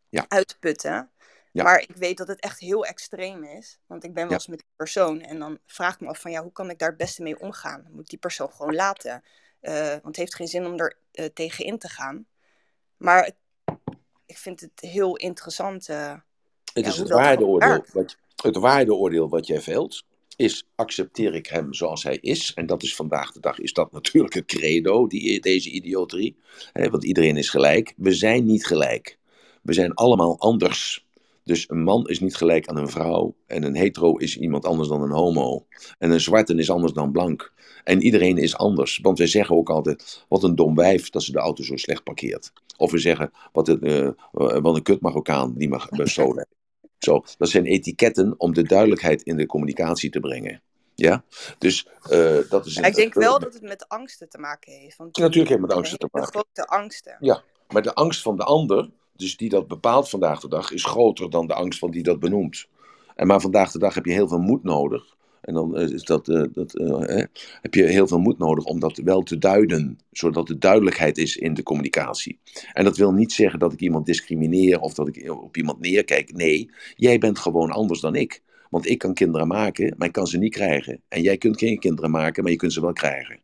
Ja. 0.09 0.25
uitputten. 0.29 1.11
Ja. 1.55 1.63
Maar 1.63 1.81
ik 1.81 1.97
weet 1.97 2.17
dat 2.17 2.29
het 2.29 2.41
echt 2.41 2.61
heel 2.61 2.87
extreem 2.87 3.45
is. 3.45 3.79
Want 3.87 4.05
ik 4.05 4.13
ben 4.15 4.23
wel 4.23 4.31
Ja. 4.33 4.35
eens 4.39 4.47
met 4.47 4.59
die 4.59 4.69
persoon 4.77 5.21
en 5.21 5.39
dan 5.39 5.59
vraag 5.67 5.95
ik 5.95 6.01
me 6.01 6.09
af 6.09 6.21
van 6.21 6.31
ja, 6.31 6.43
hoe 6.43 6.53
kan 6.53 6.71
ik 6.71 6.79
daar 6.79 6.89
het 6.89 6.97
beste 6.97 7.23
mee 7.23 7.41
omgaan? 7.41 7.87
Moet 7.91 8.01
ik 8.03 8.09
die 8.09 8.19
persoon 8.19 8.51
gewoon 8.51 8.75
laten? 8.75 9.23
Eh, 9.61 9.89
want 9.89 10.05
het 10.05 10.17
heeft 10.17 10.35
geen 10.35 10.47
zin 10.49 10.67
om 10.67 10.79
er 10.81 10.97
eh, 11.13 11.25
tegen 11.35 11.65
in 11.65 11.79
te 11.79 11.89
gaan. 11.89 12.27
Maar 12.97 13.25
het- 13.25 13.37
ik 14.27 14.39
vind 14.39 14.61
het 14.61 14.81
heel 14.81 15.17
interessant. 15.17 15.89
eh, 15.89 16.15
Het 16.73 16.85
Ja, 16.85 16.91
is 16.91 16.97
het 16.99 17.09
waardeoordeel, 17.09 17.85
wat, 17.93 18.17
het 18.43 18.57
waardeoordeel 18.57 19.29
wat 19.29 19.47
jij 19.47 19.61
velt, 19.61 20.05
is 20.37 20.65
accepteer 20.75 21.35
ik 21.35 21.47
hem 21.47 21.75
zoals 21.75 22.03
hij 22.03 22.17
is. 22.17 22.55
En 22.55 22.67
dat 22.67 22.83
is 22.83 22.97
vandaag 22.97 23.33
de 23.33 23.41
dag, 23.41 23.59
is 23.59 23.73
dat 23.73 23.93
natuurlijk 23.93 24.35
het 24.35 24.45
credo, 24.47 25.07
die, 25.07 25.41
deze 25.41 25.71
idioterie. 25.71 26.37
Want 26.73 27.05
iedereen 27.05 27.37
is 27.37 27.51
gelijk. 27.51 27.95
We 27.97 28.13
zijn 28.13 28.45
niet 28.47 28.67
gelijk. 28.67 29.19
We 29.63 29.73
zijn 29.73 29.95
allemaal 29.95 30.39
anders. 30.39 31.04
Dus 31.45 31.69
een 31.71 31.83
man 31.83 32.07
is 32.09 32.21
niet 32.21 32.37
gelijk 32.37 32.67
aan 32.67 32.77
een 32.77 32.89
vrouw. 32.89 33.35
En 33.47 33.63
een 33.63 33.75
hetero 33.77 34.17
is 34.17 34.37
iemand 34.39 34.65
anders 34.65 34.89
dan 34.89 35.03
een 35.03 35.11
homo. 35.11 35.67
En 35.99 36.11
een 36.11 36.21
zwarte 36.21 36.55
is 36.55 36.71
anders 36.71 36.93
dan 36.93 37.13
blank. 37.13 37.53
En 37.85 38.03
iedereen 38.03 38.39
is 38.39 38.57
anders. 38.57 38.99
Want 39.03 39.19
wij 39.19 39.27
zeggen 39.27 39.57
ook 39.57 39.71
altijd, 39.71 40.25
wat 40.29 40.43
een 40.43 40.55
dom 40.55 40.75
wijf 40.75 41.11
dat 41.11 41.23
ze 41.23 41.33
de 41.33 41.39
auto 41.39 41.63
zo 41.63 41.77
slecht 41.77 42.03
parkeert. 42.05 42.53
Of 42.77 42.91
we 42.91 42.99
zeggen, 42.99 43.31
wat 43.53 43.69
een, 43.69 43.81
eh, 43.81 44.09
wat 44.33 44.77
een 44.77 44.83
kut 44.83 45.01
Marokkaan 45.01 45.55
die 45.57 45.69
mag 45.69 45.89
bestolen. 45.89 46.47
Zo, 46.99 47.25
dat 47.39 47.49
zijn 47.49 47.67
etiketten 47.67 48.35
om 48.39 48.55
de 48.55 48.63
duidelijkheid 48.63 49.23
in 49.23 49.37
de 49.37 49.47
communicatie 49.47 50.11
te 50.11 50.21
brengen. 50.21 50.63
Ja, 50.95 51.25
dus 51.59 51.87
eh, 52.11 52.37
dat 52.49 52.67
is. 52.67 52.77
Een- 52.77 52.85
ik 52.85 52.95
denk 52.95 53.15
wel 53.15 53.39
dat 53.39 53.53
het 53.55 53.63
met 53.63 53.89
angsten 53.89 54.29
te 54.29 54.39
maken 54.39 54.73
heeft. 54.73 54.97
Want 54.97 55.17
Natuurlijk 55.19 55.49
heeft 55.49 55.61
het 55.61 55.69
met 55.69 55.77
angsten 55.77 55.99
te 55.99 56.09
maken. 56.11 56.31
grote 56.33 56.67
angsten. 56.67 57.17
Ja, 57.21 57.43
maar 57.69 57.83
de 57.83 57.95
angst 57.95 58.23
van 58.23 58.37
de 58.37 58.45
ander, 58.45 58.91
dus 59.17 59.37
die 59.37 59.49
dat 59.49 59.69
bepaalt 59.69 60.09
vandaag 60.09 60.41
de 60.41 60.49
dag, 60.49 60.73
is 60.73 60.85
groter 60.85 61.31
dan 61.31 61.47
de 61.47 61.55
angst 61.55 61.79
van 61.79 61.91
die 61.91 62.03
dat 62.03 62.21
benoemt. 62.21 62.67
En 63.15 63.27
maar 63.27 63.41
vandaag 63.41 63.71
de 63.71 63.79
dag 63.79 63.95
heb 63.95 64.05
je 64.05 64.13
heel 64.13 64.29
veel 64.29 64.41
moed 64.41 64.63
nodig. 64.63 65.15
En 65.41 65.55
dan 65.55 65.77
eh, 65.77 65.89
is 65.89 66.03
dat, 66.03 66.29
eh, 66.29 66.43
dat, 66.53 66.77
eh, 66.77 67.25
heb 67.61 67.75
je 67.75 67.83
heel 67.83 68.07
veel 68.07 68.19
moed 68.19 68.39
nodig 68.39 68.65
om 68.65 68.81
dat 68.81 68.97
wel 68.97 69.23
te 69.23 69.39
duiden, 69.39 69.99
zodat 70.11 70.49
er 70.49 70.59
duidelijkheid 70.59 71.19
is 71.19 71.37
in 71.37 71.55
de 71.55 71.63
communicatie. 71.63 72.39
En 72.73 72.85
dat 72.85 72.97
wil 72.97 73.13
niet 73.13 73.33
zeggen 73.33 73.59
dat 73.59 73.73
ik 73.73 73.81
iemand 73.81 74.07
discrimineer 74.07 74.81
of 74.81 74.95
dat 74.95 75.09
ik 75.09 75.31
op 75.31 75.57
iemand 75.57 75.81
neerkijk. 75.81 76.33
Nee, 76.33 76.71
jij 76.97 77.19
bent 77.19 77.39
gewoon 77.39 77.71
anders 77.71 78.01
dan 78.01 78.15
ik. 78.15 78.43
Want 78.71 78.89
ik 78.89 78.99
kan 78.99 79.15
kinderen 79.15 79.47
maken, 79.47 79.95
maar 79.97 80.07
ik 80.07 80.13
kan 80.13 80.27
ze 80.27 80.39
niet 80.39 80.53
krijgen. 80.53 81.01
En 81.09 81.23
jij 81.23 81.37
kunt 81.37 81.59
geen 81.59 81.79
kinderen 81.79 82.11
maken, 82.11 82.43
maar 82.43 82.53
je 82.53 82.59
kunt 82.59 82.73
ze 82.73 82.81
wel 82.81 82.93
krijgen. 82.93 83.44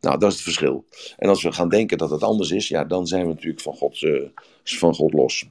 Nou, 0.00 0.18
dat 0.18 0.28
is 0.28 0.34
het 0.34 0.44
verschil. 0.44 0.84
En 1.16 1.28
als 1.28 1.42
we 1.42 1.52
gaan 1.52 1.68
denken 1.68 1.98
dat 1.98 2.10
het 2.10 2.22
anders 2.22 2.50
is, 2.50 2.68
ja, 2.68 2.84
dan 2.84 3.06
zijn 3.06 3.26
we 3.26 3.32
natuurlijk 3.32 3.62
van 3.62 3.74
God, 3.74 4.02
eh, 4.02 4.28
van 4.64 4.94
God 4.94 5.12
los. 5.12 5.48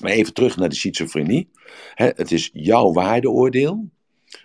Maar 0.00 0.10
even 0.10 0.34
terug 0.34 0.56
naar 0.56 0.68
de 0.68 0.74
schizofrenie. 0.74 1.48
Het 1.94 2.32
is 2.32 2.50
jouw 2.52 2.92
waardeoordeel, 2.92 3.88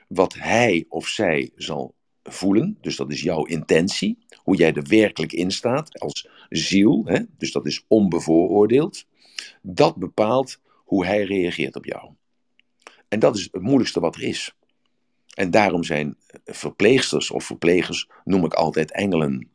wat 0.07 0.33
hij 0.33 0.85
of 0.89 1.07
zij 1.07 1.51
zal 1.55 1.93
voelen. 2.23 2.77
Dus 2.81 2.95
dat 2.95 3.11
is 3.11 3.21
jouw 3.21 3.45
intentie, 3.45 4.17
hoe 4.35 4.55
jij 4.55 4.73
er 4.73 4.87
werkelijk 4.87 5.33
in 5.33 5.51
staat 5.51 5.99
als 5.99 6.29
ziel. 6.49 7.09
Dus 7.37 7.51
dat 7.51 7.65
is 7.65 7.83
onbevooroordeeld. 7.87 9.05
Dat 9.61 9.95
bepaalt 9.95 10.59
hoe 10.75 11.05
hij 11.05 11.23
reageert 11.23 11.75
op 11.75 11.85
jou. 11.85 12.09
En 13.07 13.19
dat 13.19 13.35
is 13.35 13.49
het 13.51 13.61
moeilijkste 13.61 13.99
wat 13.99 14.15
er 14.15 14.23
is. 14.23 14.55
En 15.35 15.51
daarom 15.51 15.83
zijn 15.83 16.17
verpleegsters 16.45 17.31
of 17.31 17.43
verplegers, 17.43 18.09
noem 18.23 18.45
ik 18.45 18.53
altijd 18.53 18.91
engelen. 18.91 19.49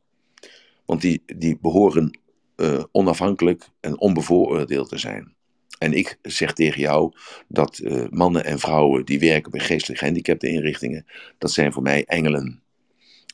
Want 0.85 1.01
die, 1.01 1.23
die 1.27 1.59
behoren 1.61 2.19
eh, 2.57 2.85
onafhankelijk 2.93 3.69
en 3.81 4.01
onbevooroordeeld 4.01 4.89
te 4.89 4.99
zijn. 4.99 5.35
En 5.79 5.93
ik 5.93 6.19
zeg 6.23 6.53
tegen 6.53 6.81
jou 6.81 7.13
dat 7.49 7.79
eh, 7.79 8.05
mannen 8.11 8.45
en 8.45 8.59
vrouwen 8.59 9.05
die 9.05 9.19
werken 9.19 9.51
bij 9.51 9.61
geestelijk 9.61 9.99
gehandicapte 10.01 10.49
inrichtingen, 10.49 11.07
dat 11.39 11.51
zijn 11.53 11.73
voor 11.73 11.83
mij 11.83 12.05
engelen. 12.05 12.63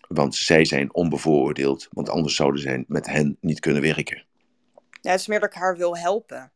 Want 0.09 0.35
zij 0.35 0.65
zijn 0.65 0.95
onbevooroordeeld, 0.95 1.89
want 1.91 2.09
anders 2.09 2.37
zouden 2.37 2.61
zij 2.61 2.85
met 2.89 3.07
hen 3.07 3.37
niet 3.41 3.61
kunnen 3.61 3.83
werken. 3.83 4.25
Ja, 5.01 5.11
het 5.11 5.21
is 5.21 5.27
meer 5.27 5.41
dat 5.41 5.49
ik 5.49 5.55
haar 5.55 5.77
wil 5.77 5.97
helpen. 5.97 6.53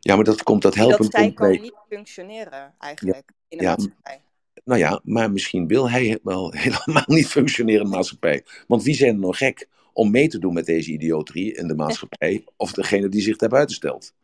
Ja, 0.00 0.14
maar 0.14 0.24
dat 0.24 0.42
komt 0.42 0.62
dat 0.62 0.74
helpen. 0.74 0.98
dat 0.98 1.12
zij 1.12 1.32
kan 1.32 1.48
bij- 1.48 1.58
niet 1.58 1.74
functioneren 1.88 2.74
eigenlijk 2.78 3.32
in 3.48 3.58
de 3.58 3.64
Ja, 3.64 3.70
maatschappij. 3.70 4.20
Nou 4.66 4.78
ja, 4.80 5.00
maar 5.04 5.30
misschien 5.32 5.66
wil 5.66 5.90
hij 5.90 6.18
wel 6.22 6.52
helemaal 6.56 7.04
niet 7.06 7.26
functioneren 7.26 7.82
in 7.84 7.90
de 7.90 7.96
maatschappij. 7.96 8.44
Want 8.66 8.82
wie 8.82 8.94
zijn 8.94 9.14
er 9.14 9.20
nog 9.20 9.38
gek 9.38 9.68
om 9.92 10.10
mee 10.10 10.28
te 10.28 10.38
doen 10.38 10.52
met 10.54 10.66
deze 10.66 10.90
idioterie 10.92 11.54
in 11.54 11.66
de 11.66 11.74
maatschappij? 11.74 12.44
Of 12.56 12.72
degene 12.72 13.08
die 13.08 13.20
zich 13.22 13.36
daar 13.36 13.48
buiten 13.48 13.76
stelt? 13.76 14.14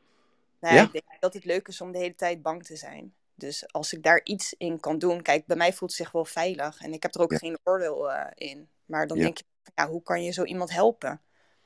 Nee, 0.60 0.72
Ja? 0.72 0.82
ik 0.82 0.92
denk 0.92 1.04
dat 1.20 1.34
het 1.34 1.44
leuk 1.44 1.68
is 1.68 1.80
om 1.80 1.92
de 1.92 1.98
hele 1.98 2.14
tijd 2.14 2.42
bang 2.42 2.64
te 2.64 2.76
zijn. 2.76 3.14
Dus 3.34 3.72
als 3.72 3.92
ik 3.92 4.02
daar 4.02 4.20
iets 4.24 4.54
in 4.58 4.80
kan 4.80 4.98
doen. 4.98 5.22
Kijk, 5.22 5.46
bij 5.46 5.56
mij 5.56 5.72
voelt 5.72 5.90
het 5.90 6.00
zich 6.00 6.12
wel 6.12 6.24
veilig. 6.24 6.80
En 6.80 6.92
ik 6.92 7.02
heb 7.02 7.14
er 7.14 7.20
ook 7.20 7.32
Ja. 7.32 7.38
geen 7.38 7.58
oordeel 7.62 8.10
eh, 8.12 8.50
in. 8.50 8.68
Maar 8.84 9.06
dan 9.06 9.16
Ja. 9.16 9.22
denk 9.22 9.38
je, 9.38 9.44
ja, 9.74 9.88
hoe 9.88 10.02
kan 10.02 10.22
je 10.24 10.30
zo 10.32 10.44
iemand 10.44 10.72
helpen? 10.72 11.20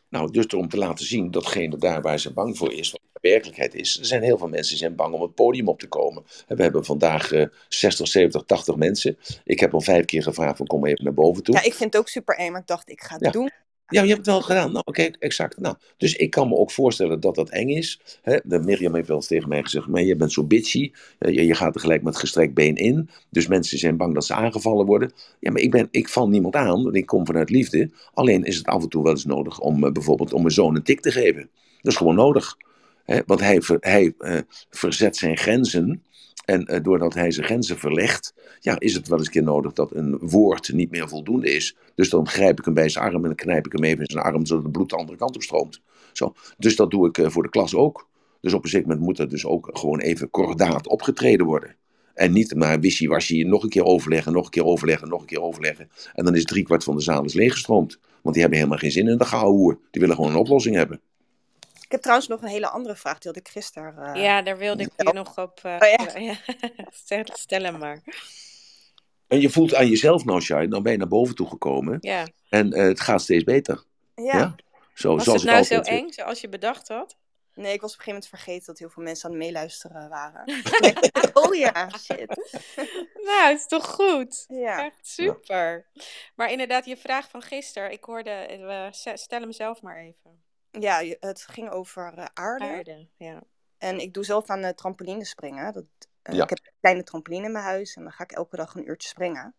Nou, 0.09 0.31
dus 0.31 0.47
om 0.47 0.69
te 0.69 0.77
laten 0.77 1.07
zien 1.07 1.31
datgene 1.31 1.77
daar 1.77 2.03
waar 2.03 2.19
ze 2.19 2.33
bang 2.33 2.57
voor 2.57 2.73
is, 2.73 2.97
werkelijkheid 3.29 3.75
is. 3.75 3.99
Er 3.99 4.07
zijn 4.07 4.23
heel 4.23 4.39
veel 4.39 4.49
mensen 4.49 4.69
die 4.71 4.79
zijn 4.79 4.95
bang 4.97 5.15
om 5.15 5.23
het 5.23 5.35
podium 5.35 5.69
op 5.69 5.79
te 5.79 5.89
komen. 5.89 6.23
We 6.49 6.63
hebben 6.63 6.85
vandaag 6.85 7.33
eh 7.33 7.45
60, 7.69 8.09
70, 8.09 8.43
80 8.43 8.77
mensen. 8.77 9.19
Ik 9.45 9.61
heb 9.61 9.75
al 9.75 9.81
vijf 9.81 10.05
keer 10.05 10.23
gevraagd 10.23 10.57
van 10.57 10.67
kom 10.67 10.87
even 10.87 11.05
naar 11.05 11.15
boven 11.15 11.43
toe. 11.43 11.55
Ja, 11.55 11.63
ik 11.63 11.75
vind 11.75 11.93
het 11.93 12.03
ook 12.03 12.09
super 12.09 12.37
eng. 12.37 12.51
Maar 12.53 12.61
ik 12.61 12.67
dacht, 12.67 12.91
ik 12.91 13.01
ga 13.01 13.15
het 13.15 13.25
Ja. 13.25 13.31
doen. 13.31 13.51
Ja, 13.89 14.01
je 14.03 14.07
hebt 14.07 14.19
het 14.19 14.27
wel 14.27 14.41
gedaan. 14.43 14.73
Nou, 14.73 14.83
oké, 14.85 15.03
exact. 15.19 15.59
Nou, 15.61 15.77
dus 15.97 16.15
ik 16.17 16.31
kan 16.31 16.49
me 16.49 16.57
ook 16.57 16.71
voorstellen 16.71 17.21
dat 17.21 17.35
dat 17.35 17.51
eng 17.51 17.69
is. 17.69 18.01
Hè, 18.23 18.39
de 18.45 18.59
Mirjam 18.59 18.95
heeft 18.95 19.09
wel 19.09 19.17
eens 19.17 19.27
tegen 19.27 19.49
mij 19.49 19.63
gezegd, 19.63 19.87
maar 19.87 20.03
je 20.03 20.17
bent 20.17 20.33
zo 20.33 20.45
bitchy. 20.45 20.93
Eh, 21.19 21.35
je, 21.35 21.47
je 21.47 21.55
gaat 21.55 21.75
er 21.75 21.81
gelijk 21.81 22.03
met 22.03 22.17
gestrekt 22.17 22.55
been 22.55 22.77
in. 22.77 23.09
Dus 23.31 23.47
mensen 23.47 23.79
zijn 23.79 23.97
bang 23.97 24.15
dat 24.15 24.25
ze 24.25 24.35
aangevallen 24.35 24.87
worden. 24.87 25.13
Ja, 25.41 25.51
maar 25.51 25.61
ik, 25.61 25.71
ben, 25.71 25.89
ik 25.91 26.09
val 26.09 26.29
niemand 26.29 26.55
aan, 26.55 26.83
want 26.83 26.97
ik 26.97 27.07
kom 27.07 27.27
vanuit 27.27 27.51
liefde. 27.51 27.91
Alleen 28.15 28.45
is 28.45 28.57
het 28.57 28.67
af 28.67 28.83
en 28.83 28.89
toe 28.89 29.03
wel 29.03 29.13
eens 29.13 29.25
nodig 29.25 29.61
om 29.61 29.85
eh, 29.85 29.93
bijvoorbeeld 29.93 30.33
om 30.33 30.41
mijn 30.41 30.55
zoon 30.55 30.77
een 30.77 30.83
tik 30.83 31.01
te 31.01 31.11
geven. 31.13 31.51
Dat 31.83 31.93
is 31.93 31.99
gewoon 31.99 32.15
nodig. 32.15 32.57
Want 33.27 33.41
hij, 33.41 33.63
hij 33.81 34.15
eh, 34.19 34.39
verzet 34.71 35.17
zijn 35.17 35.37
grenzen. 35.37 36.03
En 36.45 36.65
eh, 36.65 36.83
doordat 36.83 37.15
hij 37.15 37.31
zijn 37.31 37.47
grenzen 37.47 37.79
verlegt, 37.79 38.35
ja, 38.61 38.79
is 38.79 38.95
het 38.95 39.09
wel 39.09 39.19
eens 39.19 39.27
een 39.27 39.33
keer 39.33 39.43
nodig 39.43 39.73
dat 39.73 39.95
een 39.95 40.19
woord 40.21 40.73
niet 40.73 40.91
meer 40.91 41.09
voldoende 41.09 41.55
is. 41.55 41.77
Dus 41.95 42.11
dan 42.11 42.29
grijp 42.29 42.59
ik 42.59 42.65
hem 42.65 42.75
bij 42.75 42.89
zijn 42.89 43.05
arm 43.05 43.15
en 43.15 43.23
dan 43.23 43.35
knijp 43.35 43.67
ik 43.67 43.73
hem 43.73 43.85
even 43.85 44.01
in 44.01 44.11
zijn 44.11 44.25
arm, 44.25 44.47
zodat 44.47 44.63
het 44.63 44.73
bloed 44.73 44.91
de 44.91 44.97
andere 44.97 45.19
kant 45.19 45.35
op 45.35 45.43
stroomt. 45.43 45.81
Zo. 46.13 46.35
Dus 46.59 46.77
dat 46.77 46.91
doe 46.91 47.09
ik 47.09 47.19
eh, 47.19 47.31
voor 47.31 47.43
de 47.43 47.49
klas 47.49 47.75
ook. 47.75 48.09
Dus 48.41 48.53
op 48.53 48.65
een 48.65 48.71
zeker 48.71 48.89
moment 48.89 49.07
moet 49.07 49.19
er 49.19 49.29
dus 49.29 49.47
ook 49.47 49.71
gewoon 49.73 50.01
even 50.01 50.31
kordaat 50.31 50.89
opgetreden 50.89 51.47
worden. 51.47 51.77
En 52.15 52.33
niet 52.33 52.55
maar 52.55 52.81
wishy-washy, 52.81 53.43
nog 53.43 53.63
een 53.63 53.69
keer 53.69 53.85
overleggen, 53.85 54.33
nog 54.33 54.45
een 54.45 54.51
keer 54.51 54.65
overleggen, 54.65 55.09
nog 55.09 55.21
een 55.21 55.27
keer 55.27 55.43
overleggen. 55.43 55.91
En 56.15 56.25
dan 56.25 56.35
is 56.35 56.45
driekwart 56.45 56.85
van 56.85 56.97
de 56.97 57.03
zaal 57.03 57.25
is 57.25 57.35
leeggestroomd. 57.35 57.99
Want 58.23 58.35
die 58.35 58.41
hebben 58.41 58.59
helemaal 58.59 58.79
geen 58.79 58.93
zin 58.93 59.09
in 59.09 59.19
de 59.19 59.25
gouden 59.25 59.79
Die 59.91 60.01
willen 60.01 60.17
gewoon 60.17 60.31
een 60.31 60.37
oplossing 60.37 60.77
hebben. 60.77 61.01
Ik 61.87 61.93
heb 61.93 62.01
trouwens 62.01 62.29
nog 62.29 62.43
een 62.43 62.49
hele 62.49 62.69
andere 62.69 62.97
vraag. 62.97 63.19
Die 63.19 63.31
had 63.33 63.41
ik 63.41 63.49
gisteren. 63.49 64.15
eh, 64.15 64.23
Ja, 64.23 64.43
daar 64.43 64.57
wilde 64.59 64.83
ik 64.83 64.91
je 64.97 65.13
nog 65.13 65.39
op. 65.39 65.61
eh, 65.63 65.73
Oh, 65.73 65.79
ja. 66.07 66.19
ja. 66.19 66.37
Stel, 67.33 67.63
hem 67.63 67.79
maar. 67.79 68.03
En 69.27 69.41
je 69.41 69.51
voelt 69.51 69.75
aan 69.75 69.89
jezelf 69.89 70.25
nou, 70.25 70.41
Shai, 70.41 70.69
dan 70.69 70.83
ben 70.83 70.93
je 70.93 70.99
naar 70.99 71.09
boven 71.09 71.35
toe 71.35 71.49
gekomen. 71.49 71.99
Ja. 72.01 72.27
En 72.49 72.73
eh, 72.73 72.83
het 72.85 73.01
gaat 73.01 73.23
steeds 73.23 73.45
beter. 73.45 73.85
ja. 74.15 74.23
Ja? 74.39 74.55
Zo, 74.95 75.15
Was 75.15 75.25
zoals 75.25 75.43
het 75.43 75.51
nou 75.51 75.61
ik 75.63 75.67
zo 75.67 75.81
eng 75.81 76.11
zoals 76.11 76.41
je 76.41 76.49
bedacht 76.49 76.89
had? 76.89 77.17
Nee, 77.55 77.73
ik 77.73 77.81
was 77.81 77.93
op 77.93 77.99
een 77.99 78.05
gegeven 78.05 78.13
moment 78.13 78.29
vergeten 78.29 78.67
dat 78.67 78.79
heel 78.79 78.91
veel 78.91 79.03
mensen 79.03 79.25
aan 79.29 79.35
het 79.35 79.45
meeluisteren 79.45 80.09
waren. 80.09 80.45
oh 81.33 81.55
ja, 81.55 81.91
shit. 81.99 82.37
Nou, 83.15 83.49
het 83.49 83.59
is 83.61 83.67
toch 83.67 83.87
goed? 83.87 84.45
Ja. 84.49 84.85
Echt 84.85 85.07
super. 85.07 85.87
Maar 86.35 86.51
inderdaad, 86.51 86.85
je 86.87 86.97
vraag 86.97 87.29
van 87.31 87.43
gisteren, 87.43 87.93
ik 87.93 88.05
hoorde, 88.05 88.31
eh, 88.31 88.87
stel 89.15 89.41
hem 89.41 89.53
zelf 89.53 89.83
maar 89.83 89.97
even. 89.97 90.45
Ja, 90.71 91.03
het 91.21 91.43
ging 91.43 91.71
over 91.71 92.13
eh, 92.15 92.25
aarde. 92.35 92.65
Aarde, 92.65 93.07
ja. 93.17 93.43
En 93.79 93.99
ik 93.99 94.15
doe 94.15 94.25
zelf 94.25 94.51
aan 94.51 94.65
uh, 94.65 94.69
trampoline 94.69 95.25
springen. 95.25 95.73
Dat, 95.73 95.85
eh, 96.23 96.35
Ja. 96.35 96.43
Ik 96.43 96.49
heb 96.49 96.59
een 96.59 96.73
kleine 96.81 97.03
trampoline 97.03 97.47
in 97.47 97.53
mijn 97.53 97.65
huis 97.65 97.95
en 97.95 98.03
dan 98.03 98.13
ga 98.13 98.25
ik 98.25 98.33
elke 98.33 98.57
dag 98.57 98.75
een 98.75 98.89
uurtje 98.89 99.09
springen. 99.09 99.55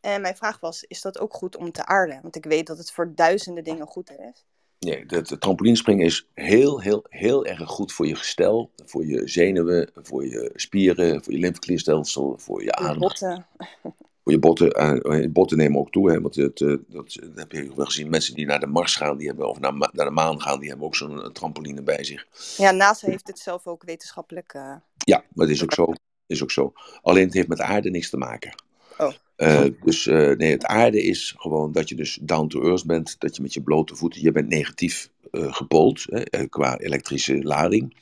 En 0.00 0.20
mijn 0.20 0.36
vraag 0.36 0.60
was, 0.60 0.84
is 0.84 1.00
dat 1.00 1.18
ook 1.18 1.34
goed 1.34 1.56
om 1.56 1.72
te 1.72 1.86
aarden? 1.86 2.22
Want 2.22 2.36
ik 2.36 2.44
weet 2.44 2.66
dat 2.66 2.78
het 2.78 2.90
voor 2.90 3.14
duizenden 3.14 3.64
dingen 3.64 3.86
goed 3.86 4.10
is. 4.10 4.46
Nee, 4.78 5.04
het 5.06 5.40
trampolinespringen 5.40 6.06
is 6.06 6.28
heel, 6.34 6.80
heel, 6.80 7.04
heel 7.08 7.46
erg 7.46 7.68
goed 7.68 7.92
voor 7.92 8.06
je 8.06 8.14
gestel, 8.14 8.70
voor 8.84 9.06
je 9.06 9.28
zenuwen, 9.28 9.90
voor 9.94 10.26
je 10.26 10.50
spieren, 10.54 11.24
voor 11.24 11.32
je 11.32 11.38
lymfeklierstelsel, 11.38 12.38
voor 12.38 12.62
je 12.62 12.72
adem, 12.74 12.98
botten. 12.98 13.46
je 14.32 14.38
botten. 14.38 14.70
Eh, 14.70 15.20
je 15.20 15.28
botten 15.28 15.56
nemen 15.56 15.80
ook 15.80 15.90
toe, 15.90 16.10
hè, 16.10 16.20
want 16.20 16.34
het, 16.34 16.60
eh, 16.60 16.68
dat, 16.68 17.18
dat 17.20 17.30
heb 17.34 17.52
je 17.52 17.74
wel 17.74 17.84
gezien. 17.84 18.10
Mensen 18.10 18.34
die 18.34 18.46
naar 18.46 18.60
de 18.60 18.66
Mars 18.66 18.96
gaan, 18.96 19.16
die 19.16 19.26
hebben, 19.26 19.48
of 19.48 19.58
naar, 19.60 19.72
naar 19.92 20.06
de 20.06 20.10
maan 20.10 20.40
gaan, 20.42 20.60
die 20.60 20.68
hebben 20.68 20.86
ook 20.86 20.96
zo'n 20.96 21.22
eh, 21.22 21.30
trampoline 21.30 21.82
bij 21.82 22.04
zich. 22.04 22.26
Ja, 22.56 22.70
NASA 22.70 23.10
heeft 23.10 23.26
het 23.26 23.38
zelf 23.38 23.66
ook 23.66 23.82
wetenschappelijk... 23.84 24.52
eh, 24.54 24.74
Ja, 24.96 25.24
maar 25.34 25.46
dat 25.46 25.54
is 25.54 25.62
ook 25.62 25.72
zo. 25.72 25.92
Is 26.26 26.42
ook 26.42 26.50
zo. 26.50 26.72
Alleen 27.02 27.24
het 27.24 27.34
heeft 27.34 27.48
met 27.48 27.60
aarde 27.60 27.90
niks 27.90 28.10
te 28.10 28.16
maken. 28.16 28.54
Oh. 28.98 29.12
Eh, 29.36 29.64
dus 29.84 30.06
eh, 30.06 30.30
nee, 30.36 30.50
het 30.50 30.64
aarde 30.64 31.02
is 31.02 31.34
gewoon 31.36 31.72
dat 31.72 31.88
je 31.88 31.94
dus 31.94 32.18
down 32.22 32.46
to 32.46 32.62
earth 32.62 32.86
bent, 32.86 33.16
dat 33.18 33.36
je 33.36 33.42
met 33.42 33.54
je 33.54 33.62
blote 33.62 33.96
voeten, 33.96 34.22
je 34.22 34.32
bent 34.32 34.48
negatief 34.48 35.10
eh, 35.30 35.52
gepoeld 35.54 36.04
hè, 36.08 36.20
eh, 36.20 36.48
qua 36.48 36.78
elektrische 36.78 37.42
lading. 37.42 37.94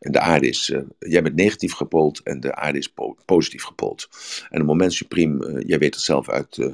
En 0.00 0.12
de 0.12 0.20
aarde 0.20 0.48
is, 0.48 0.70
eh, 0.70 0.80
jij 0.98 1.22
bent 1.22 1.34
negatief 1.34 1.72
gepoeld 1.72 2.22
en 2.22 2.40
de 2.40 2.54
aarde 2.54 2.78
is 2.78 2.88
po- 2.88 3.16
positief 3.24 3.62
gepoeld. 3.62 4.08
En 4.50 4.58
het 4.58 4.66
moment 4.66 4.92
supriem, 4.92 5.42
eh, 5.42 5.68
jij 5.68 5.78
weet 5.78 5.94
het 5.94 6.04
zelf 6.04 6.28
uit, 6.28 6.72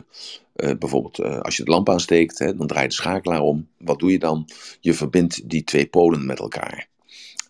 bijvoorbeeld 0.79 1.21
als 1.21 1.57
je 1.57 1.65
de 1.65 1.71
lamp 1.71 1.89
aansteekt, 1.89 2.39
hè, 2.39 2.57
dan 2.57 2.67
draai 2.67 2.83
je 2.83 2.89
de 2.89 2.95
schakelaar 2.95 3.41
om. 3.41 3.69
Wat 3.79 3.99
doe 3.99 4.11
je 4.11 4.19
dan? 4.19 4.49
Je 4.81 4.95
verbindt 4.95 5.49
die 5.49 5.65
twee 5.65 5.87
polen 5.87 6.27
met 6.27 6.39
elkaar. 6.39 6.89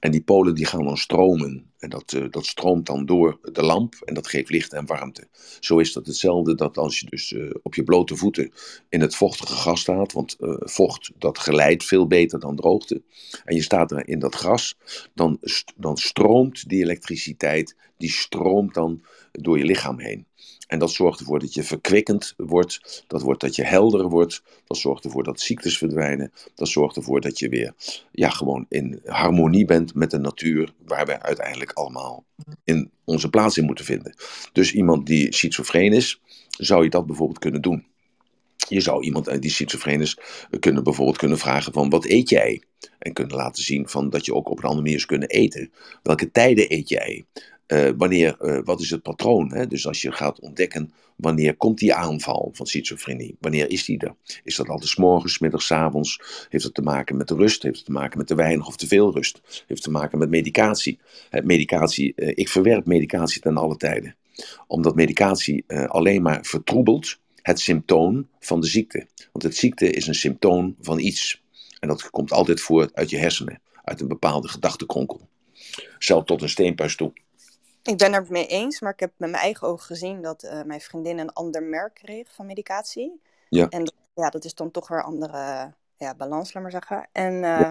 En 0.00 0.10
die 0.10 0.22
polen 0.22 0.54
die 0.54 0.66
gaan 0.66 0.84
dan 0.84 0.96
stromen. 0.96 1.72
En 1.78 1.90
dat, 1.90 2.12
eh, 2.12 2.24
dat 2.30 2.46
stroomt 2.46 2.86
dan 2.86 3.06
door 3.06 3.38
de 3.52 3.62
lamp 3.62 3.94
en 4.04 4.14
dat 4.14 4.28
geeft 4.28 4.50
licht 4.50 4.72
en 4.72 4.86
warmte. 4.86 5.28
Zo 5.60 5.78
is 5.78 5.92
dat 5.92 6.06
hetzelfde 6.06 6.54
dat 6.54 6.78
als 6.78 7.00
je 7.00 7.06
dus 7.06 7.32
eh, 7.32 7.50
op 7.62 7.74
je 7.74 7.84
blote 7.84 8.16
voeten 8.16 8.52
in 8.88 9.00
het 9.00 9.14
vochtige 9.14 9.54
gras 9.54 9.80
staat. 9.80 10.12
Want 10.12 10.36
eh, 10.38 10.54
vocht 10.58 11.10
dat 11.18 11.38
geleidt 11.38 11.84
veel 11.84 12.06
beter 12.06 12.40
dan 12.40 12.56
droogte. 12.56 13.02
En 13.44 13.54
je 13.54 13.62
staat 13.62 13.90
er 13.90 14.08
in 14.08 14.18
dat 14.18 14.34
gras. 14.34 14.76
Dan, 15.14 15.38
dan 15.76 15.96
stroomt 15.96 16.68
die 16.68 16.82
elektriciteit, 16.82 17.76
die 17.96 18.10
stroomt 18.10 18.74
dan 18.74 19.04
door 19.32 19.58
je 19.58 19.64
lichaam 19.64 19.98
heen. 19.98 20.26
En 20.70 20.78
dat 20.78 20.90
zorgt 20.90 21.20
ervoor 21.20 21.38
dat 21.38 21.54
je 21.54 21.62
verkwikkend 21.62 22.34
wordt. 22.36 23.04
Dat 23.06 23.22
wordt 23.22 23.40
dat 23.40 23.56
je 23.56 23.64
helder 23.64 24.08
wordt. 24.08 24.42
Dat 24.64 24.76
zorgt 24.76 25.04
ervoor 25.04 25.22
dat 25.24 25.40
ziektes 25.40 25.78
verdwijnen. 25.78 26.32
Dat 26.54 26.68
zorgt 26.68 26.96
ervoor 26.96 27.20
dat 27.20 27.38
je 27.38 27.48
weer 27.48 27.74
ja, 28.12 28.28
gewoon 28.28 28.66
in 28.68 29.00
harmonie 29.04 29.64
bent 29.64 29.94
met 29.94 30.10
de 30.10 30.18
natuur, 30.18 30.74
waar 30.86 31.06
wij 31.06 31.20
uiteindelijk 31.20 31.72
allemaal 31.72 32.24
in 32.64 32.90
onze 33.04 33.30
plaats 33.30 33.58
in 33.58 33.64
moeten 33.64 33.84
vinden. 33.84 34.14
Dus 34.52 34.72
iemand 34.72 35.06
die 35.06 35.34
schizofreen 35.34 35.92
is, 35.92 36.20
zou 36.48 36.84
je 36.84 36.90
dat 36.90 37.06
bijvoorbeeld 37.06 37.38
kunnen 37.38 37.62
doen. 37.62 37.86
Je 38.68 38.80
zou 38.80 39.02
iemand 39.02 39.42
die 39.42 39.50
schizofreen 39.50 40.00
is 40.00 40.18
kunnen 40.60 40.84
bijvoorbeeld 40.84 41.18
kunnen 41.18 41.38
vragen 41.38 41.72
van 41.72 41.90
wat 41.90 42.06
eet 42.06 42.28
jij? 42.28 42.62
En 42.98 43.12
kunnen 43.12 43.36
laten 43.36 43.62
zien 43.62 43.88
van 43.88 44.10
dat 44.10 44.24
je 44.24 44.34
ook 44.34 44.50
op 44.50 44.58
een 44.58 44.64
andere 44.64 44.82
manier 44.82 44.98
zou 44.98 45.08
kunnen 45.08 45.28
eten. 45.28 45.72
Welke 46.02 46.30
tijden 46.30 46.72
eet 46.72 46.88
jij? 46.88 47.24
Eh, 47.70 47.90
wanneer, 47.96 48.36
eh, 48.40 48.60
wat 48.64 48.80
is 48.80 48.90
het 48.90 49.02
patroon? 49.02 49.52
Hè? 49.52 49.66
Dus 49.66 49.86
als 49.86 50.02
je 50.02 50.12
gaat 50.12 50.40
ontdekken 50.40 50.92
wanneer 51.16 51.56
komt 51.56 51.78
die 51.78 51.94
aanval 51.94 52.50
van 52.52 52.66
schizofrenie? 52.66 53.36
Wanneer 53.40 53.70
is 53.70 53.84
die 53.84 53.98
er? 53.98 54.14
Is 54.44 54.56
dat 54.56 54.68
altijd 54.68 54.90
's 54.90 54.96
morgens, 54.96 55.38
middags, 55.38 55.72
avonds? 55.72 56.20
Heeft 56.48 56.64
het 56.64 56.74
te 56.74 56.82
maken 56.82 57.16
met 57.16 57.28
de 57.28 57.34
rust? 57.34 57.62
Heeft 57.62 57.76
het 57.76 57.84
te 57.84 57.92
maken 57.92 58.18
met 58.18 58.26
te 58.26 58.34
weinig 58.34 58.66
of 58.66 58.76
te 58.76 58.86
veel 58.86 59.12
rust? 59.12 59.40
Heeft 59.42 59.66
het 59.68 59.82
te 59.82 59.90
maken 59.90 60.18
met 60.18 60.30
medicatie? 60.30 60.98
Medicatie 61.42 62.14
eh, 62.14 62.32
ik 62.34 62.48
verwerp 62.48 62.86
medicatie 62.86 63.40
ten 63.40 63.56
alle 63.56 63.76
tijden. 63.76 64.16
Omdat 64.66 64.94
medicatie 64.94 65.64
alleen 65.86 66.22
maar 66.22 66.44
vertroebelt 66.44 67.18
het 67.42 67.60
symptoom 67.60 68.28
van 68.40 68.60
de 68.60 68.66
ziekte. 68.66 69.06
Want 69.32 69.44
het 69.44 69.56
ziekte 69.56 69.90
is 69.90 70.06
een 70.06 70.14
symptoom 70.14 70.76
van 70.80 70.98
iets. 70.98 71.42
En 71.80 71.88
dat 71.88 72.10
komt 72.10 72.32
altijd 72.32 72.60
voort 72.60 72.94
uit 72.94 73.10
je 73.10 73.16
hersenen. 73.18 73.60
Uit 73.84 74.00
een 74.00 74.08
bepaalde 74.08 74.48
gedachtenkronkel. 74.48 75.28
Zelf 75.98 76.24
tot 76.24 76.42
een 76.42 76.48
steenpuis 76.48 76.96
toe. 76.96 77.12
Ik 77.82 77.98
ben 77.98 78.12
er 78.12 78.26
mee 78.28 78.46
eens, 78.46 78.80
maar 78.80 78.92
ik 78.92 79.00
heb 79.00 79.12
met 79.16 79.30
mijn 79.30 79.42
eigen 79.42 79.66
ogen 79.68 79.86
gezien 79.86 80.22
dat 80.22 80.42
eh, 80.42 80.62
mijn 80.62 80.80
vriendin 80.80 81.18
een 81.18 81.32
ander 81.32 81.62
merk 81.62 81.94
kreeg 81.94 82.32
van 82.34 82.46
medicatie. 82.46 83.20
Ja. 83.48 83.68
En 83.68 83.92
ja, 84.14 84.30
dat 84.30 84.44
is 84.44 84.54
dan 84.54 84.70
toch 84.70 84.88
weer 84.88 84.98
een 84.98 85.04
andere 85.04 85.72
ja, 85.96 86.14
balans, 86.14 86.52
laat 86.54 86.62
maar 86.62 86.72
zeggen. 86.72 87.08
En 87.12 87.44
eh, 87.44 87.70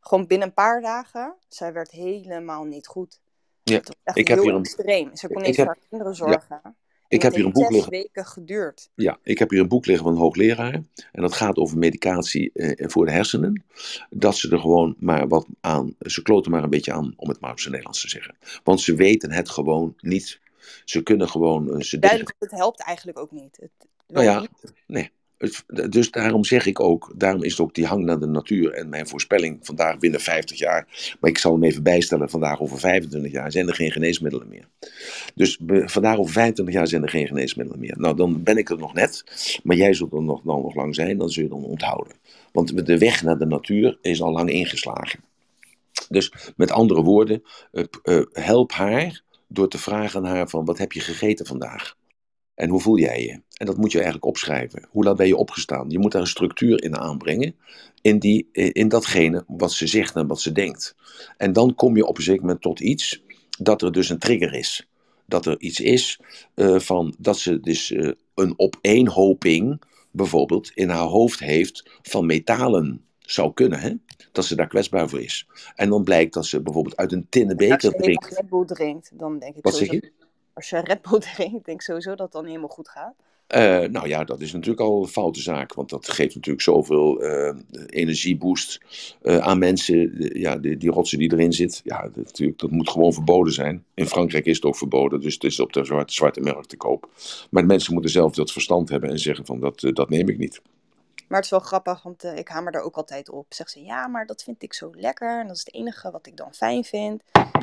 gewoon 0.00 0.26
binnen 0.26 0.48
een 0.48 0.54
paar 0.54 0.80
dagen, 0.80 1.34
zij 1.48 1.72
werd 1.72 1.90
helemaal 1.90 2.64
niet 2.64 2.86
goed. 2.86 3.20
Ja, 3.62 3.74
Het 3.76 3.86
was 3.86 3.96
echt 4.04 4.16
ik 4.18 4.28
heb 4.28 4.36
heel 4.36 4.46
hier 4.46 4.54
een- 4.54 4.60
extreem. 4.62 5.16
Ze 5.16 5.28
kon 5.28 5.42
niet 5.42 5.56
heb- 5.56 5.66
voor 5.66 5.74
haar 5.74 5.84
kinderen 5.88 6.14
zorgen. 6.14 6.60
En 6.62 6.76
Ik 7.08 7.22
heb 7.22 7.34
hier 7.34 7.44
een 7.44 7.52
boek 7.52 7.70
liggen. 7.70 7.90
weken 7.90 8.26
geduurd. 8.26 8.90
Ja, 8.94 9.18
ik 9.22 9.38
heb 9.38 9.50
hier 9.50 9.60
een 9.60 9.68
boek 9.68 9.86
liggen 9.86 10.04
van 10.04 10.14
een 10.14 10.20
hoogleraar. 10.20 10.72
En 11.12 11.22
dat 11.22 11.32
gaat 11.34 11.56
over 11.56 11.78
medicatie 11.78 12.52
eh, 12.52 12.88
voor 12.88 13.06
de 13.06 13.12
hersenen. 13.12 13.64
Dat 14.10 14.36
ze 14.36 14.50
er 14.50 14.58
gewoon 14.58 14.94
maar 14.98 15.28
wat 15.28 15.46
aan. 15.60 15.94
Ze 16.00 16.22
kloten 16.22 16.50
maar 16.50 16.62
een 16.62 16.70
beetje 16.70 16.92
aan, 16.92 17.12
om 17.16 17.28
het 17.28 17.40
maar 17.40 17.50
op 17.50 17.58
zijn 17.58 17.70
Nederlands 17.70 18.00
te 18.00 18.08
zeggen. 18.08 18.36
Want 18.64 18.80
ze 18.80 18.94
weten 18.94 19.30
het 19.32 19.48
gewoon 19.48 19.94
niet. 20.00 20.40
Ze 20.84 21.02
kunnen 21.02 21.28
gewoon. 21.28 21.62
eh, 21.64 21.80
Ze 21.80 21.98
denken, 21.98 22.00
Duidelijk, 22.00 22.34
het 22.38 22.50
helpt 22.50 22.82
eigenlijk 22.82 23.18
ook 23.18 23.30
niet. 23.32 23.56
Het, 23.60 23.70
nou 24.06 24.24
ja, 24.24 24.40
niet. 24.40 24.50
nee. 24.86 25.10
Dus 25.90 26.10
daarom 26.10 26.44
zeg 26.44 26.66
ik 26.66 26.80
ook, 26.80 27.12
daarom 27.16 27.42
is 27.42 27.50
het 27.50 27.60
ook 27.60 27.74
die 27.74 27.86
hang 27.86 28.04
naar 28.04 28.18
de 28.20 28.26
natuur 28.26 28.72
en 28.72 28.88
mijn 28.88 29.08
voorspelling 29.08 29.58
vandaag 29.62 29.98
binnen 29.98 30.20
50 30.20 30.58
jaar, 30.58 31.16
maar 31.20 31.30
ik 31.30 31.38
zal 31.38 31.52
hem 31.52 31.64
even 31.64 31.82
bijstellen, 31.82 32.30
vandaag 32.30 32.60
over 32.60 32.78
25 32.78 33.32
jaar 33.32 33.52
zijn 33.52 33.68
er 33.68 33.74
geen 33.74 33.92
geneesmiddelen 33.92 34.48
meer. 34.48 34.68
Dus 35.34 35.58
vandaag 35.84 36.18
over 36.18 36.32
25 36.32 36.74
jaar 36.74 36.86
zijn 36.86 37.02
er 37.02 37.08
geen 37.08 37.26
geneesmiddelen 37.26 37.80
meer. 37.80 37.94
Nou, 37.98 38.16
dan 38.16 38.42
ben 38.42 38.56
ik 38.56 38.70
er 38.70 38.78
nog 38.78 38.94
net, 38.94 39.24
maar 39.62 39.76
jij 39.76 39.94
zult 39.94 40.12
er 40.12 40.22
nog, 40.22 40.44
nog 40.44 40.74
lang 40.74 40.94
zijn, 40.94 41.18
dan 41.18 41.30
zul 41.30 41.42
je 41.42 41.48
dan 41.48 41.64
onthouden. 41.64 42.12
Want 42.52 42.86
de 42.86 42.98
weg 42.98 43.22
naar 43.22 43.38
de 43.38 43.46
natuur 43.46 43.98
is 44.02 44.22
al 44.22 44.32
lang 44.32 44.50
ingeslagen. 44.50 45.20
Dus 46.08 46.32
met 46.56 46.70
andere 46.70 47.02
woorden, 47.02 47.42
eh, 47.72 47.84
eh, 48.02 48.22
help 48.32 48.72
haar 48.72 49.22
door 49.48 49.68
te 49.68 49.78
vragen 49.78 50.26
aan 50.26 50.34
haar 50.34 50.48
van 50.48 50.64
wat 50.64 50.78
heb 50.78 50.92
je 50.92 51.00
gegeten 51.00 51.46
vandaag? 51.46 51.96
En 52.58 52.68
hoe 52.68 52.80
voel 52.80 52.98
jij 52.98 53.22
je? 53.22 53.40
En 53.52 53.66
dat 53.66 53.76
moet 53.76 53.90
je 53.90 53.96
eigenlijk 53.96 54.26
opschrijven. 54.26 54.86
Hoe 54.90 55.04
laat 55.04 55.16
ben 55.16 55.26
je 55.26 55.36
opgestaan? 55.36 55.90
Je 55.90 55.98
moet 55.98 56.12
daar 56.12 56.20
een 56.20 56.26
structuur 56.26 56.82
in 56.82 56.96
aanbrengen. 56.96 57.54
In, 58.00 58.18
die, 58.18 58.48
in 58.52 58.88
datgene 58.88 59.44
wat 59.46 59.72
ze 59.72 59.86
zegt 59.86 60.16
en 60.16 60.26
wat 60.26 60.40
ze 60.40 60.52
denkt. 60.52 60.94
En 61.36 61.52
dan 61.52 61.74
kom 61.74 61.96
je 61.96 62.06
op 62.06 62.16
een 62.16 62.22
zeker 62.22 62.40
moment 62.40 62.60
tot 62.60 62.80
iets 62.80 63.22
dat 63.58 63.82
er 63.82 63.92
dus 63.92 64.08
een 64.08 64.18
trigger 64.18 64.54
is. 64.54 64.88
Dat 65.26 65.46
er 65.46 65.60
iets 65.60 65.80
is 65.80 66.20
eh, 66.54 66.78
van 66.78 67.14
dat 67.18 67.38
ze 67.38 67.60
dus 67.60 67.92
eh, 67.92 68.10
een 68.34 68.54
opeenhoping 68.56 69.82
bijvoorbeeld 70.10 70.70
in 70.74 70.88
haar 70.88 71.06
hoofd 71.06 71.40
heeft 71.40 71.90
van 72.02 72.26
metalen. 72.26 73.04
Zou 73.18 73.52
kunnen, 73.52 73.80
hè? 73.80 73.92
Dat 74.32 74.44
ze 74.44 74.56
daar 74.56 74.68
kwetsbaar 74.68 75.08
voor 75.08 75.20
is. 75.20 75.46
En 75.74 75.88
dan 75.88 76.04
blijkt 76.04 76.34
dat 76.34 76.46
ze 76.46 76.62
bijvoorbeeld 76.62 76.96
uit 76.96 77.12
een 77.12 77.26
tinnen 77.28 77.56
Als 77.56 77.68
beker 77.68 77.90
je 77.90 78.02
drinkt. 78.02 78.28
Red 78.28 78.48
Bull 78.48 78.64
drinkt, 78.64 79.10
dan 79.14 79.38
denk 79.38 79.56
ik 79.56 79.62
Wat 79.62 79.76
zeg 79.76 79.90
je? 79.90 80.12
Als 80.58 80.70
je 80.70 80.80
Red 80.80 81.02
Bull 81.02 81.20
drinkt, 81.34 81.64
denk 81.64 81.78
ik 81.78 81.82
sowieso 81.82 82.10
dat 82.10 82.18
het 82.18 82.32
dan 82.32 82.46
helemaal 82.46 82.68
goed 82.68 82.88
gaat. 82.88 83.14
Eh, 83.46 83.78
nou 83.78 84.08
ja, 84.08 84.24
dat 84.24 84.40
is 84.40 84.52
natuurlijk 84.52 84.80
al 84.80 85.02
een 85.02 85.08
foute 85.08 85.40
zaak, 85.40 85.74
want 85.74 85.90
dat 85.90 86.10
geeft 86.10 86.34
natuurlijk 86.34 86.64
zoveel 86.64 87.22
eh, 87.22 87.56
energieboost 87.86 88.80
eh, 89.22 89.38
aan 89.38 89.58
mensen. 89.58 90.14
Ja, 90.38 90.56
die, 90.56 90.76
die 90.76 90.90
rotsen 90.90 91.18
die 91.18 91.32
erin 91.32 91.52
zit, 91.52 91.80
ja, 91.84 92.02
dat, 92.02 92.16
natuurlijk, 92.16 92.58
dat 92.58 92.70
moet 92.70 92.90
gewoon 92.90 93.12
verboden 93.12 93.52
zijn. 93.52 93.84
In 93.94 94.06
Frankrijk 94.06 94.44
is 94.44 94.56
het 94.56 94.64
ook 94.64 94.76
verboden, 94.76 95.20
dus 95.20 95.34
het 95.34 95.44
is 95.44 95.60
op 95.60 95.72
de 95.72 95.84
zwarte, 95.84 96.12
zwarte 96.12 96.40
markt 96.40 96.68
te 96.68 96.76
koop. 96.76 97.10
Maar 97.50 97.62
de 97.62 97.68
mensen 97.68 97.92
moeten 97.92 98.10
zelf 98.10 98.34
dat 98.34 98.52
verstand 98.52 98.88
hebben 98.88 99.10
en 99.10 99.18
zeggen 99.18 99.46
van 99.46 99.60
dat, 99.60 99.80
dat 99.80 100.08
neem 100.08 100.28
ik 100.28 100.38
niet. 100.38 100.62
Maar 101.28 101.36
het 101.36 101.44
is 101.44 101.50
wel 101.50 101.60
grappig, 101.60 102.02
want 102.02 102.24
ik 102.24 102.48
hamer 102.48 102.72
daar 102.72 102.82
ook 102.82 102.96
altijd 102.96 103.30
op. 103.30 103.46
Zegt 103.48 103.70
ze, 103.70 103.82
ja, 103.82 104.06
maar 104.06 104.26
dat 104.26 104.42
vind 104.42 104.62
ik 104.62 104.74
zo 104.74 104.90
lekker. 104.94 105.40
En 105.40 105.46
dat 105.46 105.56
is 105.56 105.64
het 105.64 105.74
enige 105.74 106.10
wat 106.10 106.26
ik 106.26 106.36
dan 106.36 106.54
fijn 106.54 106.84
vind. 106.84 107.22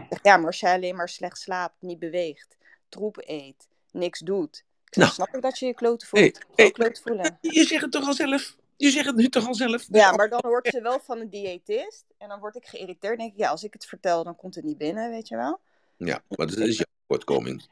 Zeg, 0.10 0.20
ja, 0.22 0.38
maar 0.38 0.46
als 0.46 0.60
jij 0.60 0.74
alleen 0.74 0.96
maar 0.96 1.10
slecht 1.10 1.38
slaapt, 1.38 1.76
niet 1.80 2.00
beweegt, 2.00 2.56
troep 2.96 3.18
eet, 3.20 3.68
niks 3.92 4.20
doet. 4.20 4.64
Zeg, 4.90 5.04
Nou. 5.04 5.14
snap 5.14 5.36
ik 5.36 5.42
dat 5.42 5.60
je 5.60 5.66
je 5.66 5.74
kloten 5.74 6.08
voelt. 6.08 6.24
Hey, 6.24 6.36
hey, 6.56 6.72
kloten 6.72 7.04
voelen. 7.04 7.38
Je 7.42 7.64
zegt 7.66 7.82
het 7.82 7.92
toch 7.92 8.08
al 8.08 8.14
zelf? 8.14 8.56
Je 8.78 8.90
zegt 8.90 9.06
het 9.06 9.16
nu 9.16 9.30
toch 9.30 9.48
al 9.48 9.56
zelf? 9.56 9.88
Ja, 9.92 10.12
maar 10.12 10.30
dan 10.30 10.42
hoort 10.46 10.68
ze 10.68 10.82
wel 10.82 11.00
van 11.00 11.20
een 11.20 11.30
diëtist. 11.30 12.06
En 12.18 12.28
dan 12.30 12.40
word 12.40 12.56
ik 12.56 12.66
geïrriteerd. 12.66 13.18
denk 13.18 13.32
ik, 13.32 13.38
ja, 13.38 13.50
als 13.50 13.64
ik 13.64 13.74
het 13.74 13.86
vertel, 13.86 14.24
dan 14.24 14.36
komt 14.36 14.56
het 14.56 14.64
niet 14.64 14.78
binnen, 14.78 15.10
weet 15.10 15.28
je 15.28 15.36
wel. 15.36 15.60
Ja, 15.98 16.22
maar 16.30 16.48
dat 16.48 16.58
is 16.58 16.76
jouw 16.78 16.86
tekortkoming. 17.02 17.66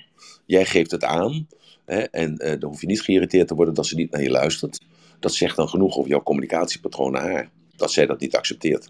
Jij 0.46 0.66
geeft 0.66 0.92
het 0.92 1.04
aan 1.04 1.48
hè, 1.86 2.00
en 2.02 2.38
eh, 2.38 2.60
dan 2.60 2.70
hoef 2.70 2.82
je 2.82 2.88
niet 2.88 3.02
geïrriteerd 3.02 3.48
te 3.48 3.56
worden 3.56 3.74
dat 3.74 3.86
ze 3.86 3.96
niet 3.96 4.12
naar 4.12 4.22
je 4.22 4.30
luistert. 4.30 4.80
Dat 5.20 5.34
zegt 5.34 5.56
dan 5.56 5.70
genoeg 5.70 5.98
over 5.98 6.10
jouw 6.10 6.24
communicatiepatroon 6.24 7.12
naar 7.12 7.32
haar. 7.32 7.52
Dat 7.76 7.92
zij 7.92 8.06
dat 8.06 8.20
niet 8.20 8.36
accepteert. 8.36 8.90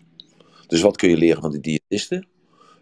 Dus 0.67 0.81
wat 0.81 0.97
kun 0.97 1.09
je 1.09 1.17
leren 1.17 1.41
van 1.41 1.51
de 1.51 1.59
diëtisten? 1.59 2.27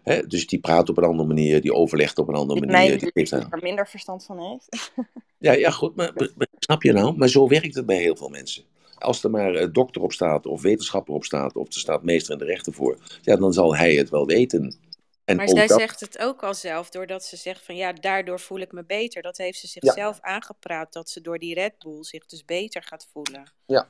Hè, 0.02 0.26
dus 0.26 0.46
die 0.46 0.60
praat 0.60 0.88
op 0.88 0.96
een 0.98 1.04
andere 1.04 1.28
manier, 1.28 1.60
die 1.60 1.74
overlegt 1.74 2.18
op 2.18 2.28
een 2.28 2.34
andere 2.34 2.60
Die 2.60 2.70
manier. 2.70 3.12
Die 3.12 3.34
aan. 3.34 3.46
er 3.50 3.58
minder 3.62 3.88
verstand 3.88 4.24
van 4.24 4.38
heeft. 4.40 4.92
Ja, 5.38 5.52
ja, 5.52 5.70
goed, 5.70 5.96
maar 5.96 6.12
snap 6.58 6.82
je 6.82 6.92
nou? 6.92 7.16
Maar 7.16 7.28
zo 7.28 7.48
werkt 7.48 7.74
het 7.74 7.86
bij 7.86 7.96
heel 7.98 8.16
veel 8.16 8.28
mensen. 8.28 8.64
Als 8.98 9.24
er 9.24 9.30
maar 9.30 9.54
eh, 9.54 9.68
dokter 9.72 10.02
op 10.02 10.12
staat, 10.12 10.46
of 10.46 10.62
wetenschapper 10.62 11.14
op 11.14 11.24
staat, 11.24 11.56
of 11.56 11.66
er 11.66 11.72
staat 11.80 12.02
meester 12.02 12.32
in 12.32 12.38
de 12.38 12.44
rechten 12.44 12.72
voor, 12.72 12.98
ja, 13.22 13.36
dan 13.36 13.52
zal 13.52 13.76
hij 13.76 13.94
het 13.94 14.10
wel 14.10 14.26
weten. 14.26 14.76
En 15.24 15.36
Maar 15.36 15.48
zij 15.48 15.66
dat- 15.66 15.78
zegt 15.80 16.00
het 16.00 16.18
ook 16.18 16.42
al 16.42 16.54
zelf, 16.54 16.90
doordat 16.90 17.24
ze 17.24 17.36
zegt 17.36 17.64
van 17.64 17.76
ja, 17.76 17.92
daardoor 17.92 18.40
voel 18.40 18.58
ik 18.58 18.72
me 18.72 18.84
beter. 18.84 19.22
Dat 19.22 19.36
heeft 19.36 19.58
ze 19.58 19.66
zichzelf 19.66 20.18
aangepraat, 20.20 20.92
dat 20.92 21.10
ze 21.10 21.20
door 21.20 21.38
die 21.38 21.54
Red 21.54 21.78
Bull 21.78 22.02
zich 22.04 22.26
dus 22.26 22.44
beter 22.44 22.82
gaat 22.82 23.08
voelen. 23.12 23.52
Ja, 23.66 23.86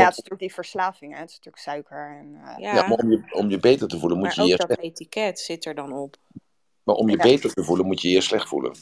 het 0.00 0.10
is 0.10 0.16
natuurlijk 0.16 0.38
die 0.40 0.52
verslaving. 0.54 1.12
Hè. 1.12 1.18
Het 1.20 1.28
is 1.30 1.36
natuurlijk 1.36 1.62
suiker. 1.62 2.16
En, 2.18 2.34
eh, 2.34 2.58
Ja, 2.58 2.74
Ja, 2.74 2.88
maar 2.88 2.98
om 2.98 3.10
je, 3.10 3.22
om 3.32 3.50
je 3.50 3.58
beter 3.58 3.88
te 3.88 3.98
voelen 3.98 4.18
moet 4.18 4.26
maar 4.26 4.36
je 4.36 4.42
je 4.42 4.52
ook 4.52 4.58
eerst 4.60 4.68
dat 4.76 4.78
etiket 4.86 5.40
zit 5.40 5.64
er 5.64 5.74
dan 5.74 5.92
op. 5.92 6.16
Maar 6.82 6.94
om 6.94 7.08
je 7.08 7.16
Ja. 7.16 7.22
beter 7.22 7.52
te 7.54 7.64
voelen, 7.64 7.86
moet 7.86 8.00
je 8.00 8.08
je 8.08 8.14
eerst 8.14 8.28
slecht 8.28 8.48
voelen. 8.48 8.74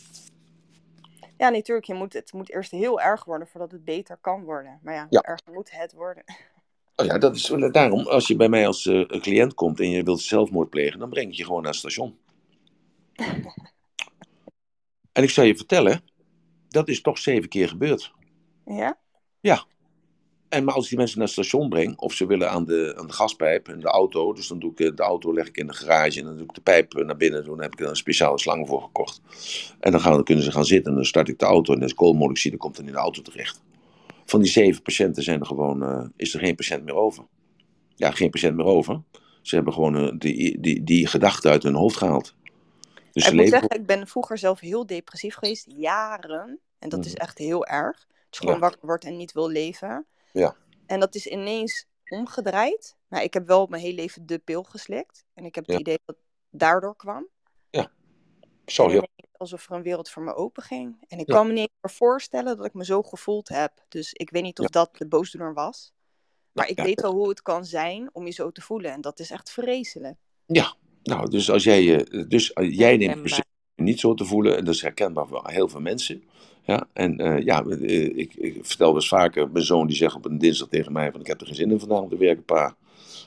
ja, 1.36 1.48
natuurlijk. 1.48 1.86
Je 1.86 1.94
moet, 1.94 2.12
het 2.12 2.32
moet 2.32 2.50
eerst 2.50 2.70
heel 2.70 3.00
erg 3.00 3.24
worden 3.24 3.48
voordat 3.48 3.70
het 3.70 3.84
beter 3.84 4.16
kan 4.20 4.44
worden. 4.44 4.78
Maar 4.82 4.94
ja, 4.94 5.06
Ja. 5.10 5.20
erg 5.20 5.40
moet 5.52 5.70
het 5.70 5.92
worden? 5.92 6.24
Oh 6.96 7.06
ja, 7.06 7.18
dat 7.18 7.36
is 7.36 7.46
daarom. 7.70 8.06
Als 8.06 8.26
je 8.26 8.36
bij 8.36 8.48
mij 8.48 8.66
als 8.66 8.86
eh, 8.86 9.06
cliënt 9.06 9.54
komt 9.54 9.80
en 9.80 9.90
je 9.90 10.02
wilt 10.02 10.20
zelfmoord 10.20 10.70
plegen, 10.70 10.98
dan 10.98 11.10
breng 11.10 11.28
ik 11.28 11.34
je 11.34 11.44
gewoon 11.44 11.62
naar 11.62 11.70
het 11.70 11.78
station. 11.78 12.18
en 15.12 15.22
ik 15.22 15.30
zou 15.30 15.46
je 15.46 15.56
vertellen, 15.56 16.04
dat 16.68 16.88
is 16.88 17.00
toch 17.00 17.18
zeven 17.18 17.48
keer 17.48 17.68
gebeurd. 17.68 18.12
Ja? 18.64 18.98
En 20.50 20.64
maar 20.64 20.74
als 20.74 20.82
ik 20.82 20.88
die 20.88 20.98
mensen 20.98 21.18
naar 21.18 21.26
het 21.26 21.36
station 21.36 21.68
breng, 21.68 21.98
of 21.98 22.12
ze 22.12 22.26
willen 22.26 22.50
aan 22.50 22.64
de, 22.64 22.94
aan 22.96 23.06
de 23.06 23.12
gaspijp 23.12 23.68
en 23.68 23.80
de 23.80 23.86
auto, 23.86 24.32
dus 24.32 24.48
dan 24.48 24.58
doe 24.58 24.70
ik 24.70 24.80
eh, 24.80 24.90
de 24.94 25.02
auto 25.02 25.34
leg 25.34 25.46
ik 25.46 25.56
in 25.56 25.66
de 25.66 25.72
garage 25.72 26.18
en 26.18 26.24
dan 26.24 26.36
doe 26.36 26.44
ik 26.44 26.54
de 26.54 26.60
pijp 26.60 26.92
naar 26.92 27.16
binnen. 27.16 27.44
Dan 27.44 27.60
heb 27.60 27.72
ik 27.72 27.80
er 27.80 27.88
een 27.88 27.96
speciale 27.96 28.38
slang 28.38 28.68
voor 28.68 28.82
gekocht. 28.82 29.20
En 29.80 29.92
dan, 29.92 30.00
gaan, 30.00 30.12
dan 30.12 30.24
kunnen 30.24 30.44
ze 30.44 30.52
gaan 30.52 30.64
zitten 30.64 30.90
en 30.90 30.96
dan 30.96 31.06
start 31.06 31.28
ik 31.28 31.38
de 31.38 31.44
auto 31.44 31.74
en 31.74 31.80
de 31.80 31.94
koolmonoxide 31.94 32.56
komt 32.56 32.76
dan 32.76 32.86
in 32.86 32.92
de 32.92 32.98
auto 32.98 33.22
terecht. 33.22 33.62
Van 34.24 34.40
die 34.40 34.50
zeven 34.50 34.82
patiënten 34.82 35.22
zijn 35.22 35.40
er 35.40 35.46
gewoon, 35.46 35.82
uh, 35.82 36.04
is 36.16 36.34
er 36.34 36.40
geen 36.40 36.54
patiënt 36.54 36.84
meer 36.84 36.94
over. 36.94 37.24
Ja, 37.94 38.10
geen 38.10 38.30
patiënt 38.30 38.56
meer 38.56 38.66
over. 38.66 39.02
Ze 39.42 39.54
hebben 39.54 39.72
gewoon 39.72 40.04
uh, 40.04 40.12
die, 40.18 40.60
die, 40.60 40.84
die 40.84 41.06
gedachte 41.06 41.48
uit 41.48 41.62
hun 41.62 41.74
hoofd 41.74 41.96
gehaald. 41.96 42.34
Dus 43.12 43.26
ik 43.26 43.32
moet 43.32 43.48
zeggen, 43.48 43.70
ik 43.70 43.86
ben 43.86 44.06
vroeger 44.06 44.38
zelf 44.38 44.60
heel 44.60 44.86
depressief 44.86 45.34
geweest, 45.34 45.66
jaren. 45.76 46.58
En 46.78 46.88
dat 46.88 47.04
is 47.04 47.14
echt 47.14 47.38
heel 47.38 47.66
erg. 47.66 47.96
Dat 47.96 48.08
je 48.30 48.38
gewoon 48.38 48.54
ja. 48.54 48.60
wakker 48.60 48.86
wordt 48.86 49.04
en 49.04 49.16
niet 49.16 49.32
wil 49.32 49.48
leven. 49.48 50.06
Ja. 50.32 50.56
En 50.86 51.00
dat 51.00 51.14
is 51.14 51.26
ineens 51.26 51.86
omgedraaid. 52.08 52.96
Nou, 53.08 53.24
ik 53.24 53.34
heb 53.34 53.46
wel 53.46 53.66
mijn 53.66 53.82
hele 53.82 53.94
leven 53.94 54.26
de 54.26 54.38
pil 54.38 54.62
geslikt. 54.62 55.24
En 55.34 55.44
ik 55.44 55.54
heb 55.54 55.64
het 55.64 55.74
Ja. 55.74 55.80
idee 55.80 55.98
dat 56.04 56.16
het 56.16 56.24
daardoor 56.50 56.96
kwam. 56.96 57.28
Zo 58.66 58.84
En 58.84 58.90
heel. 58.90 59.08
alsof 59.36 59.68
er 59.70 59.76
een 59.76 59.82
wereld 59.82 60.10
voor 60.10 60.22
me 60.22 60.34
open 60.34 60.62
ging. 60.62 60.96
En 61.08 61.18
ik 61.18 61.26
Ja. 61.28 61.34
kan 61.34 61.46
me 61.46 61.52
niet 61.52 61.70
meer 61.80 61.92
voorstellen 61.92 62.56
dat 62.56 62.66
ik 62.66 62.74
me 62.74 62.84
zo 62.84 63.02
gevoeld 63.02 63.48
heb. 63.48 63.72
Dus 63.88 64.12
ik 64.12 64.30
weet 64.30 64.42
niet 64.42 64.58
of 64.58 64.66
dat 64.66 64.96
de 64.96 65.06
boosdoener 65.06 65.54
was. 65.54 65.92
Maar 66.52 66.68
ik 66.68 66.76
Ja. 66.78 66.84
weet 66.84 67.00
wel 67.00 67.12
hoe 67.12 67.28
het 67.28 67.42
kan 67.42 67.64
zijn 67.64 68.10
om 68.12 68.24
je 68.26 68.32
zo 68.32 68.50
te 68.50 68.60
voelen. 68.60 68.92
En 68.92 69.00
dat 69.00 69.18
is 69.18 69.30
echt 69.30 69.50
vreselijk. 69.50 70.16
Nou, 71.02 71.30
dus 71.30 71.50
als 71.50 71.64
jij, 71.64 72.04
dus 72.28 72.52
eh, 72.52 72.76
jij 72.76 72.96
neemt 72.96 73.42
niet 73.74 74.00
zo 74.00 74.14
te 74.14 74.24
voelen, 74.24 74.56
en 74.56 74.64
dat 74.64 74.74
is 74.74 74.82
herkenbaar 74.82 75.26
voor 75.26 75.48
heel 75.50 75.68
veel 75.68 75.80
mensen. 75.80 76.28
Ja, 76.62 76.88
en 76.92 77.18
eh, 77.18 77.44
ja, 77.44 77.64
eh, 77.64 78.18
ik, 78.18 78.34
ik 78.34 78.58
vertel 78.62 78.92
dus 78.92 79.08
vaker, 79.08 79.50
mijn 79.50 79.64
zoon 79.64 79.86
die 79.86 79.96
zegt 79.96 80.14
op 80.14 80.24
een 80.24 80.38
dinsdag 80.38 80.68
tegen 80.68 80.92
mij 80.92 81.10
van 81.10 81.20
ik 81.20 81.26
heb 81.26 81.40
er 81.40 81.46
geen 81.46 81.54
zin 81.54 81.70
in 81.70 81.78
vandaag 81.80 82.00
om 82.00 82.08
te 82.08 82.16
werken, 82.16 82.44
pa. 82.44 82.76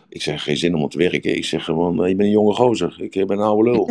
Ik 0.09 0.21
zeg 0.21 0.43
geen 0.43 0.57
zin 0.57 0.75
om 0.75 0.89
te 0.89 0.97
werken. 0.97 1.35
Ik 1.35 1.45
zeg 1.45 1.63
gewoon, 1.65 2.03
eh, 2.03 2.09
je 2.09 2.15
bent 2.15 2.27
een 2.27 2.33
jonge 2.33 2.53
gozer. 2.53 2.95
Ik 2.97 3.11
ben 3.11 3.29
een 3.29 3.39
oude 3.39 3.69
lul. 3.71 3.89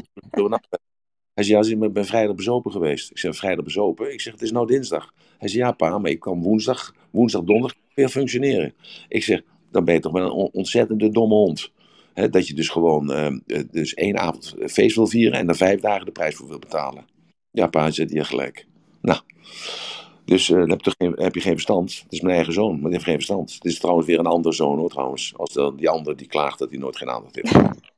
Hij 1.35 1.44
zei, 1.44 1.78
ja, 1.78 1.85
ik 1.86 1.93
ben 1.93 2.05
vrijdag 2.05 2.36
bezopen 2.36 2.73
geweest. 2.73 3.10
Ik 3.10 3.19
zeg, 3.19 3.36
vrijdag 3.36 3.64
bezopen? 3.64 4.12
Ik 4.12 4.20
zeg, 4.20 4.32
het 4.32 4.43
is 4.43 4.52
nou 4.52 4.66
dinsdag. 4.66 5.12
Hij 5.39 5.48
zei, 5.48 5.62
ja 5.62 5.73
pa, 5.73 5.98
maar 5.98 6.10
ik 6.10 6.20
kan 6.20 6.43
woensdag, 6.43 6.94
woensdag, 7.10 7.43
donderdag 7.43 7.78
weer 7.94 8.09
functioneren. 8.09 8.74
Ik 9.09 9.23
zeg, 9.23 9.43
dan 9.70 9.85
ben 9.85 9.94
je 9.94 10.01
toch 10.01 10.12
wel 10.12 10.24
een 10.24 10.31
on- 10.31 10.51
ontzettende 10.52 11.10
domme 11.10 11.35
hond. 11.35 11.73
Dat 12.31 12.47
je 12.47 12.55
dus 12.55 12.69
gewoon 12.69 13.12
eh, 13.12 13.27
eh, 13.27 13.64
dus 13.70 13.94
één 13.94 14.19
avond 14.19 14.55
feest 14.66 14.97
wil 14.97 15.06
vieren 15.06 15.39
en 15.39 15.48
er 15.48 15.56
vijf 15.56 15.81
dagen 15.81 16.06
de 16.06 16.12
prijs 16.12 16.35
voor 16.35 16.48
wil 16.48 16.59
betalen. 16.59 17.05
Ja, 17.51 17.66
pa, 17.66 17.90
zet 17.90 18.10
hier 18.10 18.24
gelijk. 18.24 18.66
Nou, 19.03 19.20
dus 20.24 20.51
eh, 20.51 20.59
dan 20.59 20.70
heb, 20.70 20.83
je 20.83 20.95
geen, 20.99 21.12
heb 21.12 21.35
je 21.35 21.41
geen 21.41 21.53
verstand. 21.53 22.01
Het 22.03 22.12
is 22.12 22.20
mijn 22.20 22.35
eigen 22.35 22.53
zoon, 22.53 22.73
maar 22.73 22.83
die 22.83 22.93
heeft 22.93 23.05
geen 23.05 23.15
verstand. 23.15 23.55
Het 23.55 23.65
is 23.65 23.79
trouwens 23.79 24.07
weer 24.07 24.19
een 24.19 24.27
andere 24.27 24.55
zoon 24.55 24.79
hoor, 24.79 24.91
trouwens. 24.91 25.33
Als 25.37 25.53
de, 25.53 25.73
die 25.77 25.89
ander 25.89 26.16
die 26.16 26.27
klaagt 26.27 26.59
dat 26.59 26.70
hij 26.70 26.79
nooit 26.79 26.97
geen 26.97 27.11
aandacht 27.11 27.35
heeft. 27.35 27.55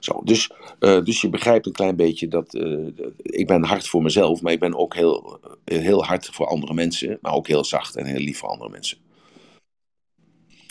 Zo, 0.00 0.20
dus, 0.24 0.50
eh, 0.78 1.02
dus 1.04 1.20
je 1.20 1.28
begrijpt 1.28 1.66
een 1.66 1.72
klein 1.72 1.96
beetje 1.96 2.28
dat 2.28 2.54
eh, 2.54 2.86
ik 3.16 3.46
ben 3.46 3.64
hard 3.64 3.88
voor 3.88 4.02
mezelf, 4.02 4.42
maar 4.42 4.52
ik 4.52 4.60
ben 4.60 4.74
ook 4.74 4.94
heel, 4.94 5.40
heel 5.64 6.04
hard 6.04 6.26
voor 6.26 6.46
andere 6.46 6.74
mensen, 6.74 7.18
maar 7.20 7.32
ook 7.32 7.46
heel 7.46 7.64
zacht 7.64 7.96
en 7.96 8.06
heel 8.06 8.20
lief 8.20 8.38
voor 8.38 8.48
andere 8.48 8.70
mensen. 8.70 8.98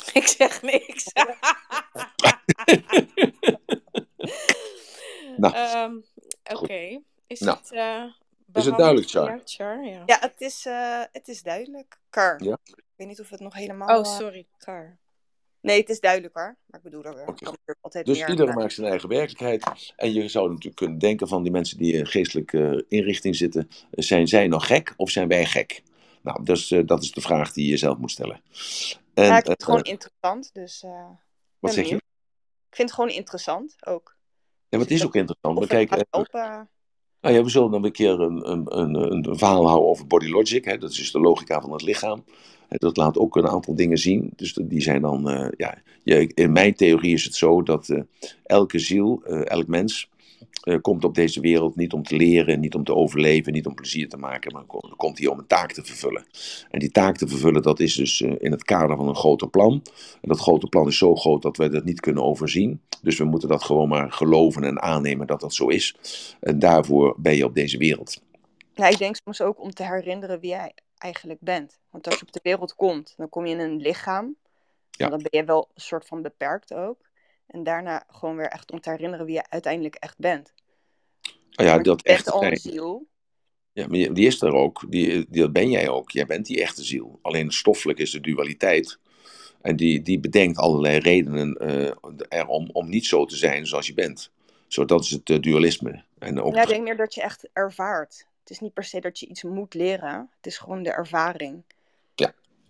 Ik 0.14 0.28
zeg 0.28 0.62
niks. 0.62 1.06
Nou, 5.38 5.54
Ehm, 5.54 5.94
Oké. 6.54 7.02
Is, 7.28 7.40
Nou, 7.40 7.58
het, 7.58 7.72
is 8.54 8.66
het 8.66 8.78
duidelijk, 8.78 9.10
Char? 9.46 9.84
Ja. 9.86 10.04
Ja, 10.06 10.18
het 10.20 10.42
is, 10.42 10.66
eh, 10.66 11.02
het 11.12 11.28
is 11.28 11.42
duidelijk. 11.44 12.00
Kar. 12.10 12.44
Ja? 12.44 12.58
Ik 12.64 12.84
weet 12.96 13.08
niet 13.08 13.20
of 13.20 13.30
het 13.30 13.40
nog 13.40 13.54
helemaal... 13.54 14.00
Oh, 14.00 14.06
eh, 14.08 14.18
sorry, 14.18 14.48
Kar. 14.58 14.98
Nee, 15.62 15.80
het 15.80 15.90
is 15.90 16.00
duidelijk 16.00 16.34
hoor. 16.36 16.58
Maar 16.66 16.80
ik 16.80 16.84
bedoel 16.84 17.04
er 17.04 17.26
altijd 17.82 18.06
Dus 18.06 18.20
meer... 18.20 18.30
iedereen 18.30 18.52
eh, 18.52 18.58
maakt 18.58 18.74
zijn 18.74 18.88
eigen 18.88 19.10
werkelijkheid. 19.10 19.94
En 19.96 20.14
je 20.14 20.28
zou 20.28 20.48
natuurlijk 20.50 20.76
kunnen 20.76 20.98
denken 20.98 21.28
van 21.28 21.44
die 21.44 21.52
mensen 21.52 21.78
die 21.78 21.94
in 21.94 22.08
geestelijke 22.08 22.86
inrichting 22.88 23.36
zitten. 23.36 23.70
eh, 23.70 24.04
Zijn 24.04 24.28
zij 24.28 24.48
nou 24.48 24.62
gek 24.62 24.94
of 24.98 25.10
zijn 25.10 25.28
wij 25.28 25.46
gek? 25.46 25.84
Nou, 26.22 26.44
dus, 26.44 26.72
eh, 26.72 26.82
dat 26.86 27.04
is 27.04 27.12
de 27.12 27.22
vraag 27.22 27.52
die 27.54 27.70
je 27.70 27.78
zelf 27.78 27.98
moet 27.98 28.12
stellen. 28.12 28.42
En, 29.14 29.24
ja, 29.26 29.38
ik 29.38 29.46
vind 29.46 29.48
het 29.48 29.60
eh, 29.60 29.66
gewoon 29.66 29.82
interessant. 29.84 30.54
Dus 30.54 30.84
eh, 30.84 31.10
ik 31.12 31.18
wat 31.60 31.74
zeg 31.74 31.88
je? 31.88 31.96
Ik 31.96 32.76
vind 32.76 32.90
het 32.90 32.98
gewoon 32.98 33.10
interessant 33.16 33.76
ook. 33.86 34.16
Ja, 34.70 34.78
wat 34.78 34.90
is 34.90 35.06
ook 35.06 35.16
interessant. 35.16 35.58
Of 35.58 35.70
het 35.70 36.68
nou 37.24 37.36
ja, 37.36 37.44
we 37.44 37.50
zullen 37.50 37.72
dan 37.72 37.86
een 37.86 37.92
keer 37.92 38.20
een, 38.20 38.52
een, 38.52 38.80
een, 38.80 38.96
een 38.96 39.38
verhaal 39.38 39.68
houden 39.68 39.90
over 39.90 40.08
body 40.08 40.28
logic. 40.28 40.66
Hè? 40.66 40.78
Dat 40.78 40.92
is 40.92 40.98
dus 40.98 41.12
de 41.12 41.20
logica 41.20 41.62
van 41.62 41.72
het 41.72 41.82
lichaam. 41.82 42.24
Dat 42.70 42.98
laat 42.98 43.18
ook 43.18 43.36
een 43.36 43.48
aantal 43.48 43.76
dingen 43.76 43.98
zien. 43.98 44.30
Dus 44.36 44.54
die 44.62 44.82
zijn 44.82 45.02
dan, 45.02 45.30
eh, 45.30 45.48
ja, 45.58 45.78
in 46.34 46.52
mijn 46.52 46.74
theorie 46.74 47.14
is 47.14 47.24
het 47.24 47.36
zo 47.36 47.64
dat 47.64 47.90
eh, 47.90 48.02
elke 48.44 48.80
ziel, 48.80 49.22
eh, 49.26 49.50
elk 49.50 49.68
mens, 49.68 50.10
eh, 50.62 50.82
komt 50.82 51.04
op 51.04 51.16
deze 51.16 51.40
wereld 51.40 51.76
niet 51.76 51.94
om 51.94 52.04
te 52.04 52.16
leren, 52.16 52.60
niet 52.60 52.76
om 52.76 52.84
te 52.84 52.96
overleven, 52.96 53.54
niet 53.54 53.66
om 53.66 53.74
plezier 53.76 54.10
te 54.10 54.18
maken, 54.18 54.54
maar 54.54 54.64
ko- 54.64 54.94
komt 54.98 55.18
hier 55.18 55.32
om 55.32 55.40
een 55.40 55.48
taak 55.48 55.72
te 55.72 55.84
vervullen. 55.84 56.26
En 56.70 56.80
die 56.80 56.92
taak 56.92 57.18
te 57.18 57.28
vervullen, 57.28 57.62
dat 57.62 57.80
is 57.80 57.96
dus 57.96 58.22
eh, 58.22 58.36
in 58.38 58.52
het 58.52 58.64
kader 58.64 58.96
van 58.98 59.08
een 59.08 59.16
groter 59.16 59.50
plan. 59.50 59.82
En 60.22 60.30
dat 60.30 60.40
grote 60.40 60.68
plan 60.68 60.88
is 60.88 60.98
zo 60.98 61.16
groot 61.16 61.42
dat 61.42 61.58
wij 61.58 61.70
dat 61.70 61.84
niet 61.84 62.00
kunnen 62.00 62.24
overzien. 62.24 62.82
Dus 63.02 63.18
we 63.18 63.26
moeten 63.26 63.50
dat 63.50 63.64
gewoon 63.64 63.88
maar 63.88 64.12
geloven 64.12 64.64
en 64.64 64.82
aannemen 64.82 65.28
dat 65.28 65.40
dat 65.40 65.54
zo 65.54 65.68
is. 65.68 65.96
En 66.40 66.60
daarvoor 66.60 67.16
ben 67.18 67.36
je 67.36 67.46
op 67.46 67.56
deze 67.56 67.78
wereld. 67.78 68.22
Ja, 68.74 68.88
ik 68.88 68.98
denk 68.98 69.16
soms 69.24 69.42
ook 69.42 69.62
om 69.62 69.74
te 69.74 69.84
herinneren 69.84 70.40
wie 70.40 70.50
jij 70.50 70.74
eigenlijk 70.98 71.40
bent. 71.42 71.80
Want 71.90 72.06
als 72.06 72.16
je 72.16 72.22
op 72.22 72.32
de 72.32 72.40
wereld 72.44 72.76
komt, 72.76 73.14
dan 73.18 73.30
kom 73.30 73.46
je 73.46 73.54
in 73.54 73.60
een 73.60 73.78
lichaam. 73.78 74.36
Ja. 74.92 75.06
En 75.06 75.12
dan 75.12 75.22
ben 75.22 75.40
je 75.40 75.46
wel 75.46 75.70
een 75.74 75.82
soort 75.82 76.06
van 76.06 76.22
beperkt 76.22 76.74
ook. 76.74 76.98
En 77.54 77.64
daarna 77.64 78.04
gewoon 78.08 78.36
weer 78.36 78.48
echt 78.48 78.72
om 78.72 78.80
te 78.80 78.90
herinneren 78.90 79.26
wie 79.26 79.36
je 79.36 79.50
uiteindelijk 79.50 79.96
echt 79.96 80.18
bent. 80.18 80.54
Nou 81.52 81.70
ja, 81.70 81.78
dat 81.78 82.08
een 82.08 82.20
zijn. 82.24 82.58
ziel. 82.58 83.08
Ja, 83.72 83.88
maar 83.88 84.14
die 84.14 84.28
is 84.28 84.42
er 84.42 84.54
ook. 84.54 84.86
Die, 84.90 85.26
die, 85.30 85.42
dat 85.42 85.54
ben 85.54 85.70
jij 85.70 85.90
ook. 85.90 86.12
Jij 86.12 86.26
bent 86.26 86.46
die 86.46 86.62
echte 86.62 86.84
ziel. 86.84 87.20
Alleen 87.22 87.52
stoffelijk 87.52 88.00
is 88.00 88.12
de 88.12 88.22
dualiteit. 88.22 89.00
En 89.62 89.76
die, 89.76 90.02
die 90.02 90.20
bedenkt 90.20 90.58
allerlei 90.58 90.98
redenen 90.98 91.54
eh, 91.54 91.92
erom 92.30 92.70
om 92.72 92.90
niet 92.90 93.06
zo 93.06 93.26
te 93.26 93.36
zijn 93.36 93.68
zoals 93.68 93.88
je 93.88 93.94
bent. 93.94 94.32
Zo, 94.68 94.86
dat 94.86 95.04
is 95.04 95.12
het 95.12 95.30
eh, 95.30 95.40
dualisme. 95.40 96.04
En 96.20 96.42
ook 96.42 96.56
Ja, 96.56 96.62
ik 96.62 96.68
denk 96.68 96.84
meer 96.84 96.98
dat 96.98 97.14
je 97.14 97.22
echt 97.22 97.50
ervaart. 97.54 98.28
Het 98.40 98.50
is 98.50 98.60
niet 98.60 98.74
per 98.74 98.84
se 98.84 99.00
dat 99.00 99.20
je 99.20 99.28
iets 99.28 99.44
moet 99.44 99.74
leren. 99.74 100.30
Het 100.38 100.46
is 100.46 100.58
gewoon 100.58 100.84
de 100.84 100.92
ervaring. 100.92 101.64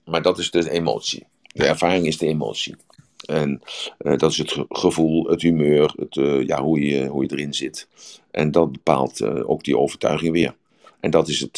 Maar 0.05 0.21
dat 0.21 0.37
is 0.39 0.51
de 0.51 0.69
emotie. 0.69 1.27
De 1.41 1.65
ervaring 1.65 2.05
is 2.05 2.17
de 2.17 2.27
emotie. 2.27 2.75
En 3.25 3.61
eh, 3.97 4.17
dat 4.17 4.31
is 4.31 4.37
het 4.37 4.51
ge- 4.51 4.65
gevoel, 4.69 5.27
het 5.27 5.41
humeur, 5.41 5.93
het, 5.95 6.17
eh, 6.17 6.45
ja, 6.45 6.61
hoe, 6.63 6.79
je, 6.79 7.05
hoe 7.07 7.23
je 7.23 7.31
erin 7.31 7.53
zit. 7.53 7.87
En 8.31 8.51
dat 8.51 8.71
bepaalt 8.71 9.21
eh, 9.21 9.49
ook 9.49 9.63
die 9.63 9.77
overtuiging 9.77 10.31
weer. 10.33 10.55
En 10.99 11.11
dat 11.11 11.27
is 11.27 11.39
het, 11.39 11.57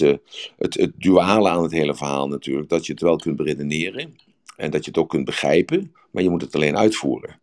het, 0.58 0.74
het 0.74 0.92
duale 0.98 1.50
aan 1.50 1.64
het 1.64 1.72
hele 1.72 1.96
verhaal 1.96 2.28
natuurlijk. 2.28 2.70
Dat 2.70 2.86
je 2.86 2.92
het 2.92 3.02
wel 3.02 3.16
kunt 3.18 3.36
beredeneren. 3.36 4.16
En 4.58 4.72
dat 4.72 4.86
je 4.86 4.92
het 4.92 5.00
ook 5.00 5.10
kunt 5.10 5.26
begrijpen. 5.26 5.94
Maar 6.12 6.24
je 6.24 6.30
moet 6.30 6.42
het 6.42 6.56
alleen 6.56 6.78
uitvoeren. 6.78 7.40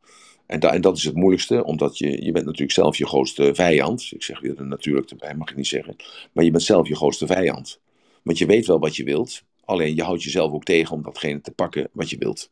En, 0.47 0.61
da- 0.61 0.73
en 0.73 0.81
dat 0.81 0.97
is 0.97 1.05
het 1.05 1.15
moeilijkste, 1.15 1.65
omdat 1.65 1.99
je, 1.99 2.25
je 2.25 2.33
bent 2.33 2.45
natuurlijk 2.45 2.73
zelf 2.73 2.97
je 2.97 3.07
grootste 3.07 3.55
vijand. 3.55 4.09
Ik 4.15 4.23
zeg 4.23 4.41
weer 4.41 4.59
er 4.59 4.67
natuurlijk 4.67 5.11
erbij, 5.11 5.35
mag 5.35 5.51
ik 5.51 5.57
niet 5.57 5.67
zeggen. 5.67 5.97
Maar 6.33 6.45
je 6.45 6.51
bent 6.51 6.63
zelf 6.63 6.89
je 6.89 6.97
grootste 6.97 7.27
vijand. 7.27 7.81
Want 8.23 8.39
je 8.39 8.47
weet 8.47 8.67
wel 8.67 8.79
wat 8.79 8.97
je 8.97 9.05
wilt. 9.05 9.43
Alleen 9.65 9.95
je 9.95 10.03
houdt 10.03 10.23
jezelf 10.23 10.53
ook 10.53 10.65
tegen 10.65 10.95
om 10.97 11.03
datgene 11.03 11.41
te 11.41 11.51
pakken 11.53 11.89
wat 11.93 12.11
je 12.11 12.19
wilt. 12.19 12.51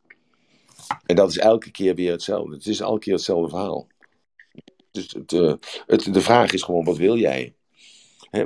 En 1.07 1.17
dat 1.17 1.31
is 1.31 1.39
elke 1.39 1.71
keer 1.71 1.95
weer 1.95 2.11
hetzelfde. 2.11 2.55
Het 2.55 2.67
is 2.67 2.81
elke 2.81 2.99
keer 2.99 3.15
hetzelfde 3.15 3.49
verhaal. 3.49 3.87
Dus 4.91 5.13
het, 5.13 5.33
eh, 5.33 5.55
het, 5.87 6.15
de 6.15 6.21
vraag 6.21 6.53
is 6.53 6.63
gewoon, 6.63 6.85
wat 6.85 6.97
wil 6.97 7.17
jij? 7.17 7.55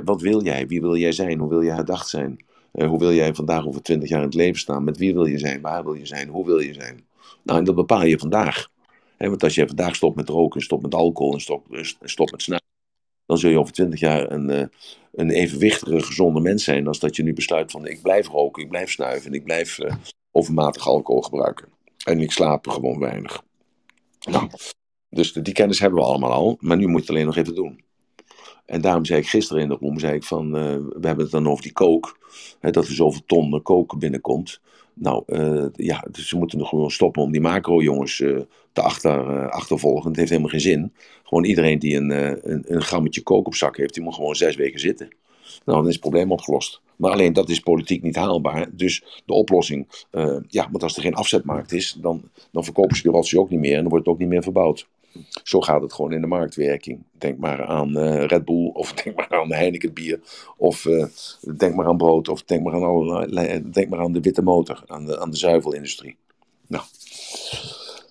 Wat 0.03 0.21
wil 0.21 0.43
jij? 0.43 0.67
Wie 0.67 0.81
wil 0.81 0.95
jij 0.95 1.11
zijn? 1.11 1.39
Hoe 1.39 1.49
wil 1.49 1.63
jij 1.63 1.75
gedacht 1.75 2.09
zijn? 2.09 2.45
Eh, 2.71 2.87
hoe 2.87 2.99
wil 2.99 3.13
jij 3.13 3.33
vandaag 3.33 3.65
over 3.65 3.81
twintig 3.81 4.09
jaar 4.09 4.19
in 4.19 4.25
het 4.25 4.35
leven 4.35 4.59
staan? 4.59 4.83
Met 4.83 4.97
wie 4.97 5.13
wil 5.13 5.25
je 5.25 5.37
zijn? 5.37 5.61
Waar 5.61 5.83
wil 5.83 5.93
je 5.93 6.05
zijn? 6.05 6.29
Hoe 6.29 6.45
wil 6.45 6.59
je 6.59 6.73
zijn? 6.73 7.07
Nou, 7.43 7.59
en 7.59 7.65
dat 7.65 7.75
bepaal 7.75 8.05
je 8.05 8.19
vandaag. 8.19 8.67
Want 9.17 9.43
als 9.43 9.55
je 9.55 9.67
vandaag 9.67 9.95
stopt 9.95 10.15
met 10.15 10.29
roken, 10.29 10.61
stopt 10.61 10.81
met 10.81 10.95
alcohol 10.95 11.33
en 11.33 11.41
stopt, 11.41 11.95
stopt 12.01 12.31
met 12.31 12.41
snuiven, 12.41 12.69
dan 13.25 13.37
zul 13.37 13.49
je 13.49 13.59
over 13.59 13.73
twintig 13.73 13.99
jaar 13.99 14.31
een, 14.31 14.49
eh, 14.49 14.67
een 15.11 15.29
evenwichtige, 15.29 16.03
gezonde 16.03 16.39
mens 16.39 16.63
zijn. 16.63 16.87
Als 16.87 16.99
dat 16.99 17.15
je 17.15 17.23
nu 17.23 17.33
besluit 17.33 17.71
van 17.71 17.87
ik 17.87 18.01
blijf 18.01 18.27
roken, 18.27 18.63
ik 18.63 18.69
blijf 18.69 18.91
snuiven 18.91 19.27
en 19.27 19.33
ik 19.33 19.43
blijf 19.43 19.79
eh, 19.79 19.95
overmatig 20.31 20.87
alcohol 20.87 21.21
gebruiken. 21.21 21.67
En 22.05 22.19
ik 22.19 22.31
slaap 22.31 22.67
gewoon 22.67 22.99
weinig. 22.99 23.43
Nou, 24.19 24.49
dus 25.09 25.33
die 25.33 25.53
kennis 25.53 25.79
hebben 25.79 25.99
we 25.99 26.05
allemaal 26.05 26.31
al, 26.31 26.57
maar 26.59 26.77
nu 26.77 26.87
moet 26.87 26.95
je 26.95 27.01
het 27.01 27.09
alleen 27.09 27.25
nog 27.25 27.35
even 27.35 27.55
doen. 27.55 27.83
En 28.65 28.81
daarom 28.81 29.05
zei 29.05 29.19
ik 29.19 29.27
gisteren 29.27 29.61
in 29.61 29.69
de 29.69 29.77
room, 29.79 29.99
zei 29.99 30.15
ik 30.15 30.23
van, 30.23 30.45
eh, 30.45 30.75
we 30.75 31.07
hebben 31.07 31.23
het 31.23 31.31
dan 31.31 31.47
over 31.47 31.63
die 31.63 31.73
kook, 31.73 32.19
hè, 32.59 32.71
dat 32.71 32.87
er 32.87 32.93
zoveel 32.93 33.21
ton 33.25 33.61
koken 33.61 33.99
binnenkomt. 33.99 34.59
Nou, 34.93 35.23
eh, 35.25 35.65
ja, 35.73 36.05
dus 36.11 36.27
ze 36.27 36.37
moeten 36.37 36.57
nog 36.57 36.69
gewoon 36.69 36.91
stoppen 36.91 37.21
om 37.21 37.31
die 37.31 37.41
macro-jongens 37.41 38.21
eh, 38.21 38.39
te 38.71 38.81
achter, 38.81 39.29
eh, 39.29 39.47
achtervolgen. 39.47 40.07
Het 40.07 40.17
heeft 40.17 40.29
helemaal 40.29 40.51
geen 40.51 40.59
zin. 40.59 40.93
Gewoon 41.23 41.43
iedereen 41.43 41.79
die 41.79 41.95
een, 41.95 42.11
eh, 42.11 42.29
een, 42.41 42.63
een 42.67 42.81
grammetje 42.81 43.21
kook 43.21 43.47
op 43.47 43.55
zak 43.55 43.77
heeft, 43.77 43.93
die 43.93 44.03
moet 44.03 44.13
gewoon 44.13 44.35
zes 44.35 44.55
weken 44.55 44.79
zitten. 44.79 45.07
Nou, 45.65 45.77
dan 45.77 45.87
is 45.87 45.93
het 45.93 46.01
probleem 46.01 46.31
opgelost. 46.31 46.81
Maar 46.97 47.11
alleen 47.11 47.33
dat 47.33 47.49
is 47.49 47.59
politiek 47.59 48.01
niet 48.01 48.15
haalbaar. 48.15 48.67
Dus 48.71 49.03
de 49.25 49.33
oplossing, 49.33 50.05
uh, 50.11 50.37
ja, 50.47 50.67
want 50.71 50.83
als 50.83 50.95
er 50.95 51.01
geen 51.01 51.15
afzetmarkt 51.15 51.71
is, 51.71 51.97
dan, 52.01 52.29
dan 52.51 52.63
verkopen 52.63 52.95
ze 52.95 53.01
die 53.01 53.11
rotzooi 53.11 53.43
ook 53.43 53.49
niet 53.49 53.59
meer 53.59 53.75
en 53.75 53.81
dan 53.81 53.89
wordt 53.89 54.05
het 54.05 54.13
ook 54.13 54.19
niet 54.19 54.29
meer 54.29 54.43
verbouwd. 54.43 54.87
Zo 55.43 55.61
gaat 55.61 55.81
het 55.81 55.93
gewoon 55.93 56.13
in 56.13 56.21
de 56.21 56.27
marktwerking. 56.27 57.03
Denk 57.11 57.37
maar 57.37 57.65
aan 57.65 57.97
uh, 57.97 58.25
Red 58.25 58.45
Bull, 58.45 58.69
of 58.73 58.93
denk 59.03 59.15
maar 59.15 59.29
aan 59.29 59.53
Heineken 59.53 59.93
bier, 59.93 60.19
of 60.57 60.85
uh, 60.85 61.05
denk 61.57 61.75
maar 61.75 61.87
aan 61.87 61.97
brood, 61.97 62.27
of 62.27 62.43
denk 62.43 62.63
maar 62.63 62.73
aan, 62.73 62.83
allerlei, 62.83 63.69
denk 63.71 63.89
maar 63.89 63.99
aan 63.99 64.13
de 64.13 64.21
witte 64.21 64.41
motor, 64.41 64.83
aan 64.87 65.05
de, 65.05 65.19
aan 65.19 65.29
de 65.29 65.37
zuivelindustrie. 65.37 66.17
Nou. 66.67 66.83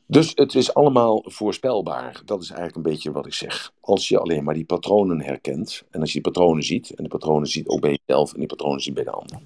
Dus 0.06 0.32
het 0.34 0.54
is 0.54 0.74
allemaal 0.74 1.24
voorspelbaar. 1.26 2.22
Dat 2.24 2.42
is 2.42 2.48
eigenlijk 2.48 2.76
een 2.76 2.92
beetje 2.92 3.12
wat 3.12 3.26
ik 3.26 3.34
zeg. 3.34 3.72
Als 3.80 4.08
je 4.08 4.18
alleen 4.18 4.44
maar 4.44 4.54
die 4.54 4.64
patronen 4.64 5.20
herkent. 5.20 5.82
En 5.90 6.00
als 6.00 6.12
je 6.12 6.20
die 6.20 6.32
patronen 6.32 6.62
ziet. 6.62 6.90
En 6.90 7.02
de 7.02 7.10
patronen 7.10 7.48
ziet 7.48 7.68
ook 7.68 7.80
bij 7.80 7.98
jezelf. 8.04 8.32
En 8.32 8.38
die 8.38 8.48
patronen 8.48 8.80
ziet 8.80 8.94
bij 8.94 9.04
de 9.04 9.10
ander. 9.10 9.38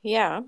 Ja, 0.00 0.44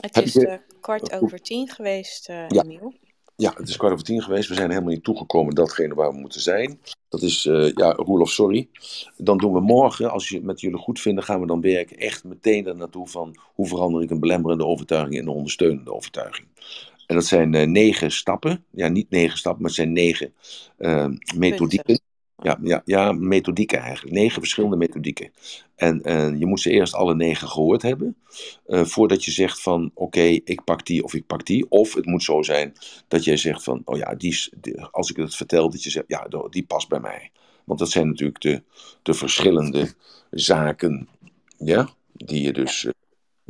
het 0.00 0.16
is 0.16 0.32
je... 0.32 0.60
kwart 0.80 1.12
over 1.12 1.40
tien 1.40 1.68
geweest, 1.68 2.28
uh, 2.28 2.48
ja. 2.48 2.62
Emiel. 2.62 2.94
Ja, 3.36 3.52
het 3.56 3.68
is 3.68 3.76
kwart 3.76 3.92
over 3.92 4.04
tien 4.04 4.22
geweest. 4.22 4.48
We 4.48 4.54
zijn 4.54 4.70
helemaal 4.70 4.92
niet 4.92 5.04
toegekomen 5.04 5.54
datgene 5.54 5.94
waar 5.94 6.12
we 6.12 6.18
moeten 6.18 6.40
zijn. 6.40 6.80
Dat 7.08 7.22
is, 7.22 7.44
uh, 7.46 7.72
ja, 7.72 7.90
rule 7.90 8.22
of 8.22 8.30
sorry. 8.30 8.68
Dan 9.16 9.38
doen 9.38 9.52
we 9.52 9.60
morgen, 9.60 10.10
als 10.10 10.28
je 10.28 10.42
met 10.42 10.60
jullie 10.60 10.78
goed 10.78 11.00
vinden, 11.00 11.24
gaan 11.24 11.40
we 11.40 11.46
dan 11.46 11.60
werken 11.60 11.96
echt 11.96 12.24
meteen 12.24 12.66
er 12.66 12.76
naartoe 12.76 13.08
van 13.08 13.36
hoe 13.54 13.66
verander 13.66 14.02
ik 14.02 14.10
een 14.10 14.20
belemmerende 14.20 14.66
overtuiging 14.66 15.14
in 15.14 15.22
een 15.22 15.34
ondersteunende 15.34 15.92
overtuiging. 15.92 16.46
En 17.12 17.18
dat 17.18 17.26
zijn 17.26 17.52
uh, 17.52 17.66
negen 17.66 18.10
stappen. 18.10 18.64
Ja, 18.70 18.88
niet 18.88 19.10
negen 19.10 19.38
stappen, 19.38 19.62
maar 19.62 19.70
het 19.70 19.80
zijn 19.80 19.92
negen 19.92 20.32
uh, 20.78 21.06
methodieken. 21.36 22.00
Ja, 22.42 22.58
ja, 22.62 22.82
ja, 22.84 23.12
methodieken 23.12 23.78
eigenlijk. 23.78 24.16
Negen 24.16 24.40
verschillende 24.40 24.76
methodieken. 24.76 25.32
En 25.74 26.00
uh, 26.04 26.38
je 26.38 26.46
moet 26.46 26.60
ze 26.60 26.70
eerst 26.70 26.94
alle 26.94 27.14
negen 27.14 27.48
gehoord 27.48 27.82
hebben. 27.82 28.16
Uh, 28.66 28.84
voordat 28.84 29.24
je 29.24 29.30
zegt 29.30 29.62
van 29.62 29.90
oké, 29.94 30.02
okay, 30.02 30.40
ik 30.44 30.64
pak 30.64 30.86
die 30.86 31.04
of 31.04 31.14
ik 31.14 31.26
pak 31.26 31.46
die. 31.46 31.70
Of 31.70 31.94
het 31.94 32.06
moet 32.06 32.22
zo 32.22 32.42
zijn 32.42 32.72
dat 33.08 33.24
jij 33.24 33.36
zegt 33.36 33.62
van 33.62 33.82
oh 33.84 33.96
ja, 33.96 34.14
die, 34.14 34.48
die, 34.60 34.80
als 34.80 35.10
ik 35.10 35.16
het 35.16 35.36
vertel, 35.36 35.70
dat 35.70 35.82
je 35.82 35.90
zegt 35.90 36.08
ja, 36.08 36.28
die 36.50 36.64
past 36.64 36.88
bij 36.88 37.00
mij. 37.00 37.30
Want 37.64 37.78
dat 37.78 37.90
zijn 37.90 38.08
natuurlijk 38.08 38.40
de, 38.40 38.62
de 39.02 39.14
verschillende 39.14 39.94
zaken 40.30 41.08
ja, 41.56 41.88
die 42.12 42.42
je 42.42 42.52
dus 42.52 42.86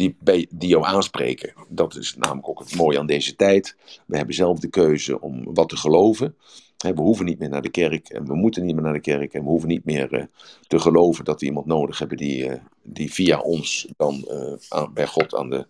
die, 0.03 0.17
bij, 0.21 0.47
die 0.51 0.69
jou 0.69 0.85
aanspreken. 0.85 1.53
Dat 1.69 1.97
is 1.97 2.15
namelijk 2.19 2.49
ook 2.49 2.59
het 2.59 2.77
mooie 2.77 2.99
aan 2.99 3.07
deze 3.07 3.37
tijd. 3.37 3.77
We 4.07 4.17
hebben 4.17 4.35
zelf 4.35 4.59
de 4.59 4.69
keuze 4.69 5.21
om 5.21 5.55
wat 5.55 5.69
te 5.69 5.77
geloven. 5.77 6.37
We 6.77 7.01
hoeven 7.01 7.25
niet 7.25 7.39
meer 7.39 7.49
naar 7.49 7.63
de 7.63 7.71
kerk 7.71 8.09
en 8.09 8.27
we 8.27 8.35
moeten 8.35 8.65
niet 8.65 8.75
meer 8.75 8.85
naar 8.85 8.93
de 8.93 9.01
kerk. 9.01 9.35
En 9.35 9.43
we 9.43 9.49
hoeven 9.49 9.69
niet 9.69 9.85
meer 9.85 10.13
uh, 10.13 10.25
te 10.67 10.79
geloven 10.79 11.25
dat 11.25 11.41
we 11.41 11.47
iemand 11.47 11.67
nodig 11.67 11.99
hebben 11.99 12.17
die, 12.17 12.45
uh, 12.45 12.55
die 12.83 13.13
via 13.13 13.41
ons 13.41 13.89
dan 13.97 14.29
aan, 14.69 14.93
bij 14.95 15.07
God 15.07 15.35
aan 15.35 15.51
de, 15.51 15.67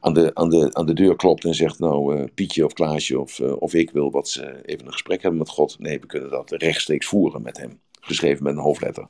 aan, 0.00 0.12
de, 0.12 0.34
aan, 0.34 0.48
de, 0.48 0.74
aan 0.74 0.86
de 0.86 0.94
deur 0.94 1.16
klopt 1.16 1.44
en 1.44 1.54
zegt: 1.54 1.78
Nou, 1.78 2.26
Pietje 2.26 2.64
of 2.64 2.72
Klaasje 2.72 3.20
of, 3.20 3.40
of 3.40 3.74
ik 3.74 3.90
wil 3.90 4.10
wat 4.10 4.28
ze 4.28 4.60
even 4.64 4.86
een 4.86 4.92
gesprek 4.92 5.22
hebben 5.22 5.38
met 5.38 5.48
God. 5.48 5.78
Nee, 5.78 6.00
we 6.00 6.06
kunnen 6.06 6.30
dat 6.30 6.50
rechtstreeks 6.50 7.06
voeren 7.06 7.42
met 7.42 7.56
hem. 7.56 7.80
Geschreven 8.00 8.42
met 8.42 8.52
een 8.52 8.62
hoofdletter 8.62 9.08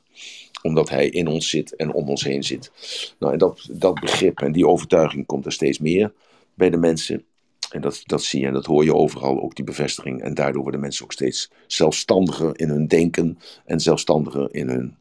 omdat 0.61 0.89
hij 0.89 1.09
in 1.09 1.27
ons 1.27 1.49
zit 1.49 1.75
en 1.75 1.93
om 1.93 2.09
ons 2.09 2.23
heen 2.23 2.43
zit. 2.43 2.71
Nou, 3.19 3.33
en 3.33 3.39
dat, 3.39 3.67
dat 3.71 3.99
begrip 3.99 4.39
en 4.39 4.51
die 4.51 4.67
overtuiging 4.67 5.25
komt 5.25 5.45
er 5.45 5.51
steeds 5.51 5.79
meer 5.79 6.13
bij 6.53 6.69
de 6.69 6.77
mensen. 6.77 7.23
En 7.69 7.81
dat, 7.81 8.01
dat 8.05 8.23
zie 8.23 8.41
je 8.41 8.47
en 8.47 8.53
dat 8.53 8.65
hoor 8.65 8.83
je 8.83 8.95
overal, 8.95 9.41
ook 9.41 9.55
die 9.55 9.65
bevestiging. 9.65 10.21
En 10.21 10.33
daardoor 10.33 10.61
worden 10.61 10.79
mensen 10.79 11.03
ook 11.03 11.11
steeds 11.11 11.51
zelfstandiger 11.67 12.59
in 12.59 12.69
hun 12.69 12.87
denken 12.87 13.39
en 13.65 13.79
zelfstandiger 13.79 14.53
in 14.55 14.69
hun 14.69 14.97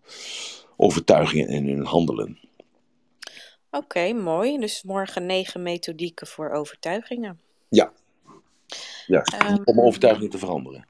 overtuigingen 0.77 1.49
en 1.49 1.69
in 1.69 1.77
hun 1.77 1.87
handelen. 1.87 2.39
Oké, 3.71 3.85
okay, 3.85 4.13
mooi. 4.13 4.59
Dus 4.59 4.83
morgen 4.83 5.27
negen 5.27 5.63
methodieken 5.63 6.27
voor 6.27 6.51
overtuigingen. 6.51 7.41
Ja, 7.69 7.93
ja 9.07 9.25
um, 9.51 9.63
om 9.65 9.81
overtuigingen 9.81 10.31
te 10.31 10.39
veranderen. 10.39 10.88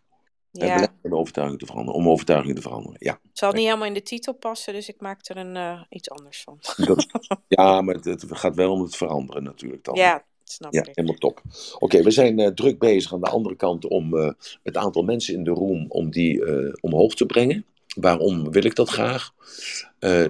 Ja. 0.53 0.89
om 1.03 1.15
overtuiging 1.15 1.59
te 1.59 1.67
veranderen. 1.67 2.01
Om 2.01 2.09
overtuiging 2.09 2.55
te 2.55 2.63
veranderen, 2.63 2.97
ja. 3.01 3.13
Het 3.13 3.39
zal 3.39 3.53
niet 3.53 3.65
helemaal 3.65 3.87
in 3.87 3.95
de 3.95 4.03
titel 4.03 4.33
passen, 4.33 4.73
dus 4.73 4.89
ik 4.89 5.01
maak 5.01 5.29
er 5.29 5.37
een, 5.37 5.57
uh, 5.57 5.81
iets 5.89 6.11
anders 6.11 6.43
van. 6.43 6.59
Dat, 6.87 7.07
ja, 7.49 7.81
maar 7.81 7.95
het, 7.95 8.05
het, 8.05 8.25
gaat 8.29 8.55
wel 8.55 8.73
om 8.73 8.83
het 8.83 8.97
veranderen 8.97 9.43
natuurlijk 9.43 9.85
dan. 9.85 9.95
Ja, 9.95 10.25
snap 10.45 10.73
ja, 10.73 10.81
ik. 10.81 10.91
helemaal 10.93 11.19
top. 11.19 11.43
Oké, 11.75 11.85
okay, 11.85 12.03
we 12.03 12.11
zijn 12.11 12.41
uh, 12.41 12.47
druk 12.47 12.79
bezig 12.79 13.13
aan 13.13 13.21
de 13.21 13.31
andere 13.31 13.57
kant 13.57 13.87
om 13.87 14.15
uh, 14.15 14.31
het 14.63 14.77
aantal 14.77 15.03
mensen 15.03 15.35
in 15.35 15.45
de 15.45 15.51
room 15.51 15.87
om 15.89 16.11
die 16.11 16.43
omhoog 16.81 17.15
te 17.15 17.27
brengen. 17.27 17.65
Waarom 17.97 18.51
wil 18.51 18.65
ik 18.65 18.75
dat 18.75 18.89
graag? 18.89 19.33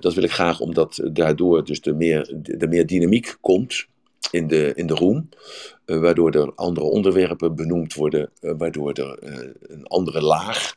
dat 0.00 0.14
wil 0.14 0.22
ik 0.22 0.32
graag 0.32 0.60
omdat 0.60 1.08
daardoor 1.12 1.64
dus 1.64 1.80
de 1.80 1.94
meer, 1.94 2.34
de 2.40 2.68
meer 2.68 2.86
dynamiek 2.86 3.36
komt 3.40 3.86
in 4.30 4.46
de, 4.46 4.72
in 4.74 4.86
de 4.86 4.94
room. 4.94 5.28
Uh, 5.86 6.00
waardoor 6.00 6.30
er 6.30 6.52
andere 6.54 6.86
onderwerpen 6.86 7.54
benoemd 7.54 7.94
worden, 7.94 8.30
uh, 8.40 8.52
waardoor 8.58 8.92
er 8.92 9.18
uh, 9.22 9.48
een 9.60 9.86
andere 9.86 10.22
laag 10.22 10.76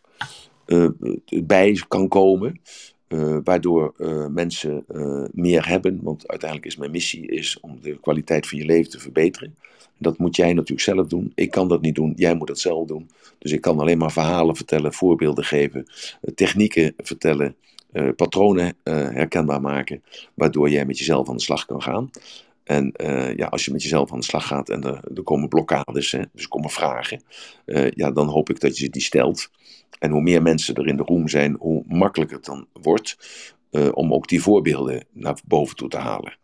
bij 1.43 1.83
kan 1.87 2.07
komen. 2.07 2.61
waardoor 3.43 3.93
mensen 4.31 4.85
meer 5.31 5.67
hebben, 5.67 5.99
want 6.01 6.27
uiteindelijk 6.27 6.71
is 6.71 6.77
mijn 6.77 6.91
missie 6.91 7.27
is 7.27 7.59
om 7.59 7.79
de 7.81 7.99
kwaliteit 7.99 8.47
van 8.47 8.57
je 8.57 8.65
leven 8.65 8.91
te 8.91 8.99
verbeteren. 8.99 9.55
Dat 9.97 10.17
moet 10.17 10.35
jij 10.35 10.53
natuurlijk 10.53 10.81
zelf 10.81 11.07
doen. 11.07 11.31
Ik 11.35 11.51
kan 11.51 11.67
dat 11.67 11.81
niet 11.81 11.95
doen, 11.95 12.13
jij 12.15 12.35
moet 12.35 12.47
dat 12.47 12.59
zelf 12.59 12.87
doen. 12.87 13.09
Dus 13.37 13.51
ik 13.51 13.61
kan 13.61 13.79
alleen 13.79 13.97
maar 13.97 14.11
verhalen 14.11 14.55
vertellen, 14.55 14.93
voorbeelden 14.93 15.43
geven, 15.43 15.85
technieken 16.35 16.93
vertellen, 16.97 17.55
patronen 18.15 18.75
herkenbaar 18.83 19.61
maken, 19.61 20.03
waardoor 20.33 20.69
jij 20.69 20.85
met 20.85 20.97
jezelf 20.97 21.29
aan 21.29 21.35
de 21.35 21.41
slag 21.41 21.65
kan 21.65 21.81
gaan. 21.81 22.09
En 22.63 22.93
uh, 23.01 23.35
ja, 23.35 23.45
als 23.47 23.65
je 23.65 23.71
met 23.71 23.83
jezelf 23.83 24.11
aan 24.11 24.19
de 24.19 24.25
slag 24.25 24.47
gaat 24.47 24.69
en 24.69 24.83
er, 24.83 25.11
er 25.15 25.23
komen 25.23 25.49
blokkades, 25.49 26.11
hè, 26.11 26.21
dus 26.33 26.47
komen 26.47 26.69
vragen, 26.69 27.23
uh, 27.65 27.91
ja, 27.91 28.11
dan 28.11 28.27
hoop 28.27 28.49
ik 28.49 28.59
dat 28.59 28.77
je 28.77 28.89
die 28.89 29.01
stelt. 29.01 29.49
En 29.99 30.11
hoe 30.11 30.21
meer 30.21 30.41
mensen 30.41 30.75
er 30.75 30.87
in 30.87 30.97
de 30.97 31.03
room 31.03 31.27
zijn, 31.27 31.55
hoe 31.59 31.83
makkelijker 31.87 32.37
het 32.37 32.45
dan 32.45 32.67
wordt 32.73 33.17
uh, 33.71 33.89
om 33.93 34.13
ook 34.13 34.27
die 34.27 34.41
voorbeelden 34.41 35.05
naar 35.11 35.39
boven 35.45 35.75
toe 35.75 35.89
te 35.89 35.97
halen. 35.97 36.37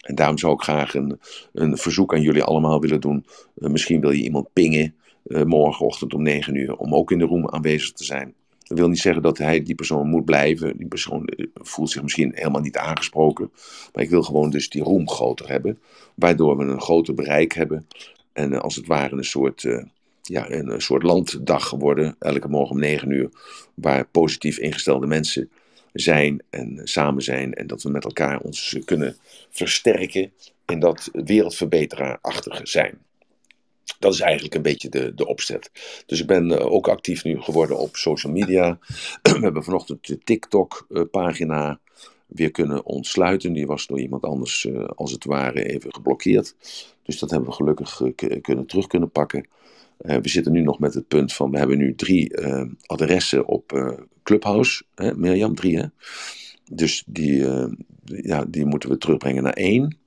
En 0.00 0.14
daarom 0.14 0.38
zou 0.38 0.52
ik 0.52 0.60
graag 0.60 0.94
een, 0.94 1.20
een 1.52 1.76
verzoek 1.76 2.14
aan 2.14 2.22
jullie 2.22 2.42
allemaal 2.42 2.80
willen 2.80 3.00
doen. 3.00 3.26
misschien 3.54 4.00
wil 4.00 4.10
je 4.10 4.22
iemand 4.22 4.52
pingen 4.52 4.94
morgenochtend 5.44 6.14
om 6.14 6.22
9 6.22 6.54
uur, 6.54 6.76
om 6.76 6.94
ook 6.94 7.10
in 7.10 7.18
de 7.18 7.24
room 7.24 7.48
aanwezig 7.48 7.92
te 7.92 8.04
zijn. 8.04 8.34
Dat 8.72 8.80
wil 8.80 8.90
niet 8.90 9.00
zeggen 9.00 9.22
dat 9.22 9.38
hij, 9.38 9.62
die 9.62 9.74
persoon 9.74 10.08
moet 10.08 10.24
blijven. 10.24 10.76
Die 10.76 10.86
persoon 10.86 11.26
eh, 11.26 11.46
voelt 11.54 11.90
zich 11.90 12.02
misschien 12.02 12.32
helemaal 12.34 12.60
niet 12.60 12.76
aangesproken. 12.76 13.50
Maar 13.92 14.02
ik 14.02 14.10
wil 14.10 14.22
gewoon 14.22 14.50
dus 14.50 14.68
die 14.68 14.82
roem 14.82 15.08
groter 15.08 15.48
hebben. 15.48 15.80
Waardoor 16.14 16.56
we 16.56 16.64
een 16.64 16.80
groter 16.80 17.14
bereik 17.14 17.52
hebben. 17.52 17.88
En 18.32 18.52
uh, 18.52 18.58
als 18.58 18.76
het 18.76 18.86
ware 18.86 19.16
een 19.16 19.24
soort, 19.24 19.62
uh, 19.62 19.84
ja, 20.22 20.50
een, 20.50 20.80
soort 20.80 21.02
landdag 21.02 21.68
geworden. 21.68 22.16
Elke 22.18 22.48
morgen 22.48 22.74
om 22.74 22.80
negen 22.80 23.10
uur. 23.10 23.30
Waar 23.74 24.06
positief 24.06 24.58
ingestelde 24.58 25.06
mensen 25.06 25.50
zijn 25.92 26.42
en 26.50 26.80
samen 26.84 27.22
zijn. 27.22 27.54
En 27.54 27.66
dat 27.66 27.82
we 27.82 27.90
met 27.90 28.04
elkaar 28.04 28.40
ons 28.40 28.78
kunnen 28.84 29.16
versterken 29.50 30.32
in 30.66 30.80
dat 30.80 31.08
wereldverbeteraarachtige 31.12 32.66
zijn. 32.66 32.98
Dat 33.98 34.12
is 34.12 34.20
eigenlijk 34.20 34.54
een 34.54 34.62
beetje 34.62 34.88
de, 34.88 35.14
de 35.14 35.26
opzet. 35.26 35.70
Dus 36.06 36.20
ik 36.20 36.26
ben 36.26 36.50
uh, 36.50 36.72
ook 36.72 36.88
actief 36.88 37.24
nu 37.24 37.40
geworden 37.40 37.78
op 37.78 37.96
social 37.96 38.32
media. 38.32 38.78
We 39.22 39.38
hebben 39.40 39.64
vanochtend 39.64 40.06
de 40.06 40.18
TikTok-pagina 40.18 41.80
weer 42.26 42.50
kunnen 42.50 42.84
ontsluiten. 42.84 43.52
Die 43.52 43.66
was 43.66 43.86
door 43.86 44.00
iemand 44.00 44.22
anders, 44.22 44.64
uh, 44.64 44.84
als 44.84 45.12
het 45.12 45.24
ware, 45.24 45.64
even 45.64 45.94
geblokkeerd. 45.94 46.54
Dus 47.02 47.18
dat 47.18 47.30
hebben 47.30 47.48
we 47.48 47.54
gelukkig 47.54 48.00
kunnen, 48.40 48.66
terug 48.66 48.86
kunnen 48.86 49.10
pakken. 49.10 49.46
we 49.96 50.28
zitten 50.28 50.52
nu 50.52 50.60
nog 50.60 50.78
met 50.78 50.94
het 50.94 51.08
punt 51.08 51.32
van, 51.32 51.50
we 51.50 51.58
hebben 51.58 51.78
nu 51.78 51.94
drie 51.94 52.36
adressen 52.86 53.46
op 53.46 53.96
Clubhouse. 54.22 54.84
Hè, 54.94 55.14
Mirjam, 55.14 55.54
drie 55.54 55.78
hè? 55.78 55.86
Dus 56.72 57.04
die, 57.06 57.46
ja, 58.04 58.44
die 58.44 58.66
moeten 58.66 58.88
we 58.88 58.98
terugbrengen 58.98 59.42
naar 59.42 59.52
één. 59.52 60.01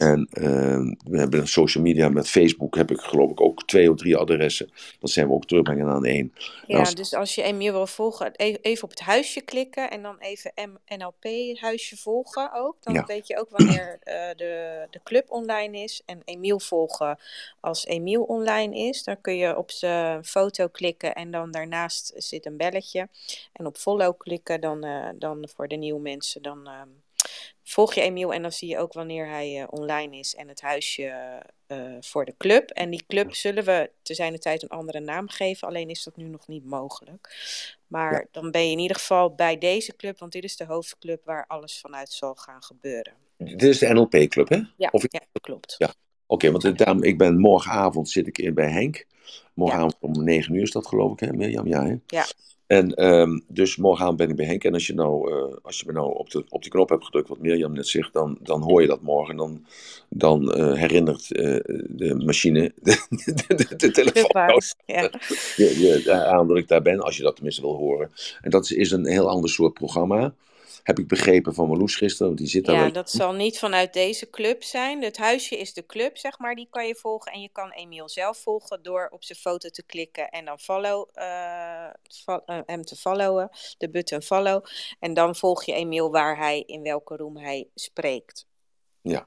En 0.00 0.28
uh, 0.32 0.94
we 1.04 1.18
hebben 1.18 1.48
social 1.48 1.84
media 1.84 2.08
met 2.08 2.28
Facebook, 2.28 2.74
heb 2.74 2.90
ik 2.90 3.00
geloof 3.00 3.30
ik 3.30 3.40
ook 3.40 3.66
twee 3.66 3.90
of 3.90 3.96
drie 3.96 4.16
adressen. 4.16 4.70
Dat 4.98 5.10
zijn 5.10 5.26
we 5.26 5.32
ook 5.32 5.46
terugbrengen 5.46 5.88
aan 5.88 6.04
één. 6.04 6.32
Ja, 6.66 6.78
als... 6.78 6.94
dus 6.94 7.14
als 7.14 7.34
je 7.34 7.42
Emiel 7.42 7.72
wil 7.72 7.86
volgen, 7.86 8.32
e-, 8.36 8.56
even 8.60 8.84
op 8.84 8.90
het 8.90 9.00
huisje 9.00 9.40
klikken 9.40 9.90
en 9.90 10.02
dan 10.02 10.18
even 10.18 10.52
NLP-huisje 10.98 11.96
volgen 11.96 12.52
ook. 12.52 12.76
Dan 12.80 12.94
ja. 12.94 13.04
weet 13.04 13.26
je 13.26 13.38
ook 13.38 13.50
wanneer 13.50 13.98
uh, 14.04 14.14
de, 14.36 14.86
de 14.90 15.00
club 15.04 15.30
online 15.30 15.82
is. 15.82 16.02
En 16.06 16.22
Emiel 16.24 16.60
volgen 16.60 17.18
als 17.60 17.86
Emiel 17.86 18.22
online 18.22 18.76
is. 18.76 19.04
Dan 19.04 19.20
kun 19.20 19.36
je 19.36 19.56
op 19.56 19.70
zijn 19.70 20.24
foto 20.24 20.68
klikken 20.68 21.14
en 21.14 21.30
dan 21.30 21.50
daarnaast 21.50 22.12
zit 22.16 22.46
een 22.46 22.56
belletje. 22.56 23.08
En 23.52 23.66
op 23.66 23.76
follow 23.76 24.18
klikken, 24.18 24.60
dan, 24.60 24.84
uh, 24.84 25.08
dan 25.14 25.48
voor 25.54 25.68
de 25.68 25.76
nieuwe 25.76 26.00
mensen, 26.00 26.42
dan... 26.42 26.68
Volg 27.70 27.94
je 27.94 28.00
Emiel 28.00 28.32
en 28.32 28.42
dan 28.42 28.52
zie 28.52 28.68
je 28.68 28.78
ook 28.78 28.92
wanneer 28.92 29.28
hij 29.28 29.66
online 29.70 30.18
is 30.18 30.34
en 30.34 30.48
het 30.48 30.60
huisje 30.60 31.42
voor 32.00 32.24
de 32.24 32.34
club. 32.38 32.70
En 32.70 32.90
die 32.90 33.04
club 33.06 33.34
zullen 33.34 33.64
we 33.64 33.90
te 34.02 34.14
zijn 34.14 34.32
de 34.32 34.38
tijd 34.38 34.62
een 34.62 34.68
andere 34.68 35.00
naam 35.00 35.28
geven, 35.28 35.68
alleen 35.68 35.88
is 35.88 36.04
dat 36.04 36.16
nu 36.16 36.24
nog 36.24 36.48
niet 36.48 36.64
mogelijk. 36.64 37.36
Maar 37.86 38.26
dan 38.30 38.50
ben 38.50 38.64
je 38.64 38.70
in 38.70 38.78
ieder 38.78 38.96
geval 38.96 39.34
bij 39.34 39.58
deze 39.58 39.96
club, 39.96 40.18
want 40.18 40.32
dit 40.32 40.44
is 40.44 40.56
de 40.56 40.64
hoofdclub 40.64 41.24
waar 41.24 41.44
alles 41.46 41.80
vanuit 41.80 42.10
zal 42.10 42.34
gaan 42.34 42.62
gebeuren. 42.62 43.12
Dit 43.36 43.62
is 43.62 43.78
de 43.78 43.92
NLP-club, 43.92 44.48
hè? 44.48 44.60
Ja, 44.76 44.88
Of 44.92 45.04
ja 45.08 45.20
klopt. 45.40 45.74
Ja. 45.78 45.94
Oké, 46.26 46.50
want 46.50 46.78
daarom, 46.78 47.02
ik 47.02 47.18
ben 47.18 47.38
morgenavond 47.38 48.10
zit 48.10 48.26
ik 48.26 48.38
in 48.38 48.54
bij 48.54 48.70
Henk. 48.70 49.06
Morgenavond 49.54 49.96
om 50.00 50.24
9 50.24 50.54
uur 50.54 50.62
is 50.62 50.70
dat 50.70 50.86
geloof 50.86 51.12
ik, 51.12 51.20
hè 51.20 51.32
Mirjam? 51.32 51.66
Ja, 51.66 51.86
hè? 51.86 51.94
Ja. 52.06 52.26
En 52.70 53.06
um, 53.06 53.42
dus 53.48 53.76
morgenavond 53.76 54.16
ben 54.18 54.28
ik 54.28 54.36
bij 54.36 54.46
Henk. 54.46 54.64
En 54.64 54.74
als 54.74 54.86
je 54.86 54.94
nou, 54.94 55.32
uh, 55.32 55.56
als 55.62 55.80
je 55.80 55.86
me 55.86 55.92
nou 55.92 56.14
op 56.18 56.30
de, 56.30 56.44
op 56.48 56.62
die 56.62 56.70
knop 56.70 56.88
hebt 56.88 57.04
gedrukt, 57.04 57.28
wat 57.28 57.38
Mirjam 57.38 57.72
net 57.72 57.86
zegt, 57.88 58.12
dan, 58.12 58.38
dan 58.40 58.62
hoor 58.62 58.80
je 58.80 58.86
dat 58.86 59.02
morgen. 59.02 59.36
Dan, 59.36 59.64
dan 60.08 60.58
uh, 60.58 60.74
herinnert 60.74 61.26
uh, 61.30 61.60
de 61.88 62.14
machine, 62.24 62.72
de, 62.82 63.06
de, 63.08 63.54
de, 63.54 63.76
de 63.76 63.90
telefoon, 63.90 64.60
ja. 64.86 65.02
je, 65.56 66.00
je, 66.04 66.12
aan 66.12 66.48
dat 66.48 66.56
ik 66.56 66.68
daar 66.68 66.82
ben, 66.82 67.00
als 67.00 67.16
je 67.16 67.22
dat 67.22 67.34
tenminste 67.34 67.62
wil 67.62 67.76
horen. 67.76 68.10
En 68.40 68.50
dat 68.50 68.64
is, 68.64 68.72
is 68.72 68.90
een 68.90 69.06
heel 69.06 69.28
ander 69.28 69.50
soort 69.50 69.74
programma. 69.74 70.34
Heb 70.82 70.98
ik 70.98 71.08
begrepen 71.08 71.54
van 71.54 71.68
Marloes 71.68 71.96
gisteren, 71.96 72.26
want 72.26 72.38
die 72.38 72.48
zit 72.48 72.64
daar 72.64 72.74
Ja, 72.74 72.82
wel- 72.82 72.92
dat 72.92 73.10
zal 73.10 73.32
niet 73.32 73.58
vanuit 73.58 73.92
deze 73.92 74.30
club 74.30 74.62
zijn. 74.62 75.02
Het 75.02 75.16
huisje 75.16 75.56
is 75.56 75.72
de 75.72 75.86
club, 75.86 76.16
zeg 76.16 76.38
maar, 76.38 76.54
die 76.54 76.66
kan 76.70 76.86
je 76.86 76.94
volgen. 76.94 77.32
En 77.32 77.40
je 77.40 77.48
kan 77.52 77.70
Emiel 77.70 78.08
zelf 78.08 78.38
volgen 78.38 78.82
door 78.82 79.08
op 79.10 79.24
zijn 79.24 79.38
foto 79.38 79.68
te 79.68 79.82
klikken 79.82 80.28
en 80.28 80.44
dan 80.44 80.58
follow, 80.58 81.08
eh, 81.12 81.84
eh, 82.24 82.60
hem 82.66 82.82
te 82.84 82.96
followen, 82.96 83.50
de 83.78 83.90
button 83.90 84.22
follow. 84.22 84.64
En 84.98 85.14
dan 85.14 85.36
volg 85.36 85.64
je 85.64 85.72
Emiel 85.72 86.10
waar 86.10 86.38
hij, 86.38 86.62
in 86.66 86.82
welke 86.82 87.16
room 87.16 87.36
hij 87.36 87.68
spreekt. 87.74 88.46
Ja, 89.02 89.26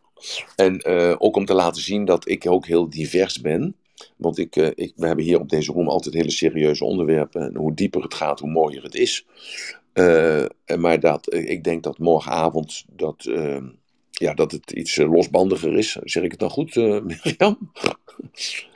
en 0.56 0.80
eh, 0.80 1.16
ook 1.18 1.36
om 1.36 1.46
te 1.46 1.54
laten 1.54 1.82
zien 1.82 2.06
dat 2.06 2.30
ik 2.30 2.48
ook 2.50 2.66
heel 2.66 2.90
divers 2.90 3.42
ben. 3.42 3.76
Want 4.16 4.38
ik, 4.38 4.56
ik, 4.56 4.94
we 4.96 5.08
hebben 5.08 5.26
hier 5.26 5.40
op 5.40 5.50
deze 5.50 5.72
room 5.72 5.88
altijd 5.88 6.16
hele 6.16 6.32
serieuze 6.32 6.86
onderwerpen. 6.86 7.42
En 7.42 7.56
hoe 7.56 7.74
dieper 7.74 8.02
het 8.02 8.14
gaat, 8.14 8.40
hoe 8.40 8.50
mooier 8.50 8.84
het 8.84 8.96
is. 8.96 9.26
Eh, 9.94 10.46
maar 10.78 11.00
dat, 11.00 11.28
eh, 11.28 11.50
ik 11.50 11.64
denk 11.64 11.84
dat 11.84 11.98
morgenavond 11.98 12.86
dat, 12.88 13.26
eh, 13.26 13.64
ja, 14.10 14.34
dat 14.34 14.52
het 14.52 14.72
iets 14.72 14.98
eh, 14.98 15.12
losbandiger 15.12 15.78
is. 15.78 15.98
Zeg 16.04 16.24
ik 16.24 16.32
het 16.32 16.40
dan 16.40 16.50
goed, 16.50 16.76
Mirjam? 17.08 17.72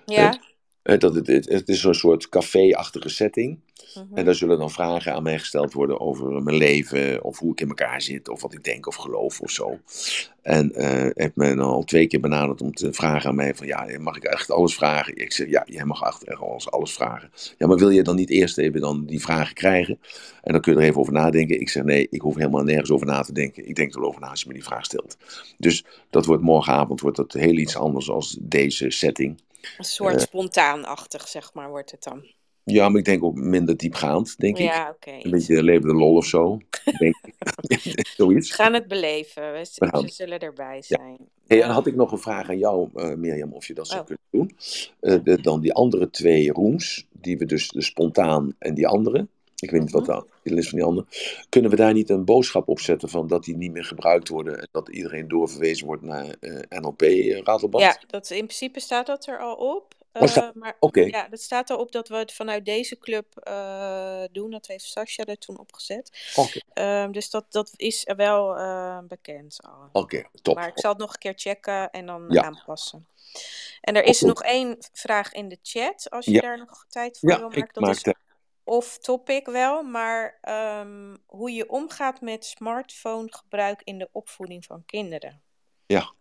Ja. 0.06 0.40
Eh, 0.88 0.98
dat 0.98 1.16
het, 1.16 1.28
het, 1.28 1.70
is 1.70 1.84
een 1.84 1.96
soort 1.96 2.30
café-achtige 2.30 3.10
setting. 3.10 3.60
mhm. 3.96 4.18
En 4.18 4.26
daar 4.26 4.36
zullen 4.36 4.58
dan 4.58 4.72
vragen 4.72 5.14
aan 5.14 5.24
mij 5.24 5.40
gesteld 5.40 5.74
worden 5.74 6.00
over 6.00 6.44
mijn 6.44 6.58
leven, 6.58 7.24
of 7.24 7.40
hoe 7.40 7.52
ik 7.52 7.62
in 7.62 7.68
elkaar 7.68 8.02
zit, 8.02 8.30
of 8.30 8.42
wat 8.42 8.54
ik 8.54 8.64
denk 8.64 8.88
of 8.88 8.96
geloof 8.96 9.42
of 9.42 9.52
zo. 9.52 9.80
En 10.42 10.72
eh 10.72 11.10
heeft 11.14 11.36
men 11.36 11.60
al 11.60 11.84
twee 11.84 12.08
keer 12.08 12.20
benaderd 12.20 12.62
om 12.62 12.74
te 12.74 12.94
vragen 12.94 13.30
aan 13.30 13.36
mij 13.36 13.56
van, 13.56 13.68
ja, 13.68 13.88
mag 14.00 14.16
ik 14.16 14.24
echt 14.24 14.52
alles 14.52 14.76
vragen? 14.76 15.16
Ik 15.16 15.32
zeg, 15.32 15.50
ja, 15.50 15.64
jij 15.66 15.86
mag 15.86 16.02
echt 16.02 16.40
alles, 16.40 16.72
alles 16.72 16.94
vragen. 16.94 17.32
Ja, 17.58 17.68
maar 17.68 17.78
wil 17.78 17.90
je 17.90 18.04
dan 18.04 18.16
niet 18.16 18.30
eerst 18.30 18.58
even 18.58 18.82
dan 18.82 19.06
die 19.06 19.22
vragen 19.22 19.56
krijgen? 19.56 20.00
En 20.44 20.52
dan 20.52 20.62
kun 20.62 20.74
je 20.74 20.80
er 20.80 20.86
even 20.86 21.00
over 21.00 21.14
nadenken. 21.14 21.60
Ik 21.60 21.70
zeg, 21.70 21.84
nee, 21.84 22.08
ik 22.10 22.22
hoef 22.22 22.36
helemaal 22.36 22.64
nergens 22.64 22.92
over 22.92 23.08
na 23.08 23.22
te 23.22 23.34
denken. 23.34 23.68
Ik 23.68 23.76
denk 23.76 23.96
erover 23.96 24.22
na 24.22 24.30
als 24.30 24.42
je 24.42 24.48
me 24.48 24.54
die 24.54 24.64
vraag 24.64 24.86
stelt. 24.86 25.18
Dus 25.58 25.86
dat 26.10 26.26
wordt 26.26 26.44
morgenavond 26.44 27.02
wordt 27.02 27.18
dat 27.18 27.34
heel 27.34 27.58
iets 27.58 27.76
anders 27.76 28.10
als 28.10 28.38
deze 28.42 28.90
setting. 28.90 29.38
Een 29.78 29.84
soort 29.86 30.16
eh, 30.16 30.20
spontaanachtig, 30.22 31.28
zeg 31.28 31.54
maar, 31.54 31.70
wordt 31.70 31.92
het 31.92 32.04
dan. 32.04 32.26
Ja, 32.64 32.90
maar 32.90 33.00
ik 33.00 33.06
denk 33.06 33.24
ook 33.24 33.36
minder 33.36 33.78
diepgaand, 33.78 34.38
denk 34.38 34.58
ik. 34.58 34.66
Ja, 34.66 34.90
oké. 34.96 35.12
Een 35.22 35.32
beetje 35.32 35.64
levende 35.64 35.94
lol 35.94 36.16
of 36.16 36.26
zo. 36.26 36.58
Denk 36.98 37.16
ik. 37.24 38.08
Zoiets. 38.18 38.50
We 38.50 38.56
gaan 38.56 38.74
het 38.74 38.88
beleven. 38.88 39.52
We, 39.54 39.70
We 39.76 39.88
gaan- 39.88 40.02
we 40.02 40.12
zullen 40.12 40.40
erbij 40.40 40.82
zijn. 40.82 41.18
Hey, 41.48 41.58
Ja. 41.58 41.64
en 41.64 41.70
had 41.70 41.88
ik 41.88 41.96
nog 41.96 42.12
een 42.12 42.18
vraag 42.18 42.50
aan 42.50 42.58
jou, 42.58 42.90
eh, 42.96 43.14
Mirjam, 43.14 43.54
of 43.54 43.68
je 43.68 43.74
dat 43.74 43.88
zou 43.88 44.00
Oh. 44.02 44.06
kunnen 44.06 44.24
doen. 44.30 44.58
Eh, 45.00 45.20
de- 45.24 45.42
dan 45.42 45.62
die 45.62 45.74
andere 45.74 46.10
twee 46.10 46.52
rooms, 46.52 47.06
die 47.12 47.38
we 47.38 47.46
dus 47.46 47.68
de 47.70 47.82
spontaan 47.82 48.56
en 48.60 48.74
die 48.74 48.88
andere. 48.88 49.28
Ik 49.62 49.72
weet 49.72 49.82
niet 49.82 49.92
wat 49.92 50.08
Mhm. 50.08 50.20
de 50.20 50.26
titel 50.44 50.58
is 50.58 50.70
van 50.70 50.78
die 50.78 50.88
andere. 50.88 51.06
Kunnen 51.50 51.72
we 51.72 51.78
daar 51.78 51.94
niet 51.94 52.10
een 52.10 52.26
boodschap 52.26 52.68
op 52.68 52.80
zetten 52.80 53.10
van 53.10 53.28
dat 53.28 53.44
die 53.44 53.56
niet 53.58 53.72
meer 53.72 53.84
gebruikt 53.86 54.28
worden 54.30 54.60
en 54.60 54.68
dat 54.72 54.90
iedereen 54.90 55.28
doorverwezen 55.28 55.86
wordt 55.86 56.02
naar 56.02 56.36
eh, 56.40 56.80
NLP 56.80 57.02
eh? 57.02 57.42
Ja, 57.72 57.98
dat, 58.08 58.30
in 58.30 58.46
principe 58.46 58.80
staat 58.80 59.06
dat 59.06 59.28
er 59.28 59.40
al 59.40 59.56
op. 59.56 59.96
Oh, 60.14 60.28
staat- 60.28 60.44
Eh, 60.56 60.62
maar 60.62 60.76
Oké, 60.80 61.02
ja, 61.02 61.28
dat 61.28 61.42
staat 61.42 61.70
al 61.70 61.78
op 61.78 61.92
dat 61.92 62.08
we 62.08 62.16
het 62.16 62.34
vanuit 62.34 62.66
deze 62.66 62.98
club 62.98 63.26
doen. 64.32 64.52
Dat 64.52 64.68
heeft 64.68 64.84
Sascha 64.86 65.26
er 65.26 65.38
toen 65.38 65.60
opgezet. 65.60 66.32
oké, 66.36 66.60
Ehm, 66.74 67.12
dus 67.12 67.30
dat, 67.30 67.46
dat 67.50 67.72
is 67.76 68.10
wel 68.16 68.56
bekend 69.08 69.58
al. 69.62 69.90
oké, 70.02 70.24
top. 70.42 70.56
Maar 70.56 70.68
ik 70.68 70.80
zal 70.80 70.92
het 70.92 71.00
nog 71.00 71.12
een 71.14 71.20
keer 71.20 71.34
checken 71.36 71.90
en 71.92 72.06
dan 72.06 72.26
Ja. 72.30 72.44
aanpassen. 72.44 73.08
En 73.82 73.96
er 73.96 74.04
is 74.04 74.22
nog 74.22 74.44
één 74.44 74.78
vraag 74.94 75.32
in 75.32 75.48
de 75.50 75.58
chat, 75.62 76.10
als 76.10 76.26
je 76.26 76.32
Ja. 76.32 76.42
daar 76.42 76.58
nog 76.58 76.86
tijd 76.90 77.20
voor 77.20 77.30
Ja, 77.30 77.38
wil 77.40 77.48
ik 77.48 77.56
maken. 77.56 77.82
Dat 77.82 77.96
is 77.96 78.04
de... 78.68 78.72
off 78.72 78.98
topic 78.98 79.46
wel, 79.46 79.84
maar 79.84 80.38
ehm, 80.42 81.16
hoe 81.26 81.52
je 81.52 81.70
omgaat 81.70 82.22
met 82.22 82.46
smartphonegebruik 82.46 83.82
in 83.84 83.98
de 83.98 84.10
opvoeding 84.12 84.66
van 84.66 84.86
kinderen. 84.86 85.42
Ja. 85.86 86.12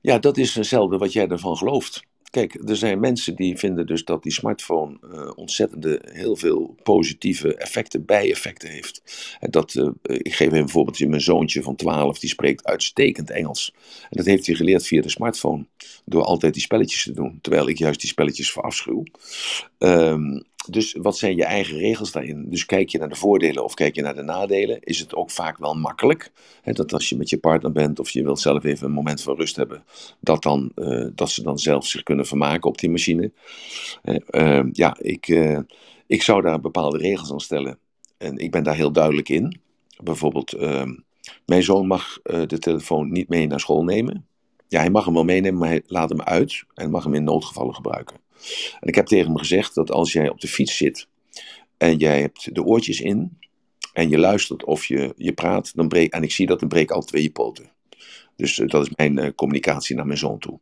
Ja, 0.00 0.18
dat 0.18 0.36
is 0.36 0.54
hetzelfde 0.54 0.98
wat 0.98 1.12
jij 1.12 1.28
ervan 1.28 1.56
gelooft. 1.56 2.02
Kijk, 2.32 2.68
er 2.68 2.76
zijn 2.76 3.00
mensen 3.00 3.36
die 3.36 3.58
vinden 3.58 3.86
dus 3.86 4.04
dat 4.04 4.22
die 4.22 4.32
smartphone 4.32 4.98
eh, 5.12 5.30
ontzettende 5.34 6.02
heel 6.12 6.36
veel 6.36 6.76
positieve 6.82 7.54
effecten, 7.54 8.04
bijeffecten 8.04 8.68
heeft. 8.68 9.02
En 9.40 9.50
dat, 9.50 9.74
eh, 9.74 9.88
ik 10.02 10.34
geef 10.34 10.52
een 10.52 10.68
voorbeeldje, 10.68 11.08
mijn 11.08 11.20
zoontje 11.20 11.62
van 11.62 11.76
12, 11.76 12.18
die 12.18 12.30
spreekt 12.30 12.64
uitstekend 12.64 13.30
Engels. 13.30 13.74
En 14.02 14.16
dat 14.16 14.26
heeft 14.26 14.46
hij 14.46 14.54
geleerd 14.54 14.86
via 14.86 15.02
de 15.02 15.08
smartphone, 15.08 15.66
door 16.04 16.22
altijd 16.22 16.52
die 16.52 16.62
spelletjes 16.62 17.02
te 17.02 17.12
doen, 17.12 17.38
terwijl 17.40 17.68
ik 17.68 17.78
juist 17.78 18.00
die 18.00 18.08
spelletjes 18.08 18.52
verafschuw. 18.52 19.02
Ehm 19.78 20.40
dus 20.70 20.96
wat 21.00 21.18
zijn 21.18 21.36
je 21.36 21.44
eigen 21.44 21.78
regels 21.78 22.12
daarin? 22.12 22.50
Dus 22.50 22.66
kijk 22.66 22.88
je 22.88 22.98
naar 22.98 23.08
de 23.08 23.14
voordelen 23.14 23.64
of 23.64 23.74
kijk 23.74 23.94
je 23.94 24.02
naar 24.02 24.14
de 24.14 24.22
nadelen, 24.22 24.80
is 24.80 24.98
het 24.98 25.14
ook 25.14 25.30
vaak 25.30 25.58
wel 25.58 25.74
makkelijk. 25.74 26.32
Hè, 26.62 26.72
dat 26.72 26.92
als 26.92 27.08
je 27.08 27.16
met 27.16 27.30
je 27.30 27.38
partner 27.38 27.72
bent 27.72 28.00
of 28.00 28.10
je 28.10 28.22
wilt 28.22 28.40
zelf 28.40 28.64
even 28.64 28.86
een 28.86 28.92
moment 28.92 29.22
van 29.22 29.36
rust 29.36 29.56
hebben, 29.56 29.84
dat, 30.20 30.42
dan, 30.42 30.72
eh, 30.74 31.06
dat 31.14 31.30
ze 31.30 31.42
dan 31.42 31.58
zelf 31.58 31.86
zich 31.86 32.02
kunnen 32.02 32.26
vermaken 32.26 32.70
op 32.70 32.78
die 32.78 32.90
machine. 32.90 33.32
Eh, 34.02 34.16
eh, 34.58 34.66
ja, 34.72 34.96
ik, 35.00 35.28
eh, 35.28 35.58
ik 36.06 36.22
zou 36.22 36.42
daar 36.42 36.60
bepaalde 36.60 36.98
regels 36.98 37.32
aan 37.32 37.40
stellen. 37.40 37.78
En 38.18 38.38
ik 38.38 38.50
ben 38.50 38.62
daar 38.62 38.76
heel 38.76 38.92
duidelijk 38.92 39.28
in. 39.28 39.60
Bijvoorbeeld, 40.02 40.52
eh, 40.52 40.90
mijn 41.46 41.62
zoon 41.62 41.86
mag 41.86 42.18
eh, 42.22 42.42
de 42.46 42.58
telefoon 42.58 43.12
niet 43.12 43.28
mee 43.28 43.46
naar 43.46 43.60
school 43.60 43.84
nemen. 43.84 44.26
Ja, 44.68 44.80
hij 44.80 44.90
mag 44.90 45.04
hem 45.04 45.14
wel 45.14 45.24
meenemen, 45.24 45.58
maar 45.58 45.68
hij 45.68 45.82
laat 45.86 46.08
hem 46.08 46.22
uit 46.22 46.64
en 46.74 46.90
mag 46.90 47.04
hem 47.04 47.14
in 47.14 47.24
noodgevallen 47.24 47.74
gebruiken. 47.74 48.21
En 48.80 48.88
ik 48.88 48.94
heb 48.94 49.06
tegen 49.06 49.26
hem 49.26 49.38
gezegd 49.38 49.74
dat 49.74 49.90
als 49.90 50.12
jij 50.12 50.28
op 50.28 50.40
de 50.40 50.48
fiets 50.48 50.76
zit 50.76 51.06
en 51.76 51.96
jij 51.96 52.20
hebt 52.20 52.54
de 52.54 52.64
oortjes 52.64 53.00
in 53.00 53.38
en 53.92 54.08
je 54.08 54.18
luistert 54.18 54.64
of 54.64 54.86
je, 54.86 55.12
je 55.16 55.32
praat, 55.32 55.76
dan 55.76 55.88
breek, 55.88 56.12
en 56.12 56.22
ik 56.22 56.32
zie 56.32 56.46
dat, 56.46 56.60
dan 56.60 56.68
breek 56.68 56.90
al 56.90 57.02
twee 57.02 57.22
je 57.22 57.30
poten. 57.30 57.70
Dus 58.36 58.58
eh, 58.58 58.68
dat 58.68 58.86
is 58.86 58.92
mijn 58.96 59.18
eh, 59.18 59.34
communicatie 59.34 59.96
naar 59.96 60.06
mijn 60.06 60.18
zoon 60.18 60.38
toe. 60.38 60.60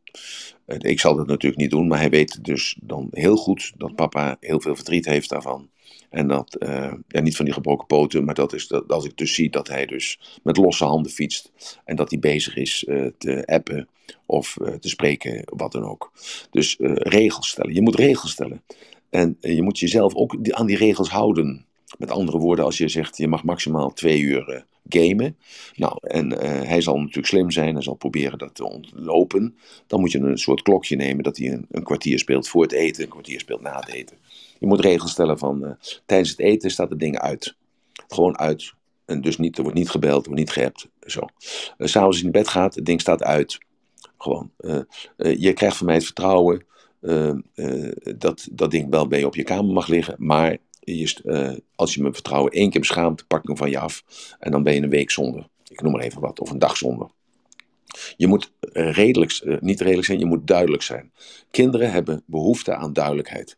Ik 0.77 0.99
zal 0.99 1.15
dat 1.15 1.27
natuurlijk 1.27 1.61
niet 1.61 1.71
doen, 1.71 1.87
maar 1.87 1.99
hij 1.99 2.09
weet 2.09 2.43
dus 2.43 2.77
dan 2.81 3.07
heel 3.11 3.35
goed 3.35 3.71
dat 3.77 3.95
papa 3.95 4.37
heel 4.39 4.61
veel 4.61 4.75
verdriet 4.75 5.05
heeft 5.05 5.29
daarvan. 5.29 5.69
En 6.11 6.27
dat, 6.27 6.55
eh, 6.55 6.93
ja, 7.07 7.21
niet 7.21 7.35
van 7.35 7.45
die 7.45 7.53
gebroken 7.53 7.87
poten, 7.87 8.23
maar 8.23 8.35
dat 8.35 8.53
is 8.53 8.67
dat 8.67 8.91
als 8.91 9.05
ik 9.05 9.17
dus 9.17 9.33
zie 9.33 9.49
dat 9.49 9.67
hij 9.67 9.85
dus 9.85 10.39
met 10.43 10.57
losse 10.57 10.83
handen 10.83 11.11
fietst. 11.11 11.51
En 11.85 11.95
dat 11.95 12.09
hij 12.09 12.19
bezig 12.19 12.55
is 12.55 12.83
eh, 12.83 13.05
te 13.17 13.45
appen 13.45 13.87
of 14.25 14.57
eh, 14.57 14.73
te 14.73 14.89
spreken, 14.89 15.43
wat 15.45 15.71
dan 15.71 15.83
ook. 15.83 16.11
Dus 16.49 16.75
regels 16.79 17.49
stellen. 17.49 17.73
Je 17.73 17.81
moet 17.81 17.95
regels 17.95 18.31
stellen. 18.31 18.63
En 19.09 19.37
je 19.39 19.61
moet 19.61 19.79
jezelf 19.79 20.15
ook 20.15 20.35
aan 20.49 20.65
die 20.65 20.77
regels 20.77 21.09
houden. 21.09 21.65
Met 21.97 22.11
andere 22.11 22.37
woorden, 22.37 22.65
als 22.65 22.77
je 22.77 22.87
zegt 22.87 23.17
je 23.17 23.27
mag 23.27 23.43
maximaal 23.43 23.93
twee 23.93 24.19
uur 24.19 24.65
gamen. 24.89 25.37
Nou, 25.75 25.97
en 26.01 26.31
hij 26.67 26.81
zal 26.81 26.97
natuurlijk 26.97 27.27
slim 27.27 27.51
zijn, 27.51 27.73
hij 27.73 27.83
zal 27.83 27.93
proberen 27.93 28.37
dat 28.37 28.55
te 28.55 28.69
ontlopen. 28.69 29.55
Dan 29.87 29.99
moet 29.99 30.11
je 30.11 30.19
een 30.19 30.37
soort 30.37 30.61
klokje 30.61 30.95
nemen 30.95 31.23
dat 31.23 31.37
hij 31.37 31.51
een, 31.51 31.65
een 31.71 31.83
kwartier 31.83 32.19
speelt 32.19 32.47
voor 32.47 32.61
het 32.61 32.71
eten, 32.71 33.03
een 33.03 33.09
kwartier 33.09 33.39
speelt 33.39 33.61
na 33.61 33.79
het 33.79 33.89
eten. 33.89 34.17
Je 34.61 34.67
moet 34.67 34.79
regels 34.79 35.11
stellen 35.11 35.37
van 35.37 35.65
eh, 35.65 35.71
tijdens 36.05 36.29
het 36.29 36.39
eten 36.39 36.71
staat 36.71 36.89
het 36.89 36.99
ding 36.99 37.19
uit. 37.19 37.55
Gewoon 38.07 38.37
uit. 38.37 38.73
En 39.05 39.21
dus 39.21 39.37
niet, 39.37 39.57
er 39.57 39.63
wordt 39.63 39.77
niet 39.77 39.89
gebeld, 39.89 40.21
er 40.21 40.31
wordt 40.31 40.39
niet 40.39 40.51
geappt. 40.51 40.87
Zo. 41.05 41.19
Eh, 41.77 41.87
S'avonds 41.87 42.23
in 42.23 42.31
bed 42.31 42.47
gaat, 42.47 42.75
het 42.75 42.85
ding 42.85 43.01
staat 43.01 43.23
uit. 43.23 43.57
Gewoon. 44.17 44.51
eh, 44.57 44.81
je 45.37 45.53
krijgt 45.53 45.77
van 45.77 45.85
mij 45.85 45.95
het 45.95 46.05
vertrouwen 46.05 46.65
dat 48.17 48.47
dat 48.51 48.71
ding 48.71 48.89
wel 48.89 49.07
bij 49.07 49.19
je 49.19 49.25
op 49.25 49.35
je 49.35 49.43
kamer 49.43 49.73
mag 49.73 49.87
liggen. 49.87 50.15
Maar 50.17 50.57
je, 50.79 51.61
als 51.75 51.93
je 51.93 52.01
me 52.01 52.13
vertrouwen 52.13 52.51
één 52.51 52.69
keer 52.69 52.79
beschaamt, 52.79 53.27
pak 53.27 53.41
ik 53.41 53.47
hem 53.47 53.57
van 53.57 53.69
je 53.69 53.79
af. 53.79 54.03
En 54.39 54.51
dan 54.51 54.63
ben 54.63 54.73
je 54.73 54.81
een 54.81 54.89
week 54.89 55.11
zonder. 55.11 55.47
Ik 55.67 55.81
noem 55.81 55.91
maar 55.91 56.01
even 56.01 56.21
wat. 56.21 56.39
Of 56.39 56.49
een 56.49 56.59
dag 56.59 56.77
zonder. 56.77 57.09
Je 58.17 58.27
moet 58.27 58.51
redelijk, 58.73 59.59
niet 59.61 59.81
redelijk 59.81 60.05
zijn, 60.07 60.19
je 60.19 60.25
moet 60.25 60.47
duidelijk 60.47 60.83
zijn. 60.83 61.11
Kinderen 61.51 61.91
hebben 61.91 62.23
behoefte 62.25 62.75
aan 62.75 62.93
duidelijkheid. 62.93 63.57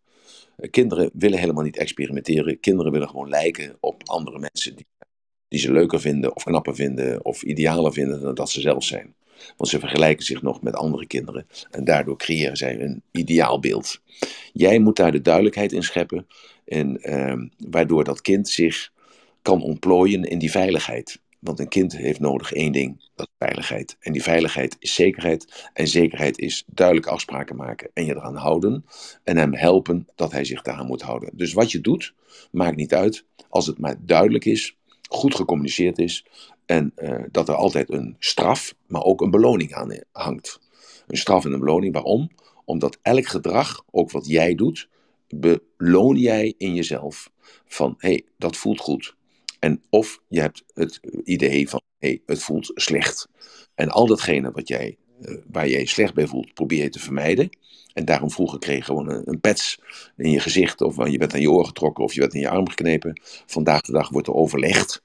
Kinderen 0.70 1.10
willen 1.14 1.40
helemaal 1.40 1.64
niet 1.64 1.78
experimenteren. 1.78 2.60
Kinderen 2.60 2.92
willen 2.92 3.10
gewoon 3.10 3.30
lijken 3.30 3.78
op 3.80 4.02
andere 4.06 4.40
mensen 4.40 4.76
die, 4.76 4.86
die 5.48 5.60
ze 5.60 5.72
leuker 5.72 6.02
vinden 6.02 6.36
of 6.36 6.44
knapper 6.44 6.76
vinden 6.76 7.26
of 7.26 7.44
idealer 7.44 7.94
vinden 7.94 8.22
dan 8.22 8.36
dat 8.36 8.50
ze 8.50 8.62
zelf 8.62 8.84
zijn. 8.84 9.16
Want 9.58 9.70
ze 9.70 9.80
vergelijken 9.80 10.26
zich 10.26 10.42
nog 10.42 10.62
met 10.62 10.76
andere 10.76 11.08
kinderen 11.08 11.48
en 11.72 11.84
daardoor 11.84 12.18
creëren 12.18 12.58
zij 12.58 12.82
een 12.82 13.04
ideaalbeeld. 13.12 14.02
Jij 14.54 14.80
moet 14.80 14.96
daar 14.96 15.12
de 15.12 15.22
duidelijkheid 15.22 15.72
in 15.72 15.84
scheppen 15.84 16.28
en 16.66 17.02
ehm, 17.02 17.48
waardoor 17.58 18.04
dat 18.04 18.22
kind 18.22 18.50
zich 18.50 18.92
kan 19.42 19.62
ontplooien 19.62 20.24
in 20.24 20.40
die 20.40 20.52
veiligheid. 20.52 21.22
Want 21.44 21.60
een 21.60 21.68
kind 21.68 21.98
heeft 21.98 22.20
nodig 22.20 22.54
één 22.54 22.72
ding, 22.72 23.10
dat 23.16 23.28
is 23.28 23.34
veiligheid. 23.38 23.98
En 24.00 24.12
die 24.12 24.24
veiligheid 24.24 24.76
is 24.80 24.94
zekerheid. 24.94 25.70
En 25.74 25.88
zekerheid 25.88 26.40
is 26.40 26.64
duidelijke 26.68 27.10
afspraken 27.10 27.56
maken 27.56 27.90
en 27.94 28.06
je 28.06 28.16
eraan 28.16 28.36
houden. 28.36 28.86
En 29.24 29.38
hem 29.38 29.54
helpen 29.54 30.08
dat 30.16 30.32
hij 30.32 30.46
zich 30.46 30.62
daaraan 30.62 30.88
moet 30.88 31.02
houden. 31.02 31.30
Dus 31.34 31.54
wat 31.54 31.72
je 31.72 31.82
doet, 31.82 32.14
maakt 32.52 32.76
niet 32.76 32.94
uit. 32.94 33.26
Als 33.50 33.68
het 33.68 33.80
maar 33.80 33.96
duidelijk 34.00 34.46
is, 34.46 34.78
goed 35.10 35.36
gecommuniceerd 35.36 35.98
is. 35.98 36.26
En 36.66 36.94
uh, 36.96 37.24
dat 37.32 37.50
er 37.50 37.56
altijd 37.56 37.90
een 37.90 38.16
straf, 38.20 38.76
maar 38.88 39.04
ook 39.04 39.22
een 39.22 39.32
beloning 39.32 39.74
aan 39.74 40.00
hangt. 40.12 40.60
Een 41.08 41.18
straf 41.18 41.46
en 41.46 41.52
een 41.54 41.60
beloning. 41.60 41.94
Waarom? 41.94 42.30
Omdat 42.66 43.00
elk 43.02 43.28
gedrag, 43.28 43.84
ook 43.92 44.12
wat 44.12 44.28
jij 44.28 44.56
doet, 44.56 44.90
beloon 45.36 46.16
jij 46.16 46.54
in 46.58 46.74
jezelf. 46.74 47.32
Van 47.66 47.96
hé, 47.98 48.10
hey, 48.10 48.26
dat 48.38 48.58
voelt 48.58 48.80
goed. 48.80 49.16
En 49.64 49.82
of 49.90 50.20
je 50.28 50.40
hebt 50.40 50.64
het 50.74 51.00
idee 51.24 51.70
van, 51.70 51.82
hé, 52.00 52.20
het 52.26 52.44
voelt 52.44 52.72
slecht. 52.74 53.28
En 53.76 53.90
al 53.90 54.08
datgene 54.08 54.52
wat 54.52 54.68
jij, 54.68 54.98
uh, 55.22 55.38
waar 55.52 55.68
jij 55.68 55.86
slecht 55.86 56.14
bij 56.14 56.28
voelt, 56.28 56.54
probeer 56.54 56.84
je 56.84 56.90
te 56.90 57.00
vermijden. 57.00 57.50
En 57.94 58.06
daarom 58.06 58.32
vroeger 58.32 58.60
kreeg 58.60 58.78
je 58.78 58.84
gewoon 58.84 59.10
een, 59.10 59.22
een 59.26 59.40
pets 59.40 59.80
in 60.18 60.32
je 60.32 60.40
gezicht, 60.40 60.82
of 60.82 61.10
je 61.10 61.18
bent 61.18 61.34
aan 61.34 61.42
je 61.42 61.52
oor 61.52 61.66
getrokken, 61.66 62.04
of 62.04 62.14
je 62.14 62.20
bent 62.20 62.34
in 62.34 62.40
je 62.40 62.50
arm 62.50 62.70
geknepen. 62.70 63.22
Vandaag 63.46 63.82
de 63.82 63.92
dag 63.92 64.10
wordt 64.10 64.28
er 64.28 64.34
overlegd. 64.34 65.04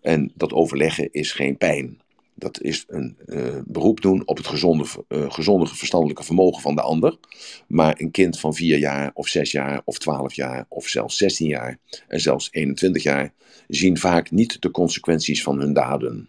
En 0.00 0.32
dat 0.34 0.52
overleggen 0.52 1.12
is 1.12 1.32
geen 1.32 1.56
pijn. 1.56 2.00
Dat 2.34 2.60
is 2.60 2.84
een 2.86 3.16
uh, 3.26 3.60
beroep 3.66 4.00
doen 4.00 4.22
op 4.26 4.36
het 4.36 4.46
gezonde, 4.46 4.84
uh, 5.08 5.64
verstandelijke 5.64 6.24
vermogen 6.24 6.62
van 6.62 6.74
de 6.74 6.82
ander. 6.82 7.16
Maar 7.68 7.94
een 7.98 8.10
kind 8.10 8.40
van 8.40 8.54
4 8.54 8.78
jaar, 8.78 9.10
of 9.14 9.28
6 9.28 9.52
jaar, 9.52 9.82
of 9.84 9.98
12 9.98 10.34
jaar, 10.34 10.66
of 10.68 10.88
zelfs 10.88 11.16
16 11.16 11.48
jaar, 11.48 11.78
en 12.08 12.20
zelfs 12.20 12.48
21 12.50 13.02
jaar, 13.02 13.32
zien 13.74 13.98
vaak 13.98 14.30
niet 14.30 14.62
de 14.62 14.70
consequenties 14.70 15.42
van 15.42 15.58
hun 15.58 15.72
daden. 15.72 16.28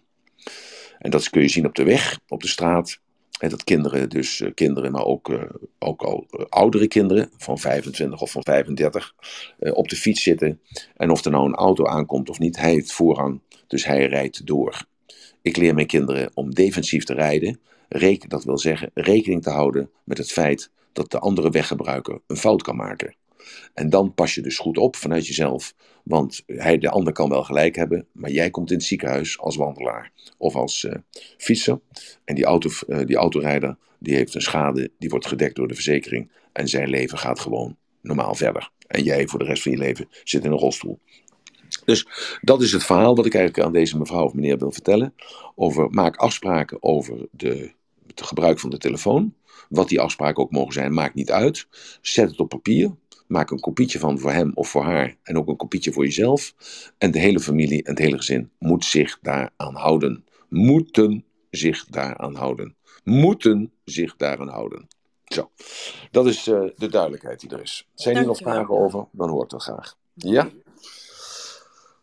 En 0.99 1.11
dat 1.11 1.30
kun 1.30 1.41
je 1.41 1.47
zien 1.47 1.65
op 1.65 1.76
de 1.76 1.84
weg, 1.84 2.19
op 2.27 2.41
de 2.41 2.47
straat. 2.47 2.99
En 3.39 3.49
dat 3.49 3.63
kinderen, 3.63 4.09
dus 4.09 4.39
uh, 4.39 4.53
kinderen, 4.53 4.91
maar 4.91 5.05
ook, 5.05 5.30
uh, 5.30 5.43
ook 5.80 6.01
al 6.01 6.27
uh, 6.31 6.45
oudere 6.49 6.88
kinderen 6.88 7.30
van 7.38 7.59
25 7.59 8.22
of 8.22 8.31
van 8.31 8.43
35, 8.43 9.13
op 9.59 9.89
de 9.89 9.95
fiets 9.95 10.23
zitten. 10.23 10.59
En 10.95 11.11
of 11.11 11.26
er 11.26 11.31
nou 11.31 11.45
een 11.45 11.55
auto 11.55 11.85
aankomt 11.85 12.30
of 12.30 12.39
niet, 12.39 12.57
hij 12.57 12.72
heeft 12.72 12.91
voorrang, 12.91 13.41
dus 13.67 13.85
hij 13.85 14.07
rijdt 14.07 14.45
door. 14.45 14.85
Ik 15.41 15.57
leer 15.57 15.73
mijn 15.73 15.88
kinderen 15.88 16.31
om 16.34 16.53
defensief 16.53 17.03
te 17.03 17.13
rijden. 17.13 17.59
Reken, 17.89 18.30
dat 18.30 18.43
wil 18.43 18.57
zeggen 18.57 18.91
rekening 18.93 19.43
te 19.43 19.49
houden 19.49 19.89
met 20.03 20.17
het 20.17 20.31
feit 20.31 20.69
dat 20.93 21.11
de 21.11 21.19
andere 21.19 21.49
weggebruiker 21.49 22.19
een 22.27 22.38
fout 22.38 22.61
kan 22.61 22.76
maken. 22.76 23.15
En 23.73 23.89
dan 23.89 24.13
pas 24.13 24.35
je 24.35 24.41
dus 24.41 24.57
goed 24.57 24.77
op 24.77 24.95
vanuit 24.95 25.27
jezelf. 25.27 25.73
Want 26.06 26.44
hij, 26.45 26.77
de 26.77 26.90
ander 26.90 27.14
kan 27.14 27.30
wel 27.30 27.44
gelijk 27.44 27.76
hebben, 27.76 28.07
maar 28.11 28.32
jij 28.32 28.49
komt 28.49 28.72
in 28.72 28.77
het 28.77 28.86
ziekenhuis 28.86 29.40
als 29.40 29.56
wandelaar 29.56 30.11
of 30.38 30.56
als 30.56 30.84
uh, 30.84 30.94
fietser. 31.38 31.80
En 32.26 32.36
die, 32.36 32.45
auto, 32.45 32.69
uh, 32.88 33.06
die 33.06 33.15
autorijder 33.15 33.77
die 33.99 34.15
heeft 34.15 34.36
een 34.36 34.41
schade, 34.41 34.91
die 34.99 35.10
wordt 35.10 35.27
gedekt 35.27 35.56
door 35.56 35.68
de 35.68 35.73
verzekering. 35.73 36.32
En 36.52 36.68
zijn 36.68 36.90
leven 36.90 37.18
gaat 37.18 37.40
gewoon 37.40 37.77
normaal 38.02 38.36
verder. 38.36 38.72
En 38.88 39.03
jij 39.03 39.27
voor 39.27 39.40
de 39.40 39.45
rest 39.45 39.64
van 39.64 39.72
je 39.72 39.77
leven 39.77 40.07
zit 40.23 40.44
in 40.44 40.52
een 40.52 40.57
rolstoel. 40.57 40.99
Dus 41.86 42.07
dat 42.41 42.61
is 42.61 42.72
het 42.72 42.84
verhaal 42.84 43.15
wat 43.15 43.26
ik 43.26 43.34
eigenlijk 43.34 43.65
aan 43.65 43.73
deze 43.73 43.98
mevrouw 43.98 44.23
of 44.23 44.34
meneer 44.34 44.57
wil 44.57 44.72
vertellen. 44.72 45.14
Over 45.56 45.90
maak 45.90 46.15
afspraken 46.15 46.84
over 46.84 47.27
de, 47.32 47.72
het 48.07 48.22
gebruik 48.22 48.60
van 48.60 48.69
de 48.69 48.77
telefoon. 48.77 49.34
Wat 49.69 49.90
die 49.90 49.99
afspraken 49.99 50.44
ook 50.44 50.52
mogen 50.52 50.73
zijn, 50.73 50.94
maakt 50.94 51.15
niet 51.15 51.32
uit. 51.32 51.68
Zet 52.02 52.30
het 52.30 52.40
op 52.40 52.49
papier. 52.49 52.95
Maak 53.27 53.52
een 53.52 53.60
kopietje 53.60 53.99
van 53.99 54.19
voor 54.19 54.31
hem 54.31 54.52
of 54.53 54.69
voor 54.69 54.84
haar. 54.84 55.15
En 55.23 55.38
ook 55.38 55.47
een 55.47 55.56
kopietje 55.56 55.91
voor 55.91 56.03
jezelf. 56.03 56.53
En 56.97 57.11
de 57.11 57.19
hele 57.19 57.39
familie 57.39 57.84
en 57.84 57.89
het 57.89 57.99
hele 57.99 58.18
gezin 58.18 58.52
moet 58.60 58.85
zich 58.85 59.19
daaraan 59.22 59.76
houden. 59.76 60.26
Moeten 60.49 61.26
zich 61.49 61.85
daaraan 61.85 62.35
houden. 62.35 62.76
Moeten 63.03 63.72
zich 63.84 64.15
daaraan 64.15 64.49
houden. 64.49 64.88
Zo, 65.26 65.52
dat 66.11 66.26
is 66.26 66.47
uh, 66.47 66.69
de 66.76 66.88
duidelijkheid 66.88 67.39
die 67.39 67.49
er 67.49 67.61
is. 67.61 67.88
Zijn 67.93 68.15
er 68.15 68.26
nog 68.26 68.38
vragen 68.38 68.80
over? 68.80 69.06
Dan 69.11 69.30
hoor 69.30 69.43
ik 69.43 69.49
dat 69.49 69.64
graag. 69.64 69.97
Ja? 70.14 70.49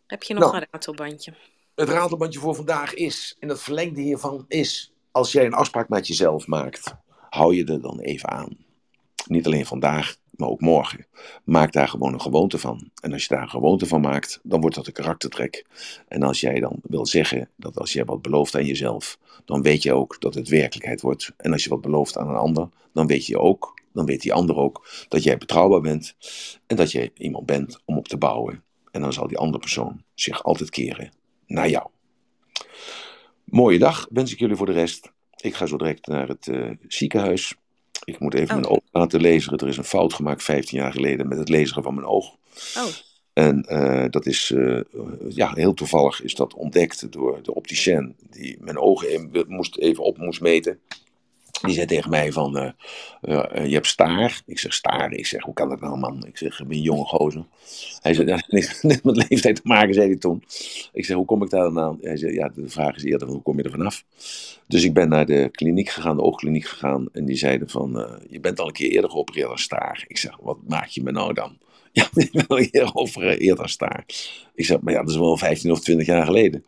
Heb 0.06 0.22
je 0.22 0.34
nog 0.34 0.42
nou, 0.42 0.56
een 0.56 0.66
ratelbandje? 0.70 1.34
Het 1.74 1.88
ratelbandje 1.88 2.40
voor 2.40 2.54
vandaag 2.54 2.94
is, 2.94 3.36
en 3.40 3.48
het 3.48 3.60
verlengde 3.60 4.00
hiervan 4.00 4.44
is, 4.48 4.92
als 5.10 5.32
jij 5.32 5.44
een 5.46 5.52
afspraak 5.52 5.88
met 5.88 6.06
jezelf 6.06 6.46
maakt, 6.46 6.94
hou 7.30 7.54
je 7.54 7.64
er 7.64 7.80
dan 7.80 8.00
even 8.00 8.28
aan. 8.28 8.56
Niet 9.26 9.46
alleen 9.46 9.66
vandaag, 9.66 10.16
maar 10.36 10.48
ook 10.48 10.60
morgen. 10.60 11.06
Maak 11.44 11.72
daar 11.72 11.88
gewoon 11.88 12.12
een 12.12 12.20
gewoonte 12.20 12.58
van. 12.58 12.90
En 13.02 13.12
als 13.12 13.22
je 13.22 13.34
daar 13.34 13.42
een 13.42 13.50
gewoonte 13.50 13.86
van 13.86 14.00
maakt, 14.00 14.40
dan 14.42 14.60
wordt 14.60 14.76
dat 14.76 14.86
een 14.86 14.92
karaktertrek. 14.92 15.66
En 16.08 16.22
als 16.22 16.40
jij 16.40 16.60
dan 16.60 16.78
wil 16.82 17.06
zeggen 17.06 17.50
dat 17.56 17.78
als 17.78 17.92
jij 17.92 18.04
wat 18.04 18.22
belooft 18.22 18.54
aan 18.54 18.66
jezelf, 18.66 19.18
dan 19.44 19.62
weet 19.62 19.82
je 19.82 19.92
ook 19.92 20.20
dat 20.20 20.34
het 20.34 20.48
werkelijkheid 20.48 21.00
wordt. 21.00 21.32
En 21.36 21.52
als 21.52 21.64
je 21.64 21.70
wat 21.70 21.80
belooft 21.80 22.16
aan 22.16 22.28
een 22.28 22.36
ander, 22.36 22.68
dan 22.92 23.06
weet 23.06 23.26
je 23.26 23.38
ook, 23.38 23.80
dan 23.92 24.06
weet 24.06 24.22
die 24.22 24.32
ander 24.32 24.56
ook 24.56 24.88
dat 25.08 25.22
jij 25.22 25.38
betrouwbaar 25.38 25.80
bent 25.80 26.16
en 26.66 26.76
dat 26.76 26.92
je 26.92 27.10
iemand 27.14 27.46
bent 27.46 27.80
om 27.84 27.96
op 27.96 28.08
te 28.08 28.16
bouwen. 28.16 28.62
En 28.90 29.00
dan 29.00 29.12
zal 29.12 29.28
die 29.28 29.38
andere 29.38 29.58
persoon 29.58 30.02
zich 30.14 30.42
altijd 30.42 30.70
keren 30.70 31.12
naar 31.46 31.68
jou. 31.68 31.88
Mooie 33.44 33.78
dag 33.78 34.06
wens 34.10 34.32
ik 34.32 34.38
jullie 34.38 34.56
voor 34.56 34.66
de 34.66 34.72
rest. 34.72 35.12
Ik 35.36 35.54
ga 35.54 35.66
zo 35.66 35.76
direct 35.76 36.06
naar 36.06 36.28
het 36.28 36.46
uh, 36.46 36.70
ziekenhuis. 36.88 37.56
Ik 38.04 38.18
moet 38.18 38.34
even 38.34 38.48
oh. 38.48 38.54
mijn 38.54 38.66
oog 38.66 38.80
laten 38.92 39.20
lezen. 39.20 39.56
Er 39.56 39.68
is 39.68 39.76
een 39.76 39.84
fout 39.84 40.14
gemaakt 40.14 40.42
15 40.42 40.78
jaar 40.78 40.92
geleden 40.92 41.28
met 41.28 41.38
het 41.38 41.48
lezen 41.48 41.82
van 41.82 41.94
mijn 41.94 42.06
oog. 42.06 42.36
Oh. 42.76 42.86
En 43.32 43.66
uh, 43.68 44.04
dat 44.10 44.26
is, 44.26 44.50
uh, 44.50 44.80
ja, 45.28 45.52
heel 45.54 45.74
toevallig 45.74 46.22
is 46.22 46.34
dat 46.34 46.54
ontdekt 46.54 47.12
door 47.12 47.42
de 47.42 47.54
opticien 47.54 48.16
die 48.30 48.56
mijn 48.60 48.78
ogen 48.78 49.30
moest, 49.48 49.76
even 49.76 50.04
op 50.04 50.18
moest 50.18 50.40
meten. 50.40 50.80
Die 51.62 51.74
zei 51.74 51.86
tegen 51.86 52.10
mij 52.10 52.32
van, 52.32 52.56
uh, 52.56 52.70
uh, 53.22 53.66
je 53.66 53.74
hebt 53.74 53.86
staar. 53.86 54.42
Ik 54.46 54.58
zeg, 54.58 54.72
staar? 54.72 55.12
Ik 55.12 55.26
zeg, 55.26 55.42
hoe 55.42 55.54
kan 55.54 55.68
dat 55.68 55.80
nou 55.80 55.98
man? 55.98 56.26
Ik 56.26 56.38
zeg, 56.38 56.60
ik 56.60 56.66
ben 56.66 56.76
een 56.76 56.82
jonge 56.82 57.04
gozer. 57.04 57.44
Hij 58.00 58.14
zei, 58.14 58.26
dat 58.26 58.44
heeft 58.46 58.82
met 59.04 59.28
leeftijd 59.28 59.56
te 59.56 59.62
maken, 59.64 59.94
zei 59.94 60.06
hij 60.06 60.16
toen. 60.16 60.44
Ik 60.92 61.04
zeg, 61.04 61.16
hoe 61.16 61.24
kom 61.24 61.42
ik 61.42 61.50
daar 61.50 61.62
dan 61.62 61.78
aan? 61.78 61.98
Hij 62.00 62.16
zei, 62.16 62.32
ja, 62.32 62.48
de 62.48 62.68
vraag 62.68 62.96
is 62.96 63.04
eerder, 63.04 63.28
hoe 63.28 63.42
kom 63.42 63.56
je 63.56 63.62
er 63.62 63.70
vanaf? 63.70 64.04
Dus 64.66 64.84
ik 64.84 64.94
ben 64.94 65.08
naar 65.08 65.26
de 65.26 65.48
kliniek 65.52 65.88
gegaan, 65.88 66.16
de 66.16 66.22
oogkliniek 66.22 66.66
gegaan. 66.66 67.08
En 67.12 67.24
die 67.24 67.36
zeiden 67.36 67.68
van, 67.68 68.20
je 68.28 68.40
bent 68.40 68.60
al 68.60 68.66
een 68.66 68.72
keer 68.72 68.90
eerder 68.90 69.10
geopereerd 69.10 69.48
als 69.48 69.62
staar. 69.62 70.04
Ik 70.08 70.18
zeg, 70.18 70.36
wat 70.40 70.58
maak 70.68 70.86
je 70.86 71.02
me 71.02 71.10
nou 71.10 71.32
dan? 71.32 71.58
Ja, 71.94 72.08
ik 72.14 72.32
ben 72.32 72.46
al 72.46 72.58
een 72.58 72.70
keer 72.70 72.86
geopereerd 72.86 73.58
als 73.58 73.72
staar. 73.72 74.04
Ik 74.54 74.64
zeg, 74.64 74.80
maar 74.80 74.92
ja, 74.92 75.00
dat 75.00 75.10
is 75.10 75.16
wel 75.16 75.36
15 75.36 75.70
of 75.70 75.80
20 75.80 76.06
jaar 76.06 76.24
geleden. 76.24 76.64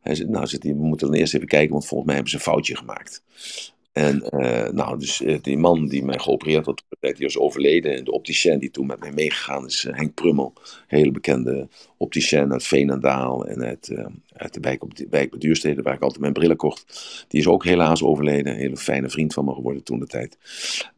Hij 0.00 0.14
zei, 0.14 0.28
nou, 0.28 0.58
we 0.60 0.72
moeten 0.72 1.06
dan 1.06 1.16
eerst 1.16 1.34
even 1.34 1.48
kijken, 1.48 1.72
want 1.72 1.86
volgens 1.86 2.06
mij 2.06 2.14
hebben 2.14 2.32
ze 2.32 2.36
een 2.36 2.52
foutje 2.52 2.76
gemaakt. 2.76 3.22
En 3.94 4.22
uh, 4.30 4.68
nou, 4.68 4.98
dus 4.98 5.20
uh, 5.20 5.38
die 5.42 5.58
man 5.58 5.86
die 5.86 6.04
mij 6.04 6.18
geopereerd 6.18 6.66
had, 6.66 6.84
die 7.00 7.14
was 7.18 7.38
overleden. 7.38 7.96
En 7.96 8.04
de 8.04 8.12
opticien 8.12 8.58
die 8.58 8.70
toen 8.70 8.86
met 8.86 9.00
mij 9.00 9.12
meegegaan 9.12 9.66
is, 9.66 9.84
uh, 9.84 9.96
Henk 9.96 10.14
Prummel. 10.14 10.52
Hele 10.86 11.10
bekende 11.10 11.68
opticien 11.96 12.52
uit 12.52 12.66
Veenendaal 12.66 13.46
en 13.46 13.64
uit, 13.64 13.94
uit 14.32 14.54
de 14.54 14.60
wijk, 14.60 14.82
op 14.82 14.96
de 14.96 15.06
wijk 15.10 15.40
Duurstede, 15.40 15.82
waar 15.82 15.94
ik 15.94 16.02
altijd 16.02 16.20
mijn 16.20 16.32
brillen 16.32 16.56
kocht. 16.56 16.84
Die 17.28 17.40
is 17.40 17.46
ook 17.46 17.64
helaas 17.64 18.02
overleden. 18.02 18.52
Een 18.52 18.58
hele 18.58 18.76
fijne 18.76 19.10
vriend 19.10 19.32
van 19.32 19.44
me 19.44 19.54
geworden 19.54 19.82
toen 19.82 19.98
de 19.98 20.06
tijd. 20.06 20.38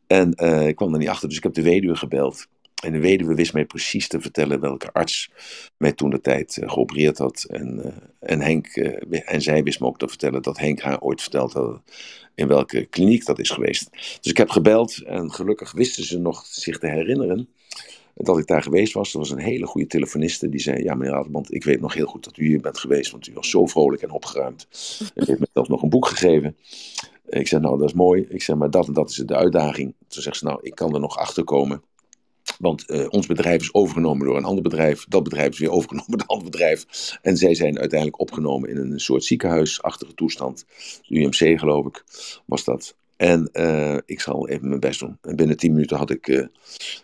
En 0.07 0.31
ik 0.67 0.77
kwam 0.77 0.93
er 0.93 0.99
niet 0.99 1.09
achter, 1.09 1.29
dus 1.29 1.37
ik 1.37 1.43
heb 1.43 1.55
de 1.55 1.63
weduwe 1.63 1.97
gebeld. 1.97 2.47
En 2.85 2.93
de 2.93 2.99
weduwe 2.99 3.35
wist 3.35 3.53
mij 3.53 3.65
precies 3.65 4.09
te 4.09 4.21
vertellen 4.21 4.61
welke 4.61 4.93
arts 4.93 5.31
mij 5.77 5.93
toen 5.93 6.11
de 6.11 6.21
tijd 6.21 6.57
uh, 6.57 6.71
geopereerd 6.71 7.19
had. 7.19 7.45
En, 7.49 7.79
uh, 7.85 7.93
en, 8.19 8.41
Henk, 8.41 8.77
uh, 8.77 9.33
en 9.33 9.43
zij 9.43 9.63
wist 9.63 9.81
me 9.81 9.87
ook 9.87 9.99
te 9.99 10.09
vertellen 10.09 10.43
dat 10.43 10.59
Henk 10.59 10.81
haar 10.81 11.01
ooit 11.01 11.23
verteld 11.23 11.53
had 11.53 11.81
in 12.35 12.49
welke 12.49 12.85
kliniek 12.85 13.25
dat 13.25 13.39
is 13.39 13.51
geweest. 13.51 13.91
Dus 14.21 14.31
ik 14.31 14.37
heb 14.37 14.51
gebeld 14.51 15.03
en 15.03 15.33
gelukkig 15.33 15.73
wisten 15.73 16.05
ze 16.05 16.19
nog 16.19 16.47
zich 16.47 16.79
te 16.79 16.87
herinneren 16.87 17.49
dat 18.15 18.39
ik 18.39 18.47
daar 18.47 18.63
geweest 18.63 18.93
was. 18.93 19.13
Er 19.13 19.19
was 19.19 19.31
een 19.31 19.39
hele 19.39 19.67
goede 19.67 19.87
telefoniste 19.87 20.49
die 20.49 20.61
zei: 20.61 20.83
Ja, 20.83 20.95
meneer 20.95 21.15
Raderband, 21.15 21.55
ik 21.55 21.65
weet 21.65 21.81
nog 21.81 21.95
heel 21.95 22.07
goed 22.07 22.25
dat 22.25 22.37
u 22.37 22.47
hier 22.47 22.61
bent 22.61 22.79
geweest, 22.79 23.11
want 23.11 23.27
u 23.27 23.33
was 23.33 23.51
zo 23.51 23.67
vrolijk 23.67 24.03
en 24.03 24.11
opgeruimd. 24.11 24.67
En 25.15 25.27
heeft 25.27 25.41
me 25.41 25.49
zelfs 25.53 25.69
nog 25.69 25.83
een 25.83 25.89
boek 25.89 26.07
gegeven. 26.07 26.57
Ik 27.29 27.49
zei: 27.49 27.63
Nou, 27.63 27.79
dat 27.79 27.89
is 27.89 27.95
mooi. 27.95 28.27
Ik 28.29 28.43
zei: 28.43 28.59
Maar 28.59 28.71
dat 28.71 28.87
en 28.87 28.93
dat 28.93 29.11
is 29.11 29.17
de 29.17 29.37
uitdaging. 29.37 29.95
Toen 30.09 30.23
zegt 30.23 30.37
ze: 30.37 30.45
Nou, 30.45 30.59
ik 30.63 30.75
kan 30.75 30.95
er 30.95 31.01
nog 31.01 31.19
achter 31.19 31.45
komen. 31.45 31.83
Want 32.59 32.85
uh, 32.91 33.07
ons 33.09 33.27
bedrijf 33.27 33.61
is 33.61 33.75
overgenomen 33.75 34.27
door 34.27 34.37
een 34.37 34.45
ander 34.45 34.63
bedrijf. 34.63 35.05
Dat 35.09 35.23
bedrijf 35.23 35.49
is 35.49 35.59
weer 35.59 35.71
overgenomen 35.77 36.11
door 36.11 36.21
een 36.21 36.27
ander 36.27 36.51
bedrijf. 36.51 36.87
En 37.23 37.37
zij 37.37 37.55
zijn 37.55 37.79
uiteindelijk 37.79 38.21
opgenomen 38.21 38.71
in 38.71 38.77
een 38.77 39.01
soort 39.01 39.25
ziekenhuisachtige 39.25 40.15
toestand. 40.15 40.65
UMC 41.09 41.59
geloof 41.59 41.87
ik 41.87 42.05
was 42.47 42.65
dat. 42.65 42.97
En 43.17 43.49
uh, 43.53 43.97
ik 44.07 44.21
zal 44.21 44.49
even 44.49 44.69
mijn 44.69 44.81
best 44.81 45.01
doen. 45.01 45.19
En 45.23 45.37
binnen 45.37 45.57
tien 45.57 45.73
minuten 45.73 45.97
had 45.97 46.11
ik, 46.11 46.29
uh, 46.29 46.47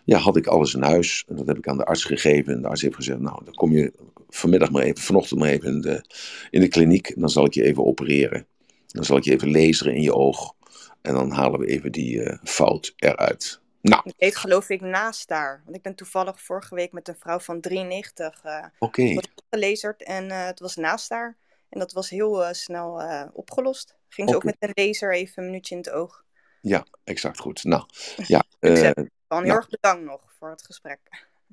ja, 0.03 0.17
had 0.17 0.37
ik 0.37 0.47
alles 0.47 0.73
in 0.73 0.81
huis. 0.81 1.23
En 1.27 1.35
dat 1.35 1.47
heb 1.47 1.57
ik 1.57 1.67
aan 1.67 1.77
de 1.77 1.85
arts 1.85 2.03
gegeven. 2.03 2.53
En 2.53 2.61
de 2.61 2.67
arts 2.67 2.81
heeft 2.81 2.95
gezegd, 2.95 3.19
nou, 3.19 3.43
dan 3.45 3.53
kom 3.53 3.71
je 3.71 3.93
vanmiddag 4.29 4.71
maar 4.71 4.83
even, 4.83 5.01
vanochtend 5.01 5.39
maar 5.39 5.49
even 5.49 5.67
in 5.67 5.81
de, 5.81 6.03
in 6.49 6.61
de 6.61 6.67
kliniek. 6.67 7.13
Dan 7.17 7.29
zal 7.29 7.45
ik 7.45 7.53
je 7.53 7.63
even 7.63 7.85
opereren. 7.85 8.45
Dan 8.87 9.03
zal 9.03 9.17
ik 9.17 9.23
je 9.23 9.31
even 9.31 9.51
laseren 9.51 9.95
in 9.95 10.01
je 10.01 10.13
oog. 10.13 10.53
En 11.01 11.13
dan 11.13 11.31
halen 11.31 11.59
we 11.59 11.65
even 11.65 11.91
die 11.91 12.23
eh, 12.23 12.37
fout 12.43 12.93
eruit. 12.95 13.61
Nou, 13.83 14.01
Het 14.05 14.13
heet 14.17 14.35
geloof 14.35 14.69
ik 14.69 14.81
naast 14.81 15.27
daar. 15.27 15.61
Want 15.63 15.75
ik 15.75 15.81
ben 15.81 15.95
toevallig 15.95 16.41
vorige 16.41 16.75
week 16.75 16.91
met 16.91 17.07
een 17.07 17.15
vrouw 17.19 17.39
van 17.39 17.61
93 17.61 18.39
eh 18.43 18.65
oké. 18.79 19.13
wat 19.13 19.29
gelazerd. 19.49 20.03
En 20.03 20.31
eh, 20.31 20.45
het 20.45 20.59
was 20.59 20.75
naast 20.75 21.09
daar. 21.09 21.37
En 21.69 21.79
dat 21.79 21.91
was 21.91 22.09
heel 22.09 22.43
eh, 22.45 22.53
snel 22.53 23.01
eh, 23.01 23.23
opgelost. 23.33 23.95
Ging 24.09 24.29
ze 24.29 24.35
ook 24.35 24.43
met 24.43 24.55
een 24.59 24.71
laser 24.73 25.13
even 25.13 25.43
een 25.43 25.49
minuutje 25.49 25.75
in 25.75 25.81
het 25.81 25.89
oog. 25.89 26.23
Ja, 26.61 26.85
exact 27.03 27.39
goed. 27.39 27.63
Nou, 27.63 27.83
ja. 28.33 28.43
Succes. 28.59 28.93
eh, 28.93 29.03
Wel 29.27 29.39
heel 29.39 29.47
nou. 29.47 29.57
erg 29.59 29.69
bedankt 29.69 30.03
nog 30.05 30.21
voor 30.39 30.49
het 30.49 30.65
gesprek. 30.65 30.99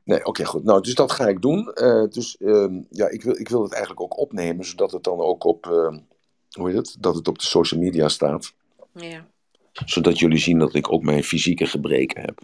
Nee, 0.04 0.24
oké, 0.24 0.44
goed. 0.44 0.64
Nou, 0.64 0.80
dus 0.82 0.94
dat 0.94 1.12
ga 1.12 1.26
ik 1.28 1.40
doen. 1.42 1.72
Eh, 1.72 2.04
dus 2.08 2.36
ehm, 2.36 2.82
ja, 2.90 3.08
ik 3.08 3.22
wil, 3.22 3.38
ik 3.38 3.48
wil 3.48 3.62
het 3.62 3.72
eigenlijk 3.72 4.02
ook 4.02 4.18
opnemen, 4.18 4.64
zodat 4.64 4.90
het 4.92 5.02
dan 5.04 5.18
ook 5.20 5.44
op, 5.44 5.66
ehm, 5.66 5.98
hoe 6.50 6.68
heet 6.68 6.76
het? 6.76 6.96
Dat 6.98 7.14
het 7.14 7.28
op 7.28 7.38
de 7.38 7.44
social 7.46 7.80
media 7.80 8.08
staat. 8.08 8.52
Ja. 8.92 9.26
Zodat 9.72 10.18
jullie 10.18 10.38
zien 10.38 10.58
dat 10.58 10.74
ik 10.74 10.92
ook 10.92 11.02
mijn 11.02 11.24
fysieke 11.24 11.66
gebreken 11.66 12.20
heb. 12.20 12.40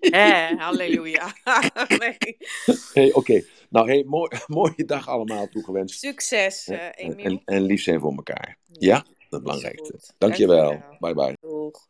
Hé, 0.00 0.56
halleluja. 0.56 1.34
hey, 2.94 3.12
oké. 3.12 3.42
Nou, 3.68 3.88
hey, 3.88 4.04
mooi, 4.04 4.30
mooie 4.46 4.84
dag 4.84 5.08
allemaal 5.08 5.48
toegewenst. 5.48 5.98
Succes, 5.98 6.66
En, 6.68 6.78
eh 6.78 7.24
en, 7.24 7.42
en 7.44 7.62
lief 7.62 7.82
zijn 7.82 8.00
voor 8.00 8.14
elkaar. 8.14 8.58
Ja, 8.72 9.04
dat 9.28 9.42
belangrijkste. 9.42 9.92
goed. 9.92 10.14
Dankjewel. 10.18 10.68
Dankjewel. 10.68 10.98
Bye 10.98 11.14
bye. 11.14 11.36
Doeg. 11.40 11.88